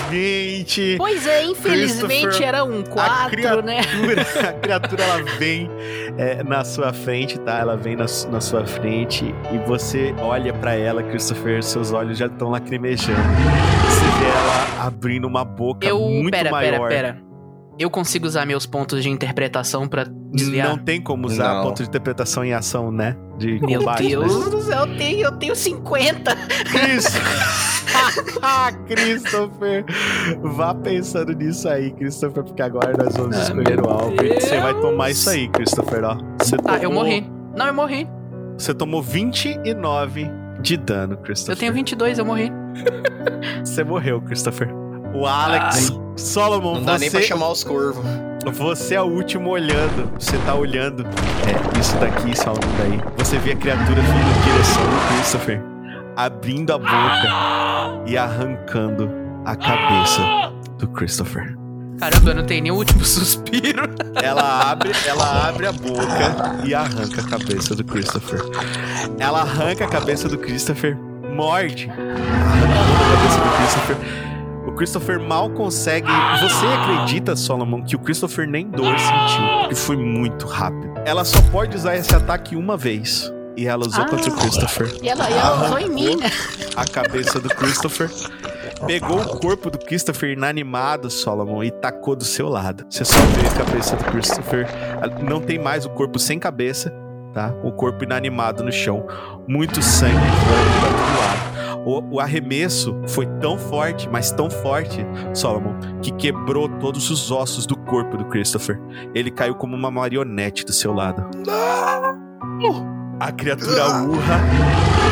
infelizmente. 0.10 0.96
Pois 0.98 1.28
é, 1.28 1.44
infelizmente 1.46 2.44
era 2.44 2.64
um 2.64 2.82
4, 2.84 3.30
criatura- 3.30 3.62
né? 3.62 3.80
A 4.50 4.54
criatura 4.54 5.04
ela 5.04 5.24
vem 5.38 5.70
é, 6.18 6.44
na 6.44 6.64
sua 6.66 6.92
frente, 6.92 7.40
tá? 7.40 7.60
Ela 7.60 7.78
vem 7.78 7.96
na, 7.96 8.06
na 8.32 8.42
sua 8.42 8.66
frente 8.66 9.34
e 9.54 9.58
você 9.68 10.14
olha 10.20 10.52
pra 10.52 10.74
ela, 10.76 11.04
Christopher, 11.04 11.62
seus 11.64 11.92
olhos 11.92 12.18
já 12.18 12.26
estão 12.26 12.50
lacrimejando. 12.50 13.20
Você 13.22 14.20
vê 14.20 14.30
ela 14.30 14.88
abrindo 14.88 15.26
uma 15.28 15.46
boca 15.46 15.88
Eu. 15.88 16.00
muito 16.00 16.32
pera, 16.32 16.50
maior. 16.52 16.90
pera, 16.90 17.14
pera. 17.14 17.33
Eu 17.84 17.90
consigo 17.90 18.26
usar 18.26 18.46
meus 18.46 18.66
pontos 18.66 19.04
de 19.04 19.10
interpretação 19.10 19.90
pra 19.90 20.06
desviar? 20.32 20.70
Não 20.70 20.78
tem 20.78 21.02
como 21.02 21.28
usar 21.28 21.56
Não. 21.56 21.64
ponto 21.64 21.84
de 21.84 21.90
interpretação 21.90 22.42
em 22.46 22.54
ação, 22.54 22.90
né? 22.90 23.18
De 23.38 23.60
Meu 23.60 23.80
combate, 23.82 24.08
Deus 24.08 24.46
né? 24.46 24.52
do 24.52 24.62
céu, 24.62 24.86
eu 24.88 24.98
tenho, 24.98 25.20
eu 25.26 25.32
tenho 25.34 25.54
50. 25.54 26.32
Isso! 26.98 27.18
Ah, 28.42 28.72
Christopher! 28.88 29.84
Vá 30.42 30.74
pensando 30.74 31.34
nisso 31.34 31.68
aí, 31.68 31.92
Christopher, 31.92 32.44
porque 32.44 32.62
agora 32.62 32.96
nós 32.98 33.16
vamos 33.18 33.36
Ah, 33.38 33.42
escolher 33.42 33.82
o 33.82 33.90
alvo. 33.90 34.24
E 34.24 34.40
você 34.40 34.60
vai 34.62 34.74
tomar 34.80 35.10
isso 35.12 35.30
aí, 35.30 35.50
Christopher, 35.50 36.04
ó. 36.06 36.18
Você 36.40 36.56
Tá, 36.58 36.78
eu 36.78 36.90
morri. 36.92 37.30
Não, 37.56 37.68
eu 37.68 37.74
morri. 37.74 38.08
Você 38.58 38.74
tomou 38.74 39.02
29 39.04 40.32
de 40.62 40.78
dano, 40.78 41.18
Christopher. 41.18 41.56
Eu 41.56 41.60
tenho 41.60 41.74
22, 41.74 42.18
eu 42.18 42.26
morri. 42.26 42.50
Você 43.64 43.84
morreu, 43.84 44.22
Christopher. 44.22 44.70
O 45.14 45.26
Alex, 45.28 45.92
Solomon, 46.16 46.76
Não 46.76 46.84
dá 46.84 46.98
nem 46.98 47.10
pra 47.10 47.20
você, 47.22 47.28
chamar 47.28 47.50
os 47.52 47.64
corvos. 47.64 48.04
você 48.54 48.96
é 48.96 49.02
o 49.02 49.06
último 49.06 49.50
olhando. 49.50 50.10
Você 50.20 50.38
tá 50.40 50.54
olhando. 50.56 51.06
É, 51.06 51.80
isso 51.80 51.96
daqui, 51.98 52.38
Solomon, 52.38 52.60
daí. 52.78 53.00
Você 53.18 53.38
vê 53.40 53.52
a 53.52 53.56
criatura 53.56 54.02
vindo 54.02 54.38
em 54.40 54.52
direção 54.52 54.84
do 54.84 55.16
Christopher, 55.16 55.62
abrindo 56.16 56.72
a 56.74 56.78
boca 56.78 58.04
e 58.06 58.18
arrancando 58.18 59.10
a 59.46 59.56
cabeça 59.56 60.22
do 60.78 60.88
Christopher. 60.90 61.58
Caramba, 62.00 62.32
eu 62.32 62.36
não 62.36 62.44
tenho 62.46 62.64
nem 62.64 62.72
o 62.72 62.76
último 62.76 63.04
suspiro. 63.06 63.90
Ela 64.22 64.72
abre, 64.72 64.92
ela 65.08 65.48
abre 65.48 65.68
a 65.68 65.72
boca 65.72 66.60
e 66.66 66.74
arranca 66.74 67.22
a 67.22 67.24
cabeça 67.24 67.76
do 67.76 67.84
Christopher. 67.84 68.40
Ela 69.20 69.42
arranca 69.42 69.86
a 69.86 69.88
cabeça 69.88 70.28
do 70.28 70.38
Christopher, 70.38 70.98
morde, 71.36 71.90
arranca 71.90 72.74
a 73.04 73.16
cabeça 73.16 73.40
do 73.40 73.58
Christopher. 73.58 74.33
O 74.74 74.76
Christopher 74.76 75.20
mal 75.20 75.52
consegue. 75.52 76.08
Você 76.42 76.66
acredita, 76.66 77.36
Solomon, 77.36 77.84
que 77.84 77.96
o 77.96 78.00
Christopher 78.00 78.48
nem 78.48 78.68
dor 78.68 78.98
sentiu, 78.98 79.60
porque 79.60 79.76
foi 79.76 79.96
muito 79.96 80.48
rápido. 80.48 80.92
Ela 81.06 81.24
só 81.24 81.40
pode 81.52 81.78
usar 81.78 81.96
esse 81.96 82.14
ataque 82.16 82.56
uma 82.56 82.76
vez. 82.76 83.32
e 83.56 83.68
ela 83.68 83.86
usou 83.86 84.04
Ah. 84.04 84.08
contra 84.10 84.32
o 84.32 84.36
Christopher. 84.36 84.92
E 85.04 85.08
ela, 85.08 85.30
e 85.30 85.34
ela 85.34 85.66
usou 85.66 85.78
em 85.78 85.88
mim, 85.88 86.16
né? 86.16 86.32
A 86.76 86.86
cabeça 86.86 87.40
do 87.40 87.50
Christopher. 87.50 88.10
Pegou 88.88 89.22
o 89.22 89.38
corpo 89.38 89.70
do 89.70 89.78
Christopher 89.78 90.32
inanimado, 90.32 91.08
Solomon, 91.08 91.64
e 91.64 91.70
tacou 91.70 92.16
do 92.16 92.26
seu 92.26 92.50
lado. 92.50 92.84
Você 92.90 93.06
só 93.06 93.14
vê 93.16 93.48
a 93.48 93.64
cabeça 93.64 93.96
do 93.96 94.04
Christopher. 94.06 94.68
Não 95.22 95.40
tem 95.40 95.60
mais 95.60 95.86
o 95.86 95.90
corpo 95.92 96.18
sem 96.18 96.40
cabeça, 96.40 96.92
tá? 97.32 97.54
O 97.64 97.72
corpo 97.72 98.04
inanimado 98.04 98.64
no 98.64 98.72
chão. 98.72 99.06
Muito 99.48 99.84
sangue 99.84 100.16
voando 100.16 100.80
pra 100.80 100.90
todo 100.90 101.20
lado. 101.20 101.53
O, 101.86 102.16
o 102.16 102.20
arremesso 102.20 102.96
foi 103.08 103.26
tão 103.40 103.58
forte, 103.58 104.10
mas 104.10 104.32
tão 104.32 104.50
forte, 104.50 105.06
Solomon, 105.34 105.74
que 106.02 106.12
quebrou 106.12 106.70
todos 106.80 107.10
os 107.10 107.32
ossos 107.32 107.66
do 107.66 107.78
corpo 107.78 108.18
do 108.18 108.26
Christopher. 108.26 108.80
Ele 109.14 109.32
caiu 109.32 109.56
como 109.56 109.76
uma 109.76 109.92
marionete 109.92 110.66
do 110.66 110.74
seu 110.74 110.94
lado. 110.94 111.26
A 113.20 113.32
criatura 113.32 113.86
urra, 114.02 114.42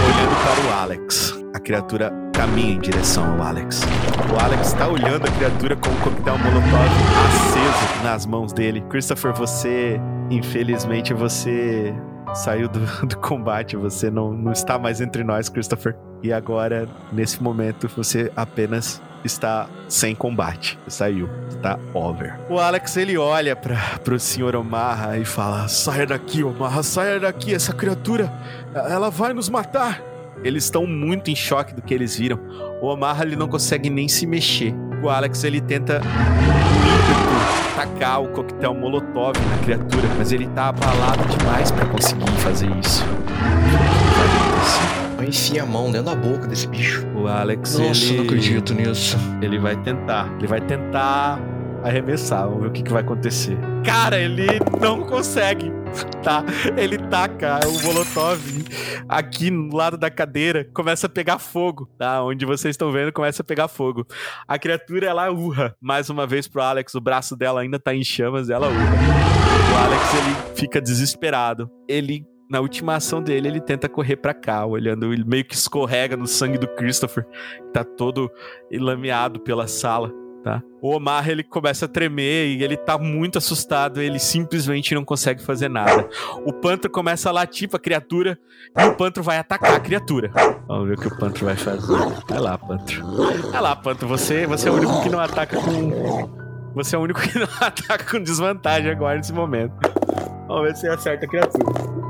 olhando 0.05 0.35
para 0.43 0.67
o 0.67 0.81
Alex. 0.81 1.41
A 1.53 1.59
criatura 1.59 2.11
caminha 2.33 2.73
em 2.73 2.79
direção 2.79 3.23
ao 3.33 3.47
Alex. 3.47 3.81
O 4.33 4.43
Alex 4.43 4.67
está 4.67 4.87
olhando 4.87 5.27
a 5.27 5.31
criatura 5.31 5.75
com 5.75 5.89
o 5.89 5.95
coquetel 5.97 6.37
molotov 6.37 7.21
aceso 7.27 8.03
nas 8.03 8.25
mãos 8.25 8.53
dele. 8.53 8.81
Christopher, 8.89 9.33
você, 9.33 9.99
infelizmente, 10.29 11.13
você 11.13 11.93
saiu 12.33 12.67
do, 12.67 12.79
do 13.07 13.17
combate. 13.17 13.75
Você 13.75 14.09
não, 14.09 14.33
não 14.33 14.51
está 14.51 14.77
mais 14.77 15.01
entre 15.01 15.23
nós, 15.23 15.49
Christopher. 15.49 15.95
E 16.23 16.31
agora, 16.31 16.87
nesse 17.11 17.41
momento, 17.41 17.89
você 17.95 18.31
apenas 18.35 19.01
está 19.23 19.67
sem 19.87 20.15
combate. 20.15 20.77
Saiu. 20.87 21.29
Está 21.49 21.79
over. 21.93 22.39
O 22.49 22.59
Alex, 22.59 22.97
ele 22.97 23.17
olha 23.17 23.55
para 23.55 23.77
pro 24.03 24.19
senhor 24.19 24.55
Omarra 24.55 25.17
e 25.17 25.25
fala: 25.25 25.67
Saia 25.67 26.05
daqui, 26.05 26.43
Omarra, 26.43 26.83
saia 26.83 27.19
daqui. 27.19 27.53
Essa 27.53 27.73
criatura, 27.73 28.31
ela 28.73 29.09
vai 29.09 29.33
nos 29.33 29.49
matar. 29.49 30.01
Eles 30.43 30.63
estão 30.63 30.87
muito 30.87 31.29
em 31.29 31.35
choque 31.35 31.73
do 31.73 31.81
que 31.81 31.93
eles 31.93 32.15
viram. 32.17 32.39
O 32.81 32.87
Omarra, 32.87 33.23
ele 33.23 33.35
não 33.35 33.47
consegue 33.47 33.89
nem 33.89 34.07
se 34.07 34.25
mexer. 34.25 34.73
O 35.03 35.09
Alex, 35.09 35.43
ele 35.43 35.61
tenta 35.61 36.01
tacar 37.81 38.21
o 38.21 38.27
coquetel 38.27 38.73
molotov 38.75 39.33
na 39.49 39.57
criatura, 39.63 40.07
mas 40.17 40.31
ele 40.31 40.47
tá 40.47 40.67
abalado 40.67 41.23
demais 41.25 41.71
para 41.71 41.85
conseguir 41.87 42.31
fazer 42.39 42.69
isso. 42.77 43.03
Vai 45.17 45.27
enfiar 45.27 45.63
a 45.63 45.65
mão 45.65 45.91
dentro 45.91 46.13
da 46.13 46.15
boca 46.15 46.47
desse 46.47 46.67
bicho. 46.67 47.05
O 47.15 47.27
Alex, 47.27 47.77
Nossa, 47.77 48.05
ele... 48.05 48.17
não 48.17 48.23
acredito 48.25 48.73
nisso. 48.73 49.17
Ele 49.41 49.57
vai 49.57 49.75
tentar. 49.77 50.31
Ele 50.37 50.47
vai 50.47 50.61
tentar 50.61 51.39
arremessar. 51.83 52.47
Vamos 52.47 52.61
ver 52.61 52.67
o 52.67 52.71
que, 52.71 52.83
que 52.83 52.91
vai 52.91 53.01
acontecer. 53.01 53.57
Cara, 53.85 54.19
ele 54.19 54.47
não 54.79 55.03
consegue. 55.03 55.71
Tá? 56.23 56.45
Ele 56.77 56.97
taca 56.97 57.59
o 57.67 57.83
Molotov 57.83 58.39
aqui 59.09 59.51
no 59.51 59.75
lado 59.75 59.97
da 59.97 60.09
cadeira, 60.09 60.65
começa 60.73 61.07
a 61.07 61.09
pegar 61.09 61.37
fogo, 61.37 61.85
tá? 61.97 62.23
Onde 62.23 62.45
vocês 62.45 62.73
estão 62.73 62.91
vendo, 62.91 63.11
começa 63.11 63.41
a 63.41 63.45
pegar 63.45 63.67
fogo. 63.67 64.05
A 64.47 64.57
criatura, 64.57 65.07
ela 65.07 65.29
urra 65.31 65.75
mais 65.81 66.09
uma 66.09 66.25
vez 66.25 66.47
pro 66.47 66.61
Alex. 66.61 66.95
O 66.95 67.01
braço 67.01 67.35
dela 67.35 67.61
ainda 67.61 67.77
tá 67.77 67.93
em 67.93 68.03
chamas, 68.03 68.49
ela 68.49 68.67
urra. 68.67 68.95
O 69.73 69.85
Alex, 69.85 70.13
ele 70.13 70.55
fica 70.55 70.79
desesperado. 70.79 71.69
Ele 71.89 72.23
na 72.51 72.59
última 72.59 72.95
ação 72.95 73.23
dele, 73.23 73.47
ele 73.47 73.61
tenta 73.61 73.87
correr 73.87 74.17
pra 74.17 74.33
cá, 74.33 74.65
olhando, 74.65 75.13
ele 75.13 75.23
meio 75.23 75.45
que 75.45 75.55
escorrega 75.55 76.17
no 76.17 76.27
sangue 76.27 76.57
do 76.57 76.67
Christopher, 76.67 77.25
que 77.25 77.71
tá 77.71 77.81
todo 77.81 78.29
lameado 78.69 79.39
pela 79.39 79.67
sala, 79.67 80.11
tá? 80.43 80.61
O 80.81 80.95
Omar, 80.95 81.29
ele 81.29 81.43
começa 81.43 81.85
a 81.85 81.87
tremer 81.87 82.47
e 82.47 82.63
ele 82.63 82.75
tá 82.75 82.97
muito 82.97 83.37
assustado, 83.37 84.01
ele 84.01 84.17
simplesmente 84.19 84.93
não 84.95 85.05
consegue 85.05 85.43
fazer 85.43 85.69
nada. 85.69 86.07
O 86.45 86.51
Pantro 86.51 86.89
começa 86.89 87.29
a 87.29 87.31
latir 87.31 87.69
pra 87.69 87.79
criatura 87.79 88.37
e 88.77 88.83
o 88.85 88.95
Pantro 88.95 89.21
vai 89.23 89.37
atacar 89.37 89.75
a 89.75 89.79
criatura. 89.79 90.31
Vamos 90.67 90.87
ver 90.87 90.97
o 90.97 91.01
que 91.01 91.07
o 91.07 91.17
Pantro 91.17 91.45
vai 91.45 91.55
fazer. 91.55 91.95
Vai 92.27 92.39
lá, 92.39 92.57
Pantro. 92.57 93.05
Vai 93.51 93.61
lá, 93.61 93.75
Pantro, 93.75 94.07
você, 94.07 94.45
você 94.47 94.67
é 94.69 94.71
o 94.71 94.75
único 94.75 95.01
que 95.03 95.09
não 95.09 95.19
ataca 95.19 95.57
com... 95.57 96.41
Você 96.73 96.95
é 96.95 96.99
o 96.99 97.01
único 97.01 97.19
que 97.21 97.37
não 97.37 97.47
ataca 97.59 98.03
com 98.09 98.23
desvantagem 98.23 98.89
agora 98.91 99.17
nesse 99.17 99.33
momento. 99.33 99.73
Vamos 100.47 100.63
ver 100.63 100.75
se 100.77 100.87
acerta 100.87 101.25
a 101.25 101.29
criatura. 101.29 101.65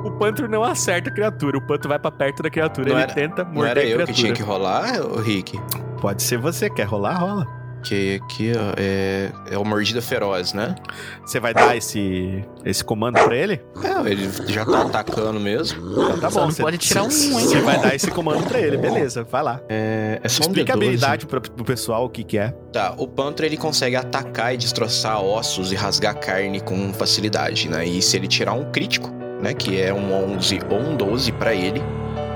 O 0.06 0.12
Pantro 0.18 0.48
não 0.48 0.64
acerta 0.64 1.10
a 1.10 1.14
criatura. 1.14 1.58
O 1.58 1.62
Pantro 1.68 1.90
vai 1.90 1.98
pra 2.00 2.12
perto 2.12 2.42
da 2.44 2.50
criatura. 2.50 2.90
Não 2.90 2.96
ele 2.96 3.04
era- 3.04 3.14
tenta 3.14 3.44
Não 3.44 3.52
morder 3.54 3.72
era 3.72 3.80
a 3.80 3.84
eu 3.84 3.88
criatura. 3.98 4.06
que 4.08 4.14
tinha 4.14 4.34
que 4.34 4.42
rolar, 4.44 4.92
Rick? 5.24 5.60
Pode 6.00 6.22
ser 6.24 6.38
você. 6.38 6.70
Quer 6.70 6.84
rolar? 6.86 7.16
Rola. 7.18 7.61
Que 7.84 8.22
aqui, 8.24 8.52
ó, 8.56 8.74
é, 8.78 9.32
é 9.50 9.58
o 9.58 9.66
mordida 9.66 10.02
feroz, 10.02 10.54
né? 10.54 10.76
Você 11.26 11.40
vai 11.40 11.54
dar 11.54 11.76
esse, 11.76 12.44
esse 12.64 12.84
comando 12.84 13.20
pra 13.24 13.36
ele? 13.36 13.60
É, 13.84 14.10
ele 14.12 14.30
já 14.48 14.64
tá 14.66 14.82
atacando 14.84 15.40
mesmo. 15.40 15.82
Então 15.92 16.20
tá 16.20 16.30
bom. 16.30 16.46
você- 16.46 16.62
pode 16.62 16.78
tirar 16.78 17.04
um, 17.04 17.10
você- 17.10 17.26
hein? 17.28 17.40
Você 17.40 17.60
vai 17.62 17.80
dar 17.82 17.96
esse 17.96 18.12
comando 18.12 18.44
pra 18.48 18.60
ele, 18.60 18.78
beleza. 18.78 19.24
Vai 19.24 19.42
lá. 19.44 19.60
É, 19.68 20.20
é 20.24 20.30
só 20.30 20.44
um 20.44 20.48
Explica 20.48 20.74
a 20.74 20.76
D12. 20.76 20.80
habilidade 20.84 21.26
pro, 21.26 21.42
pro 21.42 21.66
pessoal 21.66 22.06
o 22.06 22.10
que 22.10 22.24
que 22.24 22.38
é. 22.38 22.54
Tá, 22.72 22.94
o 22.98 23.08
Pantro 23.08 23.46
ele 23.46 23.58
consegue 23.58 23.96
atacar 23.96 24.54
e 24.54 24.58
destroçar 24.58 25.20
ossos 25.22 25.72
e 25.72 25.76
rasgar 25.76 26.20
carne 26.20 26.62
com 26.62 26.94
facilidade, 26.94 27.68
né? 27.68 27.86
E 27.86 28.02
se 28.02 28.16
ele 28.16 28.28
tirar 28.28 28.54
um 28.54 28.72
crítico, 28.72 29.10
né, 29.42 29.54
que 29.54 29.82
é 29.82 29.92
um 29.94 30.14
11 30.36 30.60
ou 30.70 30.80
um 30.80 30.96
12 30.96 31.32
pra 31.32 31.54
ele, 31.54 31.82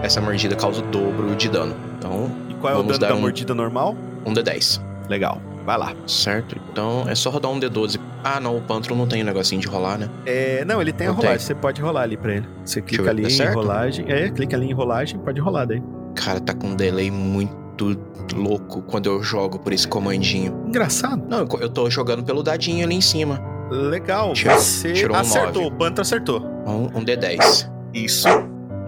essa 0.02 0.20
mordida 0.20 0.56
causa 0.56 0.82
o 0.82 0.86
dobro 0.88 1.36
de 1.36 1.48
dano. 1.50 1.76
Então, 1.98 2.32
E 2.50 2.54
qual 2.56 2.74
é 2.74 2.76
o 2.76 2.80
Vamos 2.80 2.94
dano 2.94 3.00
dar 3.00 3.08
da 3.10 3.16
um- 3.16 3.22
mordida 3.22 3.54
normal? 3.54 3.96
um 4.26 4.34
D10. 4.34 4.82
Legal. 5.10 5.42
Vai 5.66 5.78
lá. 5.78 5.94
Certo? 6.08 6.56
Então 6.72 7.06
é 7.08 7.16
só 7.16 7.30
rodar 7.30 7.52
um 7.52 7.60
D12. 7.60 8.00
Ah, 8.24 8.40
não, 8.40 8.58
o 8.58 8.62
Pantro 8.62 8.96
não 8.96 9.08
tem 9.08 9.22
o 9.22 9.26
negocinho 9.26 9.60
de 9.62 9.68
rolar, 9.68 9.98
né? 9.98 10.10
É, 10.26 10.64
não, 10.66 10.80
ele 10.82 10.92
tem 10.94 11.08
a 11.08 11.10
Não 11.10 11.18
rolagem. 11.18 11.38
tem. 11.40 11.46
Você 11.48 11.56
pode 11.56 11.82
rolar 11.82 12.02
ali 12.04 12.18
pra 12.18 12.36
ele. 12.36 12.48
Você 12.64 12.82
clica 12.82 13.04
ver, 13.04 13.10
ali 13.10 13.24
dá 13.38 13.46
em 13.46 13.54
rolagem. 13.54 14.06
É, 14.08 14.30
clica 14.30 14.56
ali 14.56 14.68
em 14.70 14.74
rolagem, 14.74 15.18
pode 15.20 15.40
rolar 15.42 15.66
daí. 15.66 15.82
Cara, 16.16 16.40
tá 16.40 16.54
com 16.54 16.68
um 16.68 16.76
delay 16.76 17.10
muito 17.12 18.00
louco 18.36 18.82
quando 18.84 19.08
eu 19.08 19.22
jogo 19.24 19.60
por 19.60 19.74
esse 19.74 19.88
comandinho. 19.88 20.54
Engraçado. 20.68 21.24
Não, 21.28 21.40
eu- 21.40 21.60
eu 21.62 21.70
tô 21.70 21.90
jogando 21.90 22.24
pelo 22.24 22.42
dadinho 22.44 22.86
ali 22.86 22.96
em 22.96 23.02
cima. 23.02 23.42
Legal. 23.70 24.34
Tirou- 24.34 24.58
você 24.58 24.94
tirou 24.94 25.18
um 25.18 25.20
acertou. 25.20 25.64
nove. 25.64 25.76
O 25.76 25.78
Pantro 25.78 26.02
acertou. 26.02 26.42
Um, 26.66 27.00
um 27.00 27.04
D10. 27.04 27.70
Isso. 27.94 28.28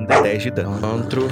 Um 0.10 0.24
D10 0.24 0.38
de 0.38 0.51
dano. 0.51 0.80
Pantro. 0.80 1.28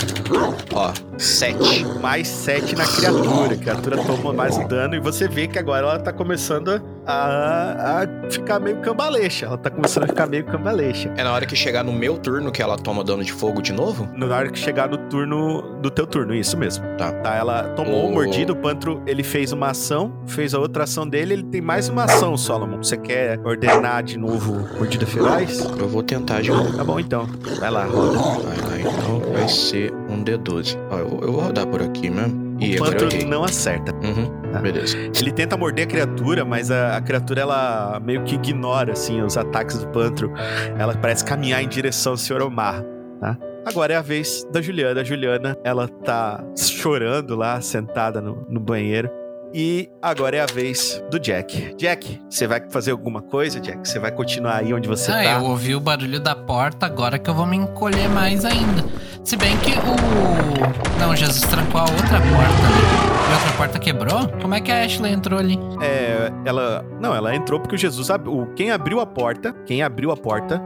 Ó, 0.74 0.94
7. 1.18 1.86
mais 2.02 2.28
7 2.28 2.76
na 2.76 2.86
criatura. 2.86 3.54
A 3.54 3.58
criatura 3.58 3.98
toma 4.04 4.34
mais 4.34 4.58
dano 4.68 4.96
e 4.96 5.00
você 5.00 5.28
vê 5.28 5.48
que 5.48 5.58
agora 5.58 5.88
ela 5.88 6.00
tá 6.00 6.12
começando 6.12 6.70
a, 6.70 6.82
a 7.08 8.08
ficar 8.30 8.60
meio 8.60 8.78
cambalecha. 8.78 9.46
Ela 9.46 9.58
tá 9.58 9.70
começando 9.70 10.04
a 10.04 10.08
ficar 10.08 10.28
meio 10.28 10.44
cambalecha. 10.46 11.14
É 11.18 11.24
na 11.24 11.32
hora 11.34 11.46
que 11.46 11.56
chegar 11.56 11.84
no 11.84 11.92
meu 11.94 12.18
turno 12.18 12.52
que 12.52 12.62
ela 12.62 12.78
toma 12.78 13.04
dano 13.04 13.24
de 13.24 13.32
fogo 13.32 13.62
de 13.62 13.72
novo? 13.74 14.08
Na 14.16 14.26
hora 14.36 14.50
que 14.50 14.58
chegar 14.60 14.90
no 14.90 14.98
turno 14.98 15.80
do 15.82 15.90
teu 15.90 16.06
turno, 16.08 16.34
isso 16.34 16.58
mesmo. 16.58 16.86
Tá. 16.98 17.12
Tá, 17.12 17.36
ela 17.36 17.64
tomou 17.76 18.06
O- 18.06 18.10
o 18.10 18.14
mordido, 18.14 18.54
o 18.54 18.56
Pantro, 18.56 19.02
ele 19.06 19.24
fez 19.24 19.52
uma 19.52 19.70
ação, 19.70 20.14
fez 20.28 20.54
a 20.54 20.60
outra 20.60 20.84
ação 20.84 21.08
dele, 21.08 21.34
ele 21.34 21.44
tem 21.44 21.62
mais 21.62 21.90
uma 21.90 22.04
ação, 22.06 22.36
Solomon. 22.38 22.78
Você 22.78 22.98
quer 22.98 23.40
ordenar 23.44 24.04
de 24.04 24.18
novo 24.18 24.68
mordida 24.78 25.06
feroz? 25.06 25.60
Eu 25.80 25.88
vou 25.88 26.04
tentar 26.04 26.42
de 26.42 26.50
novo. 26.52 26.76
Tá 26.78 26.84
bom, 26.84 27.00
então. 27.00 27.28
Vai 27.60 27.70
lá, 27.72 27.86
roda. 27.86 28.18
Vai 28.20 28.58
lá, 28.58 28.80
então 28.80 29.20
vai 29.34 29.48
ser 29.48 29.94
um 30.10 30.24
D12. 30.24 30.78
Ó, 30.90 30.98
eu, 30.98 31.20
eu 31.22 31.32
vou 31.32 31.42
rodar 31.42 31.66
por 31.68 31.82
aqui 31.82 32.10
mesmo. 32.10 32.45
E 32.60 32.76
O 32.76 32.80
Pantro 32.80 33.10
não 33.28 33.44
acerta. 33.44 33.94
Uhum, 33.96 34.32
Tá. 34.52 34.60
beleza. 34.60 34.96
Ele 34.98 35.32
tenta 35.32 35.58
morder 35.58 35.86
a 35.86 35.90
criatura, 35.90 36.46
mas 36.46 36.72
a, 36.72 36.96
a 36.98 37.02
criatura 37.02 37.42
ela 37.42 38.00
meio 38.04 38.24
que 38.24 38.36
ignora 38.36 38.94
assim 38.94 39.22
os 39.22 39.36
ataques 39.38 39.80
do 39.80 39.88
Pantro. 39.90 40.32
Ela 40.78 40.96
parece 40.96 41.26
caminhar 41.26 41.62
em 41.62 41.68
direção 41.68 42.14
ao 42.14 42.18
Sr. 42.18 42.42
Omar, 42.42 42.82
tá? 43.20 43.38
Agora 43.66 43.94
é 43.94 43.98
a 43.98 44.02
vez 44.02 44.46
da 44.52 44.62
Juliana. 44.62 45.02
A 45.02 45.04
Juliana, 45.04 45.58
ela 45.64 45.88
tá 45.88 46.42
chorando 46.56 47.36
lá, 47.36 47.60
sentada 47.62 48.22
no, 48.22 48.46
no 48.48 48.60
banheiro. 48.60 49.10
E 49.58 49.90
agora 50.02 50.36
é 50.36 50.42
a 50.42 50.46
vez 50.46 51.02
do 51.10 51.18
Jack. 51.18 51.76
Jack, 51.78 52.20
você 52.30 52.46
vai 52.46 52.62
fazer 52.70 52.92
alguma 52.92 53.22
coisa, 53.22 53.58
Jack? 53.58 53.88
Você 53.88 53.98
vai 54.00 54.12
continuar 54.12 54.58
aí 54.58 54.74
onde 54.74 54.86
você 54.86 55.10
ah, 55.10 55.16
tá? 55.16 55.24
eu 55.24 55.46
ouvi 55.46 55.74
o 55.74 55.80
barulho 55.80 56.20
da 56.20 56.36
porta, 56.36 56.86
agora 56.86 57.18
que 57.18 57.30
eu 57.30 57.34
vou 57.34 57.46
me 57.46 57.56
encolher 57.56 58.10
mais 58.10 58.44
ainda. 58.44 58.84
Se 59.24 59.38
bem 59.38 59.56
que 59.60 59.72
o. 59.72 61.00
Não, 61.00 61.16
Jesus 61.16 61.42
trancou 61.50 61.80
a 61.80 61.84
outra 61.86 61.96
porta 62.20 62.66
ali. 62.68 63.30
E 63.30 63.32
a 63.32 63.36
outra 63.38 63.52
porta 63.58 63.80
quebrou? 63.80 64.28
Como 64.42 64.54
é 64.54 64.60
que 64.60 64.70
a 64.74 64.84
Ashley 64.84 65.14
entrou 65.14 65.40
ali? 65.40 65.58
É, 65.82 66.30
ela. 66.44 66.86
Não, 67.00 67.16
ela 67.16 67.34
entrou 67.34 67.58
porque 67.62 67.76
o 67.76 67.78
Jesus. 67.78 68.10
ab- 68.10 68.28
quem 68.58 68.72
abriu 68.72 69.00
a 69.00 69.06
porta. 69.06 69.54
Quem 69.66 69.82
abriu 69.82 70.12
a 70.12 70.18
porta 70.18 70.62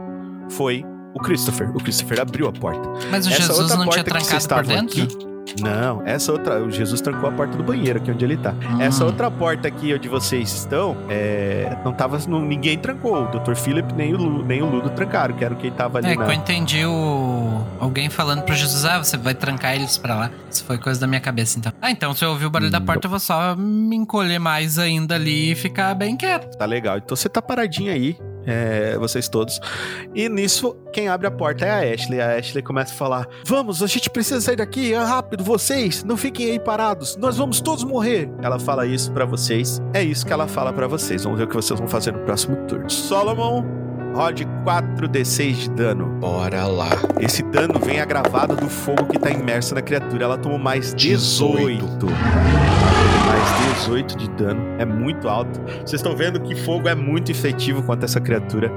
foi 0.50 0.84
o 1.14 1.20
Christopher. 1.20 1.70
O 1.70 1.78
Christopher 1.78 2.20
abriu 2.20 2.48
a 2.48 2.52
porta. 2.52 2.88
Mas 3.08 3.24
o 3.24 3.30
Essa 3.30 3.42
Jesus 3.42 3.70
não 3.76 3.88
tinha 3.88 4.02
trancado 4.02 4.48
por 4.48 4.66
dentro? 4.66 5.02
aqui- 5.04 5.29
Não, 5.60 6.02
essa 6.06 6.32
outra. 6.32 6.62
O 6.62 6.70
Jesus 6.70 7.00
trancou 7.00 7.28
a 7.28 7.32
porta 7.32 7.56
do 7.56 7.62
banheiro, 7.62 7.98
aqui 7.98 8.10
onde 8.10 8.24
ele 8.24 8.36
tá. 8.36 8.54
Essa 8.78 9.04
Hum. 9.04 9.08
outra 9.08 9.30
porta 9.30 9.68
aqui 9.68 9.92
onde 9.94 10.08
vocês 10.08 10.52
estão, 10.52 10.96
é, 11.08 11.76
não 11.84 11.92
tava. 11.92 12.18
não- 12.28 12.40
ninguém 12.42 12.78
trancou. 12.78 13.24
O 13.24 13.26
Dr. 13.28 13.54
Philip 13.54 13.92
nem 13.94 14.14
o, 14.14 14.16
Lu, 14.16 14.44
nem 14.44 14.62
o 14.62 14.66
Ludo 14.66 14.90
trancaram, 14.90 15.34
que 15.34 15.44
era 15.44 15.54
quem 15.54 15.70
tava 15.70 15.98
ali 15.98 16.08
É, 16.12 16.14
na. 16.16 16.24
que 16.24 16.30
eu 16.30 16.34
entendi 16.34 16.84
o. 16.86 17.64
Alguém 17.78 18.08
falando 18.10 18.42
pro 18.42 18.54
Jesus, 18.54 18.84
ah, 18.84 18.98
você 18.98 19.16
vai 19.16 19.34
trancar 19.34 19.74
eles 19.74 19.96
pra 19.98 20.14
lá. 20.14 20.30
Isso 20.50 20.64
foi 20.64 20.78
coisa 20.78 21.00
da 21.00 21.06
minha 21.06 21.20
cabeça, 21.20 21.58
então. 21.58 21.72
Ah, 21.80 21.90
então 21.90 22.12
se 22.14 22.24
eu 22.24 22.30
ouvir 22.30 22.46
o 22.46 22.50
barulho 22.50 22.70
da 22.70 22.80
porta, 22.80 23.06
eu 23.06 23.10
vou 23.10 23.20
só 23.20 23.56
me 23.56 23.96
encolher 23.96 24.38
mais 24.38 24.78
ainda 24.78 25.14
ali 25.14 25.52
e 25.52 25.54
ficar 25.54 25.94
bem 25.94 26.16
quieto. 26.16 26.56
Tá 26.56 26.64
legal. 26.66 26.98
Então 26.98 27.16
você 27.16 27.28
tá 27.28 27.40
paradinho 27.40 27.92
aí. 27.92 28.16
É, 28.46 28.96
vocês 28.98 29.28
todos. 29.28 29.60
E 30.14 30.28
nisso, 30.28 30.76
quem 30.92 31.08
abre 31.08 31.26
a 31.26 31.30
porta 31.30 31.64
é 31.64 31.70
a 31.70 31.94
Ashley. 31.94 32.20
A 32.20 32.36
Ashley 32.36 32.62
começa 32.62 32.92
a 32.92 32.96
falar: 32.96 33.28
Vamos, 33.44 33.82
a 33.82 33.86
gente 33.86 34.10
precisa 34.10 34.40
sair 34.40 34.56
daqui, 34.56 34.92
é 34.92 34.98
rápido, 34.98 35.44
vocês, 35.44 36.04
não 36.04 36.16
fiquem 36.16 36.50
aí 36.50 36.58
parados, 36.58 37.16
nós 37.16 37.36
vamos 37.36 37.60
todos 37.60 37.84
morrer. 37.84 38.30
Ela 38.42 38.58
fala 38.58 38.86
isso 38.86 39.12
pra 39.12 39.24
vocês. 39.24 39.80
É 39.92 40.02
isso 40.02 40.26
que 40.26 40.32
ela 40.32 40.46
fala 40.46 40.72
pra 40.72 40.86
vocês. 40.86 41.24
Vamos 41.24 41.38
ver 41.38 41.44
o 41.44 41.48
que 41.48 41.56
vocês 41.56 41.78
vão 41.78 41.88
fazer 41.88 42.12
no 42.12 42.20
próximo 42.20 42.56
turno. 42.66 42.88
Solomon, 42.90 43.64
rode 44.14 44.44
4d6 44.64 45.52
de 45.52 45.70
dano. 45.70 46.06
Bora 46.20 46.66
lá. 46.66 46.90
Esse 47.20 47.42
dano 47.42 47.78
vem 47.78 48.00
agravado 48.00 48.56
do 48.56 48.68
fogo 48.68 49.06
que 49.06 49.18
tá 49.18 49.30
imerso 49.30 49.74
na 49.74 49.82
criatura. 49.82 50.24
Ela 50.24 50.38
tomou 50.38 50.58
mais 50.58 50.94
18. 50.94 51.86
18. 51.86 52.89
Mais 53.30 53.76
18 53.78 54.16
de 54.16 54.28
dano. 54.30 54.60
É 54.80 54.84
muito 54.84 55.28
alto. 55.28 55.60
Vocês 55.62 55.94
estão 55.94 56.16
vendo 56.16 56.40
que 56.40 56.54
fogo 56.54 56.88
é 56.88 56.94
muito 56.94 57.30
efetivo 57.30 57.82
contra 57.82 58.04
essa 58.04 58.20
criatura. 58.20 58.70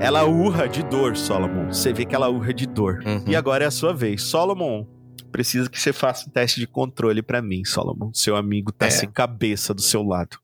Ela 0.00 0.24
urra 0.24 0.66
de 0.66 0.82
dor, 0.82 1.16
Solomon. 1.16 1.66
Você 1.72 1.92
vê 1.92 2.04
que 2.04 2.14
ela 2.14 2.28
urra 2.28 2.52
de 2.54 2.66
dor. 2.66 3.00
Uhum. 3.04 3.24
E 3.26 3.36
agora 3.36 3.64
é 3.64 3.66
a 3.66 3.70
sua 3.70 3.92
vez. 3.92 4.22
Solomon, 4.22 4.84
precisa 5.30 5.68
que 5.68 5.80
você 5.80 5.92
faça 5.92 6.28
um 6.28 6.32
teste 6.32 6.58
de 6.60 6.66
controle 6.66 7.22
pra 7.22 7.42
mim, 7.42 7.64
Solomon. 7.64 8.10
Seu 8.14 8.36
amigo 8.36 8.72
tá 8.72 8.86
É. 8.86 8.90
sem 8.90 9.10
cabeça 9.10 9.74
do 9.74 9.82
seu 9.82 10.02
lado. 10.02 10.38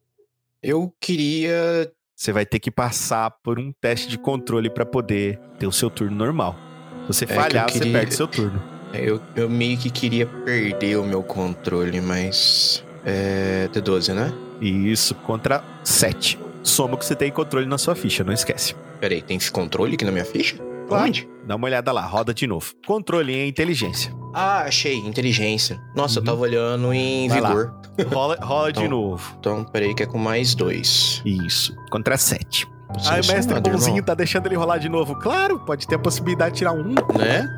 Eu 0.63 0.93
queria. 1.01 1.91
Você 2.17 2.33
vai 2.33 2.47
ter 2.47 2.59
que 2.61 2.71
passar 2.71 3.31
por 3.43 3.59
um 3.59 3.73
teste 3.81 4.09
de 4.09 4.17
controle 4.19 4.71
pra 4.71 4.87
poder 4.87 5.39
ter 5.59 5.67
o 5.67 5.73
seu 5.73 5.91
turno 5.91 6.17
normal. 6.17 6.55
Se 7.03 7.07
você 7.09 7.25
É 7.25 7.29
que 7.29 7.35
falhar, 7.35 7.69
você 7.71 7.79
queria- 7.81 7.93
perde 7.99 8.15
seu 8.15 8.27
turno. 8.29 8.63
Eu, 8.93 9.21
eu 9.35 9.51
meio 9.51 9.77
que 9.77 9.91
queria 9.91 10.25
perder 10.25 10.97
o 10.99 11.05
meu 11.05 11.23
controle, 11.23 12.01
mas. 12.01 12.84
É. 13.05 13.69
D12, 13.73 14.15
né? 14.15 14.33
E 14.61 14.91
isso 14.91 15.15
contra 15.17 15.63
7. 15.83 16.39
Soma 16.63 16.95
o 16.95 16.99
que 16.99 17.05
você 17.05 17.15
tem 17.15 17.29
em 17.29 17.33
controle 17.33 17.67
na 17.67 17.77
sua 17.79 17.95
ficha, 17.95 18.25
não 18.25 18.33
esquece. 18.33 18.75
Peraí, 19.01 19.21
tem 19.21 19.37
esse 19.37 19.51
controle 19.51 19.95
aqui 19.95 20.05
na 20.05 20.11
minha 20.13 20.25
ficha? 20.25 20.57
Claro. 20.89 21.05
Onde? 21.07 21.29
Dá 21.47 21.57
uma 21.57 21.67
olhada 21.67 21.93
lá, 21.93 22.03
roda 22.07 22.33
de 22.33 22.47
novo. 22.47 22.73
Controle 22.87 23.35
em 23.35 23.49
inteligência. 23.49 24.15
Ah, 24.33 24.61
achei. 24.63 24.97
Inteligência. 24.97 25.79
Nossa, 25.95 26.19
Uhum. 26.21 26.23
eu 26.25 26.27
tava 26.33 26.41
olhando 26.43 26.93
em 26.93 27.29
Vai 27.29 27.41
lá. 27.41 27.49
vigor. 27.51 27.75
Rola, 28.13 28.37
rola 28.41 28.73
de 28.73 28.81
Então. 28.81 28.91
novo. 28.91 29.37
Então, 29.39 29.65
peraí, 29.65 29.95
que 29.95 30.03
é 30.03 30.07
com 30.07 30.19
mais 30.19 30.55
dois. 30.55 31.23
Isso. 31.25 31.75
Contra 31.91 32.17
7. 32.17 32.67
Você 32.95 33.09
Ai, 33.09 33.21
não 33.21 33.29
o 33.29 33.33
mestre 33.33 33.55
nada, 33.55 33.71
bonzinho 33.71 33.97
irmão, 33.97 34.05
tá 34.05 34.15
deixando 34.15 34.47
ele 34.47 34.55
rolar 34.57 34.79
de 34.79 34.89
novo. 34.89 35.17
Claro, 35.17 35.59
pode 35.61 35.87
ter 35.87 35.97
a 35.97 35.99
possibilidade 35.99 36.53
de 36.53 36.59
tirar 36.59 36.73
um. 36.73 36.95
Né? 37.19 37.49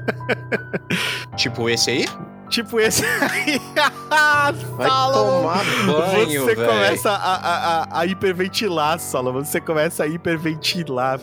tipo 1.36 1.68
esse 1.68 1.90
aí? 1.90 2.04
Tipo 2.48 2.78
esse 2.80 3.04
aí. 3.20 3.60
Vai 4.76 4.88
Solomon. 4.88 5.40
tomar 5.42 5.64
banho, 5.86 6.44
Você 6.44 6.54
velho. 6.54 6.68
começa 6.68 7.10
a, 7.10 7.34
a, 7.34 7.82
a, 7.82 8.00
a 8.00 8.06
hiperventilar, 8.06 8.98
Solomon. 9.00 9.44
Você 9.44 9.60
começa 9.60 10.04
a 10.04 10.06
hiperventilar. 10.06 11.18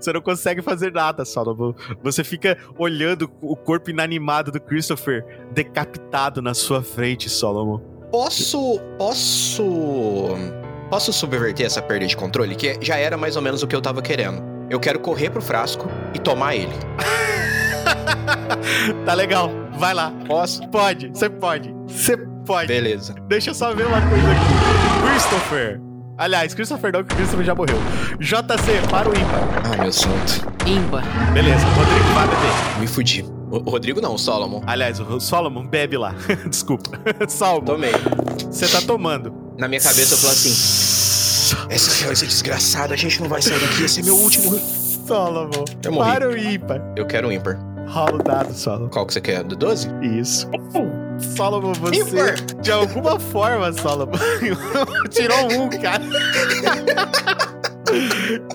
Você 0.00 0.12
não 0.12 0.20
consegue 0.20 0.62
fazer 0.62 0.92
nada, 0.92 1.24
Solomon. 1.24 1.74
Você 2.02 2.22
fica 2.22 2.56
olhando 2.78 3.30
o 3.40 3.56
corpo 3.56 3.90
inanimado 3.90 4.50
do 4.52 4.60
Christopher 4.60 5.24
decapitado 5.52 6.40
na 6.40 6.54
sua 6.54 6.82
frente, 6.82 7.28
Solomon. 7.28 7.78
Posso. 8.10 8.78
Posso. 8.96 9.64
Posso 10.88 11.12
subverter 11.12 11.66
essa 11.66 11.82
perda 11.82 12.06
de 12.06 12.16
controle? 12.16 12.54
Que 12.54 12.78
já 12.80 12.96
era 12.96 13.16
mais 13.16 13.34
ou 13.36 13.42
menos 13.42 13.62
o 13.62 13.66
que 13.66 13.74
eu 13.74 13.82
tava 13.82 14.00
querendo. 14.00 14.40
Eu 14.70 14.78
quero 14.78 15.00
correr 15.00 15.30
pro 15.30 15.42
frasco 15.42 15.88
e 16.14 16.18
tomar 16.18 16.54
ele. 16.54 16.72
Tá 19.04 19.14
legal. 19.14 19.50
Vai 19.78 19.94
lá. 19.94 20.12
Posso? 20.26 20.66
Pode. 20.68 21.08
Você 21.08 21.28
pode. 21.28 21.74
Você 21.86 22.16
pode. 22.46 22.68
Beleza. 22.68 23.14
Deixa 23.28 23.50
eu 23.50 23.54
só 23.54 23.74
ver 23.74 23.86
uma 23.86 24.00
coisa 24.00 24.26
aqui. 24.30 25.10
Christopher. 25.10 25.80
Aliás, 26.18 26.54
Christopher 26.54 26.92
não, 26.92 27.04
que 27.04 27.14
Christopher 27.14 27.44
já 27.44 27.54
morreu. 27.54 27.76
JC, 28.18 28.88
para 28.90 29.08
o 29.08 29.12
ímpar. 29.12 29.40
Ah, 29.72 29.82
meu 29.82 29.92
santo. 29.92 30.46
Imba. 30.66 31.02
Beleza, 31.34 31.66
Rodrigo 31.66 32.14
vai 32.14 32.26
beber. 32.26 32.80
Me 32.80 32.86
fudi. 32.86 33.22
O 33.50 33.58
o 33.58 33.70
Rodrigo 33.70 34.00
não, 34.00 34.14
o 34.14 34.18
Solomon. 34.18 34.62
Aliás, 34.66 34.98
o 34.98 35.20
Solomon 35.20 35.66
bebe 35.66 35.96
lá. 35.98 36.14
Desculpa. 36.48 36.90
Solomon, 37.28 37.64
Tomei. 37.66 37.92
você 38.50 38.66
tá 38.66 38.80
tomando. 38.80 39.32
Na 39.58 39.68
minha 39.68 39.80
cabeça 39.80 40.14
eu 40.14 40.18
falo 40.18 40.32
assim: 40.32 41.66
essa 41.70 42.04
coisa 42.06 42.26
desgraçada, 42.26 42.94
a 42.94 42.96
gente 42.96 43.20
não 43.20 43.28
vai 43.28 43.40
sair 43.42 43.60
daqui, 43.60 43.84
esse 43.84 44.00
é 44.00 44.02
meu 44.02 44.16
último. 44.16 44.58
Solomon, 45.06 45.64
Eu 45.84 45.92
morri. 45.92 46.10
para 46.10 46.28
o 46.28 46.36
ímpar. 46.36 46.80
Eu 46.96 47.06
quero 47.06 47.28
um 47.28 47.32
ímpar. 47.32 47.56
Rola 47.96 48.16
o 48.16 48.22
dado, 48.22 48.52
Solomon. 48.52 48.90
Qual 48.90 49.06
que 49.06 49.14
você 49.14 49.22
quer? 49.22 49.42
Do 49.42 49.56
12? 49.56 49.88
Isso. 50.02 50.46
Solomon, 51.34 51.72
você, 51.72 52.34
de 52.60 52.70
alguma 52.70 53.18
forma, 53.18 53.72
Solomon, 53.72 54.18
tirou 55.08 55.50
um, 55.50 55.70
cara. 55.70 56.04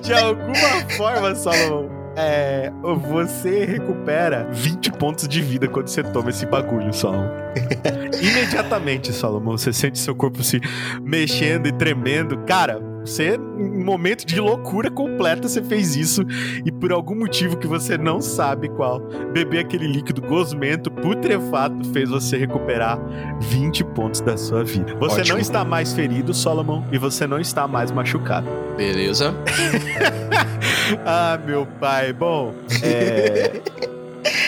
De 0.03 0.13
alguma 0.13 0.95
forma, 0.95 1.33
Solomon, 1.33 1.89
é, 2.15 2.71
você 3.09 3.65
recupera 3.65 4.47
20 4.51 4.91
pontos 4.91 5.27
de 5.27 5.41
vida 5.41 5.67
quando 5.67 5.87
você 5.87 6.03
toma 6.03 6.29
esse 6.29 6.45
bagulho, 6.45 6.93
Solomon. 6.93 7.31
Imediatamente, 8.21 9.11
Solomon, 9.11 9.57
você 9.57 9.73
sente 9.73 9.97
seu 9.97 10.13
corpo 10.13 10.43
se 10.43 10.61
mexendo 11.01 11.65
e 11.65 11.71
tremendo. 11.71 12.37
Cara, 12.45 12.79
você, 13.03 13.35
em 13.35 13.81
um 13.81 13.83
momento 13.83 14.25
de 14.25 14.39
loucura 14.39 14.89
completa, 14.89 15.47
você 15.47 15.61
fez 15.61 15.95
isso 15.95 16.23
e 16.65 16.71
por 16.71 16.91
algum 16.91 17.15
motivo 17.15 17.57
que 17.57 17.67
você 17.67 17.97
não 17.97 18.21
sabe 18.21 18.69
qual, 18.69 18.99
beber 19.33 19.59
aquele 19.59 19.87
líquido 19.87 20.21
gosmento 20.21 20.91
putrefato 20.91 21.83
fez 21.91 22.09
você 22.09 22.37
recuperar 22.37 22.99
20 23.41 23.83
pontos 23.85 24.21
da 24.21 24.37
sua 24.37 24.63
vida. 24.63 24.95
Você 24.99 25.21
Ótimo. 25.21 25.35
não 25.35 25.41
está 25.41 25.65
mais 25.65 25.93
ferido, 25.93 26.33
Solomon, 26.33 26.83
e 26.91 26.97
você 26.97 27.25
não 27.25 27.39
está 27.39 27.67
mais 27.67 27.91
machucado. 27.91 28.47
Beleza. 28.77 29.33
Ah, 31.05 31.39
meu 31.45 31.65
pai. 31.79 32.11
Bom, 32.11 32.53
é... 32.83 33.40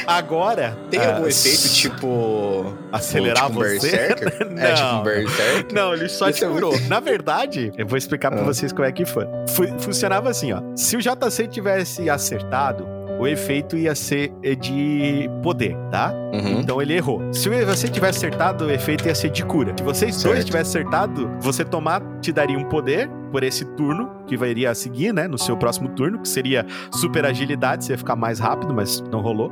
Agora. 0.07 0.77
Tem 0.89 0.99
ah, 0.99 1.15
algum 1.15 1.27
efeito 1.27 1.69
tipo. 1.73 2.73
Acelerar 2.91 3.47
tipo 3.47 3.59
você? 3.59 3.80
Berserker? 3.80 4.34
É 4.57 4.73
tipo 4.73 4.88
um 4.88 4.93
Não. 4.97 5.03
Berserker? 5.03 5.73
Não, 5.73 5.93
ele 5.93 6.09
só 6.09 6.30
Isso 6.30 6.39
te 6.39 6.45
é 6.45 6.47
curou. 6.47 6.71
muito- 6.71 6.88
Na 6.89 6.99
verdade, 6.99 7.71
eu 7.77 7.88
vou 7.88 7.97
explicar 7.97 8.31
pra 8.31 8.41
Ah. 8.41 8.43
vocês 8.43 8.71
como 8.71 8.85
é 8.85 8.91
que 8.91 9.05
foi. 9.05 9.25
Fu- 9.49 9.80
funcionava 9.80 10.30
assim, 10.30 10.51
ó. 10.53 10.61
Se 10.75 10.95
o 10.95 11.01
JC 11.01 11.47
tivesse 11.47 12.09
acertado, 12.09 12.88
o 13.19 13.27
efeito 13.27 13.77
ia 13.77 13.95
ser 13.95 14.31
de 14.60 15.30
poder, 15.41 15.76
tá? 15.91 16.11
Uhum. 16.34 16.60
Então 16.60 16.81
ele 16.81 16.94
errou. 16.94 17.22
Se 17.34 17.49
você 17.49 17.88
tivesse 17.88 18.18
acertado, 18.18 18.65
o 18.65 18.72
efeito 18.72 19.06
ia 19.07 19.15
ser 19.15 19.30
de 19.30 19.44
cura. 19.45 19.73
Se 19.77 19.84
vocês 19.84 20.22
dois 20.23 20.35
Certo. 20.38 20.45
tivessem 20.48 20.81
acertado, 20.81 21.30
você 21.40 21.64
tomar 21.64 22.02
te 22.22 22.31
daria 22.31 22.57
um 22.57 22.64
poder 22.65 23.10
por 23.31 23.44
esse 23.44 23.65
turno, 23.76 24.10
que 24.27 24.38
vai 24.38 24.49
iria 24.49 24.69
a 24.72 24.76
seguir, 24.76 25.11
né? 25.14 25.27
No 25.27 25.38
seu 25.38 25.57
próximo 25.57 25.90
turno, 25.90 26.19
que 26.19 26.30
seria 26.30 26.65
super 26.91 27.26
agilidade, 27.26 27.85
você 27.85 27.94
ia 27.94 27.98
ficar 27.98 28.15
mais 28.15 28.40
rápido, 28.40 28.73
mas 28.73 29.02
não 29.11 29.22
rolou. 29.22 29.52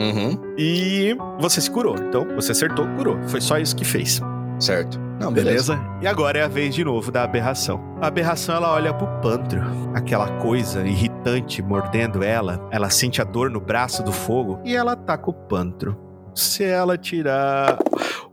Uhum. 0.00 0.38
E 0.58 1.16
você 1.38 1.60
se 1.60 1.70
curou. 1.70 1.96
Então, 1.98 2.26
você 2.34 2.52
acertou, 2.52 2.86
curou. 2.96 3.18
Foi 3.28 3.40
só 3.40 3.58
isso 3.58 3.74
que 3.74 3.84
fez. 3.84 4.20
Certo. 4.58 5.05
Não, 5.18 5.32
beleza. 5.32 5.74
Beleza? 5.76 5.98
E 6.02 6.06
agora 6.06 6.38
é 6.38 6.42
a 6.42 6.48
vez 6.48 6.74
de 6.74 6.84
novo 6.84 7.10
da 7.10 7.22
aberração. 7.22 7.80
A 8.00 8.06
aberração 8.06 8.54
ela 8.56 8.72
olha 8.72 8.92
pro 8.92 9.06
pantro, 9.20 9.60
aquela 9.94 10.28
coisa 10.38 10.86
irritante 10.86 11.62
mordendo 11.62 12.22
ela. 12.22 12.66
Ela 12.70 12.90
sente 12.90 13.20
a 13.20 13.24
dor 13.24 13.50
no 13.50 13.60
braço 13.60 14.02
do 14.02 14.12
fogo 14.12 14.60
e 14.64 14.76
ela 14.76 14.92
ataca 14.92 15.30
o 15.30 15.32
pantro. 15.32 15.96
Se 16.34 16.64
ela 16.64 16.98
tirar. 16.98 17.78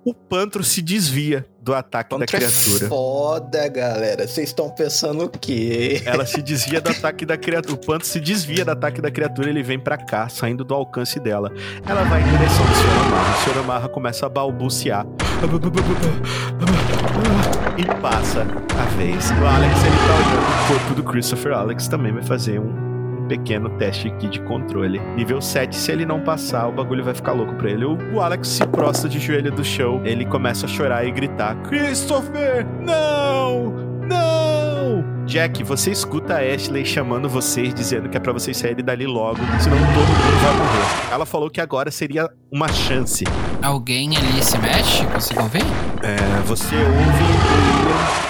O 0.05 0.13
pantro 0.13 0.63
se 0.63 0.81
desvia 0.81 1.47
do 1.63 1.73
ataque 1.73 2.09
da 2.09 2.17
Contra 2.19 2.37
é 2.37 2.39
criatura. 2.39 2.87
foda, 2.89 3.67
galera. 3.69 4.27
Vocês 4.27 4.49
estão 4.49 4.69
pensando 4.69 5.23
o 5.23 5.29
quê? 5.29 6.01
Ela 6.05 6.25
se 6.25 6.41
desvia 6.41 6.81
do 6.81 6.89
ataque 6.91 7.25
da 7.25 7.37
criatura. 7.37 7.73
O 7.73 7.77
pantro 7.77 8.05
se 8.05 8.19
desvia 8.19 8.65
do 8.65 8.71
ataque 8.71 9.01
da 9.01 9.09
criatura. 9.09 9.49
Ele 9.49 9.63
vem 9.63 9.79
pra 9.79 9.97
cá, 9.97 10.27
saindo 10.27 10.65
do 10.65 10.73
alcance 10.73 11.19
dela. 11.19 11.49
Ela 11.87 12.03
vai 12.03 12.21
em 12.21 12.25
direção 12.25 12.65
do 12.65 12.73
Sr. 12.75 13.05
Amarra. 13.07 13.37
O 13.37 13.43
Sr. 13.43 13.59
Amarra 13.59 13.89
começa 13.89 14.25
a 14.25 14.29
balbuciar. 14.29 15.05
E 17.77 18.01
passa 18.01 18.41
a 18.41 18.97
vez. 18.97 19.29
O 19.31 19.45
Alex, 19.45 19.83
ele 19.85 19.95
tá 19.95 20.15
olhando 20.15 20.63
o 20.63 20.67
corpo 20.67 20.95
do 20.95 21.03
Christopher. 21.03 21.53
Alex 21.53 21.87
também 21.87 22.11
vai 22.11 22.23
fazer 22.23 22.59
um 22.59 22.92
pequeno 23.23 23.69
teste 23.77 24.07
aqui 24.07 24.27
de 24.27 24.41
controle. 24.41 24.99
Nível 25.15 25.41
7, 25.41 25.75
se 25.75 25.91
ele 25.91 26.05
não 26.05 26.21
passar, 26.21 26.67
o 26.67 26.71
bagulho 26.71 27.03
vai 27.03 27.13
ficar 27.13 27.33
louco 27.33 27.55
pra 27.55 27.69
ele. 27.69 27.85
O, 27.85 28.21
Alex 28.21 28.47
se 28.47 28.65
prostra 28.67 29.09
de 29.09 29.19
joelho 29.19 29.51
do 29.51 29.63
chão. 29.63 30.01
Ele 30.05 30.25
começa 30.25 30.65
a 30.65 30.69
chorar 30.69 31.05
e 31.05 31.11
gritar: 31.11 31.55
Christopher, 31.63 32.65
não! 32.79 33.73
Não! 34.07 35.23
Jack, 35.25 35.63
você 35.63 35.91
escuta 35.91 36.35
a 36.35 36.39
Ashley 36.39 36.85
chamando 36.85 37.29
vocês, 37.29 37.73
dizendo 37.73 38.09
que 38.09 38.17
é 38.17 38.19
pra 38.19 38.33
vocês 38.33 38.57
saírem 38.57 38.83
dali 38.83 39.07
logo, 39.07 39.39
senão 39.61 39.77
todo 39.77 39.95
mundo 39.95 40.41
vai 40.43 40.53
morrer. 40.57 41.13
Ela 41.13 41.25
falou 41.25 41.49
que 41.49 41.61
agora 41.61 41.89
seria 41.89 42.29
uma 42.51 42.67
chance. 42.67 43.23
Alguém 43.61 44.15
ali 44.17 44.43
se 44.43 44.57
mexe? 44.57 45.05
Conseguiu 45.05 45.45
ver? 45.45 45.63
É, 46.03 46.41
você 46.45 46.75
ouve 46.75 47.82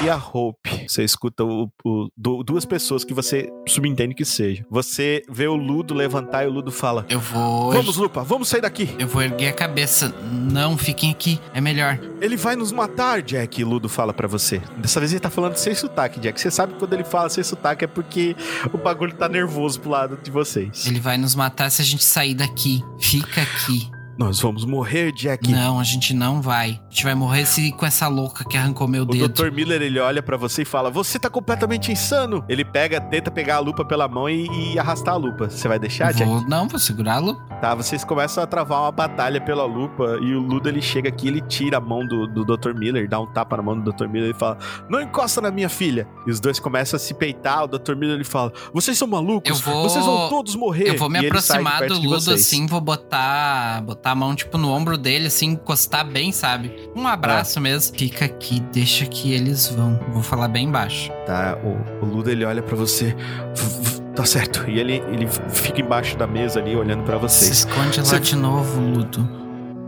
e 0.04 0.10
a 0.10 0.16
Hope. 0.18 0.86
Você 0.88 1.04
escuta 1.04 1.44
o- 1.44 1.70
o- 1.84 2.08
du- 2.16 2.44
duas 2.44 2.66
pessoas 2.66 3.04
que 3.04 3.14
você 3.14 3.50
subentende 3.68 4.14
que 4.14 4.26
seja. 4.26 4.66
Você 4.70 5.22
vê 5.30 5.48
o 5.48 5.56
Ludo 5.56 5.94
levantar 5.94 6.44
e 6.44 6.48
o 6.48 6.52
Ludo 6.52 6.72
fala: 6.72 7.06
Eu 7.10 7.20
vou. 7.20 7.72
Vamos, 7.72 7.98
Lupa, 7.98 8.24
vamos 8.24 8.48
sair 8.50 8.62
daqui. 8.62 8.94
Eu 9.00 9.08
vou 9.08 9.22
erguer 9.22 9.50
a 9.50 9.54
cabeça. 9.54 10.14
Não, 10.32 10.78
fiquem 10.78 11.12
aqui. 11.12 11.40
É 11.54 11.62
melhor. 11.62 12.00
Ele 12.22 12.36
vai 12.36 12.56
nos 12.56 12.72
matar, 12.72 13.22
Jack, 13.22 13.64
Ludo 13.64 13.88
fala 13.90 14.14
pra 14.14 14.28
você. 14.28 14.62
Dessa 14.78 15.00
vez 15.00 15.12
ele 15.12 15.20
tá 15.20 15.30
falando 15.30 15.56
sem 15.56 15.74
sotaque, 15.74 16.20
Jack. 16.20 16.40
Você 16.40 16.52
sabe 16.52 16.74
quando 16.78 16.94
ele 16.94 17.04
fala 17.04 17.30
sem 17.30 17.44
sotaque 17.44 17.86
é 17.86 17.88
porque 17.88 18.36
o 18.74 18.78
bagulho 18.78 19.14
tá 19.16 19.28
nervoso 19.30 19.80
pro 19.80 19.90
lado 19.90 20.20
de 20.22 20.30
vocês. 20.32 20.86
Ele 20.86 21.00
vai 21.00 21.18
nos 21.18 21.36
matar 21.36 21.70
se 21.70 21.82
a 21.82 21.86
gente 21.86 22.04
sair 22.04 22.34
daqui. 22.36 22.84
Fica 23.00 23.42
aqui. 23.42 23.90
Nós 24.18 24.40
vamos 24.40 24.64
morrer, 24.66 25.12
Jack. 25.12 25.52
Não, 25.52 25.80
a 25.80 25.84
gente 25.84 26.14
não 26.14 26.42
vai. 26.42 26.80
A 26.88 26.90
gente 26.90 27.04
vai 27.04 27.16
morrer 27.16 27.46
se 27.46 27.72
com 27.72 27.86
essa 27.86 28.08
louca 28.08 28.44
que 28.46 28.56
arrancou 28.56 28.88
meu 28.88 29.04
O 29.04 29.06
dedo. 29.06 29.30
Dr. 29.30 29.52
Miller, 29.52 29.82
ele 29.82 30.00
olha 30.00 30.22
pra 30.22 30.38
você 30.38 30.62
e 30.62 30.66
fala: 30.66 30.92
Você 30.92 31.18
tá 31.18 31.30
completamente 31.30 31.92
insano. 31.92 32.44
Ele 32.48 32.64
pega, 32.64 33.02
tenta 33.02 33.32
pegar 33.32 33.56
a 33.56 33.60
lupa 33.60 33.84
pela 33.84 34.08
mão 34.08 34.30
e, 34.30 34.74
e 34.74 34.80
arrastar 34.80 35.16
a 35.16 35.18
lupa. 35.18 35.50
Você 35.50 35.68
vai 35.68 35.80
deixar, 35.80 36.14
Jack? 36.14 36.30
Vou, 36.30 36.42
não, 36.48 36.68
vou 36.68 36.80
segurá 36.80 37.18
lo 37.20 37.36
Tá, 37.60 37.74
vocês 37.74 38.04
começam 38.04 38.44
a 38.44 38.48
travar 38.48 38.82
uma 38.82 38.92
batalha 38.92 39.40
pela 39.40 39.64
lupa 39.66 40.18
e 40.22 40.36
o 40.36 40.42
Ludo 40.42 40.68
ele 40.68 40.82
chega 40.82 41.08
aqui, 41.10 41.30
ele 41.30 41.40
tira 41.42 41.78
a 41.78 41.82
mão 41.82 42.06
do, 42.06 42.28
do 42.28 42.44
Dr. 42.44 42.74
Miller, 42.74 43.08
dá 43.08 43.20
um 43.20 43.26
tapa 43.26 43.56
na 43.58 43.64
mão 43.64 43.80
do 43.80 43.92
Dr. 43.92 44.08
Miller 44.08 44.32
e 44.36 44.38
fala: 44.38 44.58
Não 44.90 45.02
encosta 45.02 45.40
na 45.42 45.50
minha 45.50 45.70
filha. 45.70 46.08
E 46.28 46.32
os 46.32 46.40
dois 46.40 46.60
começam 46.60 46.98
a 46.98 47.00
se 47.00 47.14
peitar. 47.14 47.64
O 47.64 47.68
Dr. 47.68 47.96
Miller 47.96 48.16
ele 48.16 48.24
fala: 48.24 48.52
Vocês 48.74 48.98
são 48.98 49.08
malucos? 49.08 49.60
Vou- 49.62 49.84
Vocês 49.90 50.06
vão 50.06 50.30
todos 50.30 50.56
morrer. 50.56 50.90
Eu 50.90 50.98
vou 50.98 51.10
me 51.10 51.22
E 51.22 51.26
aproximar 51.28 51.88
do 51.88 51.96
Ludo 52.00 52.32
assim, 52.34 52.68
vou 52.68 52.82
botar, 52.82 53.82
botar 54.04 54.12
a 54.12 54.16
mão 54.16 54.36
tipo 54.36 54.58
no 54.58 54.70
ombro 54.70 54.98
dele 54.98 55.28
assim, 55.28 55.48
encostar 55.52 56.06
bem, 56.06 56.32
sabe? 56.34 56.90
Um 56.96 57.08
abraço 57.08 57.60
mesmo. 57.62 57.98
Fica 57.98 58.26
aqui, 58.26 58.60
deixa 58.72 59.06
que 59.06 59.32
eles 59.34 59.68
vão. 59.70 59.98
Vou 60.12 60.22
falar 60.22 60.50
bem 60.50 60.70
baixo. 60.70 61.10
Tá, 61.26 61.58
o, 61.64 62.06
o 62.06 62.10
Ludo 62.10 62.30
ele 62.30 62.44
olha 62.44 62.62
pra 62.62 62.76
você. 62.76 63.16
"V- 63.56 63.90
v- 64.00 64.04
Tá 64.14 64.26
certo. 64.26 64.70
E 64.70 64.78
ele, 64.80 65.02
ele 65.12 65.28
fica 65.50 65.82
embaixo 65.82 66.16
da 66.16 66.28
mesa 66.28 66.60
ali 66.60 66.76
olhando 66.76 67.02
pra 67.04 67.16
Se 67.16 67.22
vocês. 67.46 67.52
esconde 67.60 67.98
lá 68.00 68.06
Você- 68.06 68.20
de 68.20 68.36
novo, 68.36 68.80
Ludo. 68.80 69.28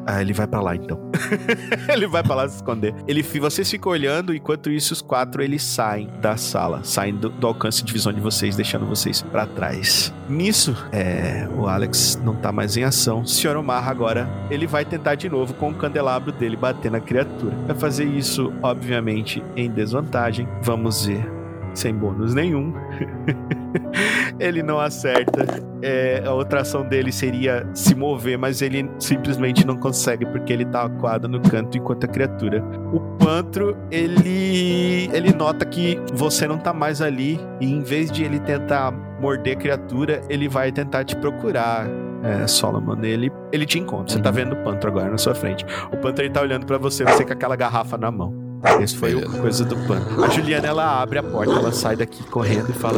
Ah, 0.06 0.22
ele 0.22 0.34
vai 0.34 0.48
pra 0.48 0.62
lá 0.62 0.76
então. 0.76 1.00
ele 1.90 2.08
vai 2.08 2.22
pra 2.22 2.36
lá 2.36 2.48
se 2.48 2.58
esconder. 2.58 2.94
Ele, 3.08 3.24
vocês 3.24 3.70
ficam 3.70 3.92
olhando, 3.92 4.34
enquanto 4.34 4.70
isso 4.70 4.94
os 4.94 5.02
quatro 5.02 5.42
eles 5.42 5.64
saem 5.64 6.10
da 6.22 6.38
sala, 6.38 6.84
saem 6.84 7.16
do, 7.16 7.30
do 7.30 7.48
alcance 7.48 7.84
de 7.84 7.92
visão 7.92 8.14
de 8.14 8.22
vocês, 8.22 8.56
deixando 8.56 8.86
vocês 8.86 9.22
pra 9.22 9.46
trás. 9.46 10.14
Nisso, 10.30 10.76
é, 10.92 11.48
o 11.58 11.68
Alex 11.68 12.20
não 12.24 12.36
tá 12.36 12.52
mais 12.52 12.78
em 12.78 12.84
ação. 12.84 13.22
O 13.22 13.28
Sr. 13.28 13.58
Omar 13.58 13.90
agora, 13.90 14.30
ele 14.50 14.68
vai 14.68 14.86
tentar 14.86 15.16
de 15.16 15.30
novo 15.30 15.54
com 15.56 15.70
o 15.70 15.74
candelabro 15.74 16.32
dele 16.32 16.56
bater 16.56 16.92
na 16.92 17.00
criatura. 17.00 17.56
Vai 17.68 17.76
fazer 17.76 18.06
isso, 18.06 18.54
obviamente, 18.62 19.44
em 19.56 19.70
desvantagem. 19.70 20.48
Vamos 20.62 21.06
ver. 21.06 21.45
Sem 21.76 21.94
bônus 21.94 22.34
nenhum. 22.34 22.74
ele 24.40 24.64
não 24.64 24.80
acerta. 24.80 25.46
É, 25.82 26.24
a 26.26 26.34
outra 26.34 26.62
ação 26.62 26.88
dele 26.88 27.12
seria 27.12 27.68
se 27.74 27.94
mover, 27.94 28.38
mas 28.38 28.62
ele 28.62 28.90
simplesmente 28.98 29.68
não 29.68 29.76
consegue 29.76 30.26
porque 30.26 30.52
ele 30.52 30.66
tá 30.66 30.84
acuado 30.84 31.28
no 31.28 31.40
canto 31.42 31.78
enquanto 31.78 32.06
a 32.06 32.08
criatura. 32.08 32.64
O 32.94 33.00
Pantro, 33.18 33.78
ele 33.92 35.10
ele 35.14 35.34
nota 35.34 35.66
que 35.66 36.00
você 36.14 36.48
não 36.48 36.58
tá 36.58 36.74
mais 36.74 37.02
ali 37.02 37.40
e 37.60 37.72
em 37.72 37.82
vez 37.82 38.10
de 38.10 38.24
ele 38.24 38.40
tentar 38.40 38.92
morder 39.20 39.58
a 39.58 39.60
criatura, 39.60 40.22
ele 40.30 40.48
vai 40.48 40.72
tentar 40.72 41.04
te 41.04 41.16
procurar. 41.16 41.86
É, 42.24 42.48
Solomon, 42.48 43.04
ele, 43.04 43.32
ele 43.52 43.66
te 43.68 43.78
encontra. 43.78 44.16
Você 44.16 44.20
tá 44.20 44.32
vendo 44.32 44.54
o 44.54 44.64
Pantro 44.64 44.90
agora 44.90 45.12
na 45.12 45.18
sua 45.18 45.36
frente. 45.36 45.64
O 45.92 45.98
Pantro 45.98 46.24
ele 46.24 46.34
tá 46.34 46.42
olhando 46.42 46.66
pra 46.66 46.78
você, 46.78 47.04
você 47.04 47.24
com 47.24 47.34
aquela 47.34 47.56
garrafa 47.56 47.98
na 47.98 48.10
mão. 48.10 48.45
Esse 48.82 48.96
foi 48.98 49.16
o 49.16 49.20
Beleza. 49.22 49.42
coisa 49.42 49.66
do 49.66 49.76
Pantro. 49.88 50.24
A 50.24 50.30
Juliana, 50.30 50.68
ela 50.68 51.02
abre 51.02 51.20
a 51.20 51.24
porta, 51.24 51.54
ela 51.54 51.72
sai 51.72 51.96
daqui 51.96 52.24
correndo 52.24 52.70
e 52.70 52.74
fala: 52.74 52.98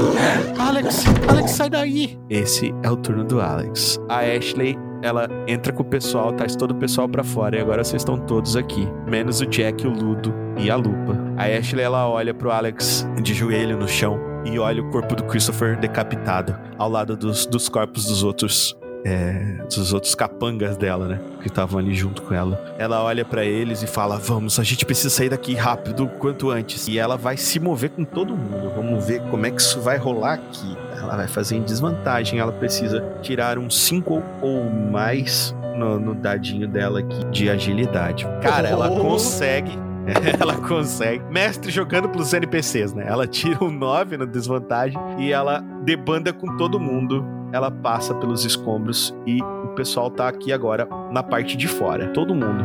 Alex, 0.59 1.03
Alex, 1.27 1.51
sai 1.51 1.69
daí! 1.69 2.17
Esse 2.29 2.73
é 2.83 2.89
o 2.89 2.95
turno 2.95 3.23
do 3.23 3.41
Alex. 3.41 3.99
A 4.09 4.19
Ashley, 4.19 4.77
ela 5.01 5.27
entra 5.47 5.71
com 5.71 5.83
o 5.83 5.85
pessoal, 5.85 6.31
traz 6.33 6.55
todo 6.55 6.71
o 6.71 6.75
pessoal 6.75 7.07
pra 7.07 7.23
fora 7.23 7.57
e 7.57 7.61
agora 7.61 7.83
vocês 7.83 8.01
estão 8.01 8.17
todos 8.17 8.55
aqui, 8.55 8.87
menos 9.05 9.41
o 9.41 9.45
Jack, 9.45 9.85
o 9.85 9.91
Ludo 9.91 10.33
e 10.57 10.69
a 10.69 10.75
Lupa. 10.75 11.17
A 11.37 11.43
Ashley, 11.45 11.83
ela 11.83 12.07
olha 12.09 12.33
pro 12.33 12.51
Alex 12.51 13.07
de 13.21 13.33
joelho 13.33 13.77
no 13.77 13.87
chão 13.87 14.19
e 14.45 14.57
olha 14.57 14.81
o 14.81 14.89
corpo 14.89 15.15
do 15.15 15.23
Christopher 15.25 15.77
decapitado 15.79 16.57
ao 16.77 16.89
lado 16.89 17.15
dos, 17.17 17.45
dos 17.45 17.69
corpos 17.69 18.05
dos 18.05 18.23
outros. 18.23 18.75
É, 19.07 19.63
dos 19.73 19.93
outros 19.93 20.13
capangas 20.15 20.75
dela, 20.75 21.07
né? 21.07 21.19
Que 21.41 21.47
estavam 21.47 21.79
ali 21.79 21.95
junto 21.95 22.21
com 22.23 22.33
ela. 22.33 22.75
Ela 22.77 23.01
olha 23.01 23.23
pra 23.23 23.45
eles 23.45 23.81
e 23.81 23.87
fala: 23.87 24.17
Vamos, 24.17 24.59
a 24.59 24.63
gente 24.63 24.85
precisa 24.85 25.09
sair 25.09 25.29
daqui 25.29 25.55
rápido, 25.55 26.07
quanto 26.19 26.49
antes. 26.49 26.87
E 26.89 26.99
ela 26.99 27.15
vai 27.15 27.37
se 27.37 27.57
mover 27.59 27.91
com 27.91 28.03
todo 28.03 28.35
mundo. 28.35 28.71
Vamos 28.75 29.05
ver 29.05 29.21
como 29.29 29.45
é 29.45 29.51
que 29.51 29.61
isso 29.61 29.79
vai 29.79 29.97
rolar 29.97 30.33
aqui. 30.33 30.77
Ela 30.97 31.15
vai 31.15 31.27
fazer 31.27 31.55
em 31.55 31.61
desvantagem. 31.61 32.39
Ela 32.39 32.51
precisa 32.51 33.01
tirar 33.21 33.57
um 33.57 33.69
5 33.69 34.21
ou 34.41 34.69
mais 34.69 35.55
no, 35.77 35.97
no 35.99 36.13
dadinho 36.13 36.67
dela 36.67 36.99
aqui 36.99 37.23
de 37.31 37.49
agilidade. 37.49 38.27
Cara, 38.41 38.67
ela 38.67 38.91
Oh. 38.91 38.99
consegue. 38.99 39.71
Ela 40.39 40.55
consegue. 40.55 41.23
Mestre 41.31 41.71
jogando 41.71 42.09
pros 42.09 42.33
NPCs, 42.33 42.93
né? 42.93 43.05
Ela 43.07 43.27
tira 43.27 43.63
um 43.63 43.71
9 43.71 44.17
na 44.17 44.25
desvantagem 44.25 44.99
e 45.17 45.31
ela 45.31 45.59
debanda 45.83 46.31
com 46.31 46.55
todo 46.57 46.79
mundo. 46.79 47.25
Ela 47.51 47.71
passa 47.71 48.13
pelos 48.13 48.43
escombros 48.45 49.15
e 49.25 49.41
o 49.41 49.67
pessoal 49.69 50.09
tá 50.09 50.27
aqui 50.27 50.51
agora 50.51 50.87
na 51.11 51.23
parte 51.23 51.55
de 51.55 51.67
fora. 51.67 52.07
Todo 52.09 52.35
mundo 52.35 52.63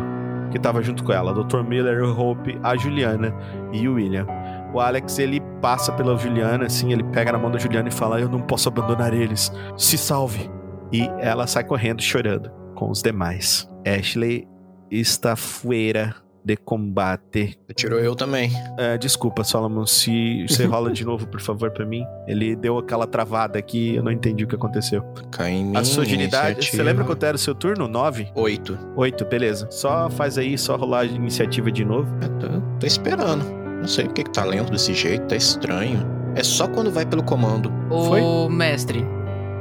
que 0.51 0.59
tava 0.59 0.83
junto 0.83 1.03
com 1.03 1.13
ela. 1.13 1.33
Dr. 1.33 1.63
Miller, 1.63 2.03
o 2.05 2.19
Hope, 2.19 2.59
a 2.63 2.77
Juliana 2.77 3.35
e 3.73 3.89
o 3.89 3.95
William. 3.95 4.27
O 4.75 4.81
Alex, 4.81 5.19
ele 5.19 5.41
passa 5.61 5.93
pela 5.93 6.17
Juliana, 6.17 6.67
assim, 6.67 6.93
ele 6.93 7.05
pega 7.05 7.33
na 7.33 7.39
mão 7.39 7.51
da 7.51 7.59
Juliana 7.59 7.89
e 7.89 7.93
fala: 7.93 8.21
Eu 8.21 8.29
não 8.29 8.41
posso 8.41 8.69
abandonar 8.69 9.13
eles. 9.15 9.53
Se 9.77 9.97
salve. 9.97 10.51
E 10.93 11.09
ela 11.19 11.47
sai 11.47 11.65
correndo, 11.65 12.03
chorando 12.03 12.51
com 12.75 12.91
os 12.91 13.01
demais. 13.01 13.67
Ashley 13.87 14.47
está 14.91 15.35
fuera 15.35 16.15
de 16.45 16.57
combate. 16.57 17.59
Tirou 17.75 17.99
eu 17.99 18.15
também. 18.15 18.51
É, 18.79 18.99
desculpa, 18.99 19.45
Solomon, 19.45 19.87
se 19.87 20.47
você 20.49 20.65
rola 20.65 20.91
de 20.93 21.05
novo, 21.05 21.27
por 21.27 21.41
favor, 21.41 21.71
pra 21.71 21.85
mim. 21.87 22.05
Ele 22.27 22.55
deu 22.57 22.79
aquela 22.79 23.07
travada 23.07 23.59
aqui, 23.59 23.95
eu 23.95 24.03
não 24.03 24.11
entendi 24.13 24.45
o 24.45 24.49
que 24.49 24.55
aconteceu. 24.55 25.03
Cai 25.31 25.51
em 25.53 25.65
mim. 25.67 25.77
A 25.77 25.85
sua 25.85 26.03
agilidade, 26.03 26.69
você 26.71 26.83
lembra 26.83 27.05
quanto 27.05 27.25
era 27.25 27.37
o 27.37 27.39
seu 27.39 27.55
turno? 27.55 27.87
9? 27.89 28.33
Oito. 28.35 28.79
8, 28.97 29.25
beleza. 29.25 29.69
Só 29.71 30.11
faz 30.11 30.37
aí, 30.39 30.57
só 30.59 30.77
rolar 30.77 31.01
a 31.01 31.05
iniciativa 31.05 31.71
de 31.71 31.85
novo. 31.85 32.09
Eu 32.23 32.29
tô, 32.39 32.47
tô 32.81 32.87
esperando. 32.87 33.45
Não 33.81 33.89
sei 33.89 34.05
por 34.07 34.15
que 34.15 34.25
que 34.25 34.31
tá 34.31 34.45
lento 34.45 34.71
desse 34.71 34.95
jeito, 34.95 35.27
tá 35.27 35.37
estranho. 35.37 36.07
É 36.35 36.43
só 36.43 36.67
quando 36.69 36.91
vai 36.91 37.05
pelo 37.05 37.23
comando. 37.23 37.73
Ô, 37.91 38.05
Foi? 38.05 38.55
mestre, 38.55 39.05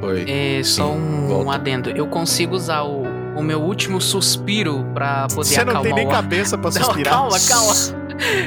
Foi. 0.00 0.24
é 0.30 0.62
só 0.62 0.92
Sim, 0.92 0.98
um, 0.98 1.26
volta. 1.28 1.52
adendo. 1.54 1.90
Eu 1.90 2.06
consigo 2.06 2.54
usar 2.54 2.82
o, 2.84 3.02
o 3.36 3.42
meu 3.42 3.60
último 3.60 4.00
suspiro 4.00 4.84
pra 4.94 5.26
poder 5.28 5.48
Você 5.48 5.64
não 5.64 5.72
acalmar 5.72 5.82
tem 5.94 6.04
nem 6.04 6.08
cabeça 6.12 6.58
pra 6.58 6.70
Não, 6.72 6.82
suspirar. 6.82 7.14
calma, 7.14 7.36
calma. 7.48 7.72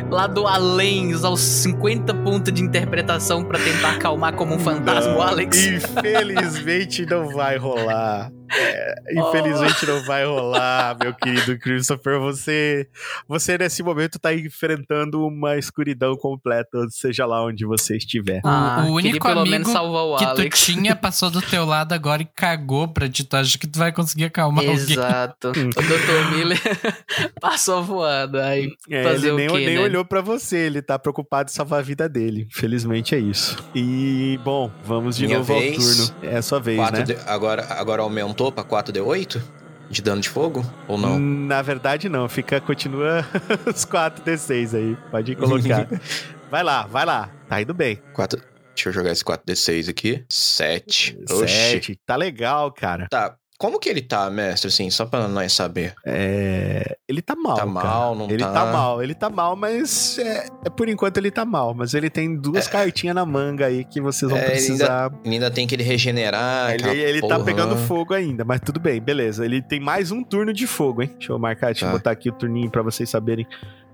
Lá 0.10 0.28
do 0.28 0.48
além, 0.48 1.14
usar 1.14 1.30
os 1.30 1.42
50 1.42 2.14
pontos 2.14 2.54
de 2.54 2.62
interpretação 2.64 3.44
pra 3.44 3.60
tentar 3.60 3.92
acalmar 3.92 4.34
como 4.34 4.54
um 4.56 4.60
fantasma 4.60 5.12
Não, 5.14 5.22
Alex. 5.22 5.66
Infelizmente 5.66 7.06
não 7.06 7.30
vai 7.30 7.58
rolar. 7.58 8.32
É, 8.58 8.96
infelizmente 9.12 9.86
não 9.86 10.04
vai 10.04 10.26
rolar, 10.26 10.98
meu 11.02 11.14
querido 11.14 11.58
Christopher. 11.60 12.20
Você, 12.20 12.88
você 13.28 13.58
nesse 13.58 13.84
momento 13.84 14.18
tá 14.20 14.34
enfrentando 14.34 15.26
uma 15.26 15.58
escuridão 15.58 16.16
completa, 16.16 16.78
seja 16.90 17.26
lá 17.26 17.44
onde 17.44 17.66
você 17.66 17.98
estiver. 17.98 18.42
Ah, 18.46 18.86
o 18.88 18.94
único 18.94 19.26
pelo 19.26 19.42
amigo 19.42 19.70
o 19.70 20.18
que 20.18 20.24
Alex. 20.26 20.60
tu 20.60 20.66
tinha 20.74 20.96
passou 20.96 21.30
do 21.30 21.42
teu 21.42 21.66
lado 21.66 21.94
agora 21.94 22.22
e 22.22 22.26
cagou 22.26 22.88
pra 22.88 23.10
ti. 23.10 23.24
Tu 23.24 23.36
acha 23.36 23.58
que 23.58 23.68
tu 23.68 23.78
vai 23.80 23.92
conseguir 23.92 24.26
acalmar 24.26 24.64
alguém? 24.66 24.76
Exato. 24.76 25.50
o 25.52 25.52
Dr. 25.52 26.36
Miller 26.36 26.60
passou 27.42 27.84
voando. 27.84 28.40
Aí, 28.40 28.72
É, 28.90 29.04
ele 29.14 29.32
nem, 29.34 29.48
quê, 29.48 29.66
nem 29.66 29.76
né? 29.76 29.82
olhou 29.82 30.06
pra 30.06 30.22
você, 30.22 30.58
ele 30.58 30.82
tá 30.82 30.98
preocupado 30.98 31.50
em 31.50 31.54
salvar 31.54 31.80
a 31.80 31.84
vida 31.84 32.08
dele. 32.08 32.48
Infelizmente 32.50 33.16
é 33.16 33.20
isso. 33.20 33.58
E, 33.74 34.40
bom, 34.44 34.72
vamos 34.84 35.18
de 35.18 35.26
Minha 35.26 35.40
novo 35.40 35.54
vez. 35.54 35.76
ao 36.02 36.08
turno. 36.16 36.32
É 36.34 36.38
a 36.38 36.42
sua 36.42 36.60
vez, 36.60 36.78
Quatro 36.78 37.00
né? 37.00 37.04
de- 37.06 37.18
agora, 37.26 37.66
agora 37.74 38.02
aumentou 38.02 38.45
pra 38.52 38.64
4d8? 38.64 39.42
De 39.90 40.02
dano 40.02 40.20
de 40.20 40.30
fogo? 40.30 40.66
Ou 40.88 40.98
não? 40.98 41.20
Na 41.20 41.62
verdade, 41.62 42.10
não. 42.10 42.28
Fica, 42.28 42.60
continua 42.60 43.26
os 43.68 43.86
4d6 43.86 44.76
aí. 44.76 44.98
Pode 45.12 45.36
colocar. 45.36 45.88
vai 46.50 46.64
lá, 46.64 46.88
vai 46.88 47.06
lá. 47.06 47.30
Tá 47.48 47.62
indo 47.62 47.74
bem. 47.74 48.02
Quatro... 48.14 48.42
Deixa 48.76 48.90
eu 48.90 48.94
jogar 48.94 49.12
esse 49.12 49.24
4d6 49.24 49.90
aqui. 49.90 50.26
7. 50.30 51.18
Oxi. 51.30 51.48
Sete. 51.48 52.00
Tá 52.06 52.18
legal, 52.18 52.74
cara. 52.74 53.08
Tá. 53.10 53.38
Como 53.58 53.80
que 53.80 53.88
ele 53.88 54.02
tá, 54.02 54.30
mestre, 54.30 54.68
assim? 54.68 54.90
Só 54.90 55.06
pra 55.06 55.30
nós 55.30 55.54
saber. 55.54 55.94
É... 56.06 56.98
Ele 57.08 57.22
tá 57.22 57.36
mal, 57.36 57.56
Tá 57.56 57.62
cara. 57.62 57.72
mal, 57.72 58.14
não 58.16 58.26
ele 58.30 58.44
tá? 58.44 58.52
tá 58.52 58.66
mal, 58.66 59.02
ele 59.04 59.14
tá 59.14 59.30
mal, 59.30 59.56
mas 59.56 60.18
é, 60.20 60.48
é 60.66 60.70
por 60.70 60.90
enquanto 60.90 61.18
ele 61.18 61.32
tá 61.32 61.46
mal. 61.46 61.74
Mas 61.74 61.94
ele 61.94 62.10
tem 62.10 62.36
duas 62.36 62.68
cartinhas 62.68 63.16
na 63.16 63.26
manga 63.26 63.68
aí 63.68 63.86
que 63.86 64.02
vocês 64.02 64.30
vão 64.30 64.38
É, 64.38 64.44
ele 64.44 64.52
precisar. 64.52 65.10
Ele 65.24 65.36
ainda 65.36 65.50
tem 65.50 65.66
que 65.66 65.74
ele 65.74 65.84
regenerar. 65.84 66.74
Ele, 66.74 66.90
ele 67.00 67.22
tá 67.26 67.40
pegando 67.40 67.78
fogo 67.78 68.14
ainda, 68.14 68.44
mas 68.44 68.60
tudo 68.60 68.80
bem, 68.80 69.00
beleza. 69.02 69.46
Ele 69.46 69.62
tem 69.62 69.80
mais 69.80 70.12
um 70.12 70.22
turno 70.22 70.52
de 70.52 70.68
fogo, 70.68 71.02
hein? 71.04 71.12
Deixa 71.18 71.32
eu 71.32 71.40
marcar, 71.40 71.68
deixa 71.68 71.86
eu 71.86 71.90
Tá. 71.90 71.94
botar 71.98 72.12
aqui 72.12 72.30
o 72.30 72.34
turninho 72.34 72.70
pra 72.70 72.82
vocês 72.82 73.10
saberem 73.10 73.48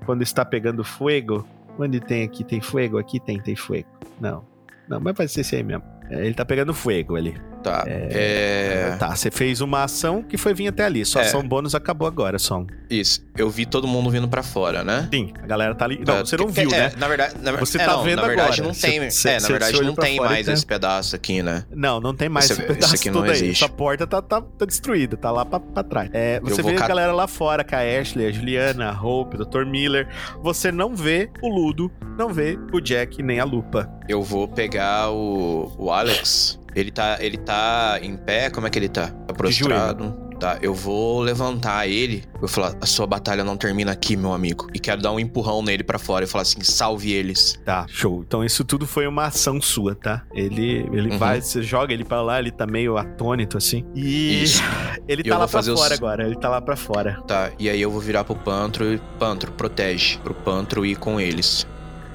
quando 0.06 0.24
está 0.24 0.44
pegando 0.44 0.84
fogo. 0.84 1.48
Onde 1.78 2.00
tem 2.00 2.24
aqui? 2.24 2.44
Tem 2.44 2.60
fogo? 2.62 2.98
Aqui 2.98 3.20
tem, 3.20 3.40
tem 3.40 3.56
fogo. 3.56 3.86
Não. 4.20 4.44
Não, 4.88 5.00
mas 5.00 5.16
vai 5.16 5.28
ser 5.28 5.42
esse 5.42 5.56
aí 5.56 5.64
mesmo. 5.64 5.84
É, 6.10 6.26
Ele 6.26 6.34
tá 6.34 6.44
pegando 6.44 6.74
fogo 6.74 7.16
ali. 7.16 7.40
Tá. 7.64 7.84
É... 7.88 8.96
Tá, 9.00 9.16
você 9.16 9.30
fez 9.32 9.62
uma 9.62 9.84
ação 9.84 10.22
que 10.24 10.38
foi 10.38 10.54
vir 10.54 10.68
até 10.68 10.86
ali. 10.86 11.06
Sua 11.06 11.22
É. 11.22 11.26
ação 11.26 11.44
bônus 11.44 11.76
acabou 11.76 12.08
agora, 12.08 12.38
só. 12.40 12.64
Isso. 12.90 13.24
Eu 13.38 13.50
vi 13.50 13.66
todo 13.66 13.88
mundo 13.88 14.10
vindo 14.10 14.28
pra 14.28 14.44
fora, 14.44 14.84
né? 14.84 15.08
Sim, 15.14 15.32
a 15.42 15.46
galera 15.48 15.74
tá 15.76 15.86
ali. 15.86 15.98
Não, 16.00 16.06
Tá, 16.06 16.20
você 16.26 16.36
não 16.38 16.48
viu, 16.48 16.70
é, 16.74 16.78
né? 16.90 16.92
Na 16.98 17.08
verdade, 17.08 17.36
na, 17.42 17.52
Você 17.54 17.78
é, 17.80 17.86
tá 17.86 17.94
não, 17.94 18.04
vendo 18.04 18.22
na 18.22 18.28
verdade 18.28 18.62
agora. 18.62 18.74
não 18.74 18.80
tem, 18.80 19.10
cê- 19.12 19.30
é, 19.30 19.40
na 19.40 19.48
verdade 19.48 19.82
não 19.82 19.96
tem 19.96 20.20
mais 20.20 20.46
tá- 20.46 20.54
esse 20.54 20.66
pedaço 20.66 21.16
aqui, 21.16 21.42
né? 21.42 21.64
Não, 21.74 22.00
não 22.02 22.14
tem 22.14 22.28
mais 22.30 22.46
Esse- 22.50 22.60
esse 22.62 22.68
pedaço 22.74 22.96
aqui 22.96 23.10
não 23.10 23.24
aí. 23.24 23.32
existe. 23.32 23.64
Essa 23.64 23.72
porta 23.74 24.06
tá, 24.06 24.22
tá, 24.22 24.42
tá 24.42 24.66
destruída, 24.66 25.16
tá 25.16 25.32
lá 25.32 25.46
pra, 25.46 25.60
pra 25.60 25.84
trás. 25.84 26.10
É, 26.14 26.40
você 26.42 26.62
vê 26.62 26.72
a 26.72 26.76
cat- 26.76 26.88
galera 26.90 27.12
lá 27.14 27.28
fora, 27.28 27.64
com 27.64 27.76
a 27.76 27.80
Ashley, 27.80 28.28
a 28.28 28.32
Juliana, 28.32 28.90
a 28.92 29.02
Hope, 29.02 29.38
o 29.38 29.46
Dr. 29.46 29.66
Miller. 29.66 30.08
Você 30.42 30.72
não 30.72 30.96
vê 30.96 31.30
o 31.42 31.48
Ludo, 31.48 31.90
não 32.18 32.34
vê 32.34 32.58
o 32.74 32.80
Jack 32.82 33.22
nem 33.24 33.40
a 33.40 33.44
Lupa. 33.46 33.90
Eu 34.08 34.22
vou 34.22 34.48
pegar 34.48 35.10
o, 35.12 35.74
o 35.78 35.92
Alex. 35.92 36.60
Ele 36.76 36.92
tá, 36.92 37.18
ele 37.20 37.38
tá 37.38 38.00
em 38.02 38.16
pé? 38.16 38.50
Como 38.50 38.66
é 38.68 38.70
que 38.70 38.80
ele 38.80 38.90
tá? 38.90 39.08
Tá 39.08 39.34
prostrado? 39.34 40.30
Tá, 40.40 40.58
eu 40.60 40.74
vou 40.74 41.20
levantar 41.22 41.86
ele. 41.88 42.24
Eu 42.34 42.40
vou 42.40 42.50
falar, 42.50 42.74
a 42.82 42.86
sua 42.88 43.06
batalha 43.06 43.44
não 43.44 43.56
termina 43.56 43.92
aqui, 43.92 44.18
meu 44.18 44.34
amigo. 44.34 44.66
E 44.74 44.80
quero 44.80 45.00
dar 45.00 45.12
um 45.12 45.20
empurrão 45.20 45.62
nele 45.62 45.84
pra 45.84 46.00
fora 46.00 46.26
e 46.26 46.28
falar 46.28 46.42
assim, 46.42 46.62
salve 46.64 47.12
eles. 47.12 47.60
Tá, 47.64 47.86
show. 47.88 48.24
Então 48.26 48.44
isso 48.44 48.64
tudo 48.66 48.88
foi 48.88 49.06
uma 49.06 49.26
ação 49.28 49.62
sua, 49.62 49.94
tá? 49.94 50.24
Ele, 50.34 50.90
ele 50.92 51.12
Uhum. 51.12 51.18
vai, 51.20 51.40
você 51.42 51.62
joga 51.62 51.94
ele 51.94 52.04
pra 52.04 52.24
lá, 52.24 52.40
ele 52.40 52.50
tá 52.50 52.66
meio 52.66 52.98
atônito 52.98 53.56
assim. 53.56 53.86
E 53.94 54.42
Isso. 54.42 54.64
ele 55.08 55.22
tá 55.24 55.36
lá 55.38 55.40
pra 55.42 55.48
fazer 55.48 55.72
os- 55.74 55.80
fora 55.80 55.94
agora, 55.94 56.26
ele 56.26 56.36
tá 56.36 56.50
lá 56.50 56.60
pra 56.60 56.76
fora. 56.76 57.22
Tá, 57.28 57.52
e 57.60 57.70
aí 57.70 57.80
eu 57.80 57.92
vou 57.92 58.02
virar 58.02 58.24
pro 58.24 58.34
Pantro 58.36 58.92
e 58.92 58.98
Pantro, 59.20 59.52
protege. 59.52 60.18
Pro 60.24 60.34
Pantro 60.34 60.84
ir 60.84 60.96
com 60.96 61.20
eles. 61.22 61.68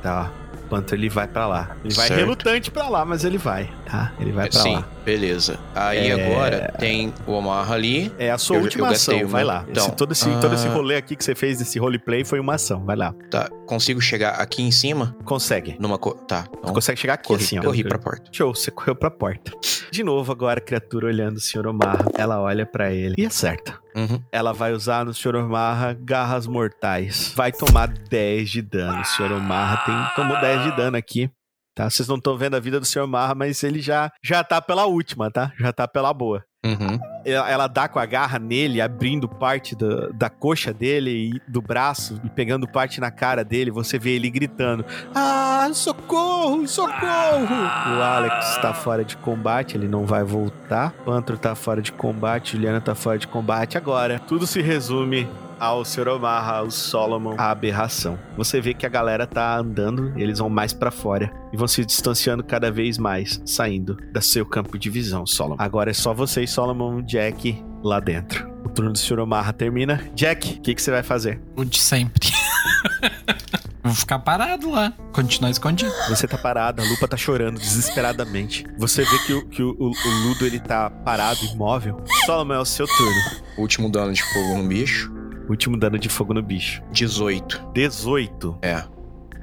Tá. 0.02 0.32
O 0.66 0.68
Panther 0.68 0.98
ele 0.98 1.08
vai 1.08 1.28
pra 1.28 1.46
lá. 1.46 1.76
Ele 1.84 1.94
vai 1.94 2.08
Certo. 2.08 2.18
relutante 2.20 2.70
pra 2.72 2.88
lá, 2.88 3.04
mas 3.04 3.24
ele 3.24 3.38
vai, 3.38 3.70
tá? 3.88 4.12
Ele 4.18 4.32
vai 4.32 4.48
pra 4.50 4.60
Sim, 4.60 4.74
lá. 4.74 4.84
beleza. 5.04 5.58
Aí 5.74 6.08
É. 6.10 6.12
agora 6.12 6.74
tem 6.78 7.14
o 7.26 7.32
Omar 7.32 7.70
ali. 7.70 8.12
É 8.18 8.30
a 8.32 8.38
sua 8.38 8.56
Eu- 8.56 8.62
última 8.62 8.88
eu 8.88 8.92
ação, 8.92 9.16
uma. 9.16 9.26
vai 9.26 9.44
lá. 9.44 9.64
Então, 9.68 9.86
Esse- 9.86 9.96
todo, 9.96 10.12
esse, 10.12 10.28
todo 10.40 10.54
esse 10.54 10.66
ah. 10.66 10.72
rolê 10.72 10.96
aqui 10.96 11.14
que 11.14 11.24
você 11.24 11.34
fez, 11.34 11.60
esse 11.60 11.78
roleplay, 11.78 12.24
foi 12.24 12.40
uma 12.40 12.54
ação, 12.56 12.84
vai 12.84 12.96
lá. 12.96 13.14
Tá, 13.30 13.48
consigo 13.66 14.00
chegar 14.00 14.34
aqui 14.40 14.62
em 14.62 14.70
cima? 14.72 15.16
Consegue. 15.24 15.76
Numa 15.78 15.98
co... 15.98 16.14
Tá, 16.14 16.46
então 16.58 16.74
consegue 16.74 16.98
chegar 16.98 17.14
aqui 17.14 17.28
corri, 17.28 17.44
assim, 17.44 17.58
ó. 17.58 17.62
corri 17.62 17.84
pra 17.84 17.98
porta. 17.98 18.28
Show, 18.32 18.54
você 18.54 18.70
correu 18.70 18.96
pra 18.96 19.10
porta. 19.10 19.52
De 19.90 20.02
novo, 20.02 20.32
agora 20.32 20.58
a 20.58 20.62
criatura 20.62 21.06
olhando 21.06 21.36
o 21.36 21.40
Sr. 21.40 21.66
Omarra. 21.68 22.06
Ela 22.18 22.40
olha 22.40 22.66
pra 22.66 22.90
ele 22.92 23.14
e 23.16 23.24
acerta. 23.24 23.74
Uhum. 23.96 24.22
Ela 24.30 24.52
vai 24.52 24.72
usar 24.72 25.04
no 25.06 25.14
Sr. 25.14 25.36
Omarra 25.36 25.94
garras 25.94 26.46
mortais. 26.46 27.32
Vai 27.34 27.50
tomar 27.50 27.88
10 27.88 28.50
de 28.50 28.62
dano. 28.62 29.00
O 29.00 29.04
Sr. 29.04 29.32
Omarra 29.32 29.78
tem, 29.86 30.14
tomou 30.14 30.38
10 30.38 30.64
de 30.64 30.76
dano 30.76 30.96
aqui. 30.98 31.30
Tá? 31.74 31.88
Vocês 31.88 32.08
não 32.08 32.16
estão 32.16 32.36
vendo 32.36 32.56
a 32.56 32.60
vida 32.60 32.78
do 32.78 32.86
Sr. 32.86 33.02
Omarra, 33.02 33.34
mas 33.34 33.62
ele 33.62 33.80
já, 33.80 34.10
já 34.22 34.44
tá 34.44 34.60
pela 34.60 34.86
última, 34.86 35.30
tá? 35.30 35.52
Já 35.58 35.72
tá 35.72 35.88
pela 35.88 36.12
boa. 36.12 36.44
Uhum. 36.64 36.98
ela, 37.24 37.50
ela 37.50 37.66
dá 37.68 37.86
com 37.86 37.98
a 37.98 38.06
garra 38.06 38.38
nele, 38.38 38.80
abrindo 38.80 39.28
parte 39.28 39.76
da, 39.76 40.08
da 40.08 40.28
coxa 40.28 40.72
dele 40.72 41.10
e 41.10 41.50
do 41.50 41.62
braço 41.62 42.20
e 42.24 42.28
pegando 42.28 42.66
parte 42.66 43.00
na 43.00 43.10
cara 43.10 43.44
dele. 43.44 43.70
Você 43.70 43.98
vê 43.98 44.16
ele 44.16 44.28
gritando: 44.28 44.84
Ah, 45.14 45.68
socorro, 45.72 46.66
socorro! 46.66 47.54
O 47.54 48.02
Alex 48.02 48.58
tá 48.58 48.74
fora 48.74 49.04
de 49.04 49.16
combate, 49.16 49.76
ele 49.76 49.86
não 49.86 50.04
vai 50.04 50.24
voltar. 50.24 50.92
Pantro 51.04 51.38
tá 51.38 51.54
fora 51.54 51.80
de 51.80 51.92
combate, 51.92 52.52
Juliana 52.52 52.80
tá 52.80 52.94
fora 52.94 53.18
de 53.18 53.28
combate. 53.28 53.78
Agora, 53.78 54.18
tudo 54.18 54.46
se 54.46 54.60
resume 54.60 55.28
ao 55.58 55.84
Sr. 55.84 56.08
Omarra, 56.08 56.58
ao 56.58 56.70
Solomon, 56.70 57.34
a 57.38 57.50
aberração. 57.50 58.18
Você 58.36 58.60
vê 58.60 58.74
que 58.74 58.84
a 58.86 58.88
galera 58.88 59.26
tá 59.26 59.56
andando, 59.56 60.12
eles 60.16 60.38
vão 60.38 60.48
mais 60.50 60.72
pra 60.72 60.90
fora 60.90 61.32
e 61.52 61.56
vão 61.56 61.66
se 61.68 61.84
distanciando 61.84 62.44
cada 62.44 62.70
vez 62.70 62.98
mais, 62.98 63.40
saindo 63.44 63.96
do 64.12 64.22
seu 64.22 64.44
campo 64.46 64.78
de 64.78 64.90
visão, 64.90 65.26
Solomon. 65.26 65.56
Agora 65.58 65.90
é 65.90 65.94
só 65.94 66.12
você 66.12 66.42
e 66.44 66.48
Solomon, 66.48 67.02
Jack, 67.02 67.64
lá 67.82 68.00
dentro. 68.00 68.46
O 68.64 68.68
turno 68.68 68.92
do 68.92 68.98
Sr. 68.98 69.20
Omarra 69.20 69.52
termina. 69.52 70.02
Jack, 70.14 70.58
o 70.58 70.60
que, 70.60 70.74
que 70.74 70.82
você 70.82 70.90
vai 70.90 71.02
fazer? 71.02 71.40
O 71.56 71.64
de 71.64 71.78
sempre. 71.78 72.28
Vou 73.82 73.94
ficar 73.94 74.18
parado 74.18 74.68
lá. 74.68 74.92
Continuar 75.12 75.48
escondido. 75.50 75.92
Você 76.08 76.26
tá 76.26 76.36
parado, 76.36 76.82
a 76.82 76.84
Lupa 76.84 77.06
tá 77.06 77.16
chorando 77.16 77.56
desesperadamente. 77.60 78.66
Você 78.76 79.04
vê 79.04 79.18
que 79.20 79.32
o, 79.32 79.46
que 79.48 79.62
o, 79.62 79.70
o- 79.78 79.90
o 79.92 80.10
Ludo 80.26 80.44
ele 80.44 80.58
tá 80.58 80.90
parado, 80.90 81.38
imóvel. 81.54 82.02
Solomon, 82.26 82.54
é 82.54 82.58
o 82.58 82.64
seu 82.64 82.84
turno. 82.88 83.20
Último 83.56 83.88
dano 83.88 84.12
de 84.12 84.20
fogo 84.24 84.58
no 84.60 84.66
bicho. 84.66 85.14
Último 85.48 85.76
dano 85.76 85.98
de 85.98 86.08
fogo 86.08 86.34
no 86.34 86.42
bicho. 86.42 86.82
18. 86.92 87.70
18. 87.72 88.58
É. 88.62 88.82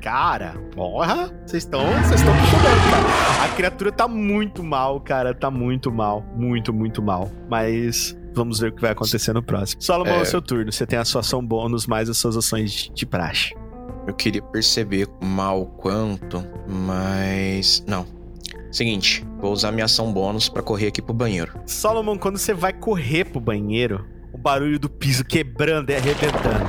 Cara, 0.01 0.55
porra, 0.75 1.31
vocês 1.45 1.63
estão 1.63 1.79
vocês 2.03 2.19
estão 2.19 2.33
cara. 2.33 3.45
A 3.45 3.55
criatura 3.55 3.89
tá 3.89 4.05
muito 4.05 4.61
mal, 4.61 4.99
cara, 4.99 5.33
tá 5.33 5.49
muito 5.49 5.89
mal, 5.91 6.21
muito, 6.35 6.73
muito 6.73 7.01
mal. 7.01 7.31
Mas 7.49 8.17
vamos 8.33 8.59
ver 8.59 8.71
o 8.71 8.75
que 8.75 8.81
vai 8.81 8.91
acontecer 8.91 9.31
no 9.31 9.41
próximo. 9.41 9.81
Solomon, 9.81 10.11
é 10.11 10.17
É. 10.17 10.21
o 10.21 10.25
seu 10.25 10.41
turno. 10.41 10.71
Você 10.73 10.85
tem 10.85 10.99
a 10.99 11.05
sua 11.05 11.21
ação 11.21 11.45
bônus 11.45 11.87
mais 11.87 12.09
as 12.09 12.17
suas 12.17 12.35
ações 12.35 12.91
de, 12.93 13.05
praxe. 13.05 13.55
Eu 14.05 14.13
queria 14.13 14.41
perceber 14.41 15.07
mal 15.23 15.65
quanto, 15.67 16.43
mas. 16.67 17.81
Não. 17.87 18.05
Seguinte, 18.73 19.25
vou 19.39 19.53
usar 19.53 19.71
minha 19.71 19.85
ação 19.85 20.11
bônus 20.11 20.49
pra 20.49 20.61
correr 20.61 20.87
aqui 20.87 21.01
pro 21.01 21.13
banheiro. 21.13 21.53
Solomon, 21.65 22.17
quando 22.17 22.37
você 22.37 22.53
vai 22.53 22.73
correr 22.73 23.23
pro 23.25 23.39
banheiro, 23.39 24.05
barulho 24.43 24.77
do 24.77 24.89
piso 24.89 25.23
quebrando 25.23 25.89
e 25.89 25.95
arrebentando. 25.95 26.65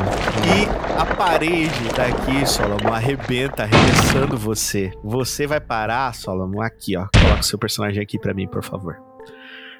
E 0.46 0.96
a 0.96 1.04
parede 1.04 1.88
daqui, 1.96 2.46
Solomon, 2.46 2.94
arrebenta, 2.94 3.64
arremessando 3.64 4.38
você. 4.38 4.92
Você 5.02 5.44
vai 5.46 5.60
parar, 5.60 6.14
Solomon, 6.14 6.62
aqui, 6.62 6.96
ó. 6.96 7.08
Coloca 7.12 7.40
o 7.40 7.44
seu 7.44 7.58
personagem 7.58 8.00
aqui 8.00 8.16
pra 8.16 8.32
mim, 8.32 8.46
por 8.46 8.62
favor. 8.62 9.13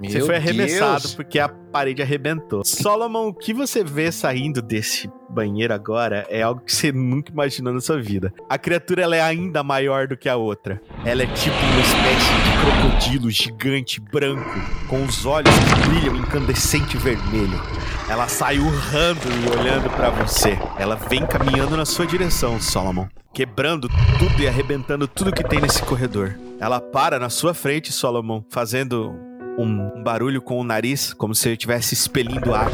Você 0.01 0.19
Meu 0.19 0.27
foi 0.27 0.37
arremessado 0.37 1.03
Deus. 1.03 1.15
porque 1.15 1.39
a 1.39 1.49
parede 1.49 2.03
arrebentou. 2.03 2.65
Solomon, 2.65 3.29
o 3.29 3.35
que 3.35 3.53
você 3.53 3.83
vê 3.85 4.11
saindo 4.11 4.61
desse 4.63 5.11
banheiro 5.31 5.75
agora 5.75 6.27
é 6.29 6.43
algo 6.43 6.61
que 6.61 6.75
você 6.75 6.93
nunca 6.93 7.33
imaginou 7.33 7.73
na 7.73 7.81
sua 7.81 8.01
vida. 8.01 8.33
A 8.49 8.57
criatura 8.57 9.03
ela 9.03 9.17
é 9.17 9.21
ainda 9.21 9.63
maior 9.63 10.07
do 10.07 10.17
que 10.17 10.29
a 10.29 10.37
outra. 10.37 10.81
Ela 11.05 11.23
é 11.23 11.27
tipo 11.27 11.57
uma 11.57 11.81
espécie 11.81 12.33
de 12.35 12.61
crocodilo 12.61 13.31
gigante 13.31 14.01
branco, 14.01 14.61
com 14.89 15.05
os 15.05 15.27
olhos 15.27 15.53
que 15.53 15.89
brilham 15.89 16.17
incandescente 16.17 16.97
vermelho. 16.97 17.61
Ela 18.09 18.29
sai 18.29 18.59
urrando 18.59 19.21
e 19.21 19.59
olhando 19.59 19.91
pra 19.91 20.11
você. 20.11 20.59
Ela 20.79 20.95
vem 20.95 21.27
caminhando 21.27 21.77
na 21.77 21.85
sua 21.85 22.07
direção, 22.07 22.61
Solomon, 22.61 23.07
quebrando 23.33 23.89
tudo 24.19 24.41
e 24.43 24.47
arrebentando 24.47 25.09
tudo 25.09 25.33
que 25.33 25.43
tem 25.43 25.61
nesse 25.61 25.83
corredor. 25.83 26.39
Ela 26.61 26.81
para 26.81 27.19
na 27.19 27.29
sua 27.29 27.53
frente, 27.55 27.91
Solomon, 27.93 28.43
fazendo 28.51 29.15
um 29.59 30.03
barulho 30.03 30.43
com 30.43 30.59
o 30.59 30.65
nariz, 30.65 31.13
como 31.13 31.35
se 31.35 31.49
ele 31.49 31.55
estivesse 31.55 31.95
expelindo 31.95 32.55
ar. 32.55 32.71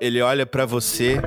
Ele 0.00 0.20
olha 0.20 0.44
pra 0.44 0.66
você, 0.66 1.20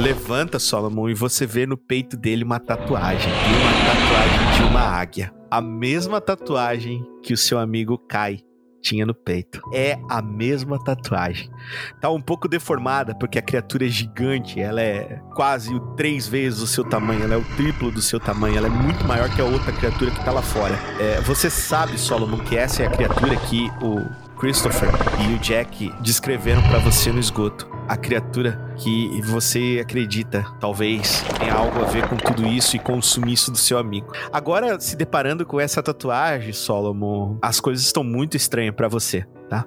levanta 0.00 0.58
Solomon 0.58 1.08
e 1.08 1.14
você 1.14 1.46
vê 1.46 1.64
no 1.64 1.76
peito 1.76 2.16
dele 2.16 2.44
uma 2.44 2.58
tatuagem. 2.58 3.30
E 3.30 3.54
uma 3.62 3.72
tatuagem 3.84 4.56
de 4.56 4.62
uma 4.70 4.80
águia. 4.80 5.32
A 5.50 5.60
mesma 5.60 6.20
tatuagem 6.20 7.04
que 7.22 7.32
o 7.32 7.36
seu 7.36 7.58
amigo 7.58 7.96
Kai 7.96 8.40
tinha 8.82 9.06
no 9.06 9.14
peito. 9.14 9.60
É 9.72 9.98
a 10.08 10.22
mesma 10.22 10.82
tatuagem. 10.82 11.50
Tá 12.00 12.10
um 12.10 12.20
pouco 12.20 12.48
deformada 12.48 13.14
porque 13.14 13.38
a 13.38 13.42
criatura 13.42 13.86
é 13.86 13.88
gigante. 13.88 14.60
Ela 14.60 14.80
é 14.80 15.20
quase 15.34 15.72
três 15.96 16.28
vezes 16.28 16.60
o 16.60 16.66
seu 16.66 16.84
tamanho. 16.84 17.24
Ela 17.24 17.34
é 17.34 17.38
o 17.38 17.44
triplo 17.56 17.90
do 17.90 18.02
seu 18.02 18.20
tamanho. 18.20 18.56
Ela 18.56 18.66
é 18.66 18.70
muito 18.70 19.04
maior 19.04 19.28
que 19.34 19.40
a 19.40 19.44
outra 19.44 19.72
criatura 19.72 20.10
que 20.10 20.24
tá 20.24 20.30
lá 20.30 20.42
fora. 20.42 20.74
É, 21.00 21.20
você 21.20 21.50
sabe, 21.50 21.98
Solomon, 21.98 22.38
que 22.38 22.56
essa 22.56 22.82
é 22.82 22.86
a 22.86 22.90
criatura 22.90 23.36
que 23.36 23.70
o 23.82 24.25
Christopher 24.38 24.88
e 25.20 25.34
o 25.34 25.38
Jack 25.38 25.92
descreveram 26.00 26.62
pra 26.62 26.78
você 26.78 27.10
no 27.10 27.18
esgoto. 27.18 27.68
A 27.88 27.96
criatura 27.96 28.72
que 28.76 29.20
você 29.22 29.78
acredita, 29.80 30.44
talvez, 30.60 31.24
tenha 31.38 31.54
algo 31.54 31.80
a 31.80 31.84
ver 31.84 32.08
com 32.08 32.16
tudo 32.16 32.46
isso 32.46 32.74
e 32.76 32.78
com 32.78 32.98
o 32.98 33.02
sumiço 33.02 33.50
do 33.50 33.56
seu 33.56 33.78
amigo. 33.78 34.12
Agora, 34.32 34.78
se 34.80 34.96
deparando 34.96 35.46
com 35.46 35.60
essa 35.60 35.82
tatuagem, 35.82 36.52
Solomon, 36.52 37.38
as 37.40 37.60
coisas 37.60 37.84
estão 37.86 38.02
muito 38.02 38.36
estranhas 38.36 38.74
pra 38.74 38.88
você, 38.88 39.24
tá? 39.48 39.64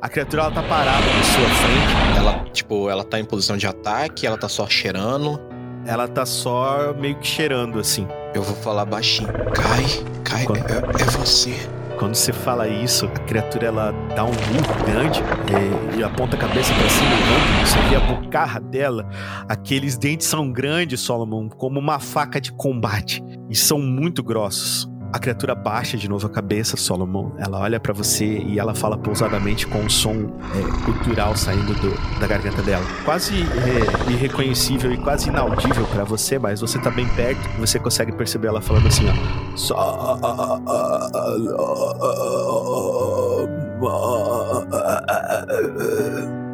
A 0.00 0.08
criatura 0.08 0.42
ela 0.42 0.50
tá 0.52 0.62
parada 0.62 1.06
na 1.06 1.22
sua 1.22 1.48
frente, 1.48 2.18
Ela, 2.18 2.44
tipo, 2.52 2.90
ela 2.90 3.02
tá 3.02 3.18
em 3.18 3.24
posição 3.24 3.56
de 3.56 3.66
ataque, 3.66 4.26
ela 4.26 4.36
tá 4.36 4.48
só 4.48 4.66
cheirando. 4.68 5.40
ela 5.86 6.06
tá 6.08 6.24
só 6.24 6.94
meio 6.98 7.16
que 7.18 7.26
cheirando 7.26 7.78
assim. 7.78 8.06
Eu 8.34 8.42
vou 8.42 8.56
falar 8.56 8.84
baixinho. 8.84 9.28
Cai, 9.54 9.84
cai, 10.24 10.44
é, 10.44 11.02
é 11.02 11.04
você. 11.18 11.54
Quando 11.98 12.14
você 12.14 12.32
fala 12.32 12.66
isso, 12.68 13.06
a 13.06 13.10
criatura 13.10 13.66
ela 13.66 13.92
dá 14.14 14.24
um 14.24 14.28
murro 14.28 14.84
grande 14.84 15.20
é, 15.22 15.96
e 15.96 16.02
aponta 16.02 16.36
a 16.36 16.38
cabeça 16.38 16.74
pra 16.74 16.88
cima 16.88 17.10
urrando. 17.10 17.66
Você 17.66 17.78
vê 17.88 17.96
a 17.96 18.00
bocarra 18.00 18.60
dela. 18.60 19.08
Aqueles 19.48 19.96
dentes 19.96 20.26
são 20.26 20.50
grandes, 20.50 21.00
Solomon, 21.00 21.48
como 21.48 21.78
uma 21.78 22.00
faca 22.00 22.40
de 22.40 22.52
combate. 22.52 23.22
E 23.48 23.54
são 23.54 23.78
muito 23.78 24.22
grossos. 24.22 24.88
A 25.14 25.18
criatura 25.20 25.54
baixa 25.54 25.96
de 25.96 26.08
novo 26.08 26.26
a 26.26 26.28
cabeça, 26.28 26.76
Solomon. 26.76 27.30
Ela 27.38 27.60
olha 27.60 27.78
pra 27.78 27.92
você 27.92 28.24
e 28.38 28.58
ela 28.58 28.74
fala 28.74 28.98
pousadamente 28.98 29.64
com 29.64 29.78
um 29.78 29.88
som 29.88 30.10
é, 30.52 30.84
cultural 30.84 31.36
saindo 31.36 31.72
do- 31.74 32.18
da 32.18 32.26
garganta 32.26 32.60
dela. 32.62 32.84
Quase 33.04 33.32
é, 33.44 34.10
irreconhecível 34.10 34.92
e 34.92 34.98
quase 34.98 35.28
inaudível 35.28 35.86
pra 35.86 36.02
você, 36.02 36.36
mas 36.36 36.60
você 36.60 36.80
tá 36.80 36.90
bem 36.90 37.06
perto 37.14 37.38
e 37.56 37.60
você 37.60 37.78
consegue 37.78 38.10
perceber 38.10 38.48
ela 38.48 38.60
falando 38.60 38.88
assim, 38.88 39.04
ó. 39.08 39.56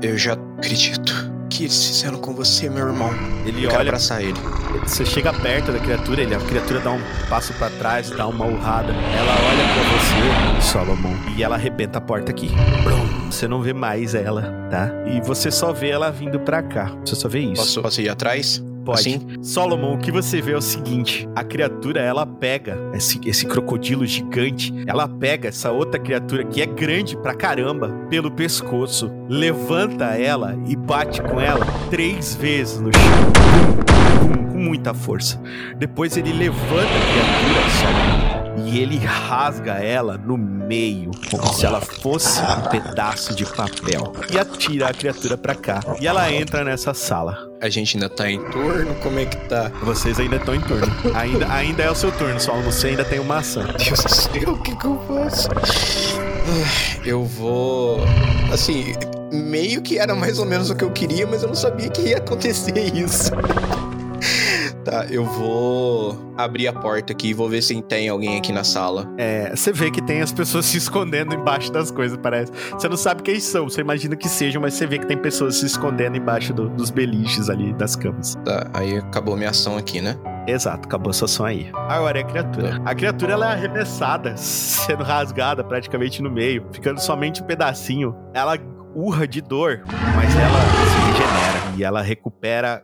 Eu 0.03 0.19
já 0.19 0.35
acredito. 0.59 1.30
O 1.61 1.63
que 1.63 1.67
eles 1.67 1.85
fizeram 1.89 2.19
com 2.19 2.33
você, 2.33 2.71
meu 2.71 2.87
irmão? 2.89 3.11
Ele 3.45 3.59
Eu 3.59 3.69
quero 3.69 3.81
olha 3.81 3.91
abraçar 3.91 4.23
ele. 4.23 4.41
Você 4.83 5.05
chega 5.05 5.31
perto 5.31 5.71
da 5.71 5.79
criatura, 5.79 6.23
ele, 6.23 6.35
a 6.35 6.39
criatura 6.39 6.81
dá 6.81 6.91
um 6.91 7.01
passo 7.29 7.53
pra 7.53 7.69
trás, 7.69 8.09
dá 8.09 8.27
uma 8.27 8.47
urrada. 8.47 8.95
Ela 8.95 9.33
olha 9.47 9.65
pra 9.75 10.57
você, 10.57 10.73
Solomon, 10.73 11.15
e 11.37 11.43
ela 11.43 11.57
arrebenta 11.57 11.99
a 11.99 12.01
porta 12.01 12.31
aqui. 12.31 12.51
Você 13.31 13.47
não 13.47 13.61
vê 13.61 13.75
mais 13.75 14.15
ela, 14.15 14.69
tá? 14.71 14.91
E 15.07 15.21
você 15.21 15.51
só 15.51 15.71
vê 15.71 15.91
ela 15.91 16.11
vindo 16.11 16.41
pra 16.41 16.63
cá. 16.63 16.97
Você 17.05 17.15
só 17.15 17.29
vê 17.29 17.41
isso. 17.41 17.57
Posso, 17.57 17.83
posso 17.83 18.01
ir 18.01 18.09
atrás? 18.09 18.63
Pode. 18.85 19.01
Assim? 19.01 19.43
Solomon, 19.43 19.95
o 19.95 19.99
que 19.99 20.11
você 20.11 20.41
vê 20.41 20.53
é 20.53 20.57
o 20.57 20.63
seguinte: 20.63 21.29
a 21.35 21.45
criatura 21.45 22.01
ela 22.01 22.25
pega 22.27 22.79
esse, 22.95 23.21
esse 23.27 23.47
crocodilo 23.47 24.07
gigante, 24.07 24.73
ela 24.87 25.09
pega 25.09 25.49
essa 25.49 25.71
outra 25.71 26.01
criatura 26.01 26.45
que 26.45 26.63
é 26.63 26.67
grande 26.67 27.17
pra 27.17 27.35
caramba 27.35 27.89
pelo 28.09 28.31
pescoço, 28.31 29.11
levanta 29.29 30.07
ela 30.17 30.57
e 30.67 30.77
bate 30.77 31.21
com 31.23 31.41
ela 31.41 31.67
três 31.91 32.35
vezes 32.35 32.81
no 32.81 32.91
chão. 32.93 33.03
Bum, 34.23 34.53
com 34.53 34.59
muita 34.59 34.95
força. 34.95 35.41
Depois 35.77 36.17
ele 36.17 36.33
levanta 36.33 36.71
a 36.71 37.13
criatura, 37.13 37.71
Solomon. 37.81 38.30
E 38.67 38.79
ele 38.79 38.99
rasga 38.99 39.75
ela 39.75 40.17
no 40.19 40.37
meio, 40.37 41.11
como 41.31 41.53
se 41.53 41.67
ela 41.67 41.81
fosse 41.81 42.41
um 42.41 42.69
pedaço 42.69 43.35
de 43.35 43.45
papel. 43.45 44.13
E 44.31 44.39
atira 44.39 44.89
a 44.89 44.95
criatura 44.95 45.37
pra 45.37 45.55
cá. 45.55 45.81
E 46.01 46.07
ela 46.07 46.31
entra 46.33 46.65
nessa 46.65 46.95
sala. 46.95 47.49
A 47.61 47.69
gente 47.69 47.97
ainda 47.97 48.09
tá 48.09 48.31
em 48.31 48.43
turno? 48.51 48.95
Como 48.97 49.19
é 49.19 49.27
que 49.27 49.37
tá? 49.49 49.71
Vocês 49.83 50.19
ainda 50.19 50.37
estão 50.37 50.55
em 50.55 50.61
turno. 50.61 50.87
Ainda, 51.15 51.53
ainda 51.53 51.83
é 51.83 51.91
o 51.91 51.95
seu 51.95 52.11
turno, 52.13 52.41
só 52.41 52.55
você 52.63 52.89
ainda 52.89 53.05
tem 53.05 53.19
uma 53.19 53.39
ação. 53.39 53.65
Deus 53.65 54.01
do 54.03 54.09
céu, 54.09 54.53
o 54.53 54.63
que 54.63 54.75
que 54.77 54.85
eu 54.87 55.01
faço? 55.07 55.49
Eu 57.05 57.25
vou. 57.25 58.01
Assim, 58.53 58.95
meio 59.33 59.83
que 59.83 59.99
era 59.99 60.15
mais 60.15 60.39
ou 60.39 60.47
menos 60.47 60.71
o 60.71 60.75
que 60.75 60.85
eu 60.85 60.91
queria, 60.91 61.27
mas 61.27 61.43
eu 61.43 61.49
não 61.49 61.55
sabia 61.55 61.89
que 61.89 62.03
ia 62.03 62.19
acontecer 62.19 62.95
isso. 62.95 63.31
Tá, 64.85 65.05
eu 65.11 65.25
vou 65.25 66.33
abrir 66.39 66.67
a 66.67 66.73
porta 66.73 67.13
aqui 67.13 67.29
e 67.29 67.35
vou 67.35 67.49
ver 67.49 67.61
se 67.63 67.81
tem 67.83 68.09
alguém 68.09 68.39
aqui 68.39 68.51
na 68.53 68.65
sala. 68.65 69.07
É, 69.19 69.55
você 69.55 69.73
vê 69.73 69.91
que 69.91 70.01
tem 70.01 70.23
as 70.23 70.33
pessoas 70.33 70.65
se 70.67 70.79
escondendo 70.79 71.35
embaixo 71.35 71.71
das 71.71 71.91
coisas, 71.91 72.17
parece. 72.17 72.51
Você 72.73 72.89
não 72.89 72.97
sabe 72.97 73.23
quem 73.23 73.39
são, 73.39 73.69
você 73.69 73.83
imagina 73.83 74.17
que 74.17 74.29
sejam, 74.29 74.63
mas 74.63 74.75
você 74.75 74.87
vê 74.87 74.99
que 74.99 75.07
tem 75.07 75.19
pessoas 75.19 75.57
se 75.57 75.67
escondendo 75.67 76.17
embaixo 76.17 76.55
do- 76.55 76.69
dos 76.71 76.91
beliches 76.91 77.51
ali 77.51 77.73
das 77.75 77.95
camas. 77.95 78.37
Tá, 78.45 78.69
aí 78.73 78.97
acabou 78.97 79.37
minha 79.37 79.51
ação 79.51 79.77
aqui, 79.77 80.01
né? 80.01 80.17
Exato, 80.47 80.89
acabou 80.89 81.11
a 81.11 81.13
sua 81.13 81.27
ação 81.27 81.45
aí. 81.45 81.71
Agora 81.75 82.19
é 82.19 82.23
a 82.23 82.27
criatura. 82.27 82.81
A 82.85 82.95
criatura 82.95 83.33
ela 83.35 83.51
é 83.51 83.53
arremessada, 83.53 84.35
sendo 84.37 85.05
rasgada 85.05 85.63
praticamente 85.63 86.23
no 86.23 86.31
meio, 86.31 86.65
ficando 86.73 86.99
somente 87.01 87.43
um 87.43 87.47
pedacinho. 87.47 88.17
Ela 88.33 88.57
urra 88.95 89.29
de 89.29 89.41
dor, 89.41 89.83
mas 90.17 90.35
ela 90.35 90.61
se 90.61 90.99
regenera 91.07 91.77
e 91.77 91.85
ela 91.85 92.03
recupera 92.03 92.83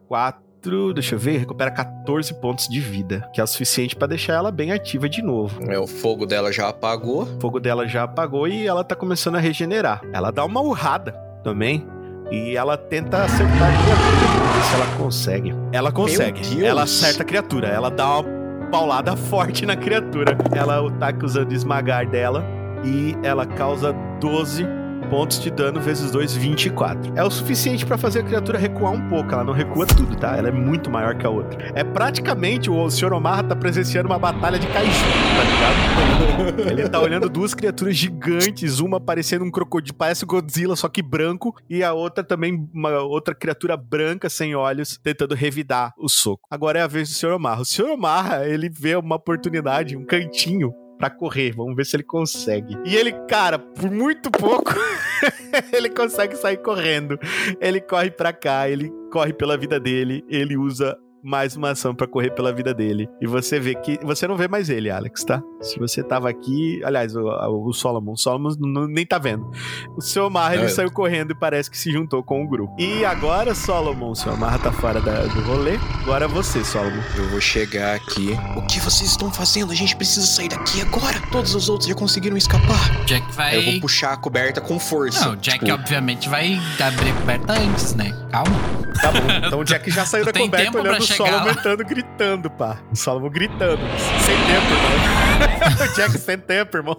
4. 0.66 0.92
Deixa 0.92 1.14
eu 1.14 1.18
ver, 1.18 1.38
recupera 1.38 1.70
14 1.70 2.34
pontos 2.34 2.68
de 2.68 2.80
vida, 2.80 3.28
que 3.32 3.40
é 3.40 3.44
o 3.44 3.46
suficiente 3.46 3.94
pra 3.94 4.06
deixar 4.06 4.34
ela 4.34 4.50
bem 4.50 4.72
ativa 4.72 5.08
de 5.08 5.22
novo. 5.22 5.60
É, 5.70 5.78
o 5.78 5.86
fogo 5.86 6.26
dela 6.26 6.52
já 6.52 6.68
apagou. 6.68 7.22
O 7.22 7.40
fogo 7.40 7.60
dela 7.60 7.86
já 7.86 8.02
apagou 8.02 8.48
e 8.48 8.66
ela 8.66 8.82
tá 8.84 8.94
começando 8.94 9.36
a 9.36 9.40
regenerar. 9.40 10.02
Ela 10.12 10.30
dá 10.30 10.44
uma 10.44 10.60
urrada 10.60 11.12
também. 11.42 11.86
E 12.30 12.56
ela 12.56 12.76
tenta 12.76 13.22
acertar 13.22 13.72
a 13.72 13.84
criatura. 13.84 14.26
Vamos 14.26 14.56
ver 14.56 14.62
se 14.64 14.74
ela 14.74 14.96
consegue. 14.98 15.54
Ela 15.72 15.92
consegue. 15.92 16.64
Ela 16.64 16.82
acerta 16.82 17.22
a 17.22 17.24
criatura. 17.24 17.68
Ela 17.68 17.88
dá 17.88 18.18
uma 18.18 18.68
paulada 18.68 19.14
forte 19.16 19.64
na 19.64 19.76
criatura. 19.76 20.36
Ela 20.52 20.88
ataca 20.88 21.24
usando 21.24 21.52
esmagar 21.52 22.08
dela. 22.08 22.44
E 22.84 23.16
ela 23.22 23.46
causa 23.46 23.92
12 24.20 24.66
pontos 25.08 25.40
de 25.40 25.50
dano 25.50 25.80
vezes 25.80 26.10
2, 26.10 26.36
24. 26.36 27.12
É 27.16 27.24
o 27.24 27.30
suficiente 27.30 27.84
pra 27.84 27.96
fazer 27.96 28.20
a 28.20 28.22
criatura 28.22 28.58
recuar 28.58 28.92
um 28.92 29.08
pouco. 29.08 29.32
Ela 29.32 29.44
não 29.44 29.52
recua 29.52 29.86
tudo, 29.86 30.16
tá? 30.16 30.36
Ela 30.36 30.48
é 30.48 30.52
muito 30.52 30.90
maior 30.90 31.16
que 31.16 31.26
a 31.26 31.30
outra. 31.30 31.72
É 31.74 31.84
praticamente 31.84 32.70
o 32.70 32.90
Sr. 32.90 33.12
Omarra 33.12 33.44
tá 33.44 33.56
presenciando 33.56 34.08
uma 34.08 34.18
batalha 34.18 34.58
de 34.58 34.66
kaiju, 34.66 34.90
tá 34.90 35.44
ligado? 35.44 36.70
Ele 36.70 36.88
tá 36.88 37.00
olhando 37.00 37.28
duas 37.28 37.54
criaturas 37.54 37.96
gigantes, 37.96 38.80
uma 38.80 39.00
parecendo 39.00 39.44
um 39.44 39.50
crocodilo, 39.50 39.96
parece 39.96 40.24
o 40.24 40.26
Godzilla, 40.26 40.76
só 40.76 40.88
que 40.88 41.02
branco, 41.02 41.54
e 41.68 41.82
a 41.82 41.92
outra 41.92 42.22
também, 42.22 42.68
uma 42.74 43.00
outra 43.00 43.34
criatura 43.34 43.76
branca 43.76 44.28
sem 44.28 44.54
olhos, 44.54 44.98
tentando 45.02 45.34
revidar 45.34 45.92
o 45.98 46.08
soco. 46.08 46.46
Agora 46.50 46.78
é 46.78 46.82
a 46.82 46.86
vez 46.86 47.08
do 47.08 47.14
Sr. 47.14 47.34
Omarra. 47.34 47.62
O 47.62 47.64
Sr. 47.64 47.90
Omarra, 47.90 48.46
ele 48.46 48.68
vê 48.68 48.96
uma 48.96 49.16
oportunidade, 49.16 49.96
um 49.96 50.04
cantinho 50.04 50.72
pra 50.98 51.10
correr. 51.10 51.52
Vamos 51.52 51.76
ver 51.76 51.84
se 51.86 51.96
ele 51.96 52.02
consegue. 52.02 52.76
E 52.84 52.96
ele, 52.96 53.12
cara, 53.26 53.58
por 53.58 53.90
muito 53.90 54.30
pouco, 54.30 54.72
ele 55.72 55.90
consegue 55.90 56.36
sair 56.36 56.58
correndo. 56.58 57.18
Ele 57.60 57.80
corre 57.80 58.10
pra 58.10 58.32
cá, 58.32 58.68
ele 58.68 58.90
corre 59.10 59.32
pela 59.32 59.56
vida 59.56 59.78
dele, 59.78 60.24
ele 60.28 60.56
usa 60.56 60.96
mais 61.22 61.56
uma 61.56 61.70
ação 61.70 61.94
pra 61.94 62.06
correr 62.06 62.30
pela 62.30 62.52
vida 62.52 62.72
dele. 62.72 63.08
E 63.20 63.26
você 63.26 63.58
vê 63.58 63.74
que. 63.74 63.98
Você 64.04 64.28
não 64.28 64.36
vê 64.36 64.46
mais 64.46 64.68
ele, 64.70 64.90
Alex, 64.90 65.24
tá? 65.24 65.42
Se 65.60 65.78
você 65.78 66.02
tava 66.02 66.28
aqui. 66.28 66.80
Aliás, 66.84 67.16
o, 67.16 67.22
o 67.66 67.72
Solomon. 67.72 68.12
O 68.12 68.16
Solomon 68.16 68.50
não- 68.60 68.86
nem 68.86 69.04
tá 69.04 69.18
vendo. 69.18 69.50
O 69.96 70.00
seu 70.00 70.30
Marra, 70.30 70.54
ele 70.54 70.64
É. 70.66 70.68
saiu 70.68 70.90
correndo 70.90 71.32
e 71.32 71.34
parece 71.34 71.70
que 71.70 71.76
se 71.76 71.90
juntou 71.90 72.22
com 72.22 72.44
o 72.44 72.48
grupo. 72.48 72.74
E 72.80 73.04
agora, 73.04 73.54
Solomon, 73.54 74.10
o 74.10 74.14
seu 74.16 74.36
Marra 74.36 74.58
tá 74.58 74.70
fora 74.72 75.00
da- 75.00 75.22
do 75.24 75.40
rolê. 75.42 75.78
Agora 76.02 76.28
você, 76.28 76.64
Solomon. 76.64 77.02
Eu 77.16 77.28
vou 77.30 77.40
chegar 77.40 77.96
aqui. 77.96 78.36
O 78.56 78.62
que 78.66 78.78
vocês 78.78 79.10
estão 79.10 79.30
fazendo? 79.32 79.72
A 79.72 79.74
gente 79.74 79.96
precisa 79.96 80.26
sair 80.26 80.48
daqui 80.48 80.80
agora. 80.80 81.20
Todos 81.32 81.54
os 81.54 81.68
outros 81.68 81.88
já 81.88 81.94
conseguiram 81.94 82.36
escapar. 82.36 83.04
Jack 83.06 83.34
vai. 83.34 83.56
Eu 83.56 83.72
vou 83.72 83.80
puxar 83.80 84.12
a 84.12 84.16
coberta 84.16 84.60
com 84.60 84.78
força. 84.78 85.24
Não, 85.24 85.32
o 85.32 85.36
Jack 85.36 85.58
Tipo, 85.58 85.72
obviamente 85.72 86.28
vai 86.28 86.58
abrir 86.80 87.10
a 87.10 87.14
coberta 87.14 87.52
antes, 87.54 87.94
né? 87.94 88.12
Calma. 88.30 88.54
Tá 89.00 89.12
bom. 89.12 89.46
Então 89.46 89.58
o 89.60 89.64
Jack 89.64 89.90
já 89.90 90.06
saiu 90.06 90.24
da 90.26 90.32
coberta 90.32 90.56
tempo 90.66 90.78
olhando 90.78 90.96
Solomon 91.16 91.44
lá. 91.46 91.52
entrando, 91.52 91.84
gritando, 91.84 92.50
pá. 92.50 92.78
O 92.92 92.96
Solomon 92.96 93.30
gritando. 93.30 93.80
Sem 94.24 94.36
tempo, 94.46 94.72
irmão. 94.72 95.86
o 95.92 95.94
Jack 95.96 96.18
sem 96.18 96.38
tempo, 96.38 96.76
irmão. 96.76 96.96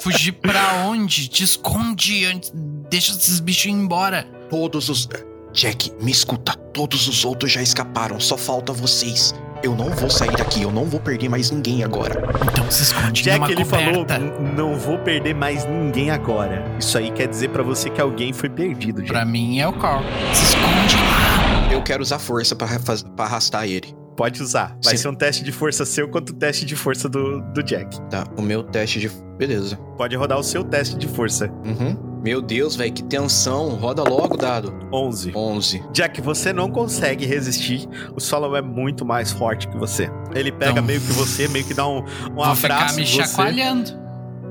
Fugir 0.00 0.32
pra 0.32 0.84
onde? 0.86 1.28
Te 1.28 1.44
esconde 1.44 2.24
antes. 2.26 2.52
Deixa 2.90 3.12
esses 3.12 3.40
bichos 3.40 3.66
ir 3.66 3.70
embora. 3.70 4.24
Todos 4.50 4.88
os. 4.88 5.08
Jack, 5.52 5.92
me 6.00 6.10
escuta. 6.10 6.54
Todos 6.72 7.08
os 7.08 7.24
outros 7.24 7.52
já 7.52 7.60
escaparam. 7.62 8.18
Só 8.20 8.36
falta 8.36 8.72
vocês. 8.72 9.34
Eu 9.62 9.76
não 9.76 9.90
vou 9.90 10.10
sair 10.10 10.32
daqui. 10.32 10.62
Eu 10.62 10.72
não 10.72 10.86
vou 10.86 10.98
perder 10.98 11.28
mais 11.28 11.50
ninguém 11.50 11.84
agora. 11.84 12.20
Então 12.50 12.68
se 12.70 12.82
esconde 12.82 13.22
Jack, 13.22 13.38
numa 13.38 13.52
ele 13.52 13.64
falou, 13.64 13.92
coberta. 14.04 14.16
"N- 14.18 14.32
não 14.56 14.76
vou 14.76 14.98
perder 14.98 15.34
mais 15.34 15.64
ninguém 15.64 16.10
agora. 16.10 16.64
Isso 16.80 16.98
aí 16.98 17.10
quer 17.12 17.28
dizer 17.28 17.50
pra 17.50 17.62
você 17.62 17.88
que 17.88 18.00
alguém 18.00 18.32
foi 18.32 18.48
perdido, 18.48 19.02
Jack. 19.02 19.12
Pra 19.12 19.24
mim 19.24 19.60
é 19.60 19.68
o 19.68 19.72
Carl. 19.74 20.02
Se 20.34 20.42
esconde 20.44 20.96
lá. 20.96 21.21
Eu 21.82 21.84
quero 21.84 22.00
usar 22.00 22.20
força 22.20 22.54
pra 22.54 22.68
arrastar 23.24 23.66
ele. 23.66 23.92
Pode 24.16 24.40
usar. 24.40 24.78
Vai 24.84 24.96
Sim. 24.96 25.02
ser 25.02 25.08
um 25.08 25.14
teste 25.16 25.42
de 25.42 25.50
força 25.50 25.84
seu 25.84 26.08
quanto 26.08 26.30
o 26.30 26.32
teste 26.32 26.64
de 26.64 26.76
força 26.76 27.08
do, 27.08 27.40
do 27.52 27.60
Jack. 27.60 28.00
Tá, 28.02 28.24
o 28.36 28.42
meu 28.42 28.62
teste 28.62 29.00
de. 29.00 29.08
Beleza. 29.36 29.74
Pode 29.96 30.14
rodar 30.14 30.38
o 30.38 30.44
seu 30.44 30.62
teste 30.62 30.96
de 30.96 31.08
força. 31.08 31.50
Uhum. 31.64 32.20
Meu 32.22 32.40
Deus, 32.40 32.76
velho, 32.76 32.92
que 32.92 33.02
tensão. 33.02 33.70
Roda 33.70 34.04
logo, 34.04 34.36
dado. 34.36 34.72
11. 34.92 35.32
11. 35.34 35.82
Jack, 35.92 36.20
você 36.20 36.52
não 36.52 36.70
consegue 36.70 37.26
resistir. 37.26 37.88
O 38.14 38.20
Solomon 38.20 38.56
é 38.56 38.62
muito 38.62 39.04
mais 39.04 39.32
forte 39.32 39.66
que 39.66 39.76
você. 39.76 40.08
Ele 40.36 40.52
pega 40.52 40.70
Então, 40.70 40.84
meio 40.84 41.00
que 41.00 41.12
você, 41.12 41.48
meio 41.48 41.64
que 41.64 41.74
dá 41.74 41.88
um, 41.88 41.98
um 41.98 42.34
Vou 42.34 42.44
abraço 42.44 42.60
ficar 42.60 42.92
me 42.92 43.04
você. 43.04 44.01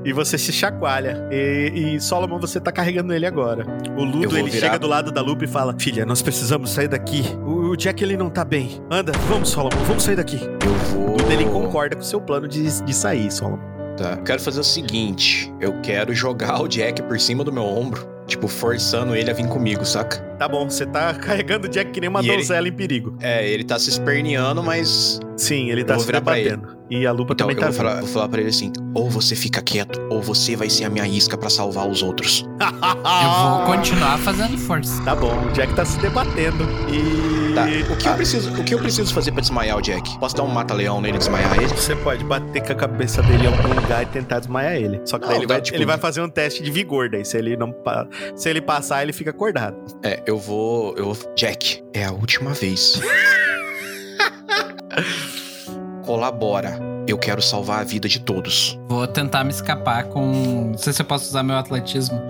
E 0.04 0.12
você 0.12 0.36
se 0.36 0.52
chacoalha. 0.52 1.28
E, 1.30 1.94
e 1.96 2.00
Solomon, 2.00 2.38
você 2.38 2.60
tá 2.60 2.72
carregando 2.72 3.12
ele 3.14 3.24
agora. 3.26 3.64
O 3.96 4.00
Eu 4.00 4.04
Ludo, 4.04 4.36
ele 4.38 4.50
virar- 4.50 4.66
chega 4.66 4.78
do 4.78 4.86
lado 4.88 5.12
da 5.12 5.20
Lupa 5.20 5.44
e 5.44 5.48
fala: 5.48 5.74
Filha, 5.78 6.04
nós 6.04 6.20
precisamos 6.22 6.70
sair 6.70 6.88
daqui. 6.88 7.22
O, 7.44 7.70
o 7.70 7.76
Jack, 7.76 8.02
ele 8.02 8.16
não 8.16 8.28
tá 8.30 8.44
bem. 8.44 8.82
Anda, 8.90 9.12
vamos, 9.28 9.50
Solomon, 9.50 9.76
vamos 9.86 10.02
sair 10.02 10.16
daqui. 10.16 10.40
Eu 10.64 10.74
vou. 10.92 11.08
O 11.08 11.10
Ludo, 11.12 11.32
ele 11.32 11.44
concorda 11.44 11.94
com 11.96 12.02
o 12.02 12.04
seu 12.04 12.20
plano 12.20 12.48
de, 12.48 12.82
de 12.82 12.94
sair, 12.94 13.30
Solomon. 13.30 13.62
Tá. 13.96 14.16
Quero 14.18 14.40
fazer 14.40 14.60
o 14.60 14.64
seguinte: 14.64 15.52
eu 15.60 15.80
quero 15.82 16.14
jogar 16.14 16.60
o 16.62 16.66
Jack 16.68 17.02
por 17.02 17.20
cima 17.20 17.44
do 17.44 17.52
meu 17.52 17.62
ombro, 17.64 18.08
tipo, 18.26 18.48
forçando 18.48 19.14
ele 19.14 19.30
a 19.30 19.34
vir 19.34 19.46
comigo, 19.46 19.84
saca? 19.84 20.18
Tá 20.38 20.48
bom, 20.48 20.68
você 20.68 20.84
tá 20.86 21.14
carregando 21.14 21.66
o 21.68 21.70
Jack 21.70 21.90
que 21.92 22.00
nem 22.00 22.08
uma 22.10 22.22
E 22.22 22.28
ele- 22.28 22.38
donzela 22.38 22.66
em 22.66 22.72
perigo. 22.72 23.16
É, 23.20 23.46
ele 23.48 23.62
tá 23.64 23.78
se 23.78 23.90
esperneando, 23.90 24.62
mas. 24.62 25.20
Sim, 25.42 25.70
ele 25.70 25.82
tá 25.84 25.94
Eu 25.94 26.00
se 26.00 26.10
debatendo. 26.12 26.80
E 26.90 27.06
a 27.06 27.10
lupa 27.12 27.32
Então, 27.32 27.48
também 27.48 27.56
eu 27.56 27.60
tá 27.60 27.66
vou 27.68 27.76
falar, 27.76 28.00
vou 28.00 28.08
falar 28.08 28.28
pra 28.28 28.40
ele 28.40 28.50
assim: 28.50 28.70
ou 28.94 29.08
você 29.10 29.34
fica 29.34 29.62
quieto, 29.62 30.00
ou 30.10 30.20
você 30.22 30.54
vai 30.54 30.68
ser 30.68 30.84
a 30.84 30.90
minha 30.90 31.06
isca 31.06 31.36
pra 31.38 31.48
salvar 31.50 31.88
os 31.88 32.02
outros. 32.02 32.44
Eu 32.60 33.48
vou 33.56 33.64
continuar 33.76 34.18
fazendo 34.18 34.56
força. 34.58 35.02
Tá 35.02 35.14
bom, 35.16 35.32
o 35.46 35.50
Jack 35.52 35.74
tá 35.74 35.84
se 35.84 35.98
debatendo. 35.98 36.64
E. 36.88 37.42
Tá, 37.54 37.64
o 37.92 37.96
que, 37.98 38.08
eu 38.08 38.12
Ah, 38.12 38.16
preciso, 38.16 38.50
o 38.60 38.64
que 38.64 38.74
eu 38.74 38.78
preciso 38.78 39.12
fazer 39.12 39.30
pra 39.32 39.40
desmaiar 39.42 39.76
o 39.76 39.82
Jack? 39.82 40.18
Posso 40.18 40.34
dar 40.36 40.42
um 40.42 40.48
mata-leão 40.48 41.00
nele 41.02 41.16
e 41.16 41.18
desmaiar 41.18 41.54
ele? 41.58 41.68
Você 41.68 41.94
pode 41.96 42.24
bater 42.24 42.62
com 42.64 42.72
a 42.72 42.74
cabeça 42.74 43.22
dele 43.22 43.44
em 43.44 43.46
algum 43.46 43.74
lugar 43.74 44.02
e 44.02 44.06
tentar 44.06 44.38
desmaiar 44.38 44.76
ele. 44.76 45.00
Só 45.04 45.18
que 45.18 45.26
daí 45.26 45.34
Não, 45.34 45.40
ele, 45.42 45.46
dá, 45.46 45.54
vai, 45.56 45.60
tipo- 45.62 45.76
ele 45.76 45.84
vai 45.86 45.98
fazer 45.98 46.22
um 46.22 46.30
teste 46.30 46.62
de 46.62 46.70
vigor, 46.70 47.10
daí. 47.10 47.24
Se 47.26 47.36
ele 47.36 47.54
não 47.56 47.74
se 48.36 48.48
ele 48.48 48.60
passar, 48.62 49.02
ele 49.02 49.12
fica 49.12 49.30
acordado. 49.30 49.76
É, 50.02 50.22
eu 50.26 50.38
vou. 50.38 50.94
Eu 50.96 51.12
vou. 51.12 51.34
Jack, 51.36 51.82
é 51.92 52.04
a 52.04 52.12
última 52.12 52.52
vez. 52.52 53.00
Colabora. 56.04 56.78
Eu 57.06 57.18
quero 57.18 57.42
salvar 57.42 57.80
a 57.80 57.84
vida 57.84 58.08
de 58.08 58.20
todos. 58.20 58.78
Vou 58.88 59.06
tentar 59.06 59.44
me 59.44 59.50
escapar 59.50 60.04
com. 60.04 60.70
Não 60.70 60.78
sei 60.78 60.92
se 60.92 61.02
eu 61.02 61.06
posso 61.06 61.28
usar 61.28 61.42
meu 61.42 61.56
atletismo. 61.56 62.20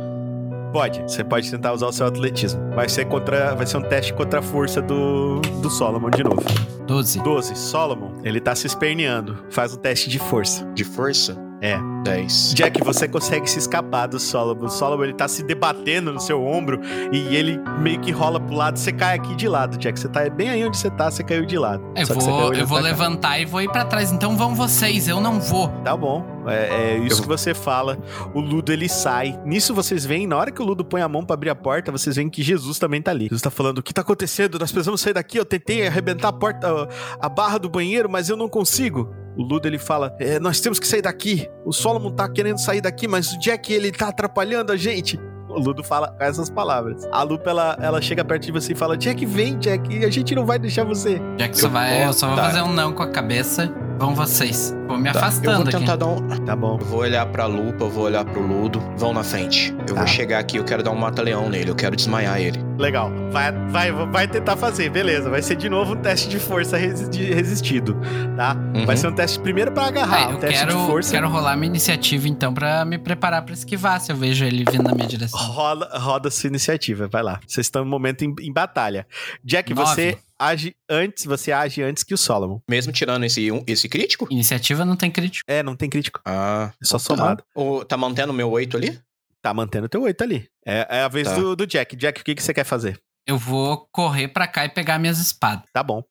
Pode, 0.73 1.03
você 1.03 1.23
pode 1.23 1.51
tentar 1.51 1.75
usar 1.75 1.87
o 1.87 1.93
seu 1.93 2.07
atletismo. 2.07 2.61
Vai 2.75 2.89
ser 2.89 3.05
contra. 3.05 3.55
Vai 3.55 3.67
ser 3.67 3.77
um 3.77 3.83
teste 3.83 4.15
contra 4.15 4.39
a 4.39 4.43
força 4.43 4.81
do, 4.81 5.41
do 5.61 5.69
Solomon 5.69 6.09
de 6.11 6.25
novo. 6.25 6.43
12. 6.87 7.21
12. 7.23 7.57
Solomon, 7.57 8.13
ele 8.25 8.41
tá 8.41 8.55
se 8.55 8.67
esperneando. 8.67 9.39
Faz 9.51 9.75
um 9.75 9.79
teste 9.79 10.09
de 10.09 10.19
força. 10.19 10.65
De 10.75 10.85
força? 10.85 11.37
É. 11.63 11.79
10. 12.03 12.55
Jack, 12.55 12.83
você 12.83 13.07
consegue 13.07 13.49
se 13.49 13.61
escapar 13.61 14.09
do 14.09 14.19
Solomon. 14.19 14.65
O 14.67 14.69
Solomon, 14.69 15.05
ele 15.05 15.13
tá 15.13 15.29
se 15.29 15.45
debatendo 15.45 16.13
no 16.13 16.19
seu 16.19 16.45
ombro 16.45 16.81
e 17.13 17.37
ele 17.37 17.61
meio 17.79 18.01
que 18.01 18.11
rola 18.11 18.41
pro 18.41 18.57
lado. 18.57 18.77
Você 18.77 18.91
cai 18.91 19.15
aqui 19.17 19.37
de 19.37 19.47
lado, 19.47 19.79
Jack. 19.79 20.01
Você 20.01 20.09
tá 20.09 20.29
bem 20.29 20.51
aí 20.51 20.67
onde 20.67 20.77
você 20.77 20.91
tá, 20.91 21.09
você 21.09 21.23
caiu 21.23 21.47
de 21.47 21.57
lado. 21.57 21.81
Eu 21.95 22.05
Só 22.07 22.15
vou, 22.15 22.53
eu 22.53 22.67
vou 22.67 22.79
cá. 22.79 22.83
levantar 22.85 23.39
e 23.39 23.45
vou 23.45 23.63
ir 23.63 23.71
pra 23.71 23.85
trás. 23.85 24.11
Então 24.11 24.37
vão 24.37 24.53
vocês, 24.57 25.07
eu 25.07 25.21
não 25.21 25.41
vou. 25.41 25.69
Tá 25.85 25.97
bom. 25.97 26.27
É, 26.49 26.95
é 26.95 26.99
isso 26.99 27.19
Eu- 27.19 27.23
que 27.23 27.29
você 27.29 27.55
fala. 27.55 27.97
O 28.35 28.41
Ludo 28.41 28.73
ele 28.73 28.89
sai. 28.89 29.39
Nisso 29.45 29.73
vocês 29.73 30.05
veem, 30.05 30.27
na 30.27 30.37
hora 30.37 30.51
que 30.51 30.61
o 30.61 30.65
Ludo 30.65 30.85
põe 30.85 31.01
a 31.03 31.09
mão 31.09 31.25
pra 31.25 31.35
abrir 31.35 31.51
a 31.51 31.55
porta, 31.55 31.93
vocês 31.93 32.17
veem 32.17 32.29
que 32.29 32.43
Jesus 32.43 32.81
também 32.81 33.01
tá 33.01 33.13
ali. 33.13 33.27
Jesus 33.27 33.41
tá 33.43 33.51
falando: 33.51 33.79
o 33.79 33.83
que 33.85 33.95
tá 33.95 34.01
acontecendo? 34.01 34.59
Nós 34.59 34.73
precisamos 34.73 35.01
sair 35.01 35.13
daqui. 35.15 35.39
Eu 35.39 35.45
tentei 35.45 35.87
arrebentar 35.87 36.29
a 36.29 36.33
porta, 36.33 36.89
a 37.21 37.29
barra 37.29 37.59
do 37.59 37.69
banheiro, 37.71 38.11
mas 38.11 38.29
eu 38.29 38.37
não 38.37 38.49
consigo. 38.49 39.15
O 39.37 39.43
Ludo 39.43 39.67
ele 39.67 39.79
fala: 39.79 40.15
"É, 40.19 40.39
nós 40.39 40.61
temos 40.61 40.79
que 40.79 40.87
sair 40.87 41.03
daqui. 41.03 41.49
O 41.65 41.73
Solomon 41.73 42.11
tá 42.11 42.29
querendo 42.29 42.59
sair 42.59 42.81
daqui, 42.81 43.09
mas 43.09 43.33
o 43.33 43.39
Jack 43.39 43.73
ele 43.73 43.91
tá 43.91 44.09
atrapalhando 44.09 44.73
a 44.73 44.77
gente. 44.77 45.19
O 45.55 45.59
Ludo 45.59 45.83
fala 45.85 46.09
com 46.09 46.25
essas 46.25 46.49
palavras. 46.51 47.07
A 47.13 47.23
Lupa 47.23 47.51
ela, 47.51 47.77
ela 47.81 48.01
chega 48.01 48.25
perto 48.25 48.45
de 48.47 48.53
você 48.53 48.73
e 48.73 48.75
fala: 48.75 48.97
Jack, 48.97 49.25
vem, 49.27 49.59
Jack, 49.59 50.05
a 50.05 50.11
gente 50.11 50.35
não 50.35 50.45
vai 50.47 50.59
deixar 50.59 50.85
você. 50.85 51.21
Já 51.39 51.49
que 51.49 51.59
só 51.59 51.67
Eu 51.67 51.71
vai, 51.71 52.07
eu 52.07 52.13
só 52.13 52.27
vou 52.29 52.37
tá. 52.37 52.45
fazer 52.45 52.63
um 52.63 52.73
não 52.73 52.93
com 52.93 53.03
a 53.03 53.09
cabeça. 53.11 53.73
Vão 53.99 54.15
vocês. 54.17 54.75
Vou 54.89 54.97
me 54.99 55.05
Tá, 55.05 55.11
eu 55.11 55.13
vou 55.13 55.21
afastando 55.23 55.63
aqui. 55.69 55.79
tentar 55.79 55.95
dar 55.97 56.07
um. 56.07 56.29
Tá 56.45 56.57
bom. 56.57 56.77
Eu 56.81 56.87
vou 56.87 57.01
olhar 57.01 57.25
pra 57.27 57.47
lupa, 57.47 57.85
eu 57.85 57.91
vou 57.91 58.05
olhar 58.05 58.25
pro 58.25 58.45
ludo. 58.45 58.83
Vão 58.97 59.13
na 59.13 59.23
frente. 59.23 59.73
Eu 59.87 59.95
Tá. 59.95 60.01
vou 60.01 60.07
chegar 60.09 60.41
aqui, 60.41 60.57
eu 60.57 60.65
quero 60.65 60.83
dar 60.83 60.91
um 60.91 60.97
mata-leão 60.97 61.49
nele, 61.49 61.71
eu 61.71 61.75
quero 61.77 61.95
desmaiar 61.95 62.41
ele. 62.41 62.59
Legal. 62.79 63.13
Vai, 63.31 63.53
vai, 63.69 63.93
vai 63.93 64.27
tentar 64.27 64.57
fazer, 64.57 64.91
beleza. 64.91 65.31
Vai 65.31 65.41
ser 65.41 65.55
de 65.55 65.69
novo 65.69 65.93
um 65.93 65.97
teste 65.97 66.29
de 66.29 66.41
força 66.41 66.77
resi- 66.77 67.33
resistido, 67.33 67.97
tá? 68.37 68.57
Uhum. 68.75 68.85
Vai 68.87 68.97
ser 68.97 69.07
um 69.07 69.13
teste 69.13 69.39
primeiro 69.39 69.71
pra 69.71 69.87
agarrar, 69.87 70.31
um 70.31 70.33
eu 70.33 70.39
teste 70.39 70.59
quero, 70.67 70.77
de 70.81 70.87
força. 70.87 71.13
quero 71.13 71.29
rolar 71.29 71.55
minha 71.57 71.69
iniciativa 71.69 72.27
então 72.29 72.53
pra 72.53 72.85
me 72.85 72.99
preparar 72.99 73.43
pra 73.43 73.55
esquivar 73.55 74.01
se 74.01 74.11
eu 74.11 74.17
vejo 74.17 74.45
ele 74.45 74.65
vindo 74.69 74.83
na 74.83 74.95
minha 74.95 75.07
direção. 75.07 75.39
Roda, 75.47 75.99
roda 75.99 76.31
sua 76.31 76.49
iniciativa, 76.49 77.07
vai 77.09 77.23
lá. 77.23 77.41
Vocês 77.47 77.67
estão 77.67 77.85
no 77.85 77.91
momento 77.91 78.23
em, 78.25 78.35
em 78.41 78.53
batalha. 78.53 79.07
Jack, 79.45 79.73
Nove. 79.75 79.89
você 79.95 80.19
age 80.39 80.75
antes, 80.89 81.25
você 81.25 81.53
age 81.53 81.83
antes 81.83 82.03
que 82.03 82.15
o 82.15 82.19
Solomon. 82.19 82.61
Mesmo 82.69 82.93
tirando 82.93 83.25
esse, 83.25 83.51
um- 83.53 83.63
esse 83.67 83.89
crítico? 83.89 84.27
Iniciativa 84.31 84.85
não 84.85 84.97
tem 84.97 85.11
crítico. 85.11 85.45
É, 85.51 85.63
não 85.63 85.77
tem 85.77 85.89
crítico, 85.89 86.21
Ah. 86.25 86.73
é 86.81 86.85
só 86.85 86.99
somado. 86.99 87.43
Ou 87.55 87.85
tá 87.85 87.97
mantendo 87.97 88.33
o 88.33 88.35
meu 88.35 88.51
8 88.51 88.77
ali? 88.77 88.99
Tá 89.41 89.53
mantendo 89.53 89.89
teu 89.89 90.03
8 90.03 90.23
ali. 90.23 90.49
É, 90.65 90.87
é 90.99 91.03
a 91.03 91.09
vez 91.09 91.27
Tá. 91.29 91.35
do, 91.37 91.57
do 91.57 91.67
Jack. 91.67 91.97
Jack, 91.97 92.21
o 92.21 92.25
que, 92.25 92.35
que 92.35 92.43
você 92.43 92.55
quer 92.55 92.65
fazer? 92.65 93.01
Eu 93.27 93.39
vou 93.39 93.87
correr 93.93 94.29
pra 94.29 94.49
cá 94.49 94.65
e 94.65 94.69
pegar 94.69 94.99
minhas 94.99 95.19
espadas. 95.21 95.65
Tá 95.73 95.83
bom. 95.83 96.03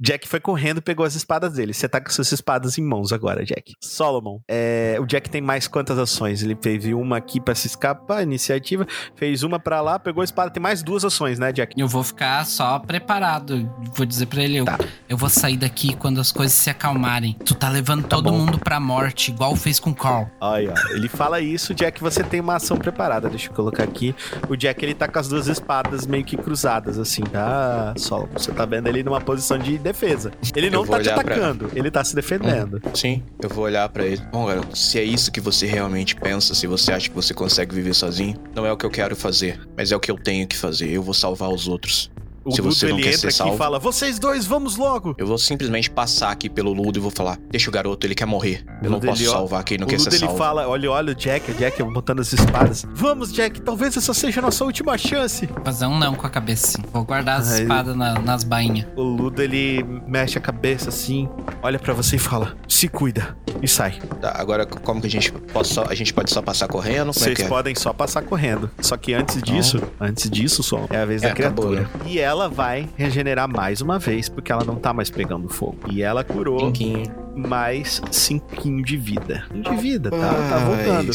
Jack 0.00 0.26
foi 0.26 0.40
correndo, 0.40 0.80
pegou 0.80 1.04
as 1.04 1.14
espadas 1.14 1.52
dele. 1.52 1.74
Você 1.74 1.86
tá 1.88 2.00
com 2.00 2.10
suas 2.10 2.32
espadas 2.32 2.78
em 2.78 2.82
mãos 2.82 3.12
agora, 3.12 3.44
Jack. 3.44 3.74
Solomon, 3.82 4.38
é, 4.48 4.96
o 4.98 5.04
Jack 5.06 5.28
tem 5.28 5.42
mais 5.42 5.68
quantas 5.68 5.98
ações? 5.98 6.42
Ele 6.42 6.56
fez 6.60 6.84
uma 6.86 7.18
aqui 7.18 7.40
pra 7.40 7.54
se 7.54 7.66
escapar, 7.66 8.22
iniciativa. 8.22 8.86
Fez 9.16 9.42
uma 9.42 9.58
pra 9.58 9.82
lá, 9.82 9.98
pegou 9.98 10.22
a 10.22 10.24
espada. 10.24 10.50
Tem 10.50 10.62
mais 10.62 10.82
duas 10.82 11.04
ações, 11.04 11.38
né, 11.38 11.52
Jack? 11.52 11.78
Eu 11.78 11.86
vou 11.86 12.02
ficar 12.02 12.44
só 12.46 12.78
preparado. 12.78 13.70
Vou 13.94 14.06
dizer 14.06 14.26
pra 14.26 14.42
ele, 14.42 14.56
eu, 14.56 14.64
Tá. 14.64 14.78
eu 15.08 15.16
vou 15.18 15.28
sair 15.28 15.58
daqui 15.58 15.94
quando 15.94 16.20
as 16.20 16.32
coisas 16.32 16.54
se 16.54 16.70
acalmarem. 16.70 17.34
Tu 17.44 17.54
tá 17.54 17.68
levando 17.68 18.06
todo 18.06 18.30
bom. 18.30 18.38
mundo 18.38 18.58
pra 18.58 18.80
morte, 18.80 19.30
igual 19.30 19.54
fez 19.56 19.78
com 19.78 19.90
o 19.90 19.94
Carl. 19.94 20.26
Olha, 20.40 20.72
ó, 20.74 20.88
ele 20.94 21.08
fala 21.08 21.40
isso, 21.40 21.74
Jack, 21.74 22.00
você 22.00 22.22
tem 22.24 22.40
uma 22.40 22.56
ação 22.56 22.78
preparada. 22.78 23.28
Deixa 23.28 23.50
eu 23.50 23.54
colocar 23.54 23.84
aqui. 23.84 24.14
O 24.48 24.56
Jack, 24.56 24.82
ele 24.82 24.94
tá 24.94 25.06
com 25.06 25.18
as 25.18 25.28
duas 25.28 25.46
espadas 25.46 26.06
meio 26.06 26.24
que 26.24 26.29
cruzadas, 26.36 26.98
assim, 26.98 27.22
tá? 27.22 27.94
Solomon, 27.96 28.28
você 28.36 28.52
tá 28.52 28.64
vendo 28.64 28.86
ele 28.88 29.02
numa 29.02 29.20
posição 29.20 29.58
de 29.58 29.78
defesa. 29.78 30.30
Ele 30.54 30.70
não 30.70 30.84
tá 30.84 30.98
te 31.00 31.08
olhar 31.08 31.22
pra- 31.24 31.34
atacando, 31.34 31.70
ele 31.74 31.90
tá 31.90 32.02
se 32.04 32.14
defendendo. 32.14 32.80
Sim, 32.94 33.22
eu 33.42 33.48
vou 33.48 33.64
olhar 33.64 33.88
pra 33.88 34.04
ele. 34.04 34.20
Bom, 34.32 34.46
garoto, 34.46 34.76
se 34.76 34.98
é 34.98 35.04
isso 35.04 35.30
que 35.32 35.40
você 35.40 35.66
realmente 35.66 36.14
pensa, 36.16 36.54
se 36.54 36.66
você 36.66 36.92
acha 36.92 37.08
que 37.08 37.14
você 37.14 37.32
consegue 37.34 37.74
viver 37.74 37.94
sozinho, 37.94 38.36
não 38.54 38.64
é 38.66 38.72
o 38.72 38.76
que 38.76 38.84
eu 38.86 38.90
quero 38.90 39.14
fazer, 39.16 39.60
mas 39.76 39.92
é 39.92 39.96
o 39.96 40.00
que 40.00 40.10
eu 40.10 40.16
tenho 40.16 40.46
que 40.46 40.56
fazer. 40.56 40.88
Eu 40.90 41.02
vou 41.02 41.14
salvar 41.14 41.50
os 41.50 41.66
outros. 41.68 42.10
O 42.44 42.50
Se 42.52 42.60
Ludo, 42.62 42.74
você 42.74 42.88
não 42.88 42.94
ele 42.96 43.02
quer 43.02 43.08
entra 43.10 43.20
ser 43.20 43.26
aqui 43.28 43.36
salvo. 43.36 43.54
e 43.54 43.58
fala, 43.58 43.78
vocês 43.78 44.18
dois, 44.18 44.46
vamos 44.46 44.76
logo! 44.76 45.14
Eu 45.18 45.26
vou 45.26 45.36
simplesmente 45.38 45.90
passar 45.90 46.30
aqui 46.30 46.48
pelo 46.48 46.72
Ludo 46.72 46.98
e 46.98 47.00
vou 47.00 47.10
falar: 47.10 47.38
Deixa 47.50 47.68
o 47.68 47.72
garoto, 47.72 48.06
ele 48.06 48.14
quer 48.14 48.24
morrer. 48.26 48.64
Eu 48.82 48.88
não 48.90 48.96
Ludo, 48.98 49.06
posso 49.08 49.22
ele, 49.22 49.30
salvar 49.30 49.62
quem 49.64 49.76
não 49.78 49.86
o 49.86 49.88
quer 49.88 49.98
Ludo 49.98 50.04
ser 50.10 50.16
ele 50.16 50.24
salvo. 50.26 50.38
fala, 50.38 50.66
olha, 50.66 50.90
olha 50.90 51.12
o 51.12 51.14
Jack, 51.14 51.50
o 51.50 51.54
Jack 51.54 51.82
botando 51.82 52.20
as 52.20 52.32
espadas. 52.32 52.86
Vamos, 52.94 53.32
Jack, 53.32 53.60
talvez 53.60 53.96
essa 53.96 54.14
seja 54.14 54.40
a 54.40 54.42
nossa 54.42 54.64
última 54.64 54.96
chance. 54.96 55.48
Fazer 55.64 55.86
um 55.86 55.98
não 55.98 56.14
com 56.14 56.26
a 56.26 56.30
cabeça, 56.30 56.66
sim. 56.68 56.82
Vou 56.92 57.04
guardar 57.04 57.40
as 57.40 57.52
Ai. 57.52 57.62
espadas 57.62 57.94
na- 57.96 58.18
nas 58.18 58.42
bainhas. 58.44 58.86
O 58.96 59.02
Ludo, 59.02 59.42
ele 59.42 59.84
mexe 60.06 60.38
a 60.38 60.40
cabeça 60.40 60.88
assim, 60.88 61.28
olha 61.62 61.78
pra 61.78 61.92
você 61.92 62.16
e 62.16 62.18
fala, 62.18 62.56
se 62.66 62.88
cuida, 62.88 63.36
e 63.62 63.68
sai. 63.68 63.98
Tá, 64.20 64.32
agora, 64.36 64.64
como 64.64 65.00
que 65.00 65.06
a 65.06 65.10
gente 65.10 65.30
pode 65.32 65.68
só, 65.68 65.84
a 65.88 65.94
gente 65.94 66.14
pode 66.14 66.30
só 66.32 66.40
passar 66.40 66.68
correndo? 66.68 67.10
É 67.10 67.12
Vocês 67.12 67.40
é? 67.40 67.48
podem 67.48 67.74
só 67.74 67.92
passar 67.92 68.22
correndo. 68.22 68.70
Só 68.80 68.96
que 68.96 69.12
antes 69.12 69.42
disso, 69.42 69.78
antes 70.00 70.30
disso, 70.30 70.62
só 70.62 70.86
é 70.90 70.96
a 71.02 71.04
vez 71.04 71.22
É, 71.22 71.26
da 71.26 71.32
acabou, 71.32 71.68
criatura. 71.70 71.90
E 72.06 72.18
ela 72.18 72.29
vai 72.48 72.88
regenerar 72.96 73.48
mais 73.48 73.80
uma 73.80 73.98
vez, 73.98 74.28
porque 74.28 74.50
ela 74.52 74.64
não 74.64 74.76
tá 74.76 74.92
mais 74.92 75.10
pegando 75.10 75.48
fogo. 75.48 75.78
E 75.90 76.02
ela 76.02 76.22
curou 76.24 76.58
Tinquinho. 76.58 77.04
mais 77.34 78.00
cinquinho 78.10 78.84
de 78.84 78.96
vida. 78.96 79.44
De 79.52 79.74
vida, 79.76 80.10
tá, 80.10 80.16
tá 80.48 80.58
voltando. 80.58 81.10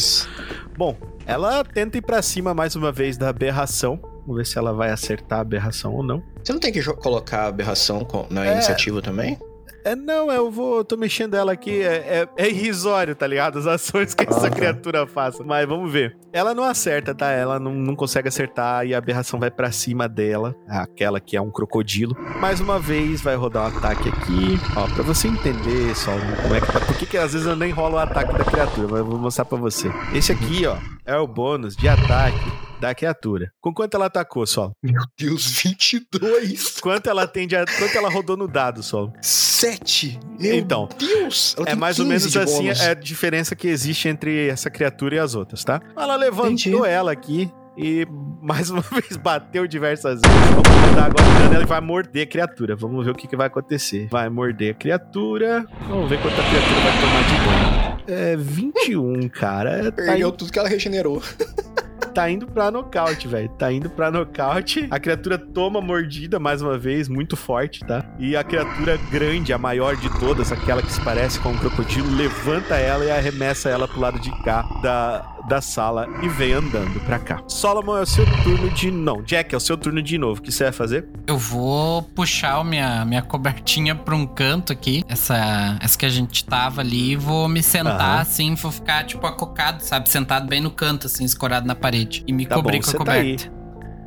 Bom, 0.76 0.96
ela 1.26 1.64
tenta 1.64 1.98
ir 1.98 2.02
pra 2.02 2.20
cima 2.22 2.52
mais 2.54 2.76
uma 2.76 2.92
vez 2.92 3.16
da 3.16 3.28
aberração. 3.28 3.98
Vamos 4.26 4.36
ver 4.38 4.46
se 4.46 4.58
ela 4.58 4.72
vai 4.72 4.90
acertar 4.90 5.38
a 5.38 5.42
aberração 5.42 5.94
ou 5.94 6.02
não. 6.02 6.22
Você 6.42 6.52
não 6.52 6.60
tem 6.60 6.72
que 6.72 6.82
colocar 6.94 7.42
a 7.42 7.46
aberração 7.46 8.06
na 8.30 8.44
É. 8.46 8.52
iniciativa 8.52 9.00
também? 9.00 9.38
É, 9.86 9.94
não, 9.94 10.32
eu 10.32 10.50
vou. 10.50 10.84
tô 10.84 10.96
mexendo 10.96 11.34
ela 11.34 11.52
aqui. 11.52 11.80
É, 11.80 12.26
é, 12.36 12.44
é 12.44 12.48
irrisório, 12.50 13.14
tá 13.14 13.24
ligado? 13.24 13.56
As 13.60 13.66
ações 13.68 14.14
que 14.14 14.24
essa 14.28 14.48
Ah, 14.48 14.50
tá. 14.50 14.56
criatura 14.56 15.06
faça. 15.06 15.44
Mas 15.44 15.64
vamos 15.68 15.92
ver. 15.92 16.16
Ela 16.32 16.52
não 16.54 16.64
acerta, 16.64 17.14
tá? 17.14 17.30
Ela 17.30 17.60
não, 17.60 17.72
não 17.72 17.94
consegue 17.94 18.26
acertar 18.26 18.84
e 18.84 18.92
a 18.94 18.98
aberração 18.98 19.38
vai 19.38 19.48
pra 19.50 19.70
cima 19.70 20.08
dela. 20.08 20.56
Aquela 20.68 21.20
que 21.20 21.36
é 21.36 21.40
um 21.40 21.52
crocodilo. 21.52 22.16
Mais 22.40 22.60
uma 22.60 22.80
vez, 22.80 23.20
vai 23.22 23.36
rodar 23.36 23.62
um 23.72 23.78
ataque 23.78 24.08
aqui. 24.08 24.58
Ó, 24.76 24.92
pra 24.92 25.04
você 25.04 25.28
entender 25.28 25.94
só 25.94 26.10
como 26.42 26.54
é 26.56 26.60
que 26.60 26.66
tá. 26.72 26.80
Por 26.80 26.96
que, 26.96 27.06
que 27.06 27.16
às 27.16 27.32
vezes 27.32 27.46
eu 27.46 27.54
nem 27.54 27.70
rolo 27.70 27.94
o 27.94 27.98
ataque 27.98 28.32
da 28.36 28.44
criatura? 28.44 28.88
Mas 28.88 28.98
eu 28.98 29.04
vou 29.06 29.18
mostrar 29.20 29.44
pra 29.44 29.56
você. 29.56 29.88
Esse 30.12 30.32
aqui, 30.32 30.66
ó, 30.66 30.76
é 31.04 31.16
o 31.16 31.28
bônus 31.28 31.76
de 31.76 31.88
ataque 31.88 32.40
da 32.80 32.94
criatura. 32.94 33.50
Com 33.60 33.72
quanto 33.72 33.94
ela 33.94 34.06
atacou, 34.06 34.46
Sol? 34.46 34.72
Deus, 35.18 35.46
22! 35.62 36.78
Quanto 36.80 37.08
ela 37.08 37.26
tem 37.26 37.46
de. 37.46 37.56
Quanto 37.78 37.96
ela 37.96 38.10
rodou 38.10 38.36
no 38.36 38.46
dado, 38.46 38.82
Sol? 38.82 39.12
7! 39.22 40.18
Meu 40.38 40.54
Então, 40.54 40.88
Deus! 40.98 41.56
É 41.66 41.74
mais 41.74 41.98
ou 41.98 42.04
15 42.06 42.08
menos 42.08 42.36
assim 42.36 42.62
bônus. 42.64 42.80
é 42.80 42.90
a 42.90 42.94
diferença 42.94 43.56
que 43.56 43.68
existe 43.68 44.08
entre 44.08 44.48
essa 44.48 44.68
criatura 44.70 45.16
e 45.16 45.18
as 45.18 45.34
outras, 45.34 45.64
tá? 45.64 45.80
Ela 45.96 46.16
levantou 46.16 46.52
Entendi. 46.52 46.86
ela 46.86 47.12
aqui 47.12 47.50
e 47.78 48.06
mais 48.42 48.70
uma 48.70 48.80
vez 48.92 49.16
bateu 49.16 49.66
diversas 49.66 50.20
vezes. 50.20 50.48
Vamos 50.50 50.88
rodar 50.88 51.06
agora 51.06 51.24
o 51.28 51.38
dano, 51.42 51.54
ela 51.54 51.66
vai 51.66 51.80
morder 51.80 52.26
a 52.26 52.30
criatura. 52.30 52.76
Vamos 52.76 53.04
ver 53.04 53.10
o 53.10 53.14
que, 53.14 53.26
que 53.26 53.36
vai 53.36 53.46
acontecer. 53.46 54.08
Vai 54.10 54.28
morder 54.28 54.72
a 54.72 54.74
criatura. 54.74 55.66
Vamos 55.88 56.08
ver 56.10 56.20
quanto 56.20 56.34
a 56.40 56.44
criatura 56.44 56.80
vai 56.80 57.00
tomar 57.00 57.22
de 57.24 57.34
dano. 57.44 57.96
É 58.08 58.36
21, 58.36 59.28
cara. 59.30 59.84
Tá 59.84 59.92
Perdeu 59.92 60.28
indo, 60.28 60.36
tudo 60.36 60.52
que 60.52 60.58
ela 60.58 60.68
regenerou. 60.68 61.22
tá 62.16 62.30
indo 62.30 62.46
pra 62.46 62.70
nocaute, 62.70 63.28
velho. 63.28 63.48
Tá 63.50 63.70
indo 63.70 63.90
pra 63.90 64.10
nocaute. 64.10 64.88
A 64.90 64.98
criatura 64.98 65.36
toma 65.36 65.82
mordida 65.82 66.38
mais 66.38 66.62
uma 66.62 66.78
vez, 66.78 67.10
muito 67.10 67.36
forte, 67.36 67.80
tá? 67.80 68.06
E 68.18 68.34
a 68.34 68.42
criatura 68.42 68.96
grande, 69.10 69.52
a 69.52 69.58
maior 69.58 69.96
de 69.96 70.08
todas, 70.18 70.50
aquela 70.50 70.80
que 70.80 70.90
se 70.90 71.00
parece 71.04 71.38
com 71.38 71.50
um 71.50 71.58
crocodilo, 71.58 72.08
levanta 72.16 72.76
ela 72.76 73.04
e 73.04 73.10
arremessa 73.10 73.68
ela 73.68 73.86
pro 73.86 74.00
lado 74.00 74.18
de 74.18 74.30
cá 74.42 74.62
da, 74.82 75.35
da 75.48 75.60
sala 75.60 76.06
e 76.22 76.28
vem 76.28 76.52
andando 76.52 77.00
pra 77.00 77.18
cá. 77.18 77.40
Solomon 77.46 77.98
é 77.98 78.02
o 78.02 78.06
seu 78.06 78.24
turno 78.42 78.68
de. 78.70 78.90
Não, 78.90 79.22
Jack, 79.22 79.54
é 79.54 79.56
o 79.56 79.60
seu 79.60 79.76
turno 79.76 80.02
de 80.02 80.18
novo. 80.18 80.40
O 80.40 80.42
que 80.42 80.50
você 80.52 80.64
vai 80.64 80.72
fazer? 80.72 81.06
Eu 81.26 81.38
vou 81.38 82.02
puxar 82.02 82.64
minha, 82.64 83.04
minha 83.04 83.22
cobertinha 83.22 83.94
pra 83.94 84.14
um 84.14 84.26
canto 84.26 84.72
aqui. 84.72 85.04
Essa, 85.08 85.78
essa 85.80 85.96
que 85.98 86.06
a 86.06 86.10
gente 86.10 86.44
tava 86.44 86.80
ali. 86.80 87.12
E 87.12 87.16
vou 87.16 87.48
me 87.48 87.62
sentar 87.62 88.20
assim. 88.20 88.54
Vou 88.54 88.70
ficar, 88.72 89.04
tipo, 89.04 89.26
acocado, 89.26 89.82
sabe? 89.82 90.08
Sentado 90.08 90.46
bem 90.46 90.60
no 90.60 90.70
canto, 90.70 91.06
assim, 91.06 91.24
escorado 91.24 91.66
na 91.66 91.74
parede. 91.74 92.24
E 92.26 92.32
me 92.32 92.46
Tá 92.46 92.54
cobrir 92.56 92.78
bom, 92.78 92.84
com 92.84 92.90
a 92.90 92.92
tá 92.92 92.98
coberta. 92.98 93.52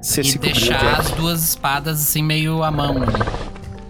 Você 0.02 0.22
e 0.22 0.34
cobriu, 0.34 0.54
deixar 0.54 0.80
Jack. 0.80 1.00
as 1.02 1.12
duas 1.12 1.44
espadas, 1.50 2.02
assim, 2.02 2.24
meio 2.24 2.64
à 2.64 2.72
mão. 2.72 3.02
ali. 3.04 3.14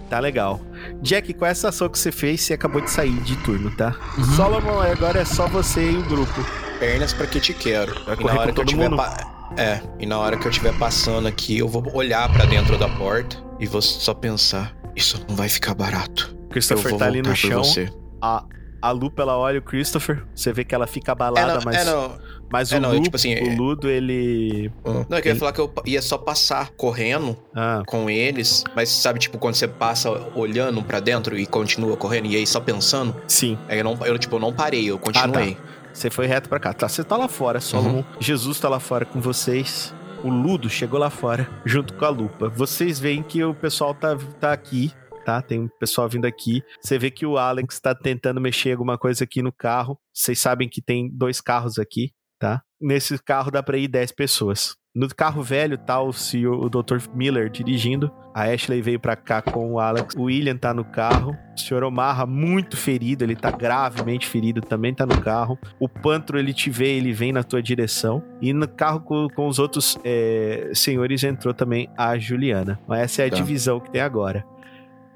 Tá 0.10 0.20
legal. 0.20 0.60
Jack, 1.04 1.34
com 1.36 1.46
essa 1.46 1.70
ação 1.70 1.88
que 1.88 2.00
você 2.00 2.12
fez, 2.12 2.42
você 2.42 2.54
acabou 2.56 2.82
de 2.82 2.90
sair 2.90 3.14
de 3.22 3.36
turno, 3.38 3.70
tá? 3.72 3.96
Uhum. 4.18 4.24
Solomon, 4.24 4.80
agora 4.82 5.20
é 5.20 5.26
só 5.26 5.48
você 5.48 5.92
e 5.92 5.98
o 5.98 6.04
grupo. 6.04 6.44
Pernas 6.80 7.14
pra 7.14 7.28
que 7.28 7.40
te 7.40 7.54
quero. 7.54 7.94
Vai 8.06 8.16
E 8.20 8.24
na 8.24 8.40
hora 8.40 8.54
que 8.54 8.60
eu 8.62 8.66
tiver 8.66 8.90
pa- 8.90 9.18
É, 9.58 9.82
e 10.00 10.06
na 10.06 10.18
hora 10.18 10.38
que 10.38 10.46
eu 10.46 10.50
estiver 10.52 10.74
passando 10.78 11.28
aqui, 11.28 11.58
eu 11.58 11.68
vou 11.68 11.84
olhar 11.94 12.32
pra 12.32 12.46
dentro 12.46 12.78
da 12.78 12.88
porta 12.88 13.38
e 13.60 13.66
vou 13.66 13.82
só 13.82 14.14
pensar: 14.14 14.76
isso 14.96 15.24
não 15.28 15.36
vai 15.36 15.50
ficar 15.50 15.74
barato. 15.74 16.36
Christopher 16.50 16.96
tá 16.96 17.06
ali 17.06 17.22
no 17.22 17.36
chão. 17.36 17.64
você. 17.64 17.90
A, 18.22 18.44
a 18.82 18.92
Lupa, 18.92 19.22
ela 19.24 19.38
olha 19.38 19.60
o 19.60 19.62
Christopher. 19.62 20.24
Você 20.34 20.54
vê 20.54 20.64
que 20.64 20.74
ela 20.74 20.88
fica 20.88 21.12
É, 21.12 21.14
abalada, 21.14 21.56
não, 21.56 21.62
mas, 21.66 21.76
é, 21.76 21.84
não. 21.86 22.18
mas 22.52 22.72
é, 22.72 22.78
o, 22.78 22.82
não, 22.82 22.94
Lu- 22.94 23.02
tipo 23.04 23.16
assim, 23.18 23.34
o 23.36 23.48
é- 23.52 23.56
Ludo, 23.56 23.90
ele... 23.90 24.72
Não, 24.86 25.06
eu 25.18 25.22
queria 25.22 25.36
falar 25.36 25.52
que 25.52 25.60
eu 25.62 25.72
ia 25.86 26.02
só 26.02 26.18
passar 26.18 26.70
correndo 26.78 27.38
Ah, 27.54 27.84
com 27.86 28.10
eles, 28.10 28.64
mas 28.76 28.90
sabe, 28.90 29.20
tipo, 29.20 29.38
quando 29.38 29.56
você 29.56 29.68
passa 29.68 30.10
olhando 30.34 30.82
pra 30.82 31.00
dentro 31.00 31.38
e 31.38 31.46
continua 31.46 31.96
correndo, 31.98 32.28
e 32.28 32.36
aí 32.36 32.48
só 32.48 32.60
pensando, 32.60 33.16
sim. 33.28 33.58
aí 33.68 33.78
eu 33.80 33.84
não, 33.84 33.98
eu, 34.06 34.18
tipo, 34.18 34.36
eu 34.38 34.40
não 34.40 34.54
parei, 34.54 34.90
eu 34.90 34.98
continuei. 34.98 35.58
Você 36.00 36.10
foi 36.10 36.28
reto 36.28 36.48
pra 36.48 36.62
cá. 36.62 36.74
Tá, 36.74 36.88
você 36.88 37.04
tá 37.04 37.18
lá 37.18 37.28
fora, 37.28 37.60
Solomon. 37.60 38.06
Jesus 38.22 38.58
tá 38.58 38.70
lá 38.70 38.80
fora 38.80 39.06
com 39.06 39.20
vocês. 39.20 39.94
O 40.24 40.30
Ludo 40.30 40.70
chegou 40.70 40.98
lá 40.98 41.10
fora, 41.10 41.50
junto 41.66 41.94
com 41.94 42.06
a 42.06 42.10
Lupa. 42.10 42.48
Vocês 42.48 42.98
veem 42.98 43.22
que 43.22 43.44
o 43.44 43.54
pessoal 43.54 43.94
tá, 43.94 44.18
tá 44.40 44.54
aqui, 44.54 44.94
tá? 45.26 45.42
Tem 45.42 45.60
um 45.60 45.68
pessoal 45.68 46.08
vindo 46.08 46.24
aqui. 46.24 46.64
Você 46.82 46.98
vê 46.98 47.12
que 47.12 47.26
o 47.26 47.38
Alex 47.38 47.82
tá 47.82 47.94
tentando 47.94 48.40
mexer 48.40 48.72
alguma 48.72 48.98
coisa 48.98 49.26
aqui 49.26 49.42
no 49.42 49.52
carro. 49.52 50.00
Vocês 50.14 50.40
sabem 50.40 50.70
que 50.70 50.82
tem 50.82 51.10
dois 51.12 51.42
carros 51.42 51.78
aqui, 51.78 52.14
tá? 52.40 52.61
Nesse 52.82 53.18
carro 53.22 53.52
dá 53.52 53.61
pra 53.61 53.78
ir 53.78 53.88
10 53.88 54.11
pessoas. 54.14 54.76
No 54.95 55.07
carro 55.14 55.44
velho 55.44 55.78
tá 55.78 56.02
o, 56.02 56.11
senhor, 56.11 56.56
o 56.60 56.70
Dr. 56.70 56.98
Miller 57.14 57.49
dirigindo. 57.49 58.11
A 58.34 58.44
Ashley 58.45 58.82
veio 58.82 58.99
pra 58.99 59.16
cá 59.16 59.41
com 59.41 59.74
o 59.74 59.80
Alex. 59.80 60.16
O 60.16 60.24
William 60.24 60.57
tá 60.57 60.74
no 60.74 60.84
carro. 60.84 61.36
O 61.56 61.60
senhor 61.60 61.84
Omarra, 61.84 62.26
muito 62.26 62.76
ferido, 62.76 63.24
ele 63.24 63.36
tá 63.36 63.52
gravemente 63.52 64.26
ferido, 64.28 64.61
também 64.61 64.94
tá 64.94 65.06
no 65.06 65.22
carro. 65.22 65.60
O 65.80 65.88
Pantro, 65.88 66.40
ele 66.40 66.53
te 66.53 66.70
vê, 66.72 66.88
ele 66.98 67.14
vem 67.14 67.32
na 67.32 67.44
tua 67.44 67.61
direção. 67.61 68.24
E 68.41 68.52
no 68.52 68.68
carro 68.68 69.02
com, 69.02 69.28
com 69.30 69.48
os 69.48 69.60
outros 69.60 69.98
é, 70.03 70.72
senhores 70.74 71.24
entrou 71.24 71.53
também 71.53 71.88
a 71.98 72.18
Juliana. 72.18 72.80
Mas 72.88 73.02
essa 73.02 73.24
é 73.24 73.28
a 73.28 73.30
Tá. 73.30 73.36
divisão 73.36 73.80
que 73.80 73.91
tem 73.91 74.02
agora. 74.02 74.44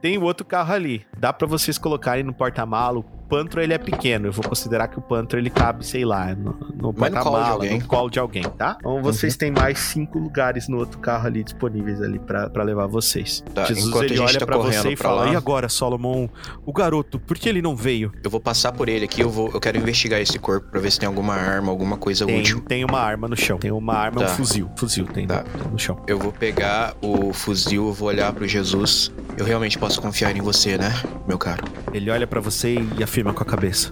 Tem 0.02 0.18
o 0.18 0.24
outro 0.24 0.46
carro 0.46 0.74
ali. 0.74 1.06
Dá 1.18 1.32
pra 1.34 1.48
vocês 1.48 1.78
colocarem 1.78 2.24
no 2.24 2.34
porta-malo. 2.34 3.06
O 3.26 3.30
Pantro, 3.36 3.62
ele 3.62 3.74
é 3.74 3.78
pequeno. 3.78 4.28
Eu 4.28 4.32
vou 4.32 4.44
considerar 4.44 4.88
que 4.88 5.00
o 5.00 5.02
Pantro, 5.02 5.40
ele 5.40 5.50
cabe, 5.50 5.86
sei 5.86 6.06
lá, 6.06 6.36
no, 6.36 6.56
no 6.76 6.94
porta-mala, 6.94 7.48
alguém. 7.50 7.80
no 7.80 7.86
colo 7.88 8.10
de 8.10 8.20
alguém, 8.20 8.44
tá? 8.44 8.76
Então 8.80 9.02
vocês 9.02 9.36
têm 9.36 9.50
mais 9.52 9.80
cinco 9.80 10.20
lugares 10.20 10.68
no 10.68 10.78
outro 10.78 11.00
carro 11.00 11.26
ali 11.28 11.44
disponíveis 11.44 12.02
ali 12.02 12.20
pra 12.20 12.50
pra 12.50 12.64
levar 12.64 12.86
vocês. 12.88 13.44
Tá, 13.54 13.64
Jesus, 13.66 13.88
enquanto 13.88 14.12
ele 14.12 14.20
olha 14.20 14.38
tá 14.40 14.46
pra 14.46 14.58
correndo 14.58 14.82
você 14.84 14.90
e 14.94 14.96
fala, 14.96 15.26
lá- 15.26 15.32
e 15.32 15.36
agora, 15.36 15.68
Solomon? 15.70 16.28
O 16.66 16.74
garoto, 16.74 17.20
por 17.20 17.38
que 17.38 17.48
ele 17.50 17.62
não 17.62 17.76
veio? 17.76 18.12
Eu 18.24 18.30
vou 18.30 18.40
passar 18.40 18.72
por 18.72 18.88
ele 18.90 19.06
aqui, 19.06 19.22
eu 19.22 19.30
vou, 19.30 19.50
eu 19.54 19.60
quero 19.60 19.78
investigar 19.78 20.20
esse 20.20 20.38
corpo 20.38 20.68
pra 20.70 20.80
ver 20.80 20.92
se 20.92 21.00
tem 21.00 21.08
alguma 21.08 21.34
arma, 21.34 21.72
alguma 21.72 21.98
coisa 21.98 22.26
Tem, 22.26 22.40
útil. 22.42 22.62
tem 22.62 22.84
uma 22.84 23.00
arma 23.00 23.28
no 23.28 23.36
chão. 23.38 23.58
Tem 23.58 23.72
uma 23.72 23.94
arma, 23.96 24.22
um 24.22 24.26
Tá. 24.26 24.30
fuzil. 24.32 24.70
Fuzil 24.78 25.06
tem, 25.06 25.26
Tá. 25.26 25.44
no, 25.72 25.80
chão. 25.80 25.98
Eu 26.08 26.20
vou 26.20 26.32
pegar 26.32 26.94
o 27.02 27.32
fuzil, 27.34 27.88
eu 27.88 27.94
vou 27.94 28.10
olhar 28.10 28.32
pro 28.34 28.48
Jesus. 28.48 29.12
Eu 29.38 29.46
realmente 29.46 29.78
posso 29.80 30.02
confiar 30.02 30.36
em 30.36 30.42
você, 30.42 30.78
né, 30.78 30.92
meu 31.28 31.38
caro? 31.38 31.64
Ele 31.94 32.10
olha 32.12 32.28
pra 32.28 32.40
você 32.42 32.76
e 32.98 33.04
afirma 33.04 33.23
com 33.32 33.44
a 33.44 33.46
cabeça. 33.46 33.90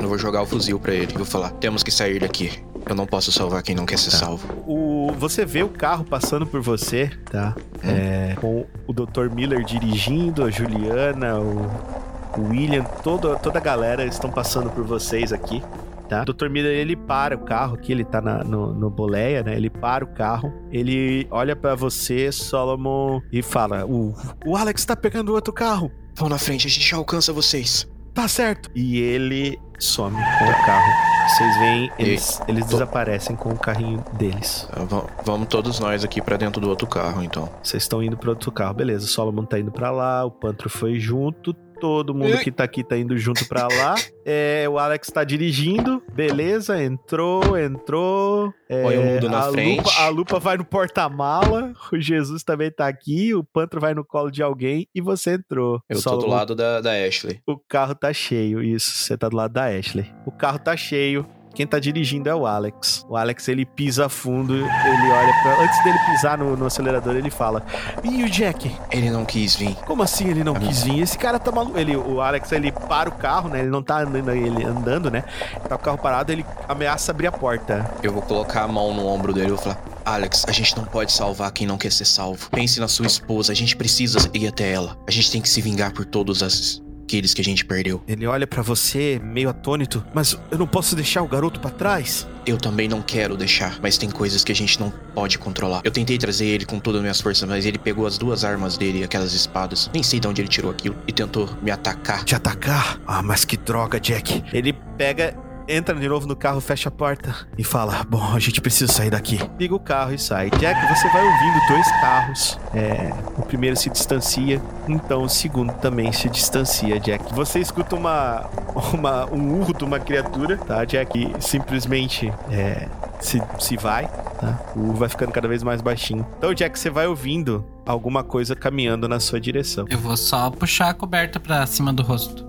Eu 0.00 0.08
vou 0.08 0.16
jogar 0.18 0.42
o 0.42 0.46
fuzil 0.46 0.78
pra 0.80 0.94
ele. 0.94 1.12
Eu 1.12 1.18
vou 1.18 1.26
falar: 1.26 1.50
temos 1.50 1.82
que 1.82 1.90
sair 1.90 2.20
daqui. 2.20 2.62
Eu 2.88 2.94
não 2.94 3.06
posso 3.06 3.30
salvar 3.30 3.62
quem 3.62 3.74
não 3.74 3.84
quer 3.84 3.98
ser 3.98 4.10
Tá. 4.12 4.16
salvo. 4.18 4.48
O, 4.66 5.12
você 5.18 5.44
vê 5.44 5.62
o 5.62 5.68
carro 5.68 6.04
passando 6.04 6.46
por 6.46 6.60
você, 6.62 7.10
tá? 7.30 7.54
É, 7.84 8.34
com 8.40 8.64
o 8.86 8.92
Dr. 8.94 9.28
Miller 9.34 9.62
dirigindo, 9.64 10.42
a 10.44 10.50
Juliana, 10.50 11.38
o, 11.38 12.40
o 12.40 12.48
William, 12.48 12.84
toda, 13.02 13.36
toda 13.36 13.58
a 13.58 13.60
galera 13.62 14.04
estão 14.06 14.30
passando 14.30 14.70
por 14.70 14.84
vocês 14.84 15.32
aqui, 15.34 15.62
tá? 16.08 16.22
O 16.26 16.32
Dr. 16.32 16.48
Miller, 16.48 16.72
ele 16.78 16.96
para 16.96 17.34
o 17.36 17.40
carro 17.40 17.74
aqui, 17.74 17.92
ele 17.92 18.04
tá 18.04 18.22
na- 18.22 18.42
no, 18.42 18.72
no 18.72 18.88
boleia, 18.88 19.42
né? 19.42 19.54
Ele 19.54 19.68
para 19.68 20.02
o 20.04 20.08
carro, 20.08 20.50
ele 20.72 21.26
olha 21.30 21.54
pra 21.54 21.74
você, 21.74 22.32
Solomon, 22.32 23.20
e 23.30 23.42
fala, 23.42 23.84
o, 23.84 24.14
o 24.46 24.56
Alex 24.56 24.82
tá 24.86 24.96
pegando 24.96 25.34
outro 25.34 25.52
carro. 25.52 25.90
Vão 26.14 26.28
na 26.30 26.38
frente, 26.38 26.66
a 26.66 26.70
gente 26.70 26.88
já 26.88 26.96
alcança 26.96 27.32
vocês. 27.34 27.86
Tá 28.18 28.26
certo. 28.26 28.68
E 28.74 28.98
ele 28.98 29.56
some 29.78 30.16
com 30.16 30.44
o 30.44 30.66
carro. 30.66 30.92
Vocês 31.28 31.56
veem, 31.58 31.92
eles, 32.00 32.40
eles 32.48 32.64
tô- 32.64 32.72
desaparecem 32.72 33.36
com 33.36 33.50
o 33.50 33.56
carrinho 33.58 34.02
deles. 34.14 34.68
Va- 34.88 35.04
Vamos 35.24 35.46
todos 35.46 35.78
nós 35.78 36.02
aqui 36.02 36.20
pra 36.20 36.36
dentro 36.36 36.60
do 36.60 36.68
outro 36.68 36.86
carro, 36.86 37.22
então. 37.22 37.48
Vocês 37.62 37.84
estão 37.84 38.02
indo 38.02 38.16
para 38.16 38.30
outro 38.30 38.50
carro, 38.50 38.74
beleza. 38.74 39.04
O 39.04 39.08
Solomon 39.08 39.44
tá 39.44 39.56
indo 39.58 39.70
pra 39.70 39.92
lá, 39.92 40.24
o 40.24 40.32
Pantro 40.32 40.68
foi 40.68 40.98
junto, 40.98 41.54
todo 41.80 42.14
mundo 42.14 42.38
que 42.38 42.50
tá 42.50 42.64
aqui 42.64 42.82
tá 42.84 42.96
indo 42.96 43.16
junto 43.16 43.46
pra 43.48 43.66
lá. 43.68 43.94
É, 44.24 44.66
o 44.68 44.78
Alex 44.78 45.08
tá 45.08 45.24
dirigindo, 45.24 46.02
beleza, 46.12 46.82
entrou, 46.82 47.56
entrou. 47.58 48.52
É, 48.68 48.82
Põe 48.82 48.96
o 48.98 49.14
Ludo 49.14 49.28
na 49.30 49.38
a 49.38 49.50
frente. 49.50 49.78
Lupa, 49.78 49.90
a 50.00 50.08
Lupa 50.08 50.38
vai 50.38 50.56
no 50.56 50.64
porta-mala, 50.64 51.72
o 51.92 51.98
Jesus 51.98 52.42
também 52.42 52.70
tá 52.70 52.86
aqui, 52.86 53.34
o 53.34 53.42
Pantro 53.42 53.80
vai 53.80 53.94
no 53.94 54.04
colo 54.04 54.30
de 54.30 54.42
alguém 54.42 54.86
e 54.94 55.00
você 55.00 55.34
entrou. 55.34 55.80
Eu 55.88 55.96
tô 55.96 56.02
Solomon, 56.02 56.26
do 56.26 56.30
lado 56.30 56.54
da, 56.54 56.80
da 56.80 56.92
Ashley. 56.92 57.40
O 57.46 57.56
carro 57.56 57.94
tá 57.94 58.12
cheio, 58.12 58.62
isso, 58.62 58.90
você 58.90 59.16
tá 59.16 59.28
do 59.28 59.36
lado 59.36 59.52
da 59.52 59.66
Ashley. 59.66 60.12
O 60.26 60.30
carro 60.32 60.58
tá 60.58 60.76
cheio. 60.76 61.26
Quem 61.58 61.66
tá 61.66 61.80
dirigindo 61.80 62.28
é 62.28 62.34
o 62.36 62.46
Alex. 62.46 63.04
O 63.08 63.16
Alex, 63.16 63.48
ele 63.48 63.66
pisa 63.66 64.08
fundo, 64.08 64.54
ele 64.54 65.10
olha 65.10 65.32
pra... 65.42 65.60
Antes 65.64 65.82
dele 65.82 65.98
pisar 66.06 66.38
no, 66.38 66.56
no 66.56 66.66
acelerador, 66.66 67.16
ele 67.16 67.30
fala... 67.30 67.64
E 68.04 68.22
o 68.22 68.30
Jack? 68.30 68.72
Ele 68.92 69.10
não 69.10 69.24
quis 69.24 69.56
vir. 69.56 69.74
Como 69.84 70.00
assim 70.00 70.28
ele 70.28 70.44
não 70.44 70.54
quis 70.54 70.84
vir? 70.84 71.00
Esse 71.00 71.18
cara 71.18 71.36
tá 71.36 71.50
maluco. 71.50 71.76
Ele, 71.76 71.96
o 71.96 72.20
Alex, 72.20 72.52
ele 72.52 72.70
para 72.70 73.08
o 73.08 73.12
carro, 73.12 73.48
né? 73.48 73.58
Ele 73.58 73.70
não 73.70 73.82
tá 73.82 74.02
andando, 74.02 74.30
ele 74.30 74.64
andando, 74.64 75.10
né? 75.10 75.24
Tá 75.68 75.74
o 75.74 75.78
carro 75.80 75.98
parado, 75.98 76.30
ele 76.30 76.46
ameaça 76.68 77.10
abrir 77.10 77.26
a 77.26 77.32
porta. 77.32 77.90
Eu 78.04 78.12
vou 78.12 78.22
colocar 78.22 78.62
a 78.62 78.68
mão 78.68 78.94
no 78.94 79.04
ombro 79.08 79.32
dele 79.32 79.48
e 79.48 79.50
vou 79.50 79.58
falar: 79.58 79.82
Alex, 80.04 80.44
a 80.46 80.52
gente 80.52 80.76
não 80.76 80.84
pode 80.84 81.10
salvar 81.10 81.50
quem 81.50 81.66
não 81.66 81.76
quer 81.76 81.90
ser 81.90 82.04
salvo. 82.04 82.48
Pense 82.50 82.78
na 82.78 82.86
sua 82.86 83.06
esposa, 83.06 83.50
a 83.50 83.56
gente 83.56 83.74
precisa 83.74 84.30
ir 84.32 84.46
até 84.46 84.70
ela. 84.70 84.96
A 85.08 85.10
gente 85.10 85.28
tem 85.32 85.40
que 85.42 85.48
se 85.48 85.60
vingar 85.60 85.92
por 85.92 86.04
todos 86.04 86.40
as- 86.40 86.80
aqueles 87.08 87.32
que 87.32 87.40
a 87.40 87.44
gente 87.44 87.64
perdeu. 87.64 88.02
Ele 88.06 88.26
olha 88.26 88.46
pra 88.46 88.60
você, 88.60 89.18
meio 89.24 89.48
atônito. 89.48 90.04
Mas 90.12 90.38
eu 90.50 90.58
não 90.58 90.66
posso 90.66 90.94
deixar 90.94 91.22
o 91.22 91.26
garoto 91.26 91.58
pra 91.58 91.70
trás? 91.70 92.28
Eu 92.44 92.58
também 92.58 92.86
não 92.86 93.00
quero 93.00 93.36
deixar, 93.36 93.78
mas 93.82 93.96
tem 93.96 94.10
coisas 94.10 94.44
que 94.44 94.52
a 94.52 94.54
gente 94.54 94.78
não 94.78 94.92
pode 95.14 95.38
controlar. 95.38 95.80
Eu 95.84 95.90
tentei 95.90 96.18
trazer 96.18 96.46
ele 96.46 96.66
com 96.66 96.78
todas 96.78 96.98
as 96.98 97.02
minhas 97.02 97.20
forças, 97.20 97.48
mas 97.48 97.64
ele 97.64 97.78
pegou 97.78 98.06
as 98.06 98.18
duas 98.18 98.44
armas 98.44 98.76
dele, 98.76 99.02
aquelas 99.02 99.32
espadas. 99.32 99.90
Nem 99.92 100.02
sei 100.02 100.20
de 100.20 100.28
onde 100.28 100.42
ele 100.42 100.48
tirou 100.48 100.70
aquilo 100.70 100.96
e 101.06 101.12
tentou 101.12 101.48
me 101.62 101.70
atacar. 101.70 102.24
Te 102.24 102.34
atacar? 102.34 103.00
Ah, 103.06 103.22
mas 103.22 103.44
que 103.44 103.56
droga, 103.56 103.98
Jack. 103.98 104.44
Ele 104.52 104.74
pega, 104.96 105.34
entra 105.68 105.94
de 105.94 106.08
novo 106.08 106.26
no 106.26 106.34
carro, 106.34 106.60
fecha 106.60 106.88
a 106.88 106.92
porta 106.92 107.34
e 107.56 107.62
fala: 107.62 108.04
Bom, 108.08 108.34
a 108.34 108.38
gente 108.38 108.60
precisa 108.60 108.90
sair 108.90 109.10
daqui. 109.10 109.38
Liga 109.58 109.74
o 109.74 109.78
carro 109.78 110.14
e 110.14 110.18
sai. 110.18 110.50
Jack, 110.50 110.80
você 110.88 111.08
vai 111.10 111.22
ouvindo 111.22 111.68
dois 111.68 111.86
carros. 112.00 112.58
É, 112.74 113.12
o 113.36 113.42
primeiro 113.42 113.76
se 113.76 113.90
distancia, 113.90 114.60
então 114.88 115.22
o 115.22 115.28
segundo 115.28 115.72
também 115.74 116.10
se 116.12 116.28
distancia, 116.28 116.98
Jack. 116.98 117.32
Você 117.34 117.60
escuta 117.60 117.94
uma, 117.94 118.48
uma 118.94 119.26
um 119.26 119.60
urro 119.60 119.74
de 119.74 119.84
uma 119.84 120.00
criatura, 120.00 120.56
tá, 120.56 120.84
Jack? 120.84 121.34
Simplesmente 121.40 122.32
é, 122.50 122.88
se, 123.20 123.42
se 123.58 123.76
vai, 123.76 124.08
tá? 124.40 124.58
O 124.74 124.80
urro 124.80 124.94
vai 124.94 125.08
ficando 125.08 125.32
cada 125.32 125.46
vez 125.46 125.62
mais 125.62 125.82
baixinho. 125.82 126.26
Então, 126.38 126.54
Jack, 126.54 126.78
você 126.78 126.88
vai 126.88 127.06
ouvindo 127.06 127.64
alguma 127.84 128.24
coisa 128.24 128.56
caminhando 128.56 129.08
na 129.08 129.20
sua 129.20 129.40
direção. 129.40 129.84
Eu 129.90 129.98
vou 129.98 130.16
só 130.16 130.50
puxar 130.50 130.90
a 130.90 130.94
coberta 130.94 131.38
pra 131.38 131.66
cima 131.66 131.92
do 131.92 132.02
rosto. 132.02 132.46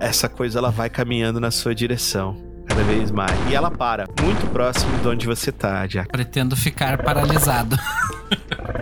essa 0.00 0.28
coisa 0.28 0.58
ela 0.58 0.70
vai 0.70 0.88
caminhando 0.88 1.40
na 1.40 1.50
sua 1.50 1.74
direção 1.74 2.47
cada 2.68 2.82
vez 2.82 3.10
mais. 3.10 3.32
E 3.50 3.54
ela 3.54 3.70
para 3.70 4.06
muito 4.22 4.46
próximo 4.52 4.98
de 4.98 5.08
onde 5.08 5.26
você 5.26 5.50
tá, 5.50 5.86
Jack. 5.86 6.08
Pretendo 6.10 6.54
ficar 6.54 7.02
paralisado. 7.02 7.76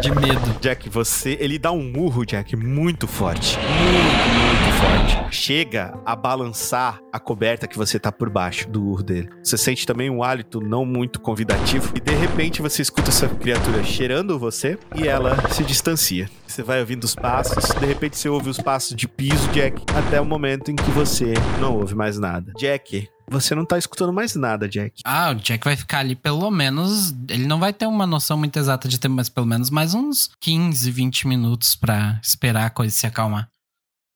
De 0.01 0.11
medo. 0.11 0.61
Jack, 0.61 0.89
você. 0.91 1.39
Ele 1.41 1.59
dá 1.59 1.73
um 1.73 1.83
murro, 1.83 2.25
Jack, 2.27 2.55
muito 2.57 3.07
forte. 3.07 3.57
Muito, 3.57 4.27
muito 4.35 5.21
forte. 5.21 5.35
Chega 5.35 5.99
a 6.05 6.15
balançar 6.15 7.01
a 7.13 7.19
coberta 7.19 7.67
que 7.67 7.79
você 7.79 7.99
tá 7.99 8.13
por 8.13 8.29
baixo 8.29 8.69
do 8.69 8.85
urro 8.85 9.03
dele. 9.03 9.29
Você 9.43 9.57
sente 9.57 9.87
também 9.87 10.11
um 10.11 10.23
hálito 10.23 10.61
não 10.61 10.85
muito 10.85 11.21
convidativo. 11.21 11.93
E 11.97 12.01
de 12.01 12.15
repente 12.15 12.61
você 12.61 12.83
escuta 12.83 13.09
essa 13.09 13.29
criatura 13.29 13.83
cheirando 13.85 14.39
você 14.39 14.79
e 14.95 15.09
ela 15.09 15.49
se 15.49 15.65
distancia. 15.65 16.29
Você 16.47 16.63
vai 16.63 16.81
ouvindo 16.81 17.05
os 17.05 17.15
passos, 17.15 17.75
de 17.75 17.87
repente 17.87 18.17
você 18.17 18.29
ouve 18.29 18.51
os 18.51 18.59
passos 18.59 18.95
de 18.95 19.07
piso, 19.09 19.49
Jack, 19.51 19.83
até 19.95 20.21
o 20.21 20.25
momento 20.25 20.71
em 20.71 20.77
que 20.77 20.91
você 20.91 21.35
não 21.61 21.77
ouve 21.77 21.95
mais 21.95 22.19
nada. 22.19 22.53
Jack, 22.59 23.09
Você 23.29 23.55
não 23.55 23.65
tá 23.65 23.77
escutando 23.77 24.13
mais 24.13 24.35
nada, 24.35 24.69
Jack. 24.69 25.01
Ah, 25.05 25.31
o 25.31 25.35
Jack 25.35 25.65
vai 25.65 25.77
ficar 25.77 25.99
ali 25.99 26.15
pelo 26.15 26.51
menos. 26.51 27.13
Ele 27.29 27.47
não 27.47 27.59
vai 27.59 27.73
ter 27.73 27.87
uma 27.87 28.07
noção 28.07 28.37
muito 28.37 28.57
exata 28.57 28.89
de 28.89 28.99
tempo, 28.99 29.17
mas 29.17 29.29
pelo 29.29 29.47
menos 29.47 29.69
mais 29.71 29.95
uns 29.95 30.31
15, 30.41 30.91
20 30.91 31.27
minutos 31.27 31.75
pra 31.75 32.21
esperar 32.23 32.67
a 32.67 32.71
coisa 32.71 32.95
se 32.95 33.07
acalmar. 33.07 33.51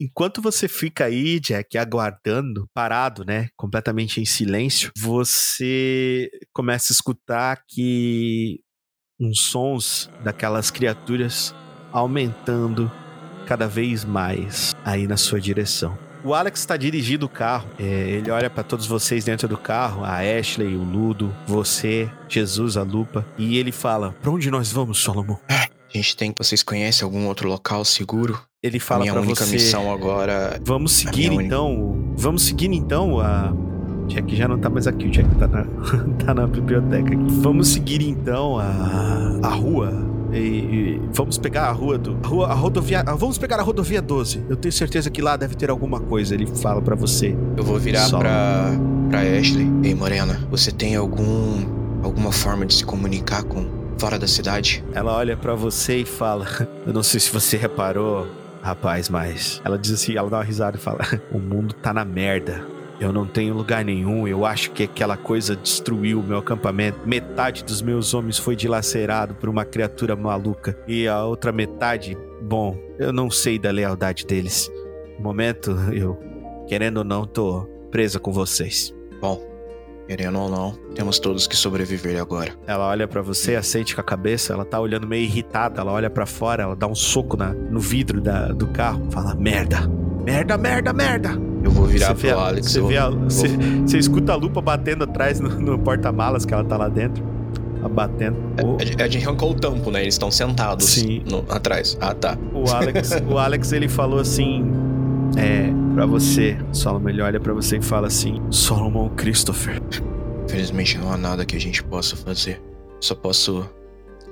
Enquanto 0.01 0.41
você 0.41 0.67
fica 0.67 1.05
aí, 1.05 1.39
Jack, 1.39 1.77
aguardando, 1.77 2.67
parado, 2.73 3.23
né, 3.23 3.49
completamente 3.55 4.19
em 4.19 4.25
silêncio, 4.25 4.91
você 4.97 6.31
começa 6.55 6.91
a 6.91 6.95
escutar 6.95 7.63
que 7.69 8.61
uns 9.21 9.43
sons 9.43 10.09
daquelas 10.25 10.71
criaturas 10.71 11.55
aumentando 11.93 12.91
cada 13.47 13.69
vez 13.69 14.03
mais 14.05 14.75
aí 14.85 15.07
na 15.07 15.19
sua 15.19 15.39
direção. 15.39 15.99
O 16.23 16.35
Alex 16.35 16.61
está 16.61 16.77
dirigindo 16.77 17.27
o 17.27 17.29
carro. 17.29 17.69
É, 17.79 17.83
ele 17.85 18.31
olha 18.31 18.51
para 18.51 18.63
todos 18.63 18.87
vocês 18.87 19.25
dentro 19.25 19.49
do 19.49 19.57
carro, 19.57 20.05
a 20.05 20.19
Ashley, 20.19 20.77
o 20.77 20.83
Ludo, 20.83 21.35
você, 21.47 22.11
Jesus, 22.29 22.77
a 22.77 22.83
Lupa, 22.83 23.25
e 23.39 23.57
ele 23.59 23.73
fala: 23.73 24.15
"Para 24.21 24.31
onde 24.31 24.51
nós 24.51 24.71
vamos, 24.71 24.99
Solomon?" 24.99 25.37
A 25.49 25.69
gente 25.97 26.17
tem. 26.17 26.35
Vocês 26.39 26.63
conhecem 26.63 27.05
algum 27.05 27.27
outro 27.27 27.49
local 27.49 27.85
seguro? 27.85 28.41
Ele 28.63 28.79
fala 28.79 29.01
minha 29.01 29.13
para 29.13 29.23
única 29.23 29.45
você: 29.45 29.53
missão 29.53 29.91
agora. 29.93 30.61
Vamos 30.63 30.93
seguir 30.93 31.29
minha 31.31 31.33
única- 31.33 31.47
então. 31.47 32.15
Vamos 32.17 32.43
seguir 32.43 32.71
então 32.73 33.19
a. 33.19 33.53
Jack 34.11 34.37
já 34.37 34.47
não 34.49 34.59
tá 34.59 34.69
mais 34.69 34.87
aqui, 34.87 35.07
o 35.07 35.11
Jack 35.11 35.29
tá 35.37 35.47
na, 35.49 35.65
tá 36.25 36.35
na 36.35 36.47
biblioteca 36.47 37.09
aqui. 37.15 37.25
Vamos 37.41 37.69
seguir 37.69 38.03
então 38.07 38.59
a, 38.59 39.39
a 39.43 39.49
rua. 39.49 40.09
E, 40.33 40.37
e 40.39 41.03
vamos 41.13 41.39
pegar 41.39 41.65
a 41.69 41.73
rua 41.73 41.99
do. 41.99 42.17
A, 42.23 42.27
rua, 42.29 42.47
a 42.49 42.55
rodovia. 42.55 43.03
ah, 43.07 43.15
Vamos 43.17 43.37
pegar 43.39 43.59
a 43.59 43.63
rodovia 43.63 44.01
12. 44.01 44.45
Eu 44.49 44.57
tenho 44.57 44.73
certeza 44.73 45.11
que 45.11 45.21
lá 45.21 45.37
deve 45.37 45.55
ter 45.57 45.71
alguma 45.71 45.99
coisa. 45.99 46.35
Ele 46.35 46.47
fala 46.47 46.81
pra 46.81 46.95
você. 46.95 47.37
Eu 47.57 47.65
vou 47.65 47.79
virar 47.79 48.07
Só. 48.07 48.19
pra. 48.19 48.71
pra 49.09 49.21
Ashley. 49.23 49.69
Ei, 49.83 49.95
Morena, 49.95 50.39
você 50.51 50.71
tem 50.71 50.95
algum. 50.95 51.65
alguma 52.03 52.31
forma 52.31 52.65
de 52.65 52.75
se 52.75 52.85
comunicar 52.85 53.43
com. 53.43 53.67
fora 53.99 54.19
da 54.21 54.29
cidade? 54.29 54.85
Ela 54.93 55.15
olha 55.17 55.37
pra 55.37 55.55
você 55.57 55.99
e 55.99 56.05
fala: 56.05 56.47
Eu 56.87 56.93
não 56.93 57.03
sei 57.03 57.19
se 57.19 57.33
você 57.33 57.57
reparou, 57.57 58.29
rapaz, 58.63 59.09
mas. 59.09 59.61
Ela 59.65 59.77
diz 59.77 59.91
assim: 59.93 60.17
ela 60.17 60.31
dá 60.31 60.37
uma 60.39 60.45
risada 60.45 60.77
e 60.77 60.81
fala: 60.81 61.01
O 61.33 61.41
mundo 61.41 61.75
tá 61.75 61.93
na 61.93 62.05
merda. 62.05 62.63
Eu 63.01 63.13
não 63.13 63.27
tenho 63.27 63.55
lugar 63.55 63.83
nenhum. 63.85 64.29
Eu 64.29 64.45
acho 64.45 64.71
que 64.73 64.83
aquela 64.85 65.17
coisa 65.17 65.57
destruiu 65.57 66.21
o 66.21 66.23
meu 66.23 66.37
acampamento. 66.39 66.99
Metade 67.07 67.65
dos 67.65 67.81
meus 67.81 68.13
homens 68.13 68.37
foi 68.39 68.55
dilacerado 68.55 69.35
por 69.35 69.49
uma 69.49 69.65
criatura 69.65 70.15
maluca. 70.15 70.79
E 70.87 71.09
a 71.09 71.25
outra 71.25 71.51
metade, 71.51 72.17
bom, 72.43 72.77
eu 72.99 73.11
não 73.13 73.31
sei 73.31 73.59
da 73.59 73.71
lealdade 73.71 74.27
deles. 74.27 74.71
No 75.17 75.25
momento, 75.25 75.71
eu, 75.93 76.19
querendo 76.69 76.99
ou 76.99 77.05
não, 77.05 77.25
tô 77.25 77.63
presa 77.91 78.21
com 78.21 78.31
vocês. 78.33 78.95
Bom, 79.21 79.43
querendo 80.07 80.39
ou 80.39 80.51
não, 80.51 80.73
temos 80.95 81.19
todos 81.19 81.47
que 81.47 81.57
sobreviver 81.57 82.21
agora. 82.21 82.53
Ela 82.67 82.87
olha 82.89 83.09
pra 83.09 83.23
você, 83.23 83.57
acende 83.57 83.95
com 83.95 84.01
a 84.01 84.05
cabeça, 84.05 84.53
ela 84.53 84.65
tá 84.65 84.79
olhando 84.79 85.07
meio 85.07 85.25
irritada, 85.25 85.81
ela 85.81 85.93
olha 85.93 86.11
pra 86.11 86.27
fora, 86.27 86.65
ela 86.65 86.77
dá 86.77 86.87
um 86.87 86.95
soco 86.95 87.37
na, 87.37 87.53
no 87.55 87.81
vidro 87.81 88.21
da- 88.21 88.49
do 88.49 88.67
carro, 88.69 89.11
fala 89.11 89.35
merda. 89.35 89.79
Merda, 90.25 90.57
merda, 90.59 90.93
merda. 90.93 91.31
Eu 91.63 91.71
vou 91.71 91.87
virar 91.87 92.15
você 92.15 92.29
pro 92.29 92.39
a- 92.39 92.47
Alex. 92.49 92.67
Você, 92.73 92.81
vê 92.83 92.97
a- 92.97 93.11
vou- 93.11 93.25
você, 93.25 93.49
você 93.87 93.99
escuta 93.99 94.33
a 94.33 94.37
lupa 94.37 94.61
batendo 94.61 95.05
atrás 95.05 95.41
no, 95.41 95.49
no 95.49 95.79
porta-malas 95.79 96.45
que 96.47 96.55
ela 96.55 96.65
tá 96.65 96.77
lá 96.77 96.89
dentro. 96.89 97.23
Ela 97.79 97.89
batendo. 97.89 98.37
O, 98.65 98.77
É 98.81 98.85
de- 98.85 99.03
É 99.03 99.09
de 99.09 99.19
arrancou 99.19 99.51
o 99.51 99.55
tampo, 99.55 99.91
né? 99.91 100.03
Eles 100.03 100.15
estão 100.15 100.31
sentados 100.31 100.87
Sim. 100.87 101.23
no- 101.31 101.45
atrás. 101.49 101.97
Ah, 102.01 102.15
tá. 102.15 102.37
o 102.55 102.71
Alex, 102.71 103.11
o 103.31 103.39
Alex, 103.39 103.73
ele 103.73 103.89
falou 103.89 104.19
assim. 104.21 104.65
É, 105.37 105.71
pra 105.95 106.07
você, 106.07 106.59
Solomon, 106.73 107.09
ele 107.09 107.23
olha 107.23 107.39
pra 107.39 107.53
você 107.53 107.79
e 107.79 107.83
fala 107.83 108.09
assim: 108.09 108.41
Solomon 108.51 109.09
Christopher. 109.11 109.81
Infelizmente 110.45 110.99
não 110.99 111.13
há 111.13 111.17
nada 111.17 111.45
que 111.45 111.55
a 111.57 111.61
gente 111.61 111.83
possa 111.85 112.17
fazer. 112.17 112.61
Só 113.01 113.15
posso 113.15 113.65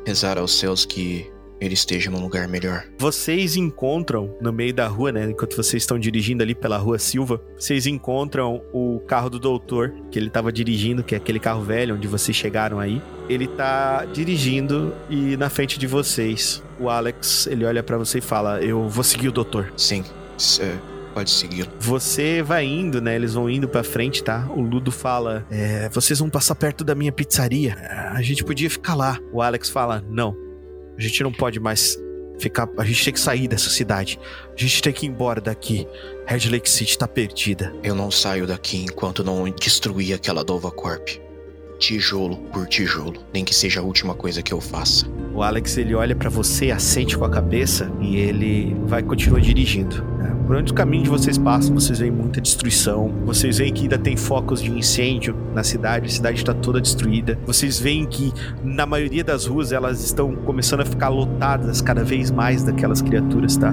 rezar 0.05 0.39
aos 0.39 0.59
céus 0.59 0.85
que 0.85 1.31
ele 1.61 1.75
esteja 1.75 2.11
num 2.11 2.21
lugar 2.21 2.49
melhor. 2.49 2.85
Vocês 2.99 3.57
encontram 3.57 4.35
no 4.41 4.53
meio 4.53 4.73
da 4.73 4.87
rua, 4.87 5.13
né? 5.13 5.31
Enquanto 5.31 5.57
vocês 5.57 5.83
estão 5.83 5.99
dirigindo 5.99 6.43
ali 6.43 6.55
pela 6.55 6.77
rua 6.77 6.99
Silva, 6.99 7.41
vocês 7.59 7.87
encontram 7.87 8.63
o 8.73 9.01
carro 9.07 9.31
do 9.31 9.39
doutor 9.39 9.93
que 10.11 10.19
ele 10.19 10.31
tava 10.31 10.53
dirigindo, 10.53 11.03
que 11.03 11.15
é 11.15 11.19
aquele 11.19 11.41
carro 11.41 11.63
velho 11.63 11.95
onde 11.95 12.07
vocês 12.07 12.37
chegaram 12.37 12.79
aí. 12.79 13.03
Ele 13.29 13.47
tá 13.47 14.05
dirigindo 14.07 14.95
e 15.11 15.37
na 15.37 15.51
frente 15.51 15.79
de 15.79 15.87
vocês, 15.87 16.63
o 16.79 16.89
Alex, 16.89 17.47
ele 17.47 17.65
olha 17.65 17.83
pra 17.83 17.99
você 17.99 18.19
e 18.19 18.23
fala: 18.23 18.61
"Eu 18.63 18.89
vou 18.89 19.05
seguir 19.05 19.29
o 19.29 19.33
doutor". 19.33 19.73
Sim, 19.77 20.05
pode 21.13 21.31
segui-lo. 21.31 21.69
Você 21.81 22.43
vai 22.43 22.65
indo, 22.65 23.01
né? 23.01 23.17
Eles 23.17 23.35
vão 23.35 23.51
indo 23.51 23.69
pra 23.69 23.83
frente, 23.83 24.23
tá? 24.23 24.47
O 24.51 24.61
Ludo 24.61 24.93
fala: 24.93 25.45
é, 25.51 25.89
vocês 25.89 26.19
vão 26.19 26.31
passar 26.31 26.55
perto 26.55 26.85
da 26.85 26.95
minha 26.95 27.13
pizzaria. 27.13 27.77
A 28.13 28.23
gente 28.23 28.45
podia 28.45 28.71
ficar 28.71 28.95
lá. 28.95 29.19
O 29.33 29.43
Alex 29.43 29.69
fala: 29.69 30.03
não, 30.09 30.37
a 30.99 31.01
gente 31.01 31.23
não 31.23 31.33
pode 31.33 31.61
mais 31.61 31.97
ficar. 32.39 32.69
A 32.77 32.85
gente 32.85 33.05
tem 33.05 33.13
que 33.13 33.21
sair 33.21 33.47
dessa 33.47 33.71
cidade. 33.71 34.19
A 34.53 34.61
gente 34.61 34.83
tem 34.83 34.93
que 34.93 35.07
ir 35.07 35.09
embora 35.09 35.41
daqui. 35.41 35.87
Red 36.27 36.51
Lake 36.51 36.69
City 36.69 36.99
tá 36.99 37.07
perdida. 37.07 37.73
Eu 37.83 37.95
não 37.95 38.11
saio 38.11 38.47
daqui 38.47 38.85
enquanto 38.85 39.23
não 39.23 39.49
destruir 39.49 40.15
aquela 40.15 40.45
Dova 40.45 40.71
Corp. 40.71 41.09
Tijolo 41.79 42.37
por 42.53 42.67
tijolo. 42.67 43.21
Nem 43.33 43.45
que 43.45 43.55
seja 43.55 43.81
a 43.81 43.83
última 43.85 44.15
coisa 44.15 44.43
que 44.43 44.53
eu 44.53 44.61
faça. 44.61 45.07
O 45.35 45.43
Alex 45.43 45.77
ele 45.79 45.95
olha 45.95 46.17
pra 46.17 46.29
você, 46.29 46.71
assente 46.73 47.17
com 47.17 47.25
a 47.25 47.31
cabeça 47.31 47.91
e 48.01 48.17
ele 48.17 48.77
vai 48.87 49.03
continuar 49.03 49.41
dirigindo. 49.41 50.03
né? 50.19 50.35
Por 50.49 50.57
onde 50.57 50.73
o 50.73 50.75
caminho 50.75 51.05
de 51.05 51.11
vocês 51.11 51.37
passam, 51.39 51.75
vocês 51.75 51.99
veem 51.99 52.11
muita 52.11 52.41
destruição. 52.41 53.13
Vocês 53.25 53.59
veem 53.59 53.73
que 53.73 53.83
ainda 53.83 53.99
tem 53.99 54.17
focos 54.17 54.63
de 54.63 54.71
incêndio 54.73 55.37
na 55.55 55.63
cidade, 55.63 56.07
a 56.07 56.11
cidade 56.11 56.39
está 56.39 56.55
toda 56.55 56.81
destruída. 56.81 57.39
Vocês 57.47 57.79
veem 57.79 58.07
que 58.07 58.33
na 58.65 58.87
maioria 58.87 59.23
das 59.23 59.45
ruas 59.47 59.71
elas 59.73 60.03
estão 60.03 60.35
começando 60.35 60.81
a 60.81 60.85
ficar 60.87 61.11
lotadas 61.11 61.81
cada 61.83 62.03
vez 62.03 62.31
mais 62.31 62.63
daquelas 62.65 63.03
criaturas, 63.03 63.57
tá? 63.57 63.73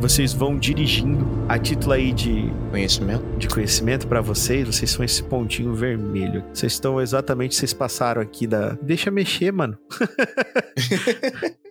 Vocês 0.00 0.32
vão 0.32 0.56
dirigindo. 0.56 1.26
A 1.48 1.58
título 1.58 1.92
aí 1.92 2.12
de 2.12 2.50
Conhecimento? 2.70 3.24
de 3.36 3.48
conhecimento 3.48 4.06
pra 4.06 4.20
vocês, 4.20 4.66
vocês 4.66 4.90
são 4.92 5.04
esse 5.04 5.22
pontinho 5.24 5.74
vermelho. 5.74 6.44
Vocês 6.54 6.72
estão 6.74 7.00
exatamente, 7.00 7.41
vocês 7.50 7.72
passaram 7.72 8.20
aqui 8.22 8.46
da. 8.46 8.76
Deixa 8.82 9.10
mexer, 9.10 9.52
mano. 9.52 9.76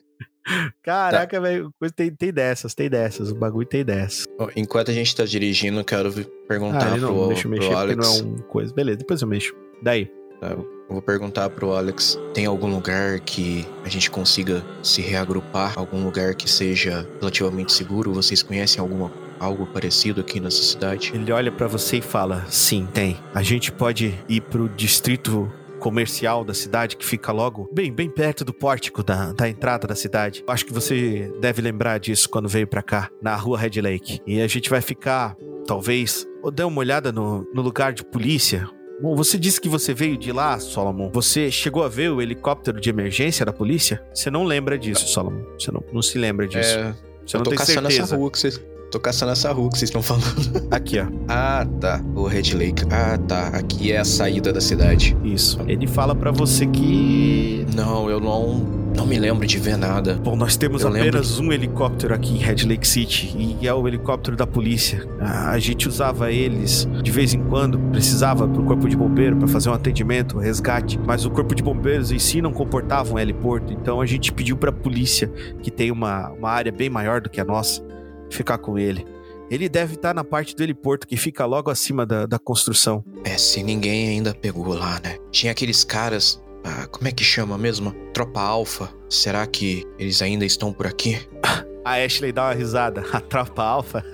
Caraca, 0.84 1.40
velho, 1.40 1.72
coisa- 1.80 1.94
tem, 1.94 2.10
tem 2.14 2.34
dessas, 2.34 2.74
tem 2.74 2.90
dessas, 2.90 3.32
o 3.32 3.36
bagulho 3.36 3.68
tem 3.68 3.86
dessas. 3.86 4.26
Enquanto 4.56 4.90
a 4.90 4.94
gente 4.94 5.16
tá 5.16 5.24
dirigindo, 5.24 5.80
eu 5.80 5.86
quero 5.86 6.10
Ah, 6.10 6.48
perguntar 6.48 6.92
ele 6.92 7.02
não, 7.02 7.14
pro, 7.16 7.28
deixa 7.28 7.48
eu 7.48 7.52
pro 7.52 7.60
mexer 7.60 7.68
porque 7.70 7.76
Alex. 7.94 8.08
não 8.08 8.16
é 8.16 8.24
um 8.34 8.38
coisa. 8.40 8.74
Beleza, 8.74 8.98
depois 8.98 9.22
eu 9.22 9.28
mexo. 9.28 9.54
Daí. 9.82 10.12
Tá, 10.42 10.50
Eu 10.50 10.68
vou 10.90 11.02
perguntar 11.02 11.50
pro 11.52 11.72
Alex: 11.74 12.20
tem 12.34 12.48
algum 12.48 12.68
lugar 12.68 13.20
que 13.20 13.66
a 13.86 13.90
gente 13.90 14.10
consiga 14.10 14.66
se 14.82 15.00
reagrupar? 15.02 15.78
Algum 15.78 16.04
lugar 16.04 16.34
que 16.34 16.50
seja 16.50 17.08
relativamente 17.20 17.72
seguro? 17.72 18.12
Vocês 18.12 18.42
conhecem 18.42 18.82
alguma, 18.82 19.12
algo 19.40 19.68
parecido 19.68 20.20
aqui 20.22 20.40
nessa 20.40 20.64
cidade? 20.64 21.12
Ele 21.14 21.32
olha 21.32 21.52
pra 21.52 21.68
você 21.68 21.98
e 21.98 22.02
fala: 22.02 22.44
Sim, 22.50 22.88
tem. 22.92 23.18
A 23.36 23.44
gente 23.44 23.72
pode 23.72 24.20
ir 24.28 24.42
pro 24.42 24.68
distrito 24.68 25.54
comercial 25.82 26.46
da 26.46 26.54
cidade 26.54 26.96
que 26.96 27.06
fica 27.06 27.32
logo 27.32 27.68
bem, 27.74 27.92
bem 27.92 28.10
perto 28.10 28.46
do 28.46 28.54
pórtico 28.54 29.04
da, 29.04 29.34
da 29.34 29.50
entrada 29.50 29.88
da 29.88 29.96
cidade. 29.96 30.44
Acho 30.48 30.66
que 30.66 30.72
você 30.72 31.34
deve 31.42 31.62
lembrar 31.62 32.00
disso 32.00 32.30
quando 32.30 32.48
veio 32.48 32.68
pra 32.68 32.84
cá, 32.84 33.10
na 33.22 33.36
rua 33.36 33.58
Red 33.58 33.82
Lake. 33.82 34.22
E 34.26 34.40
a 34.40 34.48
gente 34.48 34.70
vai 34.70 34.80
ficar, 34.80 35.36
talvez, 35.66 36.26
ou 36.44 36.52
dar 36.52 36.68
uma 36.68 36.80
olhada 36.80 37.12
no, 37.12 37.46
no 37.54 37.62
lugar 37.62 37.92
de 37.92 38.06
polícia. 38.06 38.70
Bom, 39.02 39.16
você 39.16 39.38
disse 39.38 39.60
que 39.60 39.68
você 39.68 39.96
veio 39.96 40.16
de 40.16 40.32
lá, 40.32 40.60
Solomon. 40.60 41.10
Você 41.12 41.50
chegou 41.50 41.84
a 41.84 41.90
ver 41.90 42.12
o 42.12 42.22
helicóptero 42.22 42.80
de 42.80 42.88
emergência 42.88 43.44
da 43.44 43.52
polícia? 43.52 44.04
Você 44.14 44.30
não 44.30 44.44
lembra 44.44 44.78
disso, 44.78 45.08
Solomon. 45.08 45.44
Você 45.58 45.72
não, 45.72 45.84
não 45.92 46.02
se 46.04 46.20
lembra 46.20 46.48
disso. 46.48 46.78
É, 46.78 46.96
você 47.26 47.36
eu 47.36 47.40
não 47.40 47.44
tô 47.44 47.50
tem 47.50 47.58
caçando 47.58 47.88
essa 47.88 47.96
certeza. 47.98 48.16
rua 48.16 48.30
que 48.30 48.38
vocês. 48.38 48.62
Tô 48.92 49.00
caçando 49.00 49.32
essa 49.32 49.52
rua 49.54 49.70
que 49.70 49.78
vocês 49.78 49.90
estão 49.90 50.02
falando. 50.02 50.26
Aqui, 50.70 51.00
ó. 51.00 51.08
Ah, 51.28 51.66
tá. 51.80 52.02
O 52.14 52.28
Red 52.28 52.54
Lake. 52.54 52.84
Ah, 52.92 53.18
tá. 53.18 53.48
Aqui 53.48 53.92
é 53.94 53.98
a 53.98 54.06
saída 54.06 54.52
da 54.52 54.60
cidade. 54.60 55.16
Isso. 55.24 55.60
Ele 55.66 55.88
fala 55.88 56.14
pra 56.14 56.30
você 56.30 56.66
que. 56.68 57.66
Não, 57.74 58.10
eu 58.10 58.20
não. 58.20 58.82
Não 58.94 59.06
me 59.06 59.18
lembro 59.18 59.48
de 59.48 59.58
ver 59.58 59.78
nada. 59.78 60.16
Bom, 60.16 60.36
nós 60.36 60.58
temos 60.58 60.82
Eu 60.82 60.90
apenas 60.90 61.40
um 61.40 61.54
helicóptero 61.54 62.14
aqui 62.14 62.34
em 62.34 62.40
Red 62.40 62.68
Lake 62.68 62.86
City 62.86 63.58
e 63.62 63.66
é 63.66 63.74
o 63.74 63.88
helicóptero 63.88 64.36
da 64.36 64.46
polícia. 64.46 65.08
A 65.18 65.52
a 65.52 65.60
gente 65.60 65.88
usava 65.88 66.32
eles 66.32 66.88
de 67.04 67.12
vez 67.12 67.34
em 67.34 67.44
quando, 67.44 67.78
precisava 67.92 68.48
pro 68.48 68.64
corpo 68.64 68.88
de 68.88 68.96
bombeiro 68.96 69.36
para 69.36 69.48
fazer 69.48 69.70
um 69.70 69.74
atendimento, 69.74 70.38
um 70.38 70.40
resgate, 70.40 70.98
mas 71.06 71.26
o 71.26 71.30
corpo 71.30 71.54
de 71.54 71.62
bombeiros 71.62 72.12
em 72.12 72.20
si 72.20 72.42
não 72.42 72.54
comportava 72.54 73.14
um 73.14 73.20
heliporto, 73.20 73.74
então 73.74 74.00
a 74.00 74.06
gente 74.06 74.32
pediu 74.32 74.56
pra 74.56 74.72
polícia, 74.72 75.30
que 75.62 75.70
tem 75.70 75.92
uma, 75.92 76.30
uma 76.30 76.50
área 76.50 76.72
bem 76.72 76.90
maior 76.90 77.20
do 77.20 77.30
que 77.30 77.42
a 77.42 77.44
nossa, 77.44 77.84
ficar 78.32 78.58
com 78.58 78.78
ele. 78.80 79.06
Ele 79.50 79.68
deve 79.68 79.96
estar 79.96 80.14
na 80.14 80.24
parte 80.24 80.56
do 80.56 80.64
heliporto 80.64 81.06
que 81.06 81.18
fica 81.18 81.46
logo 81.46 81.70
acima 81.70 82.06
da, 82.06 82.26
da 82.26 82.40
construção. 82.40 83.04
É, 83.26 83.38
se 83.38 83.62
ninguém 83.62 84.10
ainda 84.10 84.34
pegou 84.34 84.74
lá, 84.74 85.00
né? 85.04 85.18
Tinha 85.30 85.52
aqueles 85.52 85.84
caras. 85.84 86.42
Ah, 86.64 86.88
como 86.88 87.08
é 87.08 87.12
que 87.12 87.24
chama 87.24 87.58
mesmo? 87.58 87.92
Tropa 88.14 88.40
Alfa. 88.40 88.90
Será 89.10 89.46
que 89.46 89.86
eles 90.00 90.22
ainda 90.22 90.46
estão 90.46 90.72
por 90.72 90.88
aqui? 90.88 91.20
A 91.84 91.96
Ashley 91.96 92.32
dá 92.32 92.44
uma 92.46 92.54
risada. 92.54 93.04
A 93.12 93.20
tropa 93.20 93.64
alfa? 93.64 94.06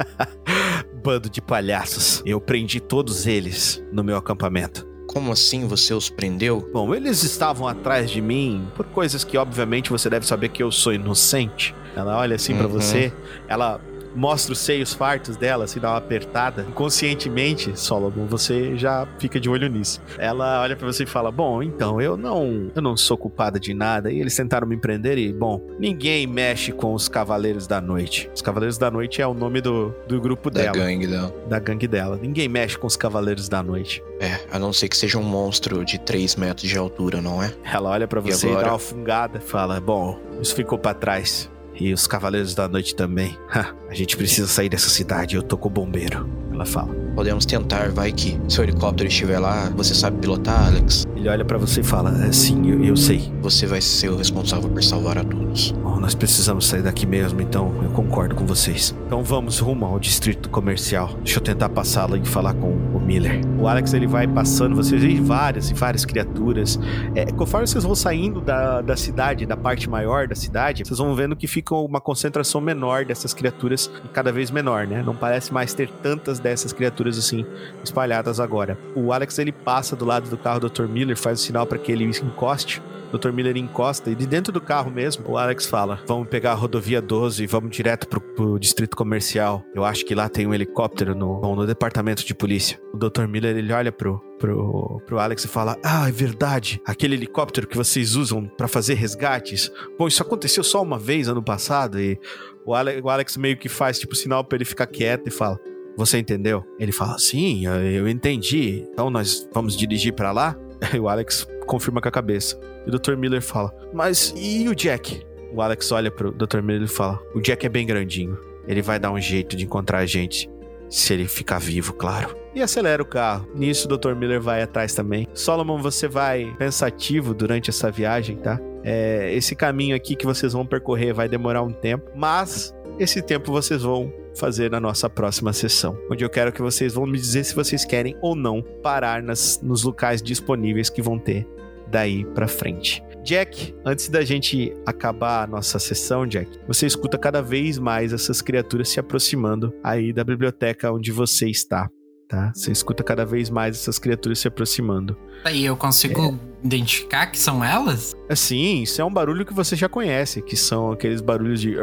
bando 1.04 1.30
de 1.30 1.42
palhaços. 1.42 2.24
Eu 2.26 2.40
prendi 2.40 2.80
todos 2.80 3.28
eles 3.28 3.84
no 3.92 4.04
meu 4.06 4.16
acampamento. 4.16 4.88
Como 5.06 5.32
assim 5.34 5.68
você 5.68 5.94
os 5.94 6.10
prendeu? 6.10 6.66
Bom, 6.74 6.96
eles 6.96 7.24
estavam 7.24 7.68
atrás 7.68 8.10
de 8.10 8.22
mim 8.22 8.68
por 8.76 8.86
coisas 8.88 9.24
que, 9.26 9.38
obviamente, 9.38 9.90
você 9.90 10.10
deve 10.10 10.26
saber 10.26 10.50
que 10.50 10.64
eu 10.64 10.72
sou 10.72 10.94
inocente. 10.94 11.76
Ela 11.96 12.18
olha 12.18 12.36
assim 12.38 12.56
pra 12.56 12.68
Uhum. 12.68 12.72
você, 12.74 13.12
ela 13.50 13.82
mostra 14.16 14.54
os 14.54 14.60
seios 14.60 14.94
fartos 14.94 15.36
dela, 15.38 15.66
assim, 15.66 15.80
dá 15.80 15.90
uma 15.92 15.98
apertada. 15.98 16.66
Inconscientemente, 16.68 17.78
Solomon, 17.80 18.26
você 18.26 18.76
já 18.78 19.08
fica 19.20 19.40
de 19.40 19.50
olho 19.50 19.68
nisso. 19.70 20.02
Ela 20.18 20.62
olha 20.62 20.76
pra 20.76 20.86
você 20.88 21.04
e 21.04 21.06
fala: 21.08 21.32
Bom, 21.32 21.62
então, 21.62 22.02
eu 22.02 22.18
não, 22.18 22.72
eu 22.76 22.82
não 22.82 22.98
sou 22.98 23.18
culpada 23.18 23.60
de 23.60 23.74
nada. 23.74 24.12
E 24.12 24.20
eles 24.20 24.36
tentaram 24.36 24.68
me 24.68 24.78
prender 24.78 25.18
e, 25.18 25.32
bom, 25.32 25.62
ninguém 25.80 26.26
mexe 26.28 26.72
com 26.72 26.94
os 26.94 27.08
Cavaleiros 27.08 27.68
da 27.68 27.80
Noite. 27.80 28.30
Os 28.34 28.42
Cavaleiros 28.42 28.78
da 28.78 28.90
Noite 28.90 29.22
é 29.22 29.28
o 29.28 29.34
nome 29.34 29.62
do, 29.62 29.94
do 30.08 30.20
grupo 30.20 30.50
Da 30.50 30.62
dela, 30.64 30.78
gangue 30.78 31.08
dela. 31.08 31.34
da 31.48 31.60
gangue 31.60 31.88
dela. 31.88 32.20
Ninguém 32.22 32.48
mexe 32.48 32.78
com 32.78 32.88
os 32.88 32.96
Cavaleiros 32.98 33.48
da 33.48 33.62
Noite. 33.62 34.04
É, 34.20 34.40
a 34.52 34.58
não 34.58 34.74
ser 34.74 34.88
que 34.90 34.98
seja 34.98 35.18
um 35.20 35.24
monstro 35.24 35.86
de 35.86 36.00
3 36.00 36.36
metros 36.36 36.68
de 36.70 36.78
altura, 36.78 37.22
não 37.22 37.42
é? 37.44 37.54
Ela 37.64 37.90
olha 37.92 38.08
pra 38.08 38.20
E 38.20 38.32
você 38.32 38.48
e, 38.48 38.50
agora? 38.50 38.66
dá 38.66 38.72
uma 38.74 38.80
fungada. 38.80 39.40
Fala: 39.40 39.80
Bom, 39.80 40.20
isso 40.42 40.56
ficou 40.56 40.78
pra 40.78 40.94
trás. 40.94 41.50
E 41.80 41.94
os 41.94 42.08
Cavaleiros 42.08 42.56
da 42.56 42.68
Noite 42.68 42.96
também. 42.96 43.38
Ha, 43.50 43.74
a 43.90 43.94
gente 43.94 44.18
precisa 44.18 44.48
sair 44.48 44.70
dessa 44.70 44.90
cidade. 44.90 45.36
Eu 45.36 45.44
tô 45.44 45.58
com 45.58 45.68
o 45.68 45.72
bombeiro. 45.72 46.28
Ela 46.58 46.66
fala. 46.66 46.92
Podemos 47.14 47.46
tentar, 47.46 47.92
vai 47.92 48.12
que 48.12 48.40
seu 48.48 48.64
helicóptero 48.64 49.08
estiver 49.08 49.38
lá, 49.40 49.72
você 49.76 49.94
sabe 49.94 50.18
pilotar, 50.18 50.68
Alex? 50.68 51.06
Ele 51.16 51.30
olha 51.30 51.46
pra 51.46 51.58
você 51.58 51.82
e 51.82 51.84
fala: 51.84 52.12
"É, 52.26 52.32
Sim, 52.32 52.70
eu, 52.70 52.84
eu 52.84 52.98
sei. 52.98 53.32
Você 53.42 53.66
vai 53.66 53.82
ser 53.82 54.10
o 54.10 54.18
responsável 54.18 54.70
por 54.70 54.84
salvar 54.84 55.18
a 55.20 55.24
todos. 55.24 55.72
Bom, 55.72 56.00
nós 56.00 56.14
precisamos 56.14 56.68
sair 56.68 56.84
daqui 56.84 57.06
mesmo, 57.06 57.42
então 57.42 57.74
eu 57.84 57.90
concordo 57.90 58.36
com 58.36 58.46
vocês. 58.46 58.96
Então 59.06 59.24
vamos 59.24 59.60
rumo 59.60 59.86
ao 59.86 60.00
distrito 60.00 60.50
comercial. 60.50 61.10
Deixa 61.24 61.40
eu 61.40 61.44
tentar 61.44 61.70
passá-la 61.70 62.18
e 62.18 62.26
falar 62.26 62.54
com 62.54 62.70
o 62.70 63.00
Miller. 63.00 63.42
O 63.60 63.68
Alex 63.68 63.94
ele 63.94 64.06
vai 64.06 64.28
passando, 64.28 64.76
vocês 64.76 65.02
veem 65.02 65.24
várias 65.24 65.72
e 65.72 65.74
várias 65.74 66.06
criaturas. 66.06 66.80
É, 67.16 67.26
conforme 67.32 67.66
vocês 67.68 67.84
vão 67.84 67.96
saindo 67.96 68.42
da, 68.42 68.82
da 68.82 68.96
cidade, 68.96 69.46
da 69.46 69.58
parte 69.58 69.90
maior 69.90 70.28
da 70.28 70.36
cidade, 70.36 70.84
vocês 70.86 71.00
vão 71.00 71.16
vendo 71.16 71.36
que 71.36 71.48
fica 71.48 71.74
uma 71.74 72.00
concentração 72.00 72.62
menor 72.62 73.06
dessas 73.06 73.34
criaturas 73.34 73.90
e 74.06 74.08
cada 74.10 74.32
vez 74.32 74.52
menor, 74.52 74.86
né? 74.86 75.02
Não 75.04 75.16
parece 75.16 75.52
mais 75.52 75.74
ter 75.74 75.90
tantas 75.90 76.40
dessas 76.50 76.74
criaturas 76.74 77.18
assim 77.18 77.46
espalhadas 77.84 78.40
agora. 78.40 78.78
O 78.96 79.12
Alex 79.12 79.38
ele 79.40 79.52
passa 79.52 79.96
do 79.96 80.06
lado 80.06 80.30
do 80.30 80.38
carro 80.38 80.60
do 80.60 80.70
Dr. 80.70 80.88
Miller, 80.88 81.18
faz 81.18 81.40
o 81.40 81.44
sinal 81.44 81.66
para 81.66 81.78
que 81.78 81.92
ele 81.92 82.04
encoste. 82.04 82.82
Dr. 83.12 83.32
Miller 83.32 83.56
encosta 83.56 84.10
e 84.10 84.16
de 84.16 84.28
dentro 84.28 84.52
do 84.52 84.60
carro 84.60 84.92
mesmo, 84.92 85.24
o 85.30 85.38
Alex 85.38 85.66
fala: 85.66 86.00
Vamos 86.06 86.28
pegar 86.28 86.52
a 86.52 86.56
rodovia 86.56 87.02
12 87.02 87.44
e 87.44 87.48
vamos 87.48 87.72
direto 87.72 88.08
pro, 88.08 88.20
pro 88.20 88.60
distrito 88.60 88.98
comercial. 88.98 89.64
Eu 89.74 89.86
acho 89.86 90.06
que 90.06 90.14
lá 90.14 90.28
tem 90.28 90.46
um 90.46 90.54
helicóptero 90.54 91.16
no, 91.16 91.40
bom, 91.40 91.56
no 91.56 91.66
departamento 91.66 92.26
de 92.26 92.36
polícia. 92.36 92.80
O 92.94 92.98
Dr. 92.98 93.26
Miller 93.28 93.56
ele 93.56 93.72
olha 93.72 93.92
pro, 93.92 94.20
pro, 94.38 95.02
pro 95.06 95.20
Alex 95.20 95.46
e 95.46 95.48
fala: 95.48 95.78
Ah, 95.84 96.10
é 96.10 96.12
verdade. 96.12 96.82
Aquele 96.86 97.16
helicóptero 97.16 97.68
que 97.68 97.78
vocês 97.78 98.16
usam 98.16 98.46
pra 98.46 98.68
fazer 98.68 98.96
resgates. 98.96 99.72
Bom, 99.98 100.08
isso 100.08 100.22
aconteceu 100.22 100.64
só 100.64 100.82
uma 100.82 101.00
vez 101.00 101.30
ano 101.30 101.42
passado 101.42 102.00
e 102.00 102.20
o 102.66 102.74
Alex, 102.76 103.02
o 103.02 103.10
Alex 103.10 103.38
meio 103.38 103.58
que 103.58 103.70
faz 103.70 103.98
tipo 103.98 104.16
sinal 104.16 104.44
pra 104.44 104.58
ele 104.58 104.66
ficar 104.66 104.88
quieto 104.88 105.28
e 105.28 105.32
fala: 105.32 105.60
Você 105.98 106.18
entendeu? 106.20 106.64
Ele 106.80 106.92
fala: 106.92 107.18
Sim, 107.18 107.66
eu- 107.66 108.08
entendi. 108.08 108.86
Então 108.94 109.10
nós 109.10 109.48
vamos 109.54 109.76
dirigir 109.76 110.14
pra 110.14 110.32
lá? 110.32 110.56
E 110.94 111.00
o 111.00 111.10
Alex 111.10 111.48
confirma 111.66 112.00
com 112.00 112.08
a 112.08 112.12
cabeça. 112.12 112.58
E 112.86 112.90
o 112.90 113.00
Dr. 113.00 113.16
Miller 113.18 113.42
fala: 113.42 113.74
Mas 113.94 114.32
e 114.38 114.70
o 114.70 114.76
Jack? 114.76 115.26
O 115.52 115.62
Alex 115.62 115.92
olha 115.92 116.12
pro 116.12 116.32
Dr. 116.32 116.62
Miller 116.62 116.84
e 116.84 116.88
fala: 116.88 117.20
O 117.34 117.42
Jack 117.42 117.66
é 117.66 117.70
bem 117.70 117.86
grandinho. 117.88 118.38
Ele 118.68 118.82
vai 118.84 119.00
dar 119.00 119.12
um 119.12 119.20
jeito 119.20 119.56
de 119.58 119.66
encontrar 119.66 120.00
a 120.00 120.06
gente. 120.06 120.48
Se 120.90 121.14
ele 121.14 121.28
ficar 121.28 121.60
vivo, 121.60 121.94
claro. 121.94 122.36
E 122.54 122.62
acelera 122.62 123.02
o 123.02 123.06
carro. 123.06 123.48
Nisso, 123.56 123.88
o 123.92 123.98
Dr. 123.98 124.14
Miller 124.14 124.40
vai 124.40 124.62
atrás 124.62 124.94
também. 124.94 125.28
Solomon, 125.34 125.80
você 125.82 126.08
vai 126.08 126.54
pensativo 126.58 127.34
durante 127.34 127.70
essa 127.70 127.90
viagem, 127.92 128.38
tá? 128.38 128.60
É, 128.84 129.34
esse 129.34 129.56
caminho 129.56 129.96
aqui 129.96 130.16
que 130.16 130.26
vocês 130.26 130.54
vão 130.54 130.66
percorrer 130.66 131.14
vai 131.14 131.28
demorar 131.28 131.62
um 131.64 131.72
tempo, 131.74 132.10
mas 132.16 132.74
esse 133.00 133.22
tempo 133.22 133.52
vocês 133.52 133.82
vão 133.82 134.14
fazer 134.38 134.72
na 134.72 134.80
nossa 134.80 135.10
próxima 135.10 135.52
sessão, 135.52 135.98
onde 136.12 136.24
eu 136.24 136.30
quero 136.30 136.52
que 136.52 136.62
vocês 136.62 136.94
vão 136.94 137.06
me 137.06 137.18
dizer 137.18 137.44
se 137.44 137.56
vocês 137.56 137.84
querem 137.84 138.16
ou 138.22 138.36
não 138.36 138.62
parar 138.82 139.22
nas, 139.22 139.60
nos 139.62 139.84
locais 139.84 140.22
disponíveis 140.22 140.90
que 140.90 141.02
vão 141.02 141.18
ter 141.18 141.48
daí 141.90 142.26
pra 142.26 142.48
frente. 142.48 143.04
Jack, 143.24 143.76
antes 143.86 144.08
da 144.08 144.24
gente 144.24 144.74
acabar 144.86 145.44
a 145.44 145.48
nossa 145.48 145.80
sessão, 145.80 146.26
Jack, 146.26 146.50
você 146.66 146.86
escuta 146.86 147.18
cada 147.18 147.42
vez 147.42 147.78
mais 147.78 148.14
essas 148.14 148.42
criaturas 148.42 148.88
se 148.88 149.00
aproximando 149.00 149.74
aí 149.84 150.14
da 150.14 150.24
biblioteca 150.24 150.92
onde 150.92 151.12
você 151.12 151.50
está, 151.50 151.90
tá? 152.30 152.52
Você 152.56 152.72
escuta 152.72 153.04
cada 153.04 153.26
vez 153.26 153.50
mais 153.50 153.76
essas 153.76 154.00
criaturas 154.00 154.40
se 154.40 154.48
aproximando. 154.48 155.18
Aí 155.44 155.66
eu 155.66 155.76
consigo 155.76 156.40
identificar 156.64 157.28
que 157.28 157.38
são 157.40 157.64
elas? 157.64 158.16
Assim, 158.30 158.82
isso 158.84 159.02
é 159.02 159.06
um 159.06 159.12
barulho 159.12 159.46
que 159.46 159.54
você 159.54 159.76
já 159.76 159.88
conhece, 159.88 160.42
que 160.42 160.56
são 160.58 160.92
aqueles 160.92 161.22
barulhos 161.22 161.62
de. 161.62 161.76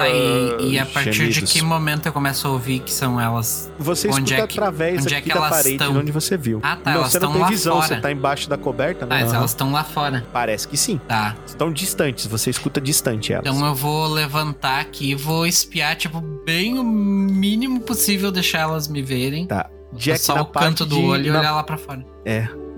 Aí, 0.00 0.56
e 0.72 0.78
a 0.78 0.86
partir 0.86 1.10
de 1.10 1.32
gemidos. 1.32 1.52
que 1.52 1.62
momento 1.62 2.06
eu 2.06 2.12
começo 2.12 2.46
a 2.46 2.50
ouvir 2.50 2.80
que 2.80 2.92
são 2.92 3.20
elas? 3.20 3.72
Você 3.78 4.08
onde 4.08 4.32
escuta 4.32 4.34
é 4.34 4.46
que- 4.46 4.58
através 4.58 5.02
onde 5.04 5.14
é 5.14 5.20
que 5.20 5.28
da 5.28 5.36
elas 5.36 5.50
parede 5.50 5.70
estão? 5.72 5.92
de 5.92 5.98
onde 5.98 6.12
você 6.12 6.36
viu. 6.36 6.60
Ah, 6.62 6.76
tá, 6.76 6.90
não, 6.90 7.00
elas 7.00 7.12
você 7.12 7.18
não 7.20 7.32
tem 7.32 7.40
lá 7.42 7.48
visão, 7.48 7.74
fora. 7.76 7.86
você 7.88 7.96
tá 8.00 8.12
embaixo 8.12 8.48
da 8.48 8.56
coberta, 8.56 9.06
né? 9.06 9.20
Ah, 9.22 9.24
Aham. 9.26 9.36
elas 9.36 9.50
estão 9.50 9.72
lá 9.72 9.84
fora. 9.84 10.26
Parece 10.32 10.66
que 10.68 10.76
sim. 10.76 10.98
Tá. 11.08 11.36
Estão 11.46 11.72
distantes, 11.72 12.26
você 12.26 12.50
escuta 12.50 12.80
distante 12.80 13.32
elas. 13.32 13.46
Então 13.46 13.64
eu 13.66 13.74
vou 13.74 14.06
levantar 14.08 14.80
aqui 14.80 15.10
e 15.10 15.14
vou 15.14 15.46
espiar, 15.46 15.96
tipo, 15.96 16.20
bem 16.44 16.78
o 16.78 16.84
mínimo 16.84 17.80
possível 17.80 18.30
deixar 18.32 18.60
elas 18.60 18.88
me 18.88 19.02
verem. 19.02 19.46
Tá. 19.46 19.70
Jack, 19.92 20.20
só 20.20 20.34
o 20.34 20.36
canto 20.46 20.52
parte 20.52 20.84
do 20.84 20.96
de- 20.96 21.02
olho 21.02 21.26
e 21.26 21.30
na- 21.30 21.38
olhar 21.40 21.52
lá 21.54 21.62
pra 21.62 21.76
fora. 21.78 22.04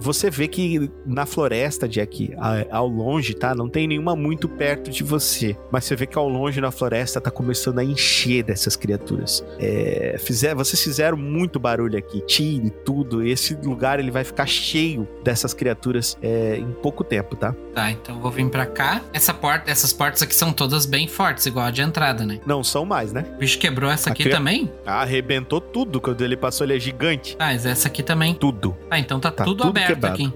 Você 0.00 0.30
vê 0.30 0.46
que 0.46 0.88
na 1.04 1.26
floresta, 1.26 1.88
Jack, 1.88 2.32
ao 2.70 2.86
longe, 2.86 3.34
tá? 3.34 3.52
Não 3.52 3.68
tem 3.68 3.88
nenhuma 3.88 4.14
muito 4.14 4.48
perto 4.48 4.92
de 4.92 5.02
você. 5.02 5.56
Mas 5.72 5.84
você 5.84 5.96
vê 5.96 6.06
que 6.06 6.16
ao 6.16 6.28
longe 6.28 6.60
na 6.60 6.70
floresta 6.70 7.20
tá 7.20 7.32
começando 7.32 7.80
a 7.80 7.84
encher 7.84 8.44
dessas 8.44 8.76
criaturas. 8.76 9.44
É, 9.58 10.14
fizer, 10.20 10.54
vocês 10.54 10.80
fizeram 10.80 11.16
muito 11.16 11.58
barulho 11.58 11.98
aqui, 11.98 12.20
tiro 12.20 12.66
e 12.66 12.70
tudo. 12.70 13.26
Esse 13.26 13.54
lugar 13.56 13.98
ele 13.98 14.12
vai 14.12 14.22
ficar 14.22 14.46
cheio 14.46 15.08
dessas 15.24 15.52
criaturas 15.52 16.16
é, 16.22 16.58
em 16.58 16.70
pouco 16.80 17.02
tempo, 17.02 17.34
tá? 17.34 17.52
Tá, 17.74 17.90
então 17.90 18.14
eu 18.14 18.20
vou 18.22 18.30
vir 18.30 18.48
pra 18.48 18.66
cá. 18.66 19.02
Essa 19.12 19.34
porta, 19.34 19.68
essas 19.68 19.92
portas 19.92 20.22
aqui 20.22 20.34
são 20.34 20.52
todas 20.52 20.86
bem 20.86 21.08
fortes, 21.08 21.44
igual 21.46 21.66
a 21.66 21.70
de 21.72 21.82
entrada, 21.82 22.24
né? 22.24 22.38
Não 22.46 22.62
são 22.62 22.84
mais, 22.84 23.12
né? 23.12 23.24
O 23.34 23.38
bicho 23.38 23.58
quebrou 23.58 23.90
essa 23.90 24.10
aqui 24.10 24.22
Aqui 24.22 24.30
é- 24.30 24.34
também? 24.36 24.70
Arrebentou 24.86 25.60
tudo 25.60 26.00
quando 26.00 26.22
ele 26.24 26.36
passou, 26.36 26.64
ele 26.64 26.76
é 26.76 26.80
gigante. 26.80 27.34
Ah, 27.38 27.46
mas 27.46 27.66
essa 27.66 27.88
aqui 27.88 28.02
também. 28.02 28.34
Tudo. 28.34 28.76
Ah, 28.88 28.98
então 28.98 29.18
tá, 29.18 29.30
Tá 29.38 29.44
tudo, 29.44 29.58
tudo 29.58 29.68
aberto 29.68 29.88
quebrado. 29.94 30.14
aqui. 30.14 30.32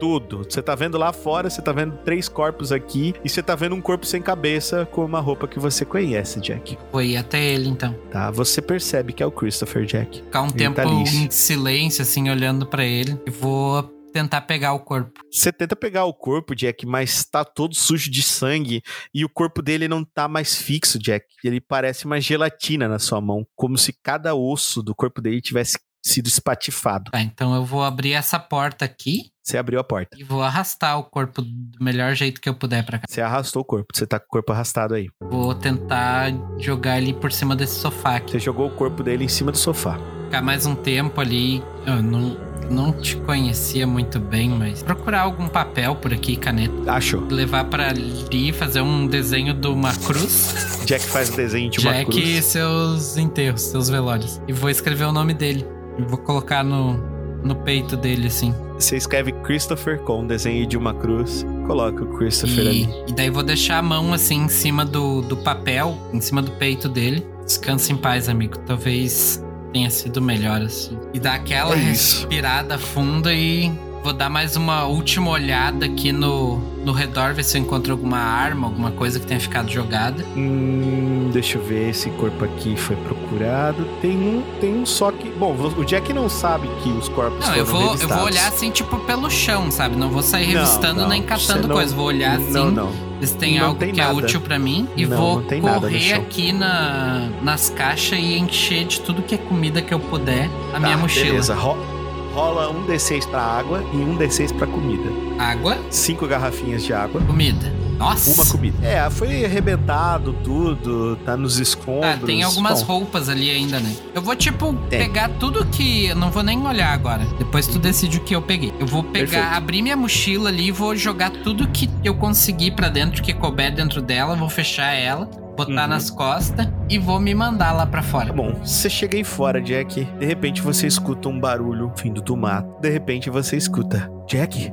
Tudo. 0.00 0.38
Você 0.38 0.60
tá 0.60 0.74
vendo 0.74 0.98
lá 0.98 1.12
fora, 1.12 1.48
você 1.48 1.62
tá 1.62 1.70
vendo 1.70 1.96
três 1.98 2.28
corpos 2.28 2.72
aqui 2.72 3.14
e 3.24 3.28
você 3.28 3.40
tá 3.40 3.54
vendo 3.54 3.76
um 3.76 3.80
corpo 3.80 4.04
sem 4.04 4.20
cabeça 4.20 4.84
com 4.90 5.04
uma 5.04 5.20
roupa 5.20 5.46
que 5.46 5.60
você 5.60 5.84
conhece, 5.84 6.40
Jack. 6.40 6.76
Ir 7.00 7.16
até 7.16 7.42
ele 7.42 7.68
então. 7.68 7.94
Tá? 8.10 8.32
Você 8.32 8.60
percebe 8.60 9.12
que 9.12 9.22
é 9.22 9.26
o 9.26 9.30
Christopher 9.30 9.86
Jack. 9.86 10.18
Ficar 10.18 10.42
um 10.42 10.46
Ele 10.46 10.54
tempo 10.54 10.74
tá 10.74 10.84
em 10.84 11.30
silêncio, 11.30 12.02
assim, 12.02 12.28
olhando 12.28 12.66
pra 12.66 12.84
ele. 12.84 13.16
E 13.24 13.30
vou 13.30 13.84
tentar 14.12 14.40
pegar 14.42 14.72
o 14.72 14.80
corpo. 14.80 15.12
Você 15.30 15.52
tenta 15.52 15.76
pegar 15.76 16.04
o 16.04 16.12
corpo, 16.12 16.56
Jack, 16.56 16.84
mas 16.84 17.24
tá 17.24 17.44
todo 17.44 17.74
sujo 17.74 18.10
de 18.10 18.22
sangue 18.22 18.82
e 19.12 19.24
o 19.24 19.28
corpo 19.28 19.62
dele 19.62 19.86
não 19.86 20.04
tá 20.04 20.26
mais 20.26 20.56
fixo, 20.56 20.98
Jack. 20.98 21.26
Ele 21.44 21.60
parece 21.60 22.04
uma 22.04 22.20
gelatina 22.20 22.88
na 22.88 22.98
sua 22.98 23.20
mão, 23.20 23.46
como 23.54 23.78
se 23.78 23.92
cada 23.92 24.34
osso 24.34 24.82
do 24.82 24.94
corpo 24.94 25.20
dele 25.20 25.40
tivesse 25.40 25.78
sido 26.04 26.26
espatifado. 26.26 27.10
Tá, 27.10 27.20
então 27.20 27.54
eu 27.54 27.64
vou 27.64 27.82
abrir 27.82 28.12
essa 28.12 28.38
porta 28.38 28.84
aqui 28.84 29.30
Você 29.42 29.56
abriu 29.56 29.80
a 29.80 29.84
porta. 29.84 30.16
e 30.18 30.22
vou 30.22 30.42
arrastar 30.42 30.98
o 30.98 31.04
corpo 31.04 31.40
do 31.40 31.50
melhor 31.80 32.14
jeito 32.14 32.40
que 32.40 32.48
eu 32.48 32.54
puder 32.54 32.84
pra 32.84 32.98
cá. 32.98 33.04
Você 33.08 33.20
arrastou 33.22 33.62
o 33.62 33.64
corpo. 33.64 33.86
Você 33.94 34.06
tá 34.06 34.18
com 34.18 34.26
o 34.26 34.28
corpo 34.28 34.52
arrastado 34.52 34.94
aí. 34.94 35.08
Vou 35.22 35.54
tentar 35.54 36.30
jogar 36.58 36.98
ele 36.98 37.14
por 37.14 37.32
cima 37.32 37.56
desse 37.56 37.76
sofá 37.80 38.16
aqui. 38.16 38.32
Você 38.32 38.38
jogou 38.40 38.66
o 38.66 38.70
corpo 38.70 39.02
dele 39.02 39.24
em 39.24 39.28
cima 39.28 39.50
do 39.50 39.56
sofá. 39.58 39.98
Ficar 40.24 40.42
mais 40.42 40.66
um 40.66 40.74
tempo 40.74 41.20
ali. 41.20 41.62
Eu 41.86 42.02
não, 42.02 42.36
não 42.70 42.92
te 42.92 43.16
conhecia 43.16 43.86
muito 43.86 44.18
bem, 44.20 44.50
mas 44.50 44.82
procurar 44.82 45.20
algum 45.22 45.48
papel 45.48 45.96
por 45.96 46.12
aqui, 46.12 46.36
caneta. 46.36 46.74
Achou. 46.92 47.26
Levar 47.28 47.64
pra 47.64 47.88
ali, 47.88 48.52
fazer 48.52 48.80
um 48.82 49.06
desenho 49.06 49.54
de 49.54 49.68
uma 49.68 49.94
cruz. 49.94 50.82
Jack 50.84 51.04
faz 51.06 51.30
o 51.30 51.36
desenho 51.36 51.70
de 51.70 51.80
uma 51.80 51.92
Jack 51.94 52.10
cruz. 52.10 52.24
e 52.28 52.42
seus 52.42 53.16
enterros, 53.16 53.62
seus 53.62 53.88
velórios. 53.88 54.38
E 54.46 54.52
vou 54.52 54.68
escrever 54.68 55.04
o 55.04 55.12
nome 55.12 55.32
dele. 55.32 55.64
E 55.98 56.02
vou 56.02 56.18
colocar 56.18 56.62
no, 56.64 56.94
no 57.42 57.54
peito 57.56 57.96
dele, 57.96 58.26
assim. 58.28 58.54
Você 58.78 58.96
escreve 58.96 59.30
Christopher 59.32 60.00
com 60.00 60.22
um 60.22 60.26
desenho 60.26 60.66
de 60.66 60.76
uma 60.76 60.92
cruz. 60.94 61.46
Coloca 61.66 62.02
o 62.02 62.06
Christopher 62.18 62.58
E, 62.64 62.68
ali. 62.68 62.88
e 63.08 63.12
daí 63.12 63.30
vou 63.30 63.42
deixar 63.42 63.78
a 63.78 63.82
mão 63.82 64.12
assim 64.12 64.42
em 64.44 64.48
cima 64.48 64.84
do, 64.84 65.22
do 65.22 65.36
papel, 65.36 65.96
em 66.12 66.20
cima 66.20 66.42
do 66.42 66.50
peito 66.52 66.88
dele. 66.88 67.24
Descansa 67.44 67.92
em 67.92 67.96
paz, 67.96 68.28
amigo. 68.28 68.58
Talvez 68.66 69.42
tenha 69.72 69.90
sido 69.90 70.20
melhor 70.20 70.60
assim. 70.62 70.98
E 71.12 71.20
dar 71.20 71.34
aquela 71.34 71.74
É 71.74 71.78
respirada 71.78 72.78
funda 72.78 73.32
e 73.32 73.70
Vou 74.04 74.12
dar 74.12 74.28
mais 74.28 74.54
uma 74.54 74.84
última 74.84 75.30
olhada 75.30 75.86
aqui 75.86 76.12
no, 76.12 76.58
no 76.84 76.92
redor, 76.92 77.32
ver 77.32 77.42
se 77.42 77.56
eu 77.56 77.62
encontro 77.62 77.90
alguma 77.90 78.18
arma, 78.18 78.66
alguma 78.66 78.90
coisa 78.90 79.18
que 79.18 79.24
tenha 79.26 79.40
ficado 79.40 79.70
jogada. 79.70 80.22
Hum, 80.36 81.30
deixa 81.32 81.56
eu 81.56 81.64
ver, 81.64 81.88
esse 81.88 82.10
corpo 82.10 82.44
aqui 82.44 82.76
foi 82.76 82.96
procurado. 82.96 83.86
Tem 84.02 84.10
um, 84.14 84.42
tem 84.60 84.74
um 84.74 84.84
só 84.84 85.10
que. 85.10 85.30
Bom, 85.30 85.56
o 85.78 85.84
Jack 85.86 86.12
não 86.12 86.28
sabe 86.28 86.68
que 86.82 86.90
os 86.90 87.08
corpos 87.08 87.38
Não, 87.38 87.46
foram 87.46 87.56
eu 87.56 87.64
vou, 87.64 87.80
eu 87.80 87.86
revistados. 87.92 88.16
vou 88.16 88.24
olhar 88.26 88.46
assim, 88.48 88.70
tipo, 88.70 88.98
pelo 88.98 89.30
chão, 89.30 89.70
sabe? 89.70 89.96
Não 89.96 90.10
vou 90.10 90.22
sair 90.22 90.52
Não, 90.52 90.60
revistando 90.60 91.00
não, 91.00 91.08
nem 91.08 91.22
você 91.22 91.28
catando 91.28 91.68
não- 91.68 91.74
coisa. 91.74 91.96
Vou 91.96 92.04
olhar 92.04 92.36
assim, 92.36 92.52
Não, 92.52 92.70
não. 92.70 92.92
se 93.22 93.34
tem 93.38 93.58
Não 93.58 93.68
algo 93.68 93.78
tem 93.80 93.90
que 93.90 94.00
é 94.02 94.04
nada. 94.04 94.16
útil 94.18 94.38
pra 94.42 94.58
mim. 94.58 94.86
E 94.94 95.06
Não, 95.06 95.16
vou 95.16 95.40
não 95.40 95.80
correr 95.80 96.12
aqui 96.12 96.52
na, 96.52 97.30
nas 97.42 97.70
caixas 97.70 98.18
e 98.18 98.38
encher 98.38 98.84
de 98.84 99.00
tudo 99.00 99.22
que 99.22 99.34
é 99.34 99.38
comida 99.38 99.80
que 99.80 99.94
eu 99.94 99.98
puder 99.98 100.50
a 100.68 100.72
Tá, 100.74 100.80
minha 100.80 100.98
mochila. 100.98 101.24
Beleza, 101.24 101.54
ro- 101.54 101.93
rola 102.34 102.68
um 102.68 102.84
D6 102.84 103.28
pra 103.28 103.40
água 103.40 103.82
e 103.92 103.96
um 103.96 104.16
D6 104.18 104.52
pra 104.56 104.66
comida. 104.66 105.08
Água, 105.38 105.78
Cinco 105.90 106.26
garrafinhas 106.26 106.82
de 106.82 106.92
água. 106.92 107.20
comida. 107.22 107.72
Nossa! 107.96 108.34
Uma 108.34 108.44
comida. 108.50 108.76
É, 108.84 109.08
foi 109.08 109.44
arrebentado 109.44 110.32
tudo, 110.42 111.14
tá 111.24 111.36
nos 111.36 111.60
escombros. 111.60 112.04
Ah, 112.24 112.26
tem 112.26 112.42
algumas 112.42 112.82
Bom, 112.82 112.98
roupas 112.98 113.28
ali 113.28 113.48
ainda, 113.50 113.78
né? 113.78 113.94
Eu 114.12 114.20
vou, 114.20 114.34
tipo, 114.34 114.74
Tem. 114.90 114.98
pegar 114.98 115.28
tudo 115.38 115.64
que. 115.66 116.06
Eu 116.06 116.16
não 116.16 116.28
vou 116.28 116.42
nem 116.42 116.60
olhar 116.66 116.92
agora. 116.92 117.24
Depois 117.38 117.68
tu 117.68 117.78
decide 117.78 118.18
o 118.18 118.20
que 118.20 118.34
eu 118.34 118.42
peguei. 118.42 118.72
Eu 118.80 118.86
vou 118.86 119.04
pegar, 119.04 119.30
Perfeito. 119.30 119.54
abrir 119.56 119.82
minha 119.82 119.96
mochila 119.96 120.48
ali 120.48 120.66
e 120.66 120.70
vou 120.72 120.96
jogar 120.96 121.30
tudo 121.30 121.68
que 121.68 121.88
eu 122.02 122.14
conseguir 122.16 122.72
pra 122.72 122.88
dentro, 122.88 123.22
que 123.22 123.32
couber 123.32 123.72
dentro 123.72 124.02
dela. 124.02 124.34
Vou 124.34 124.50
fechar 124.50 124.92
ela, 124.92 125.30
botar 125.54 125.82
Uhum. 125.84 125.88
nas 125.88 126.10
costas 126.10 126.66
e 126.88 126.98
vou 126.98 127.18
me 127.20 127.34
mandar 127.34 127.72
lá 127.72 127.86
pra 127.86 128.02
fora. 128.02 128.26
Tá 128.26 128.32
bom, 128.32 128.52
você 128.64 128.90
chega 128.90 129.16
aí 129.16 129.24
fora, 129.24 129.60
Jack. 129.60 130.04
De 130.04 130.26
repente 130.26 130.60
você 130.60 130.86
escuta 130.86 131.28
um 131.28 131.38
barulho 131.40 131.92
vindo 132.00 132.20
do 132.20 132.36
mato. 132.36 132.80
De 132.80 132.88
repente 132.90 133.30
você 133.30 133.56
escuta: 133.56 134.10
Jack, 134.28 134.72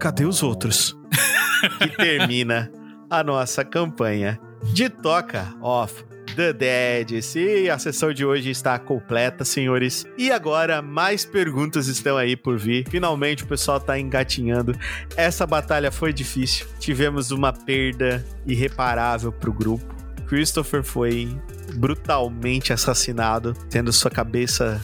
cadê 0.00 0.24
os 0.24 0.42
outros? 0.42 0.96
que 1.78 1.88
termina 1.96 2.70
a 3.10 3.22
nossa 3.22 3.64
campanha 3.64 4.38
de 4.72 4.88
Toca 4.88 5.46
Off 5.60 6.04
The 6.34 6.52
Dead. 6.52 7.20
Sim, 7.22 7.68
a 7.68 7.78
sessão 7.78 8.10
de 8.12 8.24
hoje 8.24 8.48
está 8.50 8.78
completa, 8.78 9.44
senhores. 9.44 10.06
E 10.16 10.30
agora, 10.32 10.80
mais 10.80 11.24
perguntas 11.26 11.88
estão 11.88 12.16
aí 12.16 12.36
por 12.36 12.58
vir. 12.58 12.88
Finalmente 12.88 13.44
o 13.44 13.46
pessoal 13.46 13.78
tá 13.78 13.98
engatinhando. 13.98 14.74
Essa 15.16 15.46
batalha 15.46 15.92
foi 15.92 16.10
difícil. 16.12 16.66
Tivemos 16.78 17.30
uma 17.30 17.52
perda 17.52 18.24
irreparável 18.46 19.30
pro 19.30 19.52
grupo. 19.52 19.84
Christopher 20.32 20.82
foi 20.82 21.28
brutalmente 21.74 22.72
assassinado, 22.72 23.52
tendo 23.68 23.92
sua 23.92 24.10
cabeça 24.10 24.80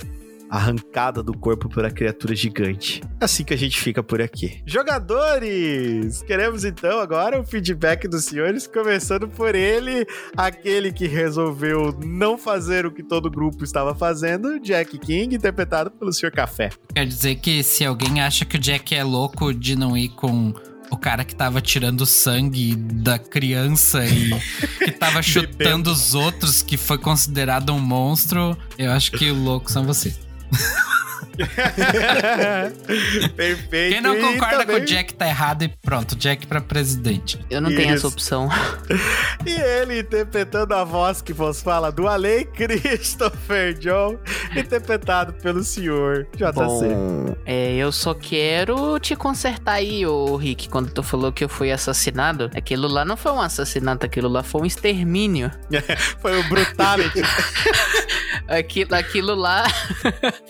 arrancada 0.50 1.22
do 1.22 1.32
corpo 1.32 1.70
por 1.70 1.86
a 1.86 1.90
criatura 1.90 2.36
gigante. 2.36 3.02
Assim 3.18 3.44
que 3.44 3.54
a 3.54 3.56
gente 3.56 3.80
fica 3.80 4.02
por 4.02 4.20
aqui. 4.20 4.62
Jogadores! 4.66 6.20
Queremos 6.22 6.66
então 6.66 7.00
agora 7.00 7.40
o 7.40 7.46
feedback 7.46 8.06
dos 8.06 8.26
senhores, 8.26 8.66
começando 8.66 9.26
por 9.26 9.54
ele, 9.54 10.06
aquele 10.36 10.92
que 10.92 11.06
resolveu 11.06 11.98
não 12.04 12.36
fazer 12.36 12.84
o 12.84 12.92
que 12.92 13.02
todo 13.02 13.30
grupo 13.30 13.64
estava 13.64 13.94
fazendo, 13.94 14.60
Jack 14.60 14.98
King, 14.98 15.34
interpretado 15.34 15.90
pelo 15.90 16.12
Sr. 16.12 16.30
Café. 16.30 16.68
Quer 16.94 17.06
dizer 17.06 17.36
que 17.36 17.62
se 17.62 17.86
alguém 17.86 18.20
acha 18.20 18.44
que 18.44 18.56
o 18.56 18.60
Jack 18.60 18.94
é 18.94 19.02
louco 19.02 19.54
de 19.54 19.76
não 19.76 19.96
ir 19.96 20.10
com 20.10 20.52
o 20.90 20.96
cara 20.96 21.24
que 21.24 21.34
tava 21.34 21.60
tirando 21.60 22.06
sangue 22.06 22.74
da 22.74 23.18
criança 23.18 24.04
e 24.06 24.30
que 24.78 24.90
tava 24.92 25.20
chutando 25.22 25.90
os 25.90 26.14
outros, 26.14 26.62
que 26.62 26.76
foi 26.76 26.98
considerado 26.98 27.72
um 27.72 27.78
monstro, 27.78 28.56
eu 28.78 28.92
acho 28.92 29.12
que 29.12 29.30
o 29.30 29.34
louco 29.34 29.70
são 29.70 29.84
vocês. 29.84 30.18
Perfeito. 33.36 33.92
Quem 33.92 34.00
não 34.00 34.16
E 34.16 34.20
concorda 34.20 34.58
com 34.66 34.72
também- 34.72 34.82
o 34.82 34.86
Jack 34.86 35.14
tá 35.14 35.26
errado 35.28 35.62
e 35.64 35.68
pronto, 35.68 36.16
Jack 36.16 36.46
pra 36.46 36.60
presidente. 36.60 37.38
Eu 37.50 37.60
não 37.60 37.70
tenho 37.70 37.94
Isso. 37.94 38.06
essa 38.06 38.08
opção. 38.08 38.48
E 39.46 39.50
ele 39.52 40.00
interpretando 40.00 40.74
a 40.74 40.82
voz 40.84 41.22
que 41.22 41.32
vos 41.32 41.62
fala 41.62 41.90
do 41.92 42.06
além, 42.08 42.44
Christopher 42.46 43.72
John, 43.78 44.18
interpretado 44.54 45.32
pelo 45.34 45.62
senhor 45.62 46.26
JC. 46.34 46.52
Bom, 46.52 47.34
é, 47.46 47.74
eu 47.76 47.90
só 47.92 48.12
quero 48.14 48.98
te 48.98 49.14
consertar 49.16 49.74
aí, 49.74 50.04
ô 50.04 50.36
Rick, 50.36 50.68
quando 50.68 50.90
tu 50.90 51.02
falou 51.02 51.32
que 51.32 51.44
eu 51.44 51.48
fui 51.48 51.70
assassinado. 51.70 52.50
Aquilo 52.54 52.88
lá 52.88 53.04
não 53.04 53.16
foi 53.16 53.32
um 53.32 53.40
assassinato, 53.40 54.04
aquilo 54.04 54.28
lá 54.28 54.42
foi 54.42 54.62
um 54.62 54.66
extermínio. 54.66 55.50
Foi 56.20 56.38
o 56.38 56.42
Brutality. 56.48 57.22
Aquilo, 58.48 58.94
aquilo 58.94 59.34
lá 59.34 59.64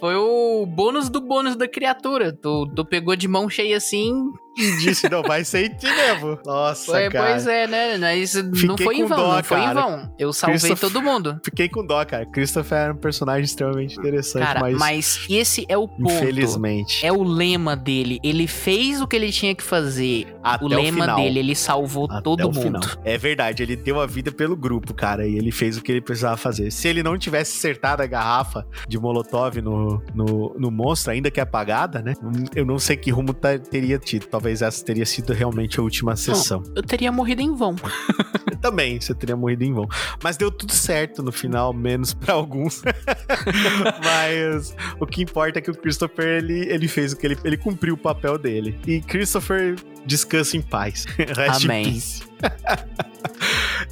foi 0.01 0.15
o 0.16 0.65
bônus 0.78 1.09
do 1.10 1.20
bônus 1.20 1.56
da 1.56 1.66
criatura. 1.66 2.32
Tu, 2.32 2.72
tu 2.76 2.84
pegou 2.84 3.16
de 3.16 3.26
mão 3.26 3.50
cheia 3.50 3.76
assim. 3.76 4.30
E 4.59 4.76
disse, 4.78 5.09
não, 5.09 5.22
vai 5.22 5.44
ser 5.44 5.70
ti 5.76 5.86
mesmo. 5.86 6.39
Nossa, 6.44 6.86
Foi, 6.93 7.09
cara. 7.10 7.30
pois 7.32 7.47
é, 7.47 7.66
né? 7.66 7.98
Mas 7.98 8.35
não 8.35 8.76
foi 8.76 8.97
em 8.97 9.05
vão, 9.05 9.16
dó, 9.18 9.36
não 9.36 9.44
foi 9.44 9.60
em 9.60 9.72
vão. 9.74 10.12
Eu 10.18 10.32
salvei 10.32 10.59
Christopher- 10.59 10.90
todo 10.90 11.02
mundo. 11.02 11.40
Fiquei 11.44 11.68
com 11.68 11.85
dó, 11.85 12.05
cara. 12.05 12.26
Christopher 12.26 12.78
era 12.78 12.93
um 12.93 12.97
personagem 12.97 13.44
extremamente 13.44 13.98
interessante, 13.98 14.44
Cara, 14.44 14.60
mas, 14.60 14.76
mas 14.78 15.26
esse 15.30 15.64
é 15.68 15.76
o 15.76 15.86
ponto. 15.89 16.10
infelizmente, 16.12 17.05
É 17.05 17.12
o 17.12 17.22
lema 17.22 17.76
dele. 17.76 18.18
Ele 18.22 18.47
fez 18.47 19.01
o 19.01 19.06
que 19.06 19.16
ele 19.16 19.30
tinha 19.30 19.55
que 19.55 19.62
fazer. 19.62 20.26
até 20.43 20.64
o 20.64 20.68
lema 20.68 21.01
final. 21.02 21.16
dele, 21.16 21.39
ele 21.39 21.55
salvou 21.55 22.06
Até 22.10 22.22
todo 22.22 22.40
o 22.48 22.52
mundo. 22.55 22.60
final. 22.62 22.82
É 23.05 23.18
verdade, 23.18 23.62
ele 23.62 23.76
deu 23.76 24.01
a 24.01 24.06
vida 24.06 24.32
pelo 24.32 24.56
grupo, 24.56 24.94
cara, 24.94 25.26
e 25.26 25.36
ele 25.36 25.52
fez 25.52 25.76
o 25.76 25.82
que 25.82 25.93
ele 25.93 26.01
precisava 26.01 26.36
fazer. 26.36 26.70
Se 26.70 26.89
ele 26.89 27.02
não 27.02 27.18
tivesse 27.18 27.56
acertado 27.59 28.02
a 28.02 28.06
garrafa 28.06 28.66
de 28.89 28.98
Molotov 28.98 29.60
no, 29.60 30.02
no, 30.14 30.55
no 30.59 30.70
monstro, 30.70 31.12
ainda 31.12 31.30
que 31.30 31.40
apagada, 31.40 32.01
né? 32.02 32.14
Eu 32.55 32.64
não 32.64 32.78
sei 32.78 32.97
que 32.97 33.10
rumo 33.10 33.32
tá- 33.35 33.59
teria 33.59 33.98
tido. 33.98 34.26
Talvez 34.26 34.47
essa 34.62 34.84
teria 34.84 35.06
sido 35.06 35.32
realmente 35.32 35.78
a 35.78 35.82
última 35.82 36.16
sessão. 36.16 36.62
Eu 36.74 36.82
teria 36.82 37.12
morrido 37.12 37.42
em 37.42 37.54
vão. 37.54 37.76
Também, 38.60 39.00
você 39.00 39.14
teria 39.14 39.36
morrido 39.36 39.64
em 39.64 39.72
vão. 39.72 39.88
Mas 40.22 40.36
deu 40.36 40.50
tudo 40.50 40.72
certo 40.72 41.22
no 41.22 41.30
final, 41.30 41.72
menos 41.72 42.12
pra 42.12 42.34
alguns. 42.34 42.82
Mas 44.02 44.74
o 44.98 45.06
que 45.06 45.22
importa 45.22 45.58
é 45.58 45.62
que 45.62 45.70
o 45.70 45.74
Christopher, 45.74 46.38
ele, 46.38 46.68
ele 46.68 46.88
fez 46.88 47.12
o 47.12 47.16
que 47.16 47.26
ele... 47.26 47.38
Ele 47.44 47.56
cumpriu 47.56 47.94
o 47.94 47.98
papel 47.98 48.36
dele. 48.36 48.78
E 48.86 49.00
Christopher, 49.00 49.76
descansa 50.04 50.56
em 50.56 50.62
paz. 50.62 51.06
Amém. 51.62 52.00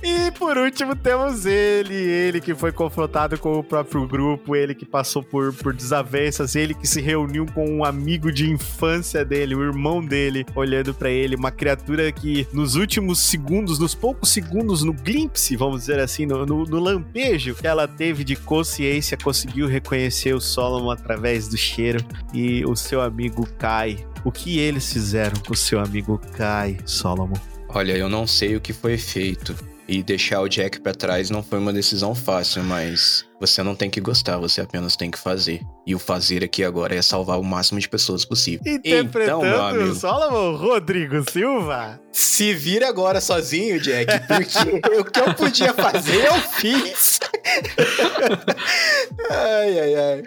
E 0.02 0.31
por 0.32 0.56
último 0.56 0.94
temos 0.94 1.47
ele, 1.47 1.94
ele 1.94 2.40
que 2.40 2.55
foi 2.55 2.70
confrontado 2.70 3.39
com 3.39 3.59
o 3.59 3.64
próprio 3.64 4.06
grupo, 4.06 4.55
ele 4.55 4.74
que 4.74 4.85
passou 4.85 5.23
por, 5.23 5.52
por 5.55 5.74
desavenças, 5.74 6.55
ele 6.55 6.74
que 6.74 6.86
se 6.86 7.01
reuniu 7.01 7.47
com 7.47 7.68
um 7.68 7.85
amigo 7.85 8.31
de 8.31 8.48
infância 8.48 9.24
dele, 9.24 9.55
o 9.55 9.62
irmão 9.62 10.05
dele, 10.05 10.44
olhando 10.55 10.94
pra 10.94 11.10
ele, 11.10 11.35
uma 11.35 11.51
criatura 11.51 12.12
que 12.12 12.47
nos 12.52 12.77
últimos 12.77 13.18
segundos, 13.18 13.78
nos 13.78 13.94
poucos 13.94 14.31
segundos, 14.31 14.82
no 14.82 14.93
glimpse, 14.93 15.56
vamos 15.56 15.81
dizer 15.81 15.98
assim, 15.98 16.27
no, 16.27 16.44
no, 16.44 16.64
no 16.64 16.78
lampejo 16.78 17.55
que 17.55 17.66
ela 17.66 17.89
teve 17.89 18.23
de 18.23 18.36
consciência, 18.36 19.16
conseguiu 19.16 19.66
reconhecer 19.66 20.35
o 20.35 20.40
Solomon 20.40 20.90
através 20.90 21.48
do 21.48 21.56
cheiro 21.56 22.05
e 22.32 22.64
o 22.64 22.77
seu 22.77 23.01
amigo 23.01 23.47
Kai. 23.59 24.06
O 24.24 24.32
que 24.32 24.59
eles 24.59 24.93
fizeram 24.93 25.40
com 25.47 25.52
o 25.52 25.56
seu 25.56 25.81
amigo 25.81 26.20
Kai, 26.36 26.77
Solomon? 26.85 27.55
Olha, 27.76 27.94
eu 27.94 28.08
não 28.08 28.26
sei 28.26 28.56
o 28.56 28.60
que 28.60 28.72
foi 28.72 28.96
feito. 28.96 29.54
E 29.86 30.02
deixar 30.02 30.40
o 30.40 30.48
Jack 30.48 30.80
pra 30.80 30.94
trás 30.94 31.28
não 31.28 31.42
foi 31.42 31.58
uma 31.58 31.74
decisão 31.74 32.14
fácil, 32.14 32.64
mas 32.64 33.25
você 33.40 33.62
não 33.62 33.74
tem 33.74 33.90
que 33.90 34.00
gostar, 34.00 34.38
você 34.38 34.60
apenas 34.60 34.96
tem 34.96 35.10
que 35.10 35.18
fazer. 35.18 35.60
E 35.86 35.94
o 35.94 35.98
fazer 35.98 36.42
aqui 36.42 36.64
agora 36.64 36.94
é 36.94 37.02
salvar 37.02 37.38
o 37.38 37.44
máximo 37.44 37.78
de 37.78 37.88
pessoas 37.88 38.24
possível. 38.24 38.60
Interpretando 38.66 39.22
Então, 39.22 39.42
meu 39.42 39.62
amigo. 39.62 39.94
Solomon 39.94 40.56
Rodrigo 40.56 41.30
Silva. 41.30 42.00
Se 42.12 42.54
vira 42.54 42.88
agora 42.88 43.20
sozinho, 43.20 43.78
Jack, 43.80 44.06
porque 44.26 44.88
o 44.98 45.04
que 45.04 45.20
eu 45.20 45.34
podia 45.34 45.72
fazer, 45.74 46.24
eu 46.24 46.34
fiz. 46.34 47.20
ai, 49.30 49.78
ai, 49.78 49.94
ai. 49.94 50.22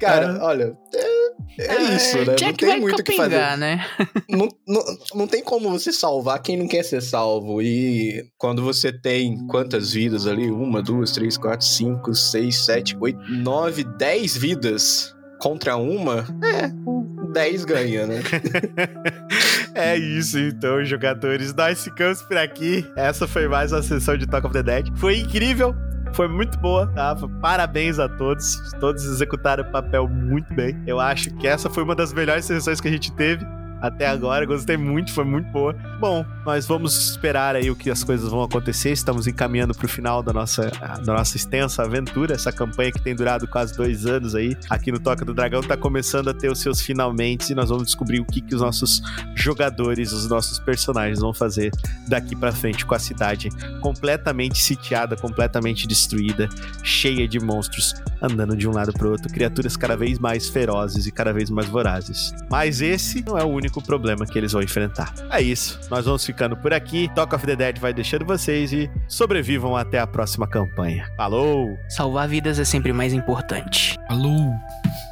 Cara, 0.00 0.38
olha, 0.42 0.76
é, 0.94 1.66
é 1.66 1.82
isso, 1.96 2.18
né? 2.18 2.34
Jack 2.34 2.44
não 2.44 2.54
tem 2.54 2.68
vai 2.68 2.80
muito 2.80 3.00
o 3.00 3.04
que 3.04 3.16
fazer. 3.16 3.56
né? 3.56 3.84
Não, 4.28 4.48
não, 4.66 4.82
não 5.14 5.26
tem 5.28 5.42
como 5.42 5.70
você 5.70 5.92
salvar 5.92 6.42
quem 6.42 6.56
não 6.56 6.66
quer 6.66 6.82
ser 6.82 7.00
salvo. 7.00 7.62
E 7.62 8.24
quando 8.36 8.62
você 8.62 8.92
tem 8.92 9.46
quantas 9.46 9.92
vidas 9.92 10.26
ali? 10.26 10.50
Uma, 10.50 10.82
duas, 10.82 11.12
três, 11.12 11.36
quatro, 11.36 11.64
cinco, 11.64 12.14
seis, 12.14 12.53
sete, 12.54 12.96
oito, 13.00 13.18
nove, 13.28 13.84
dez 13.84 14.36
vidas 14.36 15.14
contra 15.38 15.76
uma, 15.76 16.26
é, 16.42 16.72
o 16.86 17.30
dez 17.32 17.64
ganha, 17.64 18.06
né? 18.06 18.22
É 19.74 19.96
isso, 19.96 20.38
então, 20.38 20.84
jogadores. 20.84 21.52
Nós 21.52 21.82
ficamos 21.82 22.22
por 22.22 22.36
aqui. 22.36 22.88
Essa 22.94 23.26
foi 23.26 23.48
mais 23.48 23.72
uma 23.72 23.82
sessão 23.82 24.16
de 24.16 24.24
Talk 24.24 24.46
of 24.46 24.52
the 24.52 24.62
Dead. 24.62 24.96
Foi 24.96 25.18
incrível. 25.18 25.74
Foi 26.12 26.28
muito 26.28 26.56
boa, 26.58 26.86
tá? 26.94 27.16
Parabéns 27.42 27.98
a 27.98 28.08
todos. 28.08 28.56
Todos 28.78 29.04
executaram 29.04 29.64
o 29.64 29.72
papel 29.72 30.06
muito 30.06 30.54
bem. 30.54 30.80
Eu 30.86 31.00
acho 31.00 31.28
que 31.38 31.48
essa 31.48 31.68
foi 31.68 31.82
uma 31.82 31.96
das 31.96 32.12
melhores 32.12 32.44
sessões 32.44 32.80
que 32.80 32.86
a 32.86 32.90
gente 32.90 33.12
teve 33.14 33.44
até 33.84 34.06
agora. 34.06 34.46
Gostei 34.46 34.76
muito, 34.76 35.12
foi 35.12 35.24
muito 35.24 35.50
boa. 35.50 35.74
Bom, 36.00 36.24
nós 36.44 36.66
vamos 36.66 37.10
esperar 37.10 37.54
aí 37.54 37.70
o 37.70 37.76
que 37.76 37.90
as 37.90 38.02
coisas 38.02 38.30
vão 38.30 38.42
acontecer. 38.42 38.92
Estamos 38.92 39.26
encaminhando 39.26 39.74
para 39.74 39.84
o 39.84 39.88
final 39.88 40.22
da 40.22 40.32
nossa, 40.32 40.70
da 41.04 41.12
nossa 41.12 41.36
extensa 41.36 41.82
aventura. 41.82 42.34
Essa 42.34 42.50
campanha 42.50 42.90
que 42.90 43.02
tem 43.02 43.14
durado 43.14 43.46
quase 43.46 43.76
dois 43.76 44.06
anos 44.06 44.34
aí, 44.34 44.56
aqui 44.70 44.90
no 44.90 44.98
Toca 44.98 45.24
do 45.24 45.34
Dragão, 45.34 45.60
está 45.60 45.76
começando 45.76 46.28
a 46.28 46.34
ter 46.34 46.50
os 46.50 46.60
seus 46.60 46.80
finalmente 46.80 47.50
e 47.50 47.54
nós 47.54 47.68
vamos 47.68 47.84
descobrir 47.84 48.20
o 48.20 48.24
que, 48.24 48.40
que 48.40 48.54
os 48.54 48.60
nossos 48.60 49.02
jogadores, 49.34 50.12
os 50.12 50.28
nossos 50.28 50.58
personagens 50.58 51.20
vão 51.20 51.34
fazer 51.34 51.70
daqui 52.08 52.34
para 52.34 52.52
frente 52.52 52.86
com 52.86 52.94
a 52.94 52.98
cidade 52.98 53.50
completamente 53.80 54.58
sitiada, 54.58 55.16
completamente 55.16 55.86
destruída, 55.86 56.48
cheia 56.82 57.28
de 57.28 57.38
monstros 57.38 57.94
andando 58.24 58.56
de 58.56 58.66
um 58.66 58.72
lado 58.72 58.92
para 58.92 59.08
outro, 59.08 59.30
criaturas 59.30 59.76
cada 59.76 59.96
vez 59.96 60.18
mais 60.18 60.48
ferozes 60.48 61.06
e 61.06 61.12
cada 61.12 61.32
vez 61.32 61.50
mais 61.50 61.68
vorazes. 61.68 62.32
Mas 62.50 62.80
esse 62.80 63.22
não 63.22 63.36
é 63.36 63.44
o 63.44 63.48
único 63.48 63.73
problema 63.82 64.26
que 64.26 64.38
eles 64.38 64.52
vão 64.52 64.62
enfrentar. 64.62 65.12
É 65.30 65.40
isso, 65.40 65.80
nós 65.90 66.04
vamos 66.04 66.24
ficando 66.24 66.56
por 66.56 66.72
aqui. 66.72 67.10
Talk 67.14 67.34
of 67.34 67.46
the 67.46 67.56
Dead 67.56 67.78
vai 67.78 67.92
deixando 67.92 68.24
vocês 68.24 68.72
e 68.72 68.90
sobrevivam 69.08 69.76
até 69.76 69.98
a 69.98 70.06
próxima 70.06 70.46
campanha. 70.46 71.08
Falou! 71.16 71.78
Salvar 71.88 72.28
vidas 72.28 72.58
é 72.58 72.64
sempre 72.64 72.92
mais 72.92 73.12
importante. 73.12 73.96
Alô? 74.08 74.52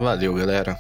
Valeu, 0.01 0.35
galera. 0.35 0.77